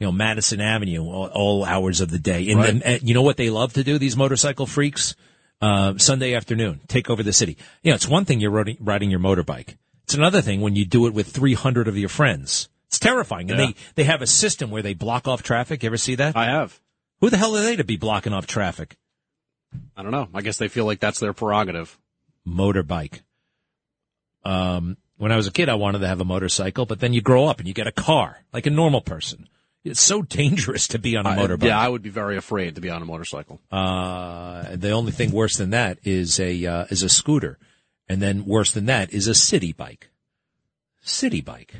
you 0.00 0.06
know, 0.06 0.12
Madison 0.12 0.60
Avenue 0.60 1.02
all, 1.04 1.26
all 1.28 1.64
hours 1.64 2.00
of 2.00 2.10
the 2.10 2.18
day. 2.18 2.48
And 2.50 2.58
Right. 2.58 2.80
then, 2.80 2.94
uh, 2.94 2.98
you 3.02 3.14
know 3.14 3.22
what 3.22 3.36
they 3.36 3.50
love 3.50 3.74
to 3.74 3.84
do? 3.84 3.98
These 3.98 4.16
motorcycle 4.16 4.66
freaks, 4.66 5.14
uh, 5.60 5.96
Sunday 5.98 6.34
afternoon, 6.34 6.80
take 6.88 7.08
over 7.10 7.22
the 7.22 7.32
city. 7.34 7.56
You 7.82 7.90
know, 7.92 7.94
it's 7.96 8.08
one 8.08 8.24
thing 8.24 8.40
you're 8.40 8.50
riding, 8.50 8.78
riding 8.80 9.10
your 9.10 9.20
motorbike. 9.20 9.76
It's 10.04 10.14
another 10.14 10.40
thing 10.40 10.60
when 10.62 10.74
you 10.74 10.84
do 10.86 11.06
it 11.06 11.14
with 11.14 11.28
300 11.28 11.86
of 11.86 11.96
your 11.96 12.08
friends. 12.08 12.68
It's 12.88 12.98
terrifying. 12.98 13.50
And 13.50 13.60
Yeah. 13.60 13.66
they, 13.66 13.74
they 13.96 14.04
have 14.04 14.22
a 14.22 14.26
system 14.26 14.70
where 14.70 14.82
they 14.82 14.94
block 14.94 15.28
off 15.28 15.42
traffic. 15.44 15.82
You 15.82 15.88
ever 15.88 15.96
see 15.98 16.16
that? 16.16 16.34
I 16.36 16.46
have. 16.46 16.80
Who 17.20 17.30
the 17.30 17.36
hell 17.36 17.54
are 17.56 17.62
they 17.62 17.76
to 17.76 17.84
be 17.84 17.96
blocking 17.96 18.32
off 18.32 18.46
traffic? 18.46 18.96
I 19.96 20.02
don't 20.02 20.10
know. 20.10 20.28
I 20.34 20.40
guess 20.40 20.56
they 20.56 20.66
feel 20.68 20.86
like 20.86 20.98
that's 20.98 21.20
their 21.20 21.32
prerogative. 21.34 21.96
Motorbike. 22.48 23.20
Um, 24.44 24.96
when 25.18 25.30
I 25.32 25.36
was 25.36 25.46
a 25.46 25.52
kid, 25.52 25.68
I 25.68 25.74
wanted 25.74 25.98
to 26.00 26.08
have 26.08 26.20
a 26.20 26.24
motorcycle, 26.24 26.86
but 26.86 26.98
then 27.00 27.12
you 27.12 27.20
grow 27.20 27.46
up 27.46 27.58
and 27.58 27.68
you 27.68 27.74
get 27.74 27.86
a 27.86 27.92
car, 27.92 28.38
like 28.52 28.66
a 28.66 28.70
normal 28.70 29.02
person. 29.02 29.48
It's 29.82 30.00
so 30.00 30.20
dangerous 30.22 30.88
to 30.88 30.98
be 30.98 31.16
on 31.16 31.24
a 31.26 31.30
motorbike. 31.30 31.64
yeah, 31.64 31.78
I 31.80 31.88
would 31.88 32.02
be 32.02 32.10
very 32.10 32.36
afraid 32.36 32.74
to 32.74 32.80
be 32.82 32.90
on 32.90 33.00
a 33.00 33.06
motorcycle. 33.06 33.60
Uh, 33.72 34.76
the 34.76 34.90
only 34.90 35.12
thing 35.12 35.30
worse 35.32 35.56
than 35.56 35.70
that 35.70 35.98
is 36.04 36.38
a 36.38 36.66
uh, 36.66 36.84
is 36.90 37.02
a 37.02 37.08
scooter, 37.08 37.58
and 38.08 38.20
then 38.20 38.44
worse 38.44 38.72
than 38.72 38.86
that 38.86 39.12
is 39.12 39.26
a 39.26 39.34
city 39.34 39.72
bike. 39.72 40.10
City 41.02 41.40
bike. 41.40 41.74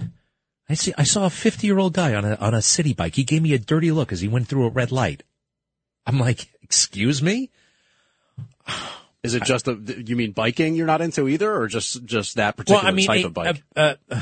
I 0.68 0.74
see. 0.74 0.94
I 0.96 1.03
saw 1.05 1.26
a 1.26 1.30
fifty 1.30 1.66
year 1.66 1.78
old 1.78 1.92
guy 1.92 2.14
on 2.14 2.24
a 2.24 2.36
on 2.36 2.55
a 2.55 2.62
city 2.62 2.94
bike. 2.94 3.16
He 3.16 3.24
gave 3.24 3.42
me 3.42 3.53
a 3.53 3.59
dirty 3.59 3.92
look 3.92 4.12
as 4.12 4.20
he 4.22 4.28
went 4.28 4.48
through 4.48 4.66
a 4.66 4.70
red 4.70 4.92
light. 4.92 5.22
I'm 6.07 6.18
like, 6.18 6.48
excuse 6.62 7.22
me. 7.22 7.51
Is 9.22 9.34
it 9.34 9.42
just 9.42 9.68
a, 9.68 9.74
you 9.74 10.16
mean 10.16 10.32
biking 10.32 10.74
you're 10.74 10.86
not 10.86 11.03
into 11.03 11.28
either, 11.28 11.53
or 11.55 11.66
just 11.68 12.03
just 12.07 12.36
that 12.36 12.57
particular 12.57 12.80
well, 12.80 12.88
I 12.88 12.94
mean, 12.94 13.07
type 13.07 13.24
a- 13.24 13.26
of 13.26 13.34
bike? 13.34 13.62
uh, 13.76 13.94
uh, 14.11 14.20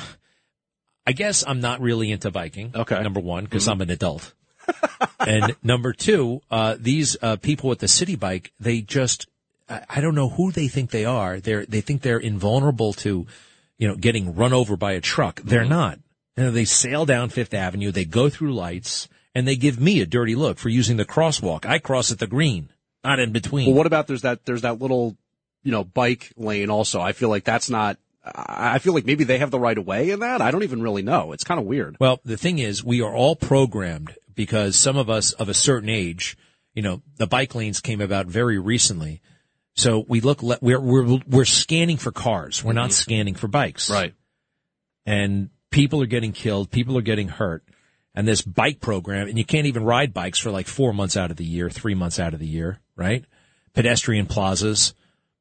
I 1.09 1.13
guess 1.13 1.43
I'm 1.47 1.61
not 1.61 1.81
really 1.81 2.11
into 2.13 2.31
biking. 2.31 2.73
Okay. 2.75 3.03
Number 3.03 3.21
one, 3.21 3.45
because 3.45 3.63
Mm-hmm. 3.65 3.73
I'm 3.73 3.81
an 3.81 3.91
adult. 3.91 4.35
and 5.21 5.57
number 5.63 5.93
two, 5.95 6.43
uh, 6.51 6.77
these 6.79 7.17
uh, 7.23 7.37
people 7.37 7.71
with 7.71 7.79
the 7.79 7.89
city 7.89 8.15
bike, 8.17 8.53
they 8.61 8.83
just, 8.83 9.27
I, 9.71 9.81
I 9.89 10.01
don't 10.03 10.15
know 10.15 10.29
who 10.29 10.53
they 10.53 10.69
think 10.69 10.91
they 10.91 11.07
are. 11.07 11.41
They're, 11.41 11.65
they 11.65 11.81
think 11.81 12.03
they're 12.03 12.19
invulnerable 12.19 12.93
to, 13.05 13.27
you 13.79 13.89
know, 13.89 13.97
getting 13.97 14.35
run 14.35 14.53
over 14.53 14.77
by 14.77 14.93
a 14.93 15.01
truck. 15.01 15.41
They're 15.43 15.61
Mm-hmm. 15.63 15.71
not. 15.71 15.99
You 16.37 16.45
know, 16.45 16.51
they 16.53 16.67
sail 16.67 17.07
down 17.07 17.31
Fifth 17.31 17.55
Avenue, 17.55 17.91
they 17.91 18.05
go 18.05 18.29
through 18.29 18.55
lights, 18.55 19.09
and 19.35 19.49
they 19.49 19.57
give 19.57 19.81
me 19.81 20.01
a 20.03 20.07
dirty 20.07 20.35
look 20.37 20.59
for 20.59 20.69
using 20.69 20.97
the 20.99 21.05
crosswalk. 21.05 21.65
I 21.67 21.79
cross 21.79 22.13
at 22.13 22.19
the 22.21 22.27
green, 22.29 22.69
not 23.03 23.19
in 23.19 23.33
between. 23.33 23.67
Well, 23.67 23.77
what 23.77 23.87
about 23.87 24.07
there's 24.07 24.23
that 24.23 24.45
there's 24.45 24.63
that 24.63 24.79
little 24.81 25.17
you 25.65 25.73
know 25.73 25.83
bike 25.85 26.33
lane 26.37 26.71
also? 26.71 27.01
I 27.01 27.13
feel 27.13 27.29
like 27.29 27.45
that's 27.45 27.69
not. 27.71 27.97
I 28.35 28.79
feel 28.79 28.95
like 28.95 29.07
maybe 29.07 29.25
they 29.25 29.39
have 29.39 29.51
the 29.51 29.61
right 29.61 29.77
of 29.77 29.87
way 29.87 30.11
in 30.11 30.21
that. 30.21 30.41
I 30.41 30.51
don't 30.51 30.63
even 30.63 30.83
really 30.83 31.03
know. 31.03 31.33
It's 31.33 31.45
kind 31.45 31.61
of 31.61 31.67
weird. 31.67 31.97
Well, 32.01 32.21
the 32.25 32.37
thing 32.37 32.59
is, 32.59 32.85
we 32.85 33.03
are 33.03 33.15
all 33.15 33.37
programmed 33.37 34.15
because 34.35 34.77
some 34.77 34.97
of 34.97 35.11
us 35.11 35.33
of 35.33 35.49
a 35.49 35.55
certain 35.55 35.89
age, 35.89 36.37
you 36.75 36.83
know, 36.83 37.03
the 37.17 37.27
bike 37.27 37.55
lanes 37.55 37.81
came 37.81 38.01
about 38.01 38.27
very 38.27 38.59
recently. 38.59 39.21
So 39.75 40.05
we 40.09 40.21
look, 40.21 40.43
le- 40.43 40.59
we're, 40.61 40.81
we're, 40.81 41.21
we're 41.29 41.45
scanning 41.45 41.97
for 41.97 42.13
cars. 42.13 42.65
We're 42.65 42.73
not 42.73 42.91
mm-hmm. 42.91 43.03
scanning 43.03 43.35
for 43.35 43.49
bikes. 43.49 43.91
Right. 43.91 44.15
And 45.07 45.51
people 45.71 46.03
are 46.03 46.07
getting 46.07 46.33
killed. 46.33 46.71
People 46.71 46.99
are 46.99 47.03
getting 47.03 47.29
hurt. 47.29 47.65
And 48.15 48.27
this 48.27 48.43
bike 48.43 48.81
program, 48.81 49.29
and 49.29 49.39
you 49.39 49.45
can't 49.45 49.67
even 49.67 49.85
ride 49.85 50.13
bikes 50.13 50.41
for 50.41 50.51
like 50.51 50.67
four 50.67 50.93
months 50.93 51.17
out 51.17 51.31
of 51.31 51.37
the 51.37 51.45
year, 51.45 51.71
three 51.71 51.95
months 51.95 52.19
out 52.19 52.35
of 52.35 52.41
the 52.41 52.47
year, 52.47 52.81
right? 52.97 53.25
Pedestrian 53.75 54.27
plazas. 54.27 54.95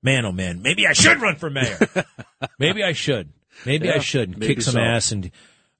Man, 0.03 0.25
oh 0.25 0.31
man, 0.31 0.61
maybe 0.61 0.87
I 0.87 0.93
should 0.93 1.21
run 1.21 1.35
for 1.35 1.49
mayor. 1.49 1.77
maybe 2.59 2.83
I 2.83 2.93
should. 2.93 3.29
Maybe 3.65 3.89
I 3.89 3.99
should 3.99 4.39
kick 4.39 4.61
some 4.61 4.73
so. 4.73 4.79
ass 4.79 5.11
and, 5.11 5.31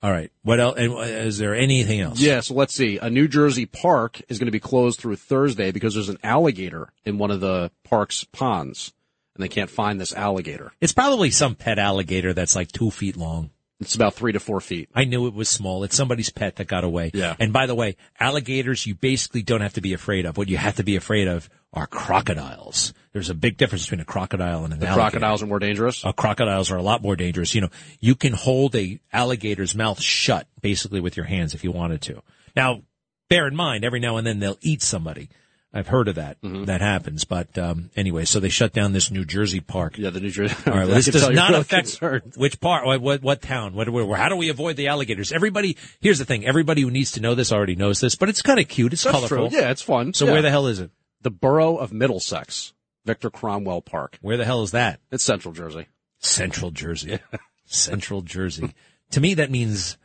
all 0.02 0.12
right. 0.12 0.32
What 0.44 0.60
else? 0.60 0.78
and, 0.78 0.94
Is 1.00 1.38
there 1.38 1.56
anything 1.56 2.00
else? 2.00 2.20
Yeah, 2.20 2.40
so 2.42 2.54
let's 2.56 2.74
see. 2.74 2.98
A 2.98 3.10
New 3.10 3.28
Jersey 3.28 3.66
park 3.66 4.22
is 4.30 4.40
going 4.40 4.48
to 4.48 4.52
be 4.52 4.60
closed 4.60 5.00
through 5.00 5.16
Thursday 5.18 5.72
because 5.72 5.94
there's 5.94 6.10
an 6.10 6.20
alligator 6.24 6.90
in 7.06 7.18
one 7.18 7.32
of 7.32 7.40
the 7.40 7.72
park's 7.84 8.24
ponds, 8.24 8.94
and 9.36 9.44
they 9.44 9.50
can't 9.50 9.70
find 9.70 10.00
this 10.00 10.14
alligator. 10.14 10.72
It's 10.82 10.94
probably 10.94 11.32
some 11.32 11.56
pet 11.56 11.80
alligator 11.80 12.34
that's 12.34 12.56
like 12.56 12.72
two 12.72 12.92
feet 12.92 13.18
long. 13.18 13.52
It's 13.80 13.94
about 13.94 14.16
three 14.16 14.32
to 14.32 14.40
four 14.40 14.60
feet. 14.60 14.90
I 14.96 15.04
knew 15.04 15.28
it 15.28 15.36
was 15.36 15.50
small. 15.50 15.84
It's 15.84 15.96
somebody's 15.96 16.32
pet 16.32 16.56
that 16.56 16.68
got 16.68 16.84
away. 16.84 17.12
Yeah. 17.14 17.36
And 17.40 17.54
by 17.54 17.68
the 17.68 17.76
way, 17.76 17.96
alligators 18.20 18.88
you 18.88 18.96
basically 18.96 19.44
don't 19.44 19.62
have 19.62 19.74
to 19.74 19.82
be 19.82 19.94
afraid 19.94 20.26
of. 20.26 20.36
What 20.36 20.50
you 20.50 20.58
have 20.58 20.78
to 20.78 20.84
be 20.84 20.96
afraid 20.96 21.28
of 21.28 21.48
are 21.74 21.86
crocodiles. 21.86 22.94
There's 23.18 23.32
a 23.32 23.34
big 23.34 23.58
difference 23.58 23.86
between 23.86 24.00
a 24.02 24.06
crocodile 24.06 24.64
and 24.64 24.72
an 24.74 24.80
The 24.80 24.86
alligator. 24.88 25.10
crocodiles 25.10 25.42
are 25.42 25.48
more 25.48 25.58
dangerous. 25.58 26.06
Uh, 26.06 26.12
crocodiles 26.12 26.70
are 26.70 26.78
a 26.78 26.84
lot 26.84 27.02
more 27.02 27.16
dangerous. 27.16 27.56
You 27.56 27.62
know, 27.62 27.70
you 28.00 28.14
can 28.14 28.34
hold 28.34 28.76
a 28.76 29.00
alligator's 29.12 29.74
mouth 29.74 30.00
shut 30.00 30.46
basically 30.62 31.00
with 31.00 31.18
your 31.18 31.26
hands 31.26 31.56
if 31.56 31.64
you 31.64 31.72
wanted 31.72 32.02
to. 32.04 32.22
Now, 32.56 32.84
bear 33.28 33.48
in 33.48 33.56
mind, 33.56 33.84
every 33.84 34.00
now 34.00 34.18
and 34.18 34.28
then 34.28 34.38
they'll 34.38 34.60
eat 34.62 34.84
somebody. 34.84 35.30
I've 35.74 35.88
heard 35.88 36.08
of 36.08 36.16
that. 36.16 36.40
Mm-hmm. 36.42 36.66
That 36.66 36.82
happens. 36.82 37.26
But 37.26 37.58
um, 37.58 37.90
anyway, 37.96 38.26
so 38.26 38.40
they 38.40 38.50
shut 38.50 38.72
down 38.72 38.94
this 38.94 39.10
New 39.12 39.26
Jersey 39.26 39.60
park. 39.62 39.98
Yeah, 39.98 40.12
the 40.12 40.20
New 40.20 40.30
Jersey. 40.30 40.56
All 40.68 40.74
right, 40.74 40.86
well, 40.88 40.96
this 40.96 41.08
does 41.08 41.28
not 41.30 41.54
affect 41.56 41.88
concerned. 41.88 42.34
which 42.38 42.60
part, 42.62 42.86
what, 42.86 43.02
what, 43.02 43.22
what 43.24 43.42
town, 43.42 43.74
what, 43.74 43.90
where, 43.90 44.16
how 44.16 44.30
do 44.30 44.36
we 44.36 44.50
avoid 44.50 44.76
the 44.78 44.88
alligators? 44.90 45.32
Everybody, 45.32 45.76
here's 46.00 46.20
the 46.20 46.26
thing: 46.26 46.46
everybody 46.46 46.82
who 46.84 46.92
needs 46.92 47.14
to 47.14 47.20
know 47.22 47.34
this 47.34 47.52
already 47.52 47.76
knows 47.76 48.00
this, 48.00 48.16
but 48.16 48.30
it's 48.30 48.42
kind 48.44 48.60
of 48.60 48.68
cute. 48.68 48.94
It's 48.94 49.04
That's 49.04 49.14
colorful. 49.16 49.50
true. 49.50 49.60
Yeah, 49.60 49.72
it's 49.72 49.82
fun. 49.82 50.14
So 50.14 50.26
Yeah. 50.26 50.34
where 50.34 50.42
the 50.44 50.52
hell 50.52 50.68
is 50.68 50.80
it? 50.80 50.92
The 51.22 51.32
borough 51.32 51.78
of 51.78 51.92
Middlesex, 51.92 52.74
Victor 53.08 53.30
Crowell 53.32 53.82
Park. 53.82 54.20
Where 54.22 54.38
the 54.38 54.46
hell 54.46 54.62
is 54.62 54.72
that? 54.72 55.00
It's 55.12 55.24
Central 55.24 55.54
Jersey. 55.54 55.88
Central 56.20 56.72
Jersey. 56.72 57.20
Central 57.66 58.22
Jersey. 58.22 58.74
To 59.12 59.22
me, 59.22 59.34
that 59.36 59.50
means 59.50 59.98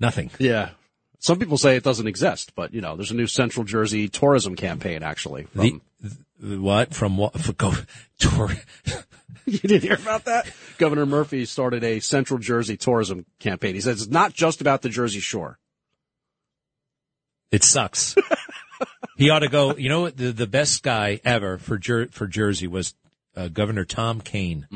nothing. 0.00 0.30
Yeah. 0.38 0.70
Some 1.20 1.38
people 1.38 1.58
say 1.58 1.76
it 1.76 1.84
doesn't 1.84 2.06
exist, 2.06 2.54
but 2.54 2.74
you 2.74 2.80
know, 2.80 2.96
there's 2.96 3.12
a 3.12 3.16
new 3.16 3.26
Central 3.26 3.64
Jersey 3.64 4.08
tourism 4.08 4.56
campaign 4.56 5.02
actually. 5.02 5.44
From, 5.44 5.80
The, 6.40 6.58
what 6.58 6.94
from 6.94 7.16
what? 7.16 7.38
For 7.40 7.52
go 7.52 7.72
tour. 8.18 8.50
you 9.46 9.58
didn't 9.58 9.82
hear 9.82 9.94
about 9.94 10.24
that? 10.26 10.50
Governor 10.78 11.06
Murphy 11.06 11.44
started 11.44 11.82
a 11.84 12.00
Central 12.00 12.38
Jersey 12.38 12.76
tourism 12.76 13.26
campaign. 13.38 13.74
He 13.74 13.80
says 13.80 14.02
it's 14.02 14.10
not 14.10 14.32
just 14.32 14.60
about 14.60 14.82
the 14.82 14.88
Jersey 14.88 15.20
Shore. 15.20 15.58
It 17.50 17.64
sucks. 17.64 18.14
He 19.18 19.30
ought 19.30 19.40
to 19.40 19.48
go. 19.48 19.76
You 19.76 19.88
know, 19.88 20.02
what? 20.02 20.16
the 20.16 20.32
the 20.32 20.46
best 20.46 20.82
guy 20.82 21.20
ever 21.24 21.58
for 21.58 21.76
Jer- 21.76 22.08
for 22.08 22.26
Jersey 22.26 22.66
was 22.66 22.94
uh, 23.36 23.48
Governor 23.48 23.84
Tom 23.84 24.20
Kean. 24.20 24.66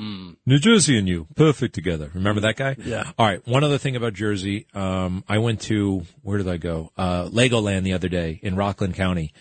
New 0.47 0.59
Jersey 0.59 0.99
and 0.99 1.09
you, 1.09 1.26
perfect 1.34 1.74
together. 1.74 2.11
Remember 2.14 2.43
that 2.43 2.57
guy? 2.57 2.76
Yeah. 2.84 3.11
All 3.18 3.26
right. 3.26 3.47
One 3.47 3.64
other 3.64 3.78
thing 3.78 3.97
about 3.97 4.12
Jersey. 4.14 4.66
Um, 4.74 5.24
I 5.28 5.38
went 5.38 5.62
to 5.62 6.05
where 6.22 6.38
did 6.38 6.49
I 6.49 6.59
go? 6.59 6.90
Uh, 6.97 7.24
Legoland 7.28 7.82
the 7.84 7.95
other 7.95 8.09
day 8.09 8.38
in 8.43 8.57
Rockland 8.57 8.95
County. 8.95 9.32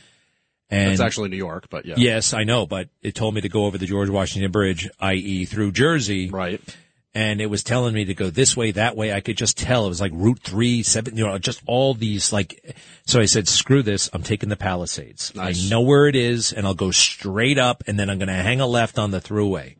And 0.69 0.91
That's 0.91 1.01
actually 1.01 1.27
New 1.27 1.37
York, 1.37 1.67
but 1.69 1.85
yeah. 1.85 1.95
Yes, 1.97 2.33
I 2.33 2.45
know, 2.45 2.65
but 2.65 2.87
it 3.01 3.13
told 3.13 3.35
me 3.35 3.41
to 3.41 3.49
go 3.49 3.65
over 3.65 3.77
the 3.77 3.85
George 3.85 4.09
Washington 4.09 4.51
Bridge, 4.51 4.89
i.e. 5.01 5.43
through 5.43 5.73
Jersey. 5.73 6.29
Right. 6.29 6.61
And 7.13 7.41
it 7.41 7.47
was 7.47 7.61
telling 7.61 7.93
me 7.93 8.05
to 8.05 8.13
go 8.13 8.29
this 8.29 8.55
way, 8.55 8.71
that 8.71 8.95
way. 8.95 9.11
I 9.11 9.19
could 9.19 9.35
just 9.35 9.57
tell 9.57 9.85
it 9.85 9.89
was 9.89 9.99
like 9.99 10.13
Route 10.15 10.39
three, 10.41 10.81
seven, 10.81 11.17
you 11.17 11.27
know, 11.27 11.37
just 11.37 11.61
all 11.65 11.93
these 11.93 12.31
like. 12.31 12.73
So 13.05 13.19
I 13.19 13.25
said, 13.25 13.49
"Screw 13.49 13.83
this! 13.83 14.09
I'm 14.13 14.23
taking 14.23 14.47
the 14.47 14.55
Palisades. 14.55 15.35
Nice. 15.35 15.65
I 15.65 15.69
know 15.69 15.81
where 15.81 16.07
it 16.07 16.15
is, 16.15 16.53
and 16.53 16.65
I'll 16.65 16.73
go 16.73 16.91
straight 16.91 17.57
up, 17.57 17.83
and 17.85 17.99
then 17.99 18.09
I'm 18.09 18.17
going 18.17 18.29
to 18.29 18.33
hang 18.33 18.61
a 18.61 18.65
left 18.67 18.97
on 18.97 19.11
the 19.11 19.19
Thruway." 19.19 19.75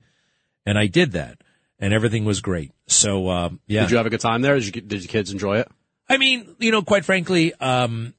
And 0.65 0.77
I 0.77 0.88
did 0.88 1.13
that, 1.13 1.38
and 1.79 1.93
everything 1.93 2.25
was 2.25 2.41
great. 2.41 2.71
So 2.88 3.29
um, 3.29 3.61
yeah, 3.65 3.84
Did 3.84 3.91
you 3.91 3.97
have 3.97 4.05
a 4.05 4.09
good 4.09 4.19
time 4.19 4.41
there? 4.41 4.55
Did, 4.55 4.65
you, 4.75 4.82
did 4.82 5.01
your 5.01 5.07
kids 5.09 5.32
enjoy 5.32 5.59
it? 5.59 5.69
I 6.09 6.17
mean, 6.17 6.53
you 6.59 6.71
know, 6.71 6.82
quite 6.82 7.05
frankly, 7.05 7.53
um, 7.53 8.13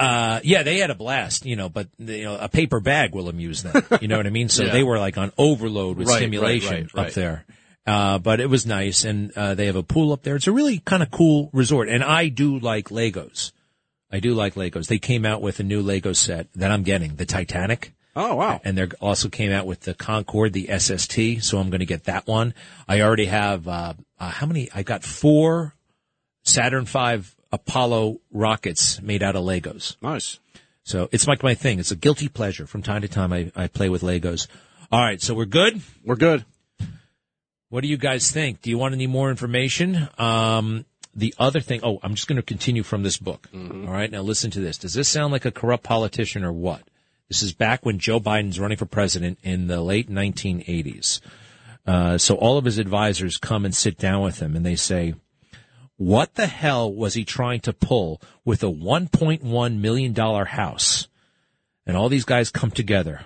uh, 0.00 0.40
yeah, 0.42 0.64
they 0.64 0.78
had 0.78 0.90
a 0.90 0.96
blast, 0.96 1.46
you 1.46 1.54
know, 1.54 1.68
but 1.68 1.86
you 1.98 2.24
know, 2.24 2.36
a 2.36 2.48
paper 2.48 2.80
bag 2.80 3.14
will 3.14 3.28
amuse 3.28 3.62
them. 3.62 3.80
You 4.00 4.08
know 4.08 4.16
what 4.16 4.26
I 4.26 4.30
mean? 4.30 4.48
So 4.48 4.64
Yeah. 4.66 4.72
they 4.72 4.82
were 4.82 4.98
like 4.98 5.16
on 5.18 5.30
overload 5.38 5.98
with 5.98 6.08
Right, 6.08 6.14
right, 6.14 6.18
stimulation 6.18 6.88
right, 6.92 7.06
up 7.06 7.12
there. 7.12 7.44
Uh, 7.86 8.18
but 8.18 8.40
it 8.40 8.46
was 8.46 8.66
nice, 8.66 9.04
and 9.04 9.32
uh, 9.36 9.54
they 9.54 9.66
have 9.66 9.76
a 9.76 9.82
pool 9.82 10.12
up 10.12 10.22
there. 10.22 10.36
It's 10.36 10.46
a 10.46 10.52
really 10.52 10.78
kind 10.78 11.02
of 11.02 11.10
cool 11.10 11.50
resort, 11.52 11.88
and 11.88 12.04
I 12.04 12.28
do 12.28 12.58
like 12.58 12.90
Legos. 12.90 13.52
I 14.12 14.20
do 14.20 14.34
like 14.34 14.54
Legos. 14.54 14.86
They 14.86 14.98
came 14.98 15.24
out 15.24 15.40
with 15.40 15.60
a 15.60 15.62
new 15.62 15.80
Lego 15.80 16.12
set 16.12 16.52
that 16.54 16.70
I'm 16.70 16.82
getting, 16.82 17.16
the 17.16 17.24
Titanic. 17.24 17.94
Oh 18.14 18.34
wow! 18.34 18.60
And 18.64 18.76
they 18.76 18.86
also 19.00 19.28
came 19.28 19.52
out 19.52 19.66
with 19.66 19.80
the 19.80 19.94
Concorde, 19.94 20.52
the 20.52 20.68
SST. 20.78 21.42
So 21.42 21.58
I'm 21.58 21.70
going 21.70 21.80
to 21.80 21.86
get 21.86 22.04
that 22.04 22.26
one. 22.26 22.54
I 22.88 23.00
already 23.00 23.26
have 23.26 23.66
uh, 23.68 23.94
uh, 24.18 24.30
how 24.30 24.46
many? 24.46 24.68
I 24.74 24.82
got 24.82 25.04
four 25.04 25.74
Saturn 26.42 26.84
V 26.84 27.22
Apollo 27.52 28.20
rockets 28.32 29.00
made 29.00 29.22
out 29.22 29.36
of 29.36 29.44
Legos. 29.44 29.96
Nice. 30.02 30.38
So 30.82 31.08
it's 31.12 31.28
like 31.28 31.42
my 31.42 31.54
thing. 31.54 31.78
It's 31.78 31.92
a 31.92 31.96
guilty 31.96 32.28
pleasure. 32.28 32.66
From 32.66 32.82
time 32.82 33.02
to 33.02 33.08
time, 33.08 33.32
I, 33.32 33.52
I 33.54 33.68
play 33.68 33.88
with 33.88 34.02
Legos. 34.02 34.48
All 34.90 35.00
right, 35.00 35.20
so 35.22 35.34
we're 35.34 35.44
good. 35.44 35.80
We're 36.04 36.16
good. 36.16 36.44
What 37.70 37.82
do 37.82 37.88
you 37.88 37.96
guys 37.96 38.30
think? 38.30 38.62
Do 38.62 38.70
you 38.70 38.78
want 38.78 38.94
any 38.94 39.06
more 39.06 39.30
information? 39.30 40.08
Um, 40.18 40.84
the 41.14 41.34
other 41.38 41.60
thing, 41.60 41.80
oh, 41.84 42.00
I'm 42.02 42.14
just 42.14 42.26
going 42.26 42.36
to 42.36 42.42
continue 42.42 42.82
from 42.82 43.04
this 43.04 43.16
book. 43.16 43.48
Mm-hmm. 43.54 43.86
All 43.86 43.92
right, 43.94 44.10
now 44.10 44.22
listen 44.22 44.50
to 44.50 44.60
this. 44.60 44.76
Does 44.76 44.94
this 44.94 45.08
sound 45.08 45.32
like 45.32 45.44
a 45.44 45.52
corrupt 45.52 45.84
politician 45.84 46.44
or 46.44 46.52
what? 46.52 46.82
This 47.28 47.42
is 47.42 47.52
back 47.52 47.86
when 47.86 48.00
Joe 48.00 48.18
Biden's 48.18 48.58
running 48.58 48.76
for 48.76 48.86
president 48.86 49.38
in 49.44 49.68
the 49.68 49.80
late 49.80 50.10
1980s. 50.10 51.20
Uh, 51.86 52.18
so 52.18 52.34
all 52.34 52.58
of 52.58 52.64
his 52.64 52.78
advisors 52.78 53.38
come 53.38 53.64
and 53.64 53.74
sit 53.74 53.96
down 53.96 54.22
with 54.22 54.40
him 54.40 54.56
and 54.56 54.66
they 54.66 54.76
say, 54.76 55.14
what 55.96 56.34
the 56.34 56.48
hell 56.48 56.92
was 56.92 57.14
he 57.14 57.24
trying 57.24 57.60
to 57.60 57.72
pull 57.72 58.20
with 58.44 58.64
a 58.64 58.66
$1.1 58.66 59.78
million 59.78 60.14
house? 60.14 61.06
And 61.86 61.96
all 61.96 62.08
these 62.08 62.24
guys 62.24 62.50
come 62.50 62.72
together. 62.72 63.20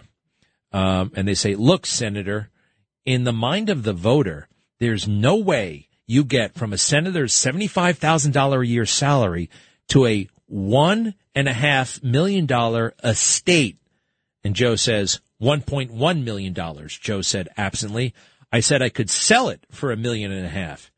Um, 0.71 1.13
and 1.17 1.27
they 1.27 1.35
say, 1.35 1.55
look, 1.55 1.87
Senator, 1.87 2.51
in 3.05 3.25
the 3.25 3.33
mind 3.33 3.71
of 3.71 3.83
the 3.83 3.93
voter, 3.93 4.49
there's 4.79 5.07
no 5.07 5.37
way 5.37 5.89
you 6.07 6.25
get 6.25 6.55
from 6.55 6.73
a 6.73 6.79
senator's 6.79 7.35
$75,000 7.35 8.61
a 8.61 8.67
year 8.67 8.87
salary 8.87 9.51
to 9.89 10.07
a 10.07 10.29
one 10.47 11.15
and 11.35 11.49
a 11.49 11.53
half 11.53 12.03
million 12.03 12.47
dollar 12.47 12.95
estate. 13.03 13.79
And 14.43 14.55
Joe 14.55 14.77
says, 14.77 15.21
$1.1 15.41 16.25
million, 16.25 16.89
Joe 16.89 17.23
said 17.23 17.49
absently. 17.57 18.15
I 18.53 18.61
said 18.61 18.83
I 18.83 18.89
could 18.89 19.11
sell 19.11 19.49
it 19.49 19.65
for 19.71 19.91
a 19.91 19.97
million 19.97 20.31
and 20.31 20.47
a 20.47 20.51
half. 20.51 20.91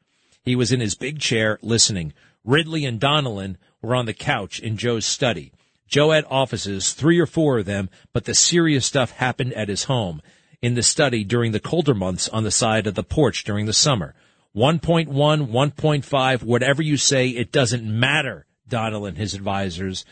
He 0.43 0.55
was 0.55 0.73
in 0.73 0.81
his 0.81 0.95
big 0.95 1.21
chair 1.21 1.59
listening. 1.63 2.13
Ridley 2.45 2.85
and 2.85 3.01
Donilon 3.01 3.57
were 3.83 3.95
on 3.95 4.07
the 4.07 4.15
couch 4.15 4.61
in 4.61 4.77
Joe's 4.77 5.07
study. 5.07 5.53
Joe 5.89 6.11
had 6.11 6.25
offices, 6.29 6.93
three 6.93 7.19
or 7.19 7.27
four 7.27 7.59
of 7.59 7.67
them, 7.67 7.89
but 8.13 8.25
the 8.25 8.35
serious 8.35 8.85
stuff 8.87 9.13
happened 9.13 9.53
at 9.55 9.69
his 9.69 9.85
home, 9.85 10.21
in 10.67 10.75
the 10.75 10.83
study 10.83 11.23
during 11.23 11.53
the 11.53 11.61
colder 11.61 11.95
months 11.95 12.29
on 12.29 12.43
the 12.43 12.51
side 12.51 12.89
of 12.89 12.97
the 12.97 13.05
porch 13.05 13.45
during 13.45 13.67
the 13.67 13.73
summer. 13.73 14.17
1.1, 14.57 15.07
1.5, 15.07 16.43
whatever 16.43 16.83
you 16.83 16.97
say, 16.97 17.29
it 17.29 17.53
doesn't 17.53 17.85
matter, 17.85 18.47
Donald 18.67 19.07
and 19.07 19.17
his 19.17 19.33
advisors, 19.33 20.05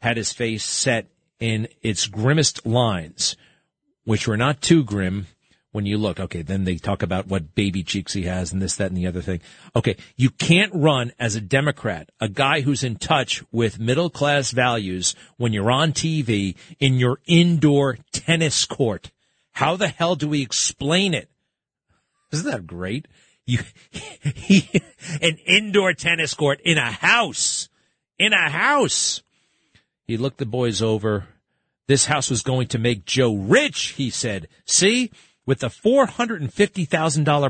had 0.00 0.16
his 0.16 0.32
face 0.32 0.64
set 0.64 1.08
in 1.38 1.68
its 1.82 2.06
grimmest 2.06 2.64
lines, 2.64 3.36
which 4.04 4.26
were 4.26 4.38
not 4.38 4.62
too 4.62 4.82
grim 4.82 5.26
when 5.72 5.84
you 5.84 5.98
look. 5.98 6.18
Okay, 6.18 6.40
then 6.40 6.64
they 6.64 6.76
talk 6.76 7.02
about 7.02 7.26
what 7.26 7.54
baby 7.54 7.82
cheeks 7.82 8.14
he 8.14 8.22
has 8.22 8.50
and 8.50 8.62
this, 8.62 8.76
that, 8.76 8.86
and 8.86 8.96
the 8.96 9.06
other 9.06 9.20
thing. 9.20 9.42
Okay, 9.76 9.98
you 10.16 10.30
can't 10.30 10.72
run 10.72 11.12
as 11.18 11.36
a 11.36 11.40
Democrat, 11.42 12.08
a 12.18 12.30
guy 12.30 12.62
who's 12.62 12.82
in 12.82 12.96
touch 12.96 13.44
with 13.52 13.78
middle 13.78 14.08
class 14.08 14.52
values 14.52 15.14
when 15.36 15.52
you're 15.52 15.70
on 15.70 15.92
TV 15.92 16.56
in 16.80 16.94
your 16.94 17.20
indoor 17.26 17.98
tennis 18.10 18.64
court. 18.64 19.10
How 19.58 19.74
the 19.74 19.88
hell 19.88 20.14
do 20.14 20.28
we 20.28 20.40
explain 20.40 21.14
it? 21.14 21.28
Isn't 22.30 22.48
that 22.48 22.64
great? 22.64 23.08
You, 23.44 23.58
an 25.20 25.36
indoor 25.46 25.94
tennis 25.94 26.32
court 26.32 26.60
in 26.64 26.78
a 26.78 26.92
house, 26.92 27.68
in 28.20 28.32
a 28.32 28.50
house. 28.50 29.20
He 30.06 30.16
looked 30.16 30.38
the 30.38 30.46
boys 30.46 30.80
over. 30.80 31.26
This 31.88 32.04
house 32.04 32.30
was 32.30 32.42
going 32.42 32.68
to 32.68 32.78
make 32.78 33.04
Joe 33.04 33.34
rich, 33.34 33.94
he 33.96 34.10
said. 34.10 34.46
See, 34.64 35.10
with 35.44 35.58
the 35.58 35.70
$450,000 35.70 36.46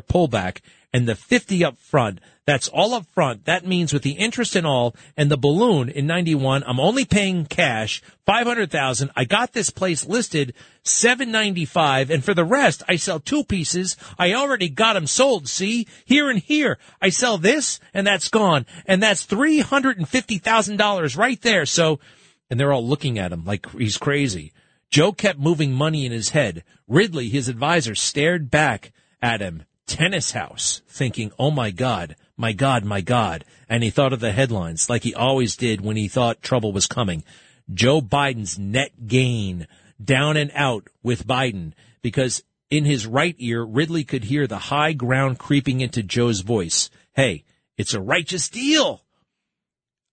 pullback 0.07 0.61
and 0.93 1.07
the 1.07 1.15
50 1.15 1.65
up 1.65 1.79
front, 1.79 2.21
that's 2.47 2.69
all 2.69 2.95
up 2.95 3.07
front. 3.09 3.45
That 3.45 3.67
means 3.67 3.93
with 3.93 4.03
the 4.03 4.13
interest 4.13 4.57
and 4.57 4.67
all 4.67 4.97
and 5.19 5.31
the 5.31 5.37
balloon 5.37 5.91
in 5.91 6.07
91, 6.07 6.65
I'm 6.67 6.81
only 6.81 7.05
paying 7.05 7.45
cash 7.45 8.03
500,000. 8.25 9.11
I 9.15 9.25
got 9.25 9.53
this 9.53 9.69
place 9.69 10.07
listed 10.07 10.55
795 10.85 12.11
and 12.11 12.25
for 12.25 12.33
the 12.33 12.47
rest, 12.47 12.83
I 12.89 12.97
sell 12.97 13.21
two 13.21 13.45
pieces. 13.45 13.97
I 14.19 14.33
already 14.33 14.71
got 14.71 14.95
them 14.95 15.07
sold. 15.07 15.47
See 15.47 15.87
here 16.07 16.31
and 16.31 16.39
here. 16.39 16.79
I 17.03 17.11
sell 17.11 17.37
this 17.37 17.81
and 17.93 18.07
that's 18.07 18.31
gone. 18.31 18.65
And 18.87 19.03
that's 19.03 19.27
$350,000 19.27 21.17
right 21.19 21.43
there. 21.43 21.67
So, 21.67 22.01
and 22.49 22.59
they're 22.59 22.73
all 22.73 22.87
looking 22.87 23.19
at 23.19 23.33
him 23.33 23.45
like 23.45 23.71
he's 23.73 23.99
crazy. 23.99 24.53
Joe 24.91 25.13
kept 25.13 25.39
moving 25.39 25.75
money 25.75 26.07
in 26.07 26.13
his 26.13 26.31
head. 26.31 26.65
Ridley, 26.87 27.29
his 27.29 27.49
advisor, 27.49 27.95
stared 27.95 28.51
back 28.51 28.93
at 29.21 29.43
him. 29.43 29.65
Tennis 29.89 30.31
house, 30.31 30.83
thinking, 30.87 31.33
oh 31.39 31.51
my 31.51 31.73
God, 31.73 32.15
my 32.37 32.53
God, 32.53 32.85
my 32.85 33.01
God. 33.01 33.45
And 33.69 33.83
he 33.83 33.91
thought 33.91 34.13
of 34.13 34.21
the 34.21 34.33
headlines 34.33 34.89
like 34.89 35.03
he 35.03 35.15
always 35.15 35.57
did 35.57 35.81
when 35.81 35.97
he 35.97 36.07
thought 36.07 36.43
trouble 36.43 36.73
was 36.73 36.87
coming. 36.87 37.25
Joe 37.73 38.01
Biden's 38.01 38.59
net 38.59 39.09
gain 39.09 39.67
down 40.03 40.37
and 40.37 40.53
out 40.55 40.89
with 41.03 41.27
Biden 41.27 41.73
because 42.03 42.45
in 42.71 42.85
his 42.85 43.07
right 43.07 43.35
ear, 43.39 43.65
Ridley 43.65 44.05
could 44.05 44.25
hear 44.25 44.47
the 44.47 44.59
high 44.59 44.93
ground 44.93 45.39
creeping 45.39 45.81
into 45.81 46.03
Joe's 46.03 46.41
voice. 46.41 46.91
Hey, 47.15 47.45
it's 47.77 47.95
a 47.95 48.01
righteous 48.01 48.49
deal. 48.49 49.03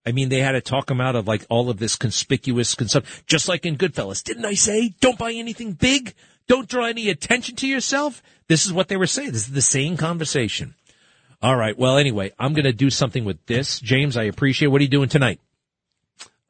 I 0.05 0.11
mean, 0.11 0.29
they 0.29 0.39
had 0.39 0.51
to 0.51 0.61
talk 0.61 0.89
him 0.89 1.01
out 1.01 1.15
of 1.15 1.27
like 1.27 1.45
all 1.49 1.69
of 1.69 1.79
this 1.79 1.95
conspicuous 1.95 2.75
consumption, 2.75 3.23
just 3.25 3.47
like 3.47 3.65
in 3.65 3.77
Goodfellas. 3.77 4.23
Didn't 4.23 4.45
I 4.45 4.53
say 4.53 4.95
don't 5.01 5.17
buy 5.17 5.33
anything 5.33 5.73
big? 5.73 6.13
Don't 6.47 6.69
draw 6.69 6.85
any 6.85 7.09
attention 7.09 7.55
to 7.57 7.67
yourself? 7.67 8.21
This 8.47 8.65
is 8.65 8.73
what 8.73 8.87
they 8.87 8.97
were 8.97 9.07
saying. 9.07 9.31
This 9.31 9.47
is 9.47 9.53
the 9.53 9.61
same 9.61 9.97
conversation. 9.97 10.75
All 11.41 11.55
right. 11.55 11.77
Well, 11.77 11.97
anyway, 11.97 12.31
I'm 12.39 12.53
going 12.53 12.65
to 12.65 12.73
do 12.73 12.89
something 12.89 13.25
with 13.25 13.43
this. 13.45 13.79
James, 13.79 14.17
I 14.17 14.23
appreciate. 14.23 14.67
What 14.67 14.81
are 14.81 14.83
you 14.83 14.89
doing 14.89 15.09
tonight? 15.09 15.39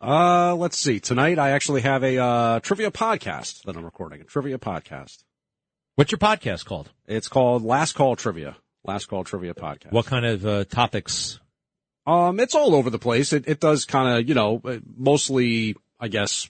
Uh, 0.02 0.56
let's 0.56 0.78
see. 0.78 1.00
Tonight 1.00 1.40
I 1.40 1.52
actually 1.52 1.82
have 1.82 2.04
a 2.04 2.18
uh, 2.18 2.60
trivia 2.60 2.92
podcast 2.92 3.64
that 3.64 3.76
I'm 3.76 3.86
recording. 3.86 4.22
A 4.22 4.24
trivia 4.26 4.58
podcast. 4.58 5.24
What's 5.96 6.12
your 6.12 6.20
podcast 6.20 6.66
called? 6.66 6.92
It's 7.08 7.28
called 7.28 7.64
Last 7.64 7.94
Call 7.94 8.16
Trivia. 8.16 8.58
Last 8.84 9.06
Call 9.06 9.24
Trivia 9.24 9.54
podcast. 9.54 9.92
What 9.92 10.06
kind 10.06 10.26
of 10.26 10.46
uh, 10.46 10.66
topics? 10.66 11.40
Um, 12.06 12.40
it's 12.40 12.54
all 12.54 12.76
over 12.76 12.90
the 12.90 13.00
place. 13.00 13.34
It 13.34 13.48
it 13.48 13.60
does 13.60 13.86
kind 13.86 14.20
of 14.20 14.30
you 14.30 14.36
know 14.36 14.62
uh, 14.64 14.78
mostly 14.96 15.76
I 16.00 16.08
guess 16.08 16.50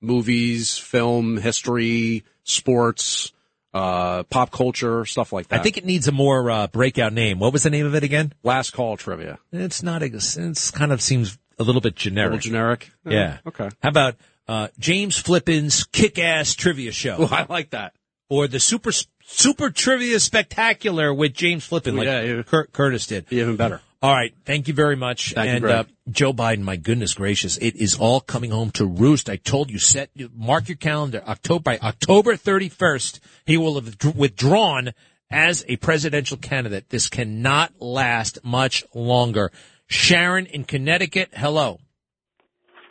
movies, 0.00 0.78
film, 0.78 1.36
history, 1.36 2.24
sports, 2.44 3.32
uh, 3.74 4.22
pop 4.24 4.50
culture, 4.52 5.04
stuff 5.04 5.32
like 5.32 5.48
that. 5.48 5.60
I 5.60 5.62
think 5.62 5.76
it 5.76 5.84
needs 5.84 6.06
a 6.08 6.12
more 6.12 6.48
uh, 6.50 6.66
breakout 6.68 7.12
name. 7.12 7.40
What 7.40 7.52
was 7.52 7.64
the 7.64 7.70
name 7.70 7.84
of 7.84 7.94
it 7.94 8.04
again? 8.04 8.32
Last 8.44 8.70
Call 8.70 8.96
Trivia. 8.96 9.38
It's 9.52 9.82
not. 9.82 10.02
It's 10.02 10.70
kind 10.70 10.92
of 10.92 11.02
seems 11.02 11.36
a 11.58 11.64
little 11.64 11.80
bit 11.80 11.96
generic. 11.96 12.30
A 12.30 12.34
little 12.36 12.42
generic. 12.50 12.90
Yeah. 13.04 13.38
Okay. 13.46 13.68
How 13.82 13.88
about 13.88 14.14
uh, 14.46 14.68
James 14.78 15.18
Flippin's 15.18 15.84
Kick-Ass 15.84 16.54
Trivia 16.54 16.92
Show? 16.92 17.16
Oh, 17.18 17.28
I 17.32 17.46
like 17.48 17.70
that. 17.70 17.94
Or 18.30 18.46
the 18.48 18.60
Super 18.60 18.92
Super 19.26 19.70
Trivia 19.70 20.20
Spectacular 20.20 21.12
with 21.12 21.34
James 21.34 21.64
Flippin, 21.66 21.96
like 21.96 22.06
Yeah, 22.06 22.20
yeah. 22.22 22.42
Cur- 22.42 22.66
Curtis 22.66 23.06
did. 23.06 23.26
Even 23.30 23.56
better. 23.56 23.80
All 24.04 24.12
right. 24.12 24.34
Thank 24.44 24.68
you 24.68 24.74
very 24.74 24.96
much. 24.96 25.32
Thank 25.32 25.46
you, 25.46 25.52
and 25.52 25.62
Greg. 25.62 25.74
uh, 25.74 25.84
Joe 26.10 26.34
Biden, 26.34 26.60
my 26.60 26.76
goodness 26.76 27.14
gracious, 27.14 27.56
it 27.56 27.74
is 27.74 27.96
all 27.98 28.20
coming 28.20 28.50
home 28.50 28.70
to 28.72 28.84
roost. 28.84 29.30
I 29.30 29.36
told 29.36 29.70
you, 29.70 29.78
set 29.78 30.10
mark 30.36 30.68
your 30.68 30.76
calendar. 30.76 31.22
October 31.26 31.62
by 31.62 31.78
October 31.78 32.36
31st, 32.36 33.20
he 33.46 33.56
will 33.56 33.80
have 33.80 33.96
withdrawn 34.14 34.92
as 35.30 35.64
a 35.68 35.76
presidential 35.76 36.36
candidate. 36.36 36.90
This 36.90 37.08
cannot 37.08 37.80
last 37.80 38.44
much 38.44 38.84
longer. 38.94 39.50
Sharon 39.86 40.44
in 40.44 40.64
Connecticut, 40.64 41.30
hello. 41.32 41.78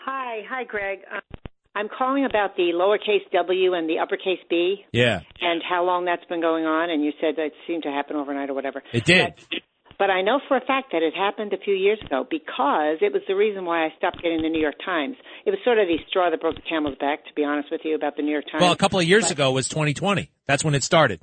Hi, 0.05 0.41
hi, 0.49 0.63
Greg. 0.63 1.01
Um, 1.13 1.21
I'm 1.75 1.89
calling 1.95 2.25
about 2.25 2.55
the 2.55 2.71
lowercase 2.73 3.31
w 3.31 3.75
and 3.75 3.87
the 3.87 3.99
uppercase 3.99 4.39
b 4.49 4.83
Yeah, 4.91 5.21
and 5.41 5.61
how 5.67 5.83
long 5.83 6.05
that's 6.05 6.25
been 6.25 6.41
going 6.41 6.65
on. 6.65 6.89
And 6.89 7.05
you 7.05 7.11
said 7.21 7.35
that 7.35 7.51
seemed 7.67 7.83
to 7.83 7.89
happen 7.89 8.15
overnight 8.15 8.49
or 8.49 8.55
whatever. 8.55 8.81
it 8.91 9.05
did. 9.05 9.33
But 10.03 10.09
I 10.09 10.21
know 10.21 10.41
for 10.49 10.57
a 10.57 10.59
fact 10.59 10.91
that 10.91 11.01
it 11.01 11.15
happened 11.15 11.53
a 11.53 11.57
few 11.57 11.73
years 11.73 11.97
ago 12.05 12.27
because 12.29 12.97
it 12.99 13.13
was 13.13 13.21
the 13.25 13.37
reason 13.37 13.63
why 13.63 13.85
I 13.85 13.89
stopped 13.97 14.21
getting 14.21 14.41
the 14.41 14.49
New 14.49 14.59
York 14.59 14.75
Times. 14.83 15.15
It 15.45 15.51
was 15.51 15.59
sort 15.63 15.79
of 15.79 15.87
the 15.87 15.95
straw 16.09 16.29
that 16.29 16.41
broke 16.41 16.55
the 16.55 16.61
camel's 16.67 16.97
back, 16.99 17.23
to 17.23 17.33
be 17.37 17.45
honest 17.45 17.71
with 17.71 17.85
you, 17.85 17.95
about 17.95 18.17
the 18.17 18.21
New 18.21 18.33
York 18.33 18.43
Times. 18.51 18.59
Well, 18.59 18.73
a 18.73 18.75
couple 18.75 18.99
of 18.99 19.05
years 19.05 19.27
But- 19.27 19.39
ago 19.39 19.53
was 19.53 19.69
2020. 19.69 20.29
That's 20.45 20.65
when 20.65 20.75
it 20.75 20.83
started. 20.83 21.21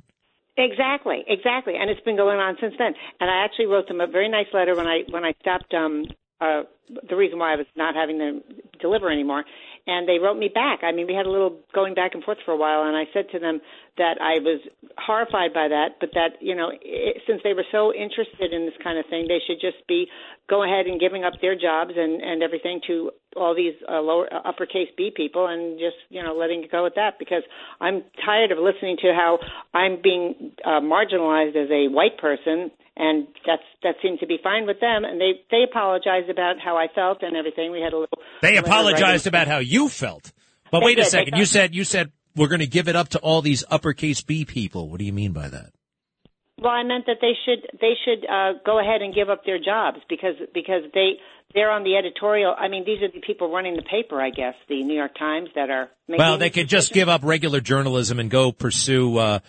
Exactly, 0.57 1.23
exactly, 1.27 1.75
and 1.75 1.91
it's 1.91 2.01
been 2.01 2.17
going 2.17 2.39
on 2.39 2.57
since 2.59 2.73
then. 2.79 2.95
And 3.19 3.29
I 3.29 3.45
actually 3.45 3.67
wrote 3.67 3.87
them 3.87 4.01
a 4.01 4.07
very 4.07 4.29
nice 4.29 4.47
letter 4.51 4.75
when 4.75 4.87
I 4.87 5.03
when 5.11 5.25
I 5.25 5.33
stopped. 5.41 5.71
Um, 5.75 6.05
uh, 6.41 6.63
the 7.09 7.15
reason 7.15 7.39
why 7.39 7.53
I 7.53 7.55
was 7.55 7.67
not 7.75 7.95
having 7.95 8.17
them 8.17 8.41
deliver 8.79 9.11
anymore, 9.11 9.43
and 9.87 10.07
they 10.07 10.19
wrote 10.19 10.37
me 10.37 10.49
back. 10.53 10.79
I 10.83 10.91
mean, 10.91 11.07
we 11.07 11.13
had 11.13 11.25
a 11.25 11.31
little 11.31 11.59
going 11.73 11.93
back 11.93 12.11
and 12.13 12.23
forth 12.23 12.37
for 12.45 12.51
a 12.51 12.57
while, 12.57 12.83
and 12.83 12.95
I 12.95 13.05
said 13.13 13.25
to 13.31 13.39
them 13.39 13.61
that 13.97 14.21
I 14.21 14.39
was 14.39 14.61
horrified 14.97 15.53
by 15.53 15.67
that, 15.67 15.99
but 15.99 16.09
that 16.13 16.39
you 16.39 16.55
know, 16.55 16.71
i 16.71 17.11
since 17.27 17.41
they 17.43 17.53
were 17.53 17.65
so 17.71 17.93
interested 17.93 18.53
in 18.53 18.65
this 18.65 18.77
kind 18.83 18.97
of 18.97 19.05
thing, 19.09 19.27
they 19.27 19.39
should 19.45 19.59
just 19.61 19.85
be 19.87 20.07
go 20.49 20.63
ahead 20.63 20.85
and 20.85 20.99
giving 20.99 21.23
up 21.23 21.33
their 21.41 21.55
jobs 21.55 21.91
and 21.95 22.21
and 22.21 22.43
everything 22.43 22.81
to 22.87 23.11
all 23.35 23.55
these 23.55 23.73
uh, 23.89 24.01
lower 24.01 24.31
uh, 24.33 24.41
uppercase 24.47 24.89
B 24.97 25.11
people, 25.15 25.47
and 25.47 25.79
just 25.79 25.97
you 26.09 26.21
know 26.21 26.35
letting 26.35 26.63
it 26.63 26.71
go 26.71 26.85
at 26.85 26.95
that 26.95 27.19
because 27.19 27.43
I'm 27.79 28.03
tired 28.25 28.51
of 28.51 28.57
listening 28.57 28.97
to 29.01 29.13
how 29.13 29.39
I'm 29.73 30.01
being 30.01 30.51
uh, 30.65 30.81
marginalized 30.81 31.55
as 31.55 31.69
a 31.71 31.87
white 31.87 32.17
person, 32.17 32.71
and 32.97 33.27
that's 33.45 33.63
that 33.83 33.95
seemed 34.01 34.19
to 34.19 34.27
be 34.27 34.37
fine 34.43 34.67
with 34.67 34.79
them, 34.79 35.05
and 35.05 35.19
they 35.19 35.41
they 35.49 35.63
apologized 35.63 36.29
about 36.29 36.55
how 36.63 36.77
I 36.81 36.93
felt 36.93 37.21
and 37.23 37.35
everything. 37.35 37.71
We 37.71 37.81
had 37.81 37.93
a 37.93 37.99
little. 37.99 38.19
They 38.41 38.57
apologized 38.57 39.27
about 39.27 39.47
how 39.47 39.59
you 39.59 39.89
felt. 39.89 40.31
But 40.71 40.79
They 40.79 40.85
wait 40.85 40.99
a 40.99 41.03
did. 41.03 41.05
They 41.05 41.09
second. 41.09 41.37
You 41.37 41.45
said 41.45 41.75
you 41.75 41.83
said 41.83 42.11
we're 42.35 42.47
going 42.47 42.59
to 42.59 42.67
give 42.67 42.87
it 42.87 42.95
up 42.95 43.09
to 43.09 43.19
all 43.19 43.41
these 43.41 43.63
uppercase 43.69 44.21
B 44.21 44.45
people. 44.45 44.89
What 44.89 44.99
do 44.99 45.05
you 45.05 45.13
mean 45.13 45.31
by 45.31 45.49
that? 45.49 45.71
Well, 46.59 46.71
I 46.71 46.83
meant 46.83 47.05
that 47.07 47.17
they 47.21 47.33
should 47.45 47.67
they 47.79 47.93
should 48.05 48.25
uh, 48.29 48.53
go 48.65 48.79
ahead 48.79 49.01
and 49.01 49.13
give 49.13 49.29
up 49.29 49.45
their 49.45 49.59
jobs 49.59 49.97
because 50.09 50.35
because 50.53 50.83
they 50.93 51.13
they're 51.53 51.71
on 51.71 51.83
the 51.83 51.95
editorial. 51.97 52.55
I 52.57 52.67
mean, 52.67 52.85
these 52.85 53.01
are 53.01 53.11
the 53.11 53.19
people 53.25 53.51
running 53.51 53.75
the 53.75 53.81
paper, 53.81 54.21
I 54.21 54.29
guess, 54.29 54.55
the 54.69 54.83
New 54.83 54.95
York 54.95 55.17
Times 55.17 55.49
that 55.55 55.69
are. 55.69 55.89
Well, 56.07 56.37
they 56.37 56.49
could 56.49 56.67
just 56.67 56.93
give 56.93 57.09
up 57.09 57.21
regular 57.23 57.61
journalism 57.61 58.19
and 58.19 58.29
go 58.29 58.51
pursue 58.51 59.17
uh, 59.17 59.39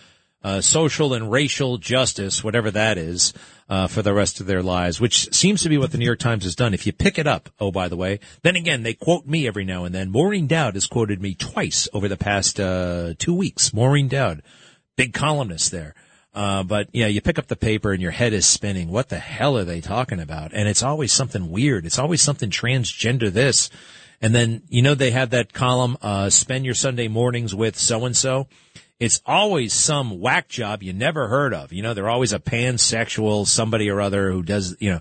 uh, 0.43 0.61
social 0.61 1.13
and 1.13 1.31
racial 1.31 1.77
justice, 1.77 2.43
whatever 2.43 2.71
that 2.71 2.97
is, 2.97 3.33
uh, 3.73 3.87
for 3.87 4.03
the 4.03 4.13
rest 4.13 4.39
of 4.39 4.45
their 4.45 4.61
lives, 4.61 5.01
which 5.01 5.33
seems 5.33 5.63
to 5.63 5.69
be 5.69 5.79
what 5.79 5.91
the 5.91 5.97
New 5.97 6.05
York 6.05 6.19
Times 6.19 6.43
has 6.43 6.53
done. 6.53 6.75
If 6.75 6.85
you 6.85 6.93
pick 6.93 7.17
it 7.17 7.25
up, 7.25 7.49
oh, 7.59 7.71
by 7.71 7.87
the 7.87 7.97
way, 7.97 8.19
then 8.43 8.55
again, 8.55 8.83
they 8.83 8.93
quote 8.93 9.25
me 9.25 9.47
every 9.47 9.65
now 9.65 9.83
and 9.83 9.95
then. 9.95 10.11
Maureen 10.11 10.45
Dowd 10.45 10.75
has 10.75 10.85
quoted 10.85 11.19
me 11.19 11.33
twice 11.33 11.89
over 11.91 12.07
the 12.07 12.15
past 12.15 12.59
uh, 12.59 13.15
two 13.17 13.33
weeks. 13.33 13.73
Maureen 13.73 14.07
Dowd, 14.07 14.43
big 14.95 15.11
columnist 15.11 15.71
there. 15.71 15.95
Uh, 16.35 16.61
but 16.61 16.87
yeah, 16.93 17.07
you 17.07 17.19
pick 17.19 17.39
up 17.39 17.47
the 17.47 17.55
paper 17.55 17.91
and 17.91 17.99
your 17.99 18.11
head 18.11 18.31
is 18.31 18.45
spinning. 18.45 18.89
What 18.89 19.09
the 19.09 19.17
hell 19.17 19.57
are 19.57 19.63
they 19.63 19.81
talking 19.81 20.19
about? 20.19 20.53
And 20.53 20.69
it's 20.69 20.83
always 20.83 21.11
something 21.11 21.49
weird. 21.49 21.87
It's 21.87 21.97
always 21.97 22.21
something 22.21 22.51
transgender 22.51 23.31
this. 23.31 23.71
And 24.21 24.35
then, 24.35 24.61
you 24.69 24.83
know, 24.83 24.93
they 24.93 25.09
have 25.09 25.31
that 25.31 25.51
column, 25.51 25.97
uh, 25.99 26.29
spend 26.29 26.63
your 26.63 26.75
Sunday 26.75 27.07
mornings 27.07 27.55
with 27.55 27.75
so 27.75 28.05
and 28.05 28.15
so. 28.15 28.47
It's 29.03 29.21
always 29.25 29.73
some 29.73 30.21
whack 30.21 30.47
job 30.47 30.81
you 30.81 30.93
never 30.93 31.27
heard 31.27 31.53
of. 31.53 31.73
You 31.73 31.83
know, 31.83 31.93
they're 31.93 32.09
always 32.09 32.31
a 32.31 32.39
pansexual 32.39 33.45
somebody 33.45 33.89
or 33.89 33.99
other 33.99 34.31
who 34.31 34.43
does, 34.43 34.77
you 34.79 34.91
know, 34.91 34.99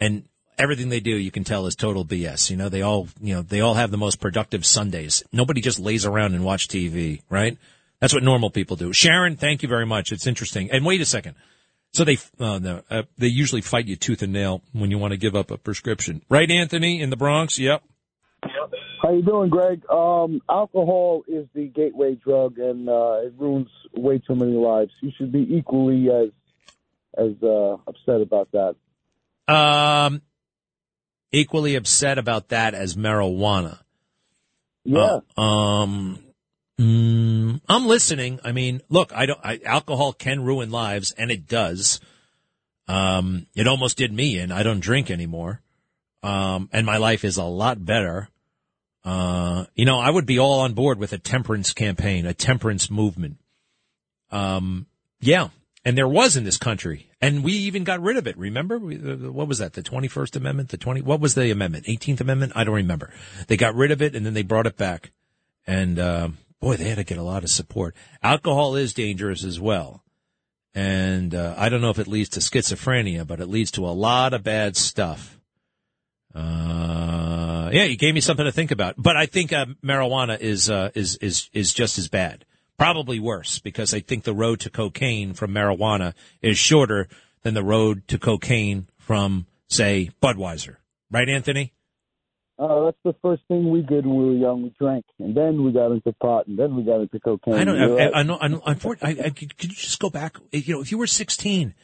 and 0.00 0.24
everything 0.58 0.88
they 0.88 0.98
do, 0.98 1.10
you 1.10 1.30
can 1.30 1.44
tell 1.44 1.66
is 1.66 1.76
total 1.76 2.04
BS. 2.04 2.50
You 2.50 2.56
know, 2.56 2.68
they 2.68 2.82
all, 2.82 3.06
you 3.20 3.32
know, 3.32 3.42
they 3.42 3.60
all 3.60 3.74
have 3.74 3.92
the 3.92 3.96
most 3.96 4.18
productive 4.20 4.66
Sundays. 4.66 5.22
Nobody 5.30 5.60
just 5.60 5.78
lays 5.78 6.04
around 6.04 6.34
and 6.34 6.44
watch 6.44 6.66
TV, 6.66 7.22
right? 7.30 7.56
That's 8.00 8.12
what 8.12 8.24
normal 8.24 8.50
people 8.50 8.74
do. 8.74 8.92
Sharon, 8.92 9.36
thank 9.36 9.62
you 9.62 9.68
very 9.68 9.86
much. 9.86 10.10
It's 10.10 10.26
interesting. 10.26 10.72
And 10.72 10.84
wait 10.84 11.00
a 11.00 11.06
second. 11.06 11.36
So 11.92 12.02
they, 12.02 12.18
uh, 12.40 12.58
no, 12.58 12.82
uh, 12.90 13.04
they 13.18 13.28
usually 13.28 13.60
fight 13.60 13.86
you 13.86 13.94
tooth 13.94 14.22
and 14.22 14.32
nail 14.32 14.62
when 14.72 14.90
you 14.90 14.98
want 14.98 15.12
to 15.12 15.16
give 15.16 15.36
up 15.36 15.52
a 15.52 15.58
prescription, 15.58 16.22
right, 16.28 16.50
Anthony, 16.50 17.00
in 17.00 17.10
the 17.10 17.16
Bronx? 17.16 17.56
Yep. 17.56 17.84
How 19.04 19.12
you 19.12 19.22
doing, 19.22 19.50
Greg? 19.50 19.82
Um, 19.90 20.40
alcohol 20.48 21.24
is 21.28 21.46
the 21.54 21.66
gateway 21.66 22.14
drug, 22.14 22.58
and 22.58 22.88
uh, 22.88 23.18
it 23.24 23.34
ruins 23.36 23.68
way 23.94 24.16
too 24.18 24.34
many 24.34 24.52
lives. 24.52 24.92
You 25.02 25.12
should 25.18 25.30
be 25.30 25.46
equally 25.54 26.08
as 26.08 26.30
as 27.14 27.32
uh, 27.42 27.76
upset 27.86 28.22
about 28.22 28.48
that. 28.52 28.76
Um, 29.52 30.22
equally 31.32 31.74
upset 31.74 32.16
about 32.16 32.48
that 32.48 32.72
as 32.72 32.94
marijuana. 32.94 33.78
Yeah. 34.84 35.18
Uh, 35.36 35.40
um, 35.40 36.18
mm, 36.80 37.60
I'm 37.68 37.86
listening. 37.86 38.40
I 38.42 38.52
mean, 38.52 38.80
look, 38.88 39.12
I 39.12 39.26
don't. 39.26 39.40
I, 39.44 39.60
alcohol 39.66 40.14
can 40.14 40.42
ruin 40.42 40.70
lives, 40.70 41.12
and 41.12 41.30
it 41.30 41.46
does. 41.46 42.00
Um, 42.88 43.48
it 43.54 43.68
almost 43.68 43.98
did 43.98 44.14
me, 44.14 44.38
and 44.38 44.50
I 44.50 44.62
don't 44.62 44.80
drink 44.80 45.10
anymore. 45.10 45.60
Um, 46.22 46.70
and 46.72 46.86
my 46.86 46.96
life 46.96 47.22
is 47.22 47.36
a 47.36 47.44
lot 47.44 47.84
better. 47.84 48.30
Uh, 49.04 49.66
you 49.74 49.84
know, 49.84 49.98
I 49.98 50.08
would 50.10 50.26
be 50.26 50.38
all 50.38 50.60
on 50.60 50.72
board 50.72 50.98
with 50.98 51.12
a 51.12 51.18
temperance 51.18 51.72
campaign, 51.72 52.24
a 52.26 52.34
temperance 52.34 52.90
movement. 52.90 53.36
Um, 54.30 54.86
yeah. 55.20 55.48
And 55.84 55.98
there 55.98 56.08
was 56.08 56.36
in 56.36 56.44
this 56.44 56.56
country. 56.56 57.10
And 57.20 57.44
we 57.44 57.52
even 57.52 57.84
got 57.84 58.00
rid 58.00 58.16
of 58.16 58.26
it. 58.26 58.36
Remember? 58.38 58.78
What 58.78 59.48
was 59.48 59.58
that? 59.58 59.74
The 59.74 59.82
21st 59.82 60.36
Amendment? 60.36 60.70
The 60.70 60.78
20, 60.78 61.02
what 61.02 61.20
was 61.20 61.34
the 61.34 61.50
amendment? 61.50 61.84
18th 61.84 62.20
Amendment? 62.20 62.52
I 62.56 62.64
don't 62.64 62.74
remember. 62.74 63.12
They 63.48 63.58
got 63.58 63.74
rid 63.74 63.90
of 63.90 64.00
it 64.00 64.14
and 64.14 64.24
then 64.24 64.34
they 64.34 64.42
brought 64.42 64.66
it 64.66 64.78
back. 64.78 65.10
And, 65.66 65.98
uh, 65.98 66.28
boy, 66.60 66.76
they 66.76 66.88
had 66.88 66.96
to 66.96 67.04
get 67.04 67.18
a 67.18 67.22
lot 67.22 67.44
of 67.44 67.50
support. 67.50 67.94
Alcohol 68.22 68.76
is 68.76 68.94
dangerous 68.94 69.44
as 69.44 69.60
well. 69.60 70.02
And, 70.74 71.34
uh, 71.34 71.54
I 71.56 71.68
don't 71.68 71.82
know 71.82 71.90
if 71.90 71.98
it 71.98 72.08
leads 72.08 72.30
to 72.30 72.40
schizophrenia, 72.40 73.26
but 73.26 73.40
it 73.40 73.46
leads 73.46 73.70
to 73.72 73.86
a 73.86 73.92
lot 73.92 74.32
of 74.32 74.42
bad 74.42 74.76
stuff. 74.76 75.38
Uh, 76.34 77.13
yeah, 77.74 77.84
you 77.84 77.96
gave 77.96 78.14
me 78.14 78.20
something 78.20 78.44
to 78.44 78.52
think 78.52 78.70
about. 78.70 78.94
But 78.96 79.16
I 79.16 79.26
think 79.26 79.52
uh, 79.52 79.66
marijuana 79.82 80.38
is 80.40 80.70
uh, 80.70 80.90
is 80.94 81.16
is 81.16 81.50
is 81.52 81.74
just 81.74 81.98
as 81.98 82.08
bad, 82.08 82.44
probably 82.78 83.18
worse, 83.18 83.58
because 83.58 83.92
I 83.92 84.00
think 84.00 84.24
the 84.24 84.34
road 84.34 84.60
to 84.60 84.70
cocaine 84.70 85.34
from 85.34 85.52
marijuana 85.52 86.14
is 86.40 86.56
shorter 86.56 87.08
than 87.42 87.54
the 87.54 87.64
road 87.64 88.06
to 88.08 88.18
cocaine 88.18 88.88
from, 88.98 89.46
say, 89.68 90.10
Budweiser. 90.22 90.76
Right, 91.10 91.28
Anthony? 91.28 91.72
Uh, 92.58 92.84
that's 92.84 92.96
the 93.04 93.14
first 93.20 93.42
thing 93.48 93.70
we 93.70 93.82
did 93.82 94.06
when 94.06 94.16
we 94.16 94.24
were 94.26 94.36
young. 94.36 94.62
We 94.62 94.74
drank, 94.78 95.04
and 95.18 95.36
then 95.36 95.64
we 95.64 95.72
got 95.72 95.90
into 95.90 96.12
pot, 96.12 96.46
and 96.46 96.56
then 96.56 96.76
we 96.76 96.84
got 96.84 97.00
into 97.00 97.18
cocaine. 97.18 97.54
I 97.54 97.64
don't. 97.64 97.76
I, 97.76 97.86
right. 97.86 98.10
I, 98.14 98.22
know. 98.22 98.38
I, 98.40 98.48
know- 98.48 98.62
unfortunately, 98.64 99.20
I, 99.20 99.26
I, 99.26 99.30
could, 99.30 99.58
could 99.58 99.70
you 99.70 99.76
just 99.76 99.98
go 99.98 100.10
back? 100.10 100.38
You 100.52 100.74
know, 100.74 100.80
if 100.80 100.92
you 100.92 100.98
were 100.98 101.08
16, 101.08 101.74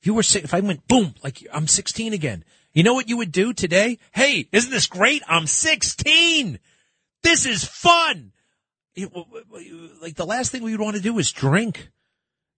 if 0.00 0.06
you 0.06 0.14
were, 0.14 0.20
if 0.20 0.54
I 0.54 0.60
went 0.60 0.86
boom, 0.86 1.14
like 1.24 1.44
I'm 1.52 1.66
16 1.66 2.12
again, 2.12 2.44
you 2.72 2.82
know 2.82 2.94
what 2.94 3.08
you 3.08 3.16
would 3.16 3.32
do 3.32 3.52
today? 3.52 3.98
Hey, 4.12 4.48
isn't 4.52 4.70
this 4.70 4.86
great? 4.86 5.22
I'm 5.28 5.46
16. 5.46 6.58
This 7.22 7.46
is 7.46 7.64
fun. 7.64 8.32
It- 8.94 9.12
like 10.02 10.16
the 10.16 10.26
last 10.26 10.50
thing 10.52 10.62
we 10.62 10.72
would 10.72 10.80
want 10.80 10.96
to 10.96 11.02
do 11.02 11.18
is 11.18 11.32
drink, 11.32 11.90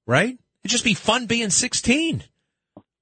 right? 0.06 0.38
It'd 0.62 0.70
just 0.70 0.84
be 0.84 0.94
fun 0.94 1.26
being 1.26 1.50
16, 1.50 2.24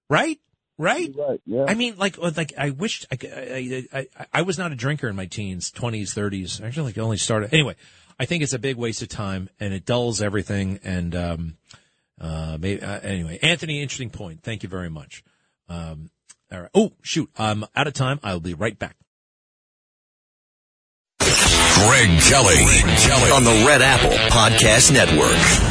right? 0.08 0.38
Right? 0.78 1.14
Right. 1.14 1.40
Yeah. 1.44 1.66
I 1.68 1.74
mean, 1.74 1.96
like, 1.98 2.16
like 2.16 2.54
I 2.56 2.70
wished 2.70 3.06
I, 3.12 3.18
I, 3.22 3.86
I, 3.92 4.06
I, 4.18 4.26
I 4.32 4.42
was 4.42 4.56
not 4.56 4.72
a 4.72 4.74
drinker 4.74 5.08
in 5.08 5.16
my 5.16 5.26
teens, 5.26 5.70
20s, 5.70 6.14
30s. 6.14 6.64
Actually, 6.64 6.84
like, 6.84 6.98
only 6.98 7.18
started. 7.18 7.52
Anyway, 7.52 7.76
I 8.18 8.24
think 8.24 8.42
it's 8.42 8.54
a 8.54 8.58
big 8.58 8.76
waste 8.76 9.02
of 9.02 9.08
time 9.08 9.50
and 9.60 9.74
it 9.74 9.84
dulls 9.84 10.22
everything. 10.22 10.80
And, 10.82 11.14
um, 11.14 11.56
uh, 12.18 12.56
maybe, 12.58 12.82
uh, 12.82 13.00
anyway, 13.00 13.38
Anthony, 13.42 13.82
interesting 13.82 14.08
point. 14.10 14.42
Thank 14.42 14.62
you 14.62 14.70
very 14.70 14.88
much. 14.88 15.22
Um, 15.68 16.10
all 16.52 16.60
right. 16.60 16.70
Oh, 16.74 16.92
shoot. 17.02 17.30
I'm 17.36 17.64
out 17.76 17.86
of 17.86 17.94
time. 17.94 18.20
I'll 18.22 18.40
be 18.40 18.54
right 18.54 18.78
back. 18.78 18.96
Greg 21.18 22.20
Kelly. 22.22 22.56
Kelly 22.98 23.30
on 23.30 23.44
the 23.44 23.64
Red 23.66 23.82
Apple 23.82 24.10
Podcast 24.30 24.92
Network. 24.92 25.70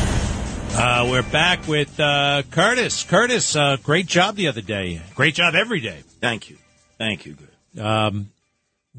Uh, 0.71 1.07
we're 1.09 1.23
back 1.23 1.67
with 1.67 1.99
uh, 1.99 2.43
Curtis. 2.51 3.03
Curtis, 3.03 3.55
uh, 3.55 3.77
great 3.83 4.05
job 4.05 4.35
the 4.35 4.47
other 4.47 4.61
day. 4.61 5.01
Great 5.15 5.35
job 5.35 5.55
every 5.55 5.81
day. 5.81 6.03
Thank 6.21 6.49
you. 6.49 6.57
Thank 6.97 7.25
you. 7.25 7.35
Um, 7.79 8.31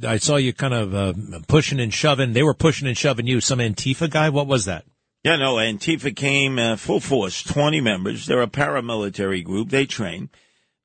I 0.07 0.19
saw 0.19 0.37
you 0.37 0.53
kind 0.53 0.75
of 0.75 0.95
uh, 0.95 1.13
pushing 1.49 1.81
and 1.81 1.93
shoving. 1.93 2.33
They 2.33 2.43
were 2.43 2.55
pushing 2.55 2.87
and 2.87 2.97
shoving 2.97 3.27
you. 3.27 3.41
Some 3.41 3.61
Antifa 3.61 4.11
guy. 4.11 4.29
What 4.31 4.47
was 4.47 4.67
that? 4.67 4.85
Yeah, 5.25 5.37
no, 5.37 5.57
Antifa 5.57 6.15
came 6.15 6.59
uh, 6.59 6.77
full 6.77 7.01
force, 7.01 7.43
20 7.43 7.81
members. 7.81 8.27
They're 8.27 8.43
a 8.43 8.47
paramilitary 8.47 9.45
group. 9.45 9.69
They 9.69 9.85
train. 9.85 10.31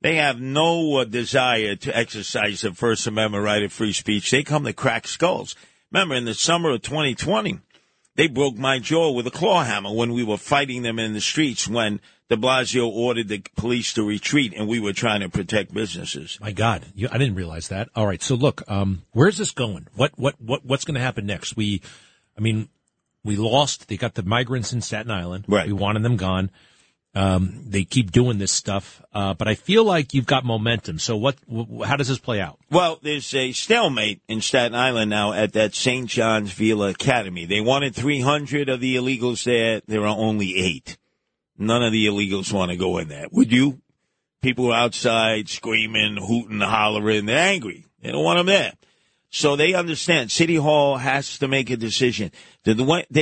They 0.06 0.14
have 0.14 0.40
no 0.40 0.98
uh, 0.98 1.04
desire 1.04 1.74
to 1.74 1.96
exercise 1.96 2.60
the 2.60 2.72
First 2.72 3.08
Amendment 3.08 3.42
right 3.42 3.64
of 3.64 3.72
free 3.72 3.92
speech. 3.92 4.30
They 4.30 4.44
come 4.44 4.62
to 4.62 4.72
crack 4.72 5.08
skulls. 5.08 5.56
Remember, 5.90 6.14
in 6.14 6.24
the 6.24 6.32
summer 6.32 6.70
of 6.70 6.82
2020, 6.82 7.58
they 8.14 8.28
broke 8.28 8.56
my 8.56 8.78
jaw 8.78 9.10
with 9.10 9.26
a 9.26 9.32
claw 9.32 9.64
hammer 9.64 9.92
when 9.92 10.12
we 10.12 10.22
were 10.22 10.36
fighting 10.36 10.82
them 10.82 11.00
in 11.00 11.12
the 11.12 11.20
streets 11.20 11.66
when 11.66 12.00
de 12.28 12.36
Blasio 12.36 12.86
ordered 12.86 13.26
the 13.26 13.42
police 13.56 13.94
to 13.94 14.04
retreat 14.04 14.54
and 14.56 14.68
we 14.68 14.78
were 14.78 14.92
trying 14.92 15.22
to 15.22 15.28
protect 15.28 15.74
businesses. 15.74 16.38
My 16.40 16.52
God, 16.52 16.86
you, 16.94 17.08
I 17.10 17.18
didn't 17.18 17.34
realize 17.34 17.66
that. 17.70 17.88
All 17.96 18.06
right, 18.06 18.22
so 18.22 18.36
look, 18.36 18.62
um, 18.68 19.02
where's 19.10 19.38
this 19.38 19.50
going? 19.50 19.88
What 19.96 20.12
what 20.16 20.40
what 20.40 20.64
what's 20.64 20.84
going 20.84 20.94
to 20.94 21.00
happen 21.00 21.26
next? 21.26 21.56
We, 21.56 21.82
I 22.38 22.40
mean, 22.40 22.68
we 23.24 23.34
lost. 23.34 23.88
They 23.88 23.96
got 23.96 24.14
the 24.14 24.22
migrants 24.22 24.72
in 24.72 24.82
Staten 24.82 25.10
Island. 25.10 25.46
Right. 25.48 25.66
We 25.66 25.72
wanted 25.72 26.04
them 26.04 26.16
gone. 26.16 26.52
Um, 27.16 27.62
they 27.66 27.84
keep 27.84 28.12
doing 28.12 28.36
this 28.36 28.52
stuff, 28.52 29.02
uh, 29.14 29.32
but 29.32 29.48
I 29.48 29.54
feel 29.54 29.84
like 29.84 30.12
you've 30.12 30.26
got 30.26 30.44
momentum. 30.44 30.98
So 30.98 31.16
what? 31.16 31.36
wh- 31.50 31.82
How 31.82 31.96
does 31.96 32.08
this 32.08 32.18
play 32.18 32.42
out? 32.42 32.58
Well, 32.70 32.98
there's 33.02 33.32
a 33.34 33.52
stalemate 33.52 34.20
in 34.28 34.42
Staten 34.42 34.74
Island 34.74 35.08
now 35.08 35.32
at 35.32 35.54
that 35.54 35.74
St. 35.74 36.10
John's 36.10 36.52
Villa 36.52 36.90
Academy. 36.90 37.46
They 37.46 37.62
wanted 37.62 37.94
300 37.94 38.68
of 38.68 38.80
the 38.80 38.96
illegals 38.96 39.44
there. 39.44 39.80
There 39.86 40.02
are 40.02 40.14
only 40.14 40.58
eight. 40.58 40.98
None 41.56 41.82
of 41.82 41.90
the 41.90 42.06
illegals 42.06 42.52
want 42.52 42.70
to 42.70 42.76
go 42.76 42.98
in 42.98 43.08
there. 43.08 43.28
Would 43.32 43.50
you? 43.50 43.80
People 44.42 44.70
are 44.70 44.78
outside 44.78 45.48
screaming, 45.48 46.18
hooting, 46.18 46.60
hollering. 46.60 47.24
They're 47.24 47.38
angry. 47.38 47.86
They 48.02 48.12
don't 48.12 48.24
want 48.24 48.40
them 48.40 48.46
there. 48.46 48.74
So 49.30 49.56
they 49.56 49.72
understand 49.72 50.30
City 50.30 50.56
Hall 50.56 50.98
has 50.98 51.38
to 51.38 51.48
make 51.48 51.70
a 51.70 51.78
decision. 51.78 52.30
They 52.64 52.74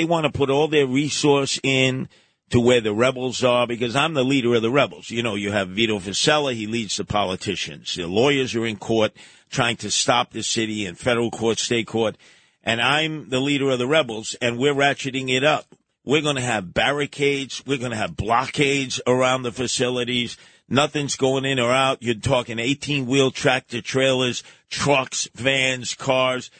want 0.04 0.24
to 0.24 0.32
put 0.32 0.50
all 0.50 0.66
their 0.66 0.88
resource 0.88 1.60
in 1.62 2.08
to 2.50 2.60
where 2.60 2.80
the 2.80 2.94
rebels 2.94 3.42
are 3.42 3.66
because 3.66 3.96
I'm 3.96 4.14
the 4.14 4.24
leader 4.24 4.54
of 4.54 4.62
the 4.62 4.70
rebels. 4.70 5.10
You 5.10 5.22
know, 5.22 5.34
you 5.34 5.52
have 5.52 5.70
Vito 5.70 5.98
Fossella. 5.98 6.54
He 6.54 6.66
leads 6.66 6.96
the 6.96 7.04
politicians. 7.04 7.94
The 7.94 8.06
lawyers 8.06 8.54
are 8.54 8.66
in 8.66 8.76
court 8.76 9.12
trying 9.50 9.76
to 9.78 9.90
stop 9.90 10.32
the 10.32 10.42
city 10.42 10.86
in 10.86 10.94
federal 10.94 11.30
court, 11.30 11.58
state 11.58 11.86
court. 11.86 12.16
And 12.62 12.80
I'm 12.80 13.28
the 13.28 13.40
leader 13.40 13.70
of 13.70 13.78
the 13.78 13.86
rebels 13.86 14.36
and 14.40 14.58
we're 14.58 14.74
ratcheting 14.74 15.30
it 15.30 15.44
up. 15.44 15.66
We're 16.04 16.22
going 16.22 16.36
to 16.36 16.42
have 16.42 16.74
barricades. 16.74 17.62
We're 17.66 17.78
going 17.78 17.92
to 17.92 17.96
have 17.96 18.16
blockades 18.16 19.00
around 19.06 19.42
the 19.42 19.52
facilities. 19.52 20.36
Nothing's 20.68 21.16
going 21.16 21.44
in 21.44 21.58
or 21.58 21.72
out. 21.72 22.02
You're 22.02 22.14
talking 22.14 22.58
18 22.58 23.06
wheel 23.06 23.30
tractor 23.30 23.80
trailers, 23.80 24.42
trucks, 24.70 25.28
vans, 25.34 25.94
cars. 25.94 26.50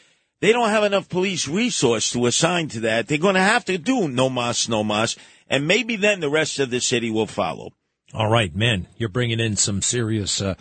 They 0.41 0.51
don't 0.51 0.69
have 0.69 0.83
enough 0.83 1.09
police 1.09 1.47
resource 1.47 2.11
to 2.11 2.25
assign 2.25 2.67
to 2.69 2.81
that. 2.81 3.07
They're 3.07 3.17
going 3.17 3.35
to 3.35 3.41
have 3.41 3.65
to 3.65 3.77
do 3.77 4.07
no 4.07 4.29
mas, 4.29 4.67
no 4.67 4.83
mas. 4.83 5.15
And 5.47 5.67
maybe 5.67 5.95
then 5.95 6.19
the 6.19 6.29
rest 6.29 6.59
of 6.59 6.69
the 6.69 6.81
city 6.81 7.11
will 7.11 7.27
follow. 7.27 7.71
All 8.13 8.29
right, 8.29 8.55
man, 8.55 8.87
you're 8.97 9.09
bringing 9.09 9.39
in 9.39 9.55
some 9.55 9.81
serious. 9.81 10.41
Uh, 10.41 10.55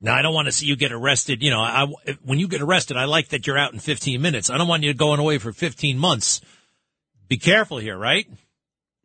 now, 0.00 0.14
I 0.14 0.22
don't 0.22 0.34
want 0.34 0.46
to 0.46 0.52
see 0.52 0.66
you 0.66 0.76
get 0.76 0.92
arrested. 0.92 1.42
You 1.42 1.50
know, 1.50 1.60
I, 1.60 1.86
when 2.22 2.38
you 2.38 2.48
get 2.48 2.60
arrested, 2.60 2.96
I 2.96 3.04
like 3.04 3.28
that 3.28 3.46
you're 3.46 3.58
out 3.58 3.72
in 3.72 3.78
15 3.78 4.20
minutes. 4.20 4.50
I 4.50 4.58
don't 4.58 4.68
want 4.68 4.82
you 4.82 4.92
going 4.92 5.20
away 5.20 5.38
for 5.38 5.52
15 5.52 5.98
months. 5.98 6.40
Be 7.28 7.38
careful 7.38 7.78
here, 7.78 7.96
right? 7.96 8.26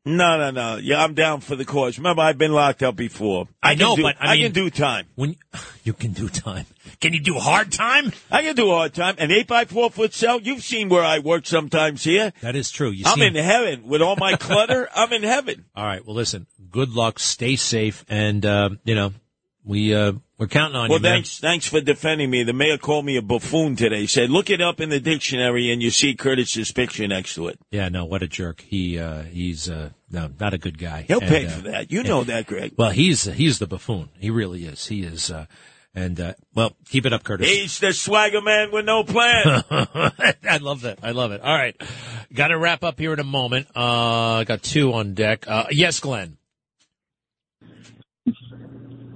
No, 0.03 0.37
no, 0.37 0.49
no. 0.49 0.77
Yeah, 0.77 1.03
I'm 1.03 1.13
down 1.13 1.41
for 1.41 1.55
the 1.55 1.63
cause. 1.63 1.99
Remember, 1.99 2.23
I've 2.23 2.37
been 2.37 2.53
locked 2.53 2.81
up 2.81 2.95
before. 2.95 3.47
I, 3.61 3.75
can 3.75 3.79
know, 3.79 3.95
do- 3.95 4.01
but 4.01 4.15
I, 4.19 4.33
mean, 4.33 4.45
can 4.45 4.51
do 4.53 4.69
time. 4.71 5.05
When 5.13 5.35
you 5.83 5.93
can 5.93 6.13
do 6.13 6.27
time, 6.27 6.65
can 6.99 7.13
you 7.13 7.19
do 7.19 7.35
hard 7.35 7.71
time? 7.71 8.11
I 8.31 8.41
can 8.41 8.55
do 8.55 8.69
hard 8.69 8.95
time. 8.95 9.15
An 9.19 9.31
eight 9.31 9.47
by 9.47 9.65
four 9.65 9.91
foot 9.91 10.13
cell. 10.13 10.41
You've 10.41 10.63
seen 10.63 10.89
where 10.89 11.03
I 11.03 11.19
work 11.19 11.45
sometimes 11.45 12.03
here. 12.03 12.33
That 12.41 12.55
is 12.55 12.71
true. 12.71 12.89
You 12.89 13.03
I'm 13.05 13.21
in 13.21 13.35
heaven 13.35 13.87
with 13.87 14.01
all 14.01 14.15
my 14.15 14.37
clutter. 14.37 14.89
I'm 14.95 15.13
in 15.13 15.23
heaven. 15.23 15.65
All 15.75 15.85
right. 15.85 16.03
Well, 16.03 16.15
listen. 16.15 16.47
Good 16.71 16.89
luck. 16.89 17.19
Stay 17.19 17.55
safe, 17.55 18.03
and 18.09 18.43
uh, 18.43 18.69
you 18.83 18.95
know 18.95 19.13
we 19.63 19.93
uh, 19.93 20.13
we're 20.41 20.47
counting 20.47 20.75
on 20.75 20.89
well, 20.89 20.97
you, 20.97 21.03
man. 21.03 21.11
thanks, 21.17 21.37
thanks 21.39 21.67
for 21.67 21.81
defending 21.81 22.31
me. 22.31 22.41
The 22.41 22.51
mayor 22.51 22.79
called 22.79 23.05
me 23.05 23.15
a 23.15 23.21
buffoon 23.21 23.75
today. 23.75 24.07
Said, 24.07 24.31
look 24.31 24.49
it 24.49 24.59
up 24.59 24.81
in 24.81 24.89
the 24.89 24.99
dictionary, 24.99 25.71
and 25.71 25.83
you 25.83 25.91
see 25.91 26.15
Curtis's 26.15 26.71
picture 26.71 27.07
next 27.07 27.35
to 27.35 27.47
it. 27.47 27.59
Yeah. 27.69 27.89
No. 27.89 28.05
What 28.05 28.23
a 28.23 28.27
jerk. 28.27 28.59
He 28.61 28.97
uh, 28.97 29.21
he's 29.21 29.69
uh, 29.69 29.91
no 30.09 30.31
not 30.39 30.55
a 30.55 30.57
good 30.57 30.79
guy. 30.79 31.03
He'll 31.03 31.19
And, 31.19 31.29
pay 31.29 31.45
uh, 31.45 31.49
for 31.51 31.61
that. 31.69 31.91
You 31.91 32.01
know 32.01 32.23
that, 32.23 32.47
Greg. 32.47 32.73
Well, 32.77 32.89
he's 32.89 33.25
he's 33.25 33.59
the 33.59 33.67
buffoon. 33.67 34.09
He 34.17 34.31
really 34.31 34.65
is. 34.65 34.87
He 34.87 35.03
is. 35.03 35.29
Uh, 35.29 35.45
and 35.93 36.19
uh, 36.19 36.33
well, 36.55 36.75
keep 36.89 37.05
it 37.05 37.13
up, 37.13 37.23
Curtis. 37.23 37.47
He's 37.47 37.77
the 37.77 37.93
swagger 37.93 38.41
man 38.41 38.71
with 38.71 38.85
no 38.85 39.03
plan. 39.03 39.63
I 39.69 40.57
love 40.59 40.81
that. 40.81 40.99
I 41.03 41.11
love 41.11 41.33
it. 41.33 41.41
All 41.41 41.53
right, 41.53 41.79
got 42.33 42.47
to 42.47 42.57
wrap 42.57 42.83
up 42.83 42.97
here 42.97 43.13
in 43.13 43.19
a 43.19 43.23
moment. 43.25 43.67
Uh, 43.75 44.37
I 44.39 44.43
got 44.45 44.63
two 44.63 44.93
on 44.93 45.13
deck. 45.13 45.47
Uh, 45.47 45.65
yes, 45.69 45.99
Glenn. 45.99 46.37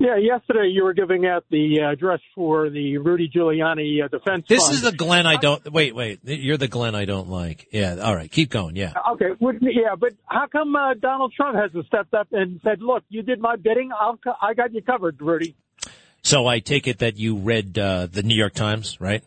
Yeah, 0.05 0.17
yesterday 0.17 0.69
you 0.71 0.83
were 0.83 0.93
giving 0.93 1.25
out 1.25 1.45
the 1.49 1.79
address 1.79 2.19
for 2.35 2.69
the 2.69 2.99
Rudy 2.99 3.27
Giuliani 3.27 4.03
uh, 4.03 4.07
defense 4.07 4.45
This 4.47 4.61
fund. 4.61 4.75
is 4.75 4.81
the 4.83 4.91
Glenn 4.91 5.25
I 5.25 5.37
don't. 5.37 5.71
Wait, 5.71 5.95
wait. 5.95 6.19
You're 6.23 6.57
the 6.57 6.67
Glenn 6.67 6.93
I 6.93 7.05
don't 7.05 7.27
like. 7.29 7.67
Yeah. 7.71 7.95
All 7.95 8.15
right. 8.15 8.31
Keep 8.31 8.51
going. 8.51 8.75
Yeah. 8.75 8.93
Okay, 9.13 9.29
would- 9.39 9.61
yeah, 9.61 9.95
but 9.99 10.13
how 10.27 10.45
come 10.45 10.75
uh, 10.75 10.93
Donald 10.93 11.33
Trump 11.35 11.57
hasn't 11.57 11.87
stepped 11.87 12.13
up 12.13 12.27
and 12.31 12.59
said, 12.63 12.81
"Look, 12.83 13.03
you 13.09 13.23
did 13.23 13.39
my 13.39 13.55
bidding. 13.55 13.89
I'll, 13.99 14.19
I 14.41 14.53
got 14.53 14.73
you 14.73 14.83
covered, 14.83 15.19
Rudy." 15.21 15.55
So 16.21 16.45
I 16.45 16.59
take 16.59 16.87
it 16.87 16.99
that 16.99 17.17
you 17.17 17.37
read 17.37 17.77
uh, 17.79 18.07
the 18.11 18.21
New 18.21 18.35
York 18.35 18.53
Times, 18.53 18.97
right? 19.01 19.23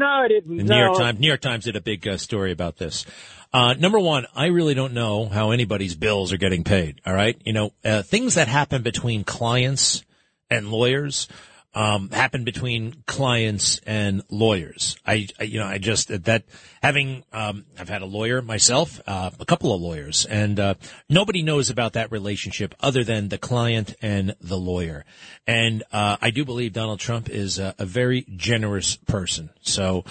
No, 0.00 0.06
I 0.06 0.28
didn't. 0.28 0.56
The 0.56 0.64
no. 0.64 0.74
New 0.74 0.82
York 0.82 0.98
Times. 0.98 1.20
New 1.20 1.26
York 1.26 1.40
Times 1.42 1.64
did 1.64 1.76
a 1.76 1.80
big 1.82 2.08
uh, 2.08 2.16
story 2.16 2.52
about 2.52 2.78
this. 2.78 3.04
Uh, 3.52 3.74
number 3.74 3.98
one, 3.98 4.24
I 4.34 4.46
really 4.46 4.72
don't 4.72 4.94
know 4.94 5.28
how 5.28 5.50
anybody's 5.50 5.94
bills 5.94 6.32
are 6.32 6.38
getting 6.38 6.64
paid. 6.64 7.02
All 7.04 7.12
right, 7.12 7.36
you 7.44 7.52
know, 7.52 7.74
uh, 7.84 8.00
things 8.02 8.36
that 8.36 8.48
happen 8.48 8.80
between 8.80 9.24
clients 9.24 10.02
and 10.48 10.70
lawyers 10.70 11.28
um, 11.74 12.10
happen 12.10 12.44
between 12.44 13.02
clients 13.06 13.80
and 13.86 14.22
lawyers. 14.28 14.96
I, 15.06 15.28
I 15.38 15.44
you 15.44 15.60
know, 15.60 15.66
I 15.66 15.78
just 15.78 16.08
that 16.24 16.44
having 16.82 17.24
um, 17.32 17.64
I've 17.78 17.88
had 17.88 18.02
a 18.02 18.06
lawyer 18.06 18.42
myself, 18.42 19.00
uh, 19.06 19.30
a 19.38 19.44
couple 19.44 19.72
of 19.72 19.80
lawyers, 19.80 20.24
and 20.24 20.58
uh, 20.58 20.74
nobody 21.08 21.42
knows 21.42 21.70
about 21.70 21.92
that 21.92 22.10
relationship 22.10 22.74
other 22.80 23.04
than 23.04 23.28
the 23.28 23.38
client 23.38 23.94
and 24.02 24.34
the 24.40 24.58
lawyer. 24.58 25.04
And 25.46 25.84
uh, 25.92 26.16
I 26.20 26.30
do 26.30 26.44
believe 26.44 26.72
Donald 26.72 26.98
Trump 26.98 27.28
is 27.28 27.58
a, 27.58 27.74
a 27.78 27.86
very 27.86 28.26
generous 28.36 28.96
person. 28.96 29.50
So. 29.62 30.04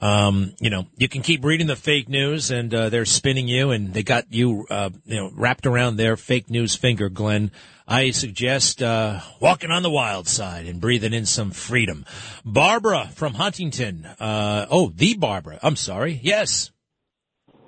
Um, 0.00 0.54
you 0.60 0.70
know, 0.70 0.86
you 0.96 1.08
can 1.08 1.22
keep 1.22 1.44
reading 1.44 1.66
the 1.66 1.74
fake 1.74 2.08
news 2.08 2.52
and, 2.52 2.72
uh, 2.72 2.88
they're 2.88 3.04
spinning 3.04 3.48
you 3.48 3.72
and 3.72 3.92
they 3.92 4.04
got 4.04 4.32
you, 4.32 4.64
uh, 4.70 4.90
you 5.04 5.16
know, 5.16 5.32
wrapped 5.34 5.66
around 5.66 5.96
their 5.96 6.16
fake 6.16 6.48
news 6.50 6.76
finger, 6.76 7.08
Glenn. 7.08 7.50
I 7.90 8.10
suggest, 8.10 8.82
uh, 8.82 9.20
walking 9.40 9.70
on 9.70 9.82
the 9.82 9.90
wild 9.90 10.28
side 10.28 10.66
and 10.66 10.78
breathing 10.78 11.14
in 11.14 11.24
some 11.24 11.52
freedom. 11.52 12.04
Barbara 12.44 13.08
from 13.14 13.32
Huntington. 13.32 14.04
Uh, 14.04 14.66
oh, 14.70 14.92
the 14.94 15.14
Barbara. 15.14 15.58
I'm 15.62 15.74
sorry. 15.74 16.20
Yes. 16.22 16.70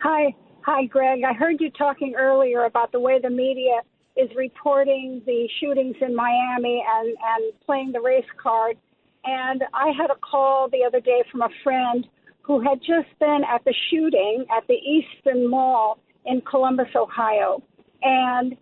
Hi, 0.02 0.34
hi, 0.60 0.84
Greg. 0.84 1.22
I 1.26 1.32
heard 1.32 1.56
you 1.58 1.70
talking 1.70 2.14
earlier 2.18 2.64
about 2.64 2.92
the 2.92 3.00
way 3.00 3.18
the 3.18 3.30
media 3.30 3.80
is 4.14 4.28
reporting 4.36 5.22
the 5.24 5.48
shootings 5.58 5.96
in 6.02 6.14
Miami 6.14 6.84
and 6.86 7.08
and 7.08 7.52
playing 7.64 7.92
the 7.92 8.00
race 8.00 8.24
card. 8.42 8.76
And 9.24 9.64
I 9.72 9.92
had 9.98 10.10
a 10.10 10.16
call 10.16 10.68
the 10.68 10.84
other 10.86 11.00
day 11.00 11.22
from 11.32 11.40
a 11.40 11.48
friend 11.64 12.06
who 12.42 12.60
had 12.60 12.80
just 12.80 13.08
been 13.18 13.40
at 13.48 13.64
the 13.64 13.74
shooting 13.90 14.44
at 14.54 14.66
the 14.66 14.74
Easton 14.74 15.48
Mall 15.48 15.98
in 16.26 16.42
Columbus, 16.42 16.88
Ohio, 16.94 17.62
and 18.02 18.56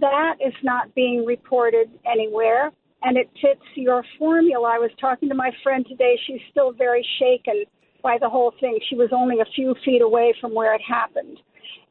that 0.00 0.36
is 0.44 0.54
not 0.62 0.94
being 0.94 1.24
reported 1.24 1.90
anywhere. 2.10 2.70
And 3.02 3.16
it 3.16 3.28
fits 3.40 3.64
your 3.74 4.04
formula. 4.18 4.72
I 4.74 4.78
was 4.78 4.90
talking 5.00 5.28
to 5.28 5.34
my 5.34 5.50
friend 5.62 5.84
today. 5.88 6.16
She's 6.26 6.40
still 6.50 6.72
very 6.72 7.04
shaken 7.18 7.64
by 8.02 8.16
the 8.20 8.28
whole 8.28 8.52
thing. 8.60 8.78
She 8.88 8.96
was 8.96 9.10
only 9.12 9.40
a 9.40 9.52
few 9.54 9.74
feet 9.84 10.02
away 10.02 10.34
from 10.40 10.54
where 10.54 10.74
it 10.74 10.80
happened. 10.86 11.38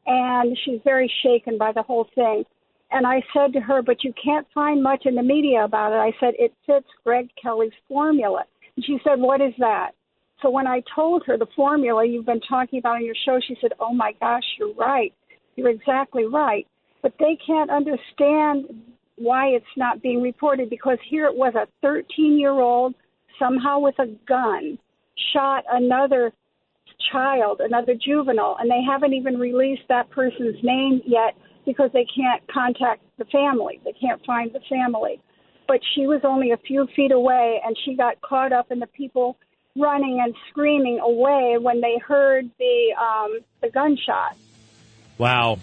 And 0.06 0.56
she's 0.64 0.80
very 0.84 1.12
shaken 1.22 1.58
by 1.58 1.72
the 1.72 1.82
whole 1.82 2.08
thing. 2.14 2.44
And 2.90 3.06
I 3.06 3.22
said 3.34 3.52
to 3.54 3.60
her, 3.60 3.82
But 3.82 4.04
you 4.04 4.12
can't 4.22 4.46
find 4.54 4.82
much 4.82 5.06
in 5.06 5.14
the 5.14 5.22
media 5.22 5.64
about 5.64 5.92
it. 5.92 5.96
I 5.96 6.12
said, 6.18 6.34
It 6.38 6.54
fits 6.66 6.88
Greg 7.04 7.28
Kelly's 7.40 7.72
formula. 7.88 8.44
And 8.76 8.84
she 8.84 8.98
said, 9.04 9.20
What 9.20 9.40
is 9.40 9.54
that? 9.58 9.92
So 10.42 10.50
when 10.50 10.66
I 10.66 10.82
told 10.94 11.24
her 11.26 11.38
the 11.38 11.46
formula 11.54 12.04
you've 12.04 12.26
been 12.26 12.40
talking 12.40 12.78
about 12.80 12.96
on 12.96 13.04
your 13.04 13.14
show, 13.24 13.38
she 13.46 13.56
said, 13.60 13.72
Oh 13.80 13.94
my 13.94 14.12
gosh, 14.20 14.42
you're 14.58 14.74
right. 14.74 15.14
You're 15.56 15.70
exactly 15.70 16.24
right. 16.26 16.66
But 17.02 17.14
they 17.18 17.36
can't 17.44 17.70
understand 17.70 18.66
why 19.16 19.48
it's 19.48 19.64
not 19.76 20.02
being 20.02 20.22
reported 20.22 20.70
because 20.70 20.98
here 21.08 21.26
it 21.26 21.36
was 21.36 21.54
a 21.54 21.66
13 21.82 22.38
year 22.38 22.52
old, 22.52 22.94
somehow 23.38 23.80
with 23.80 23.98
a 23.98 24.06
gun, 24.26 24.78
shot 25.32 25.64
another 25.70 26.32
child, 27.10 27.60
another 27.60 27.94
juvenile, 27.94 28.56
and 28.58 28.70
they 28.70 28.82
haven't 28.82 29.12
even 29.12 29.38
released 29.38 29.82
that 29.88 30.08
person's 30.10 30.56
name 30.62 31.00
yet 31.04 31.34
because 31.66 31.90
they 31.92 32.06
can't 32.16 32.42
contact 32.48 33.02
the 33.18 33.24
family. 33.26 33.80
They 33.84 33.92
can't 33.92 34.24
find 34.24 34.52
the 34.52 34.60
family. 34.68 35.20
But 35.68 35.80
she 35.94 36.06
was 36.06 36.20
only 36.24 36.50
a 36.50 36.56
few 36.56 36.86
feet 36.94 37.12
away 37.12 37.60
and 37.64 37.76
she 37.84 37.94
got 37.94 38.20
caught 38.20 38.52
up 38.52 38.70
in 38.70 38.78
the 38.78 38.86
people 38.88 39.36
running 39.76 40.20
and 40.22 40.34
screaming 40.50 41.00
away 41.00 41.56
when 41.58 41.80
they 41.80 41.98
heard 41.98 42.50
the 42.58 42.94
um 43.00 43.40
the 43.62 43.70
gunshot. 43.70 44.36
Wow. 45.18 45.58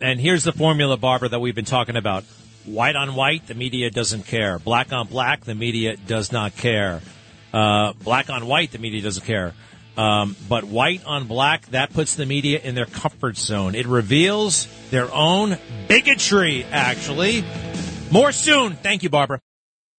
And 0.00 0.20
here's 0.20 0.44
the 0.44 0.52
formula, 0.52 0.96
Barbara, 0.96 1.28
that 1.30 1.40
we've 1.40 1.54
been 1.54 1.64
talking 1.64 1.96
about. 1.96 2.24
White 2.64 2.96
on 2.96 3.14
white, 3.14 3.46
the 3.46 3.54
media 3.54 3.90
doesn't 3.90 4.26
care. 4.26 4.58
Black 4.58 4.92
on 4.92 5.06
black, 5.06 5.44
the 5.44 5.54
media 5.54 5.96
does 5.96 6.32
not 6.32 6.56
care. 6.56 7.02
Uh, 7.52 7.92
black 8.02 8.30
on 8.30 8.46
white, 8.46 8.72
the 8.72 8.78
media 8.78 9.02
doesn't 9.02 9.24
care. 9.24 9.54
Um, 9.96 10.34
but 10.48 10.64
white 10.64 11.04
on 11.04 11.26
black, 11.26 11.66
that 11.66 11.92
puts 11.92 12.16
the 12.16 12.26
media 12.26 12.60
in 12.62 12.74
their 12.74 12.86
comfort 12.86 13.36
zone. 13.36 13.74
It 13.74 13.86
reveals 13.86 14.66
their 14.90 15.12
own 15.12 15.56
bigotry, 15.86 16.64
actually. 16.64 17.44
More 18.10 18.32
soon. 18.32 18.74
Thank 18.74 19.02
you, 19.02 19.10
Barbara. 19.10 19.40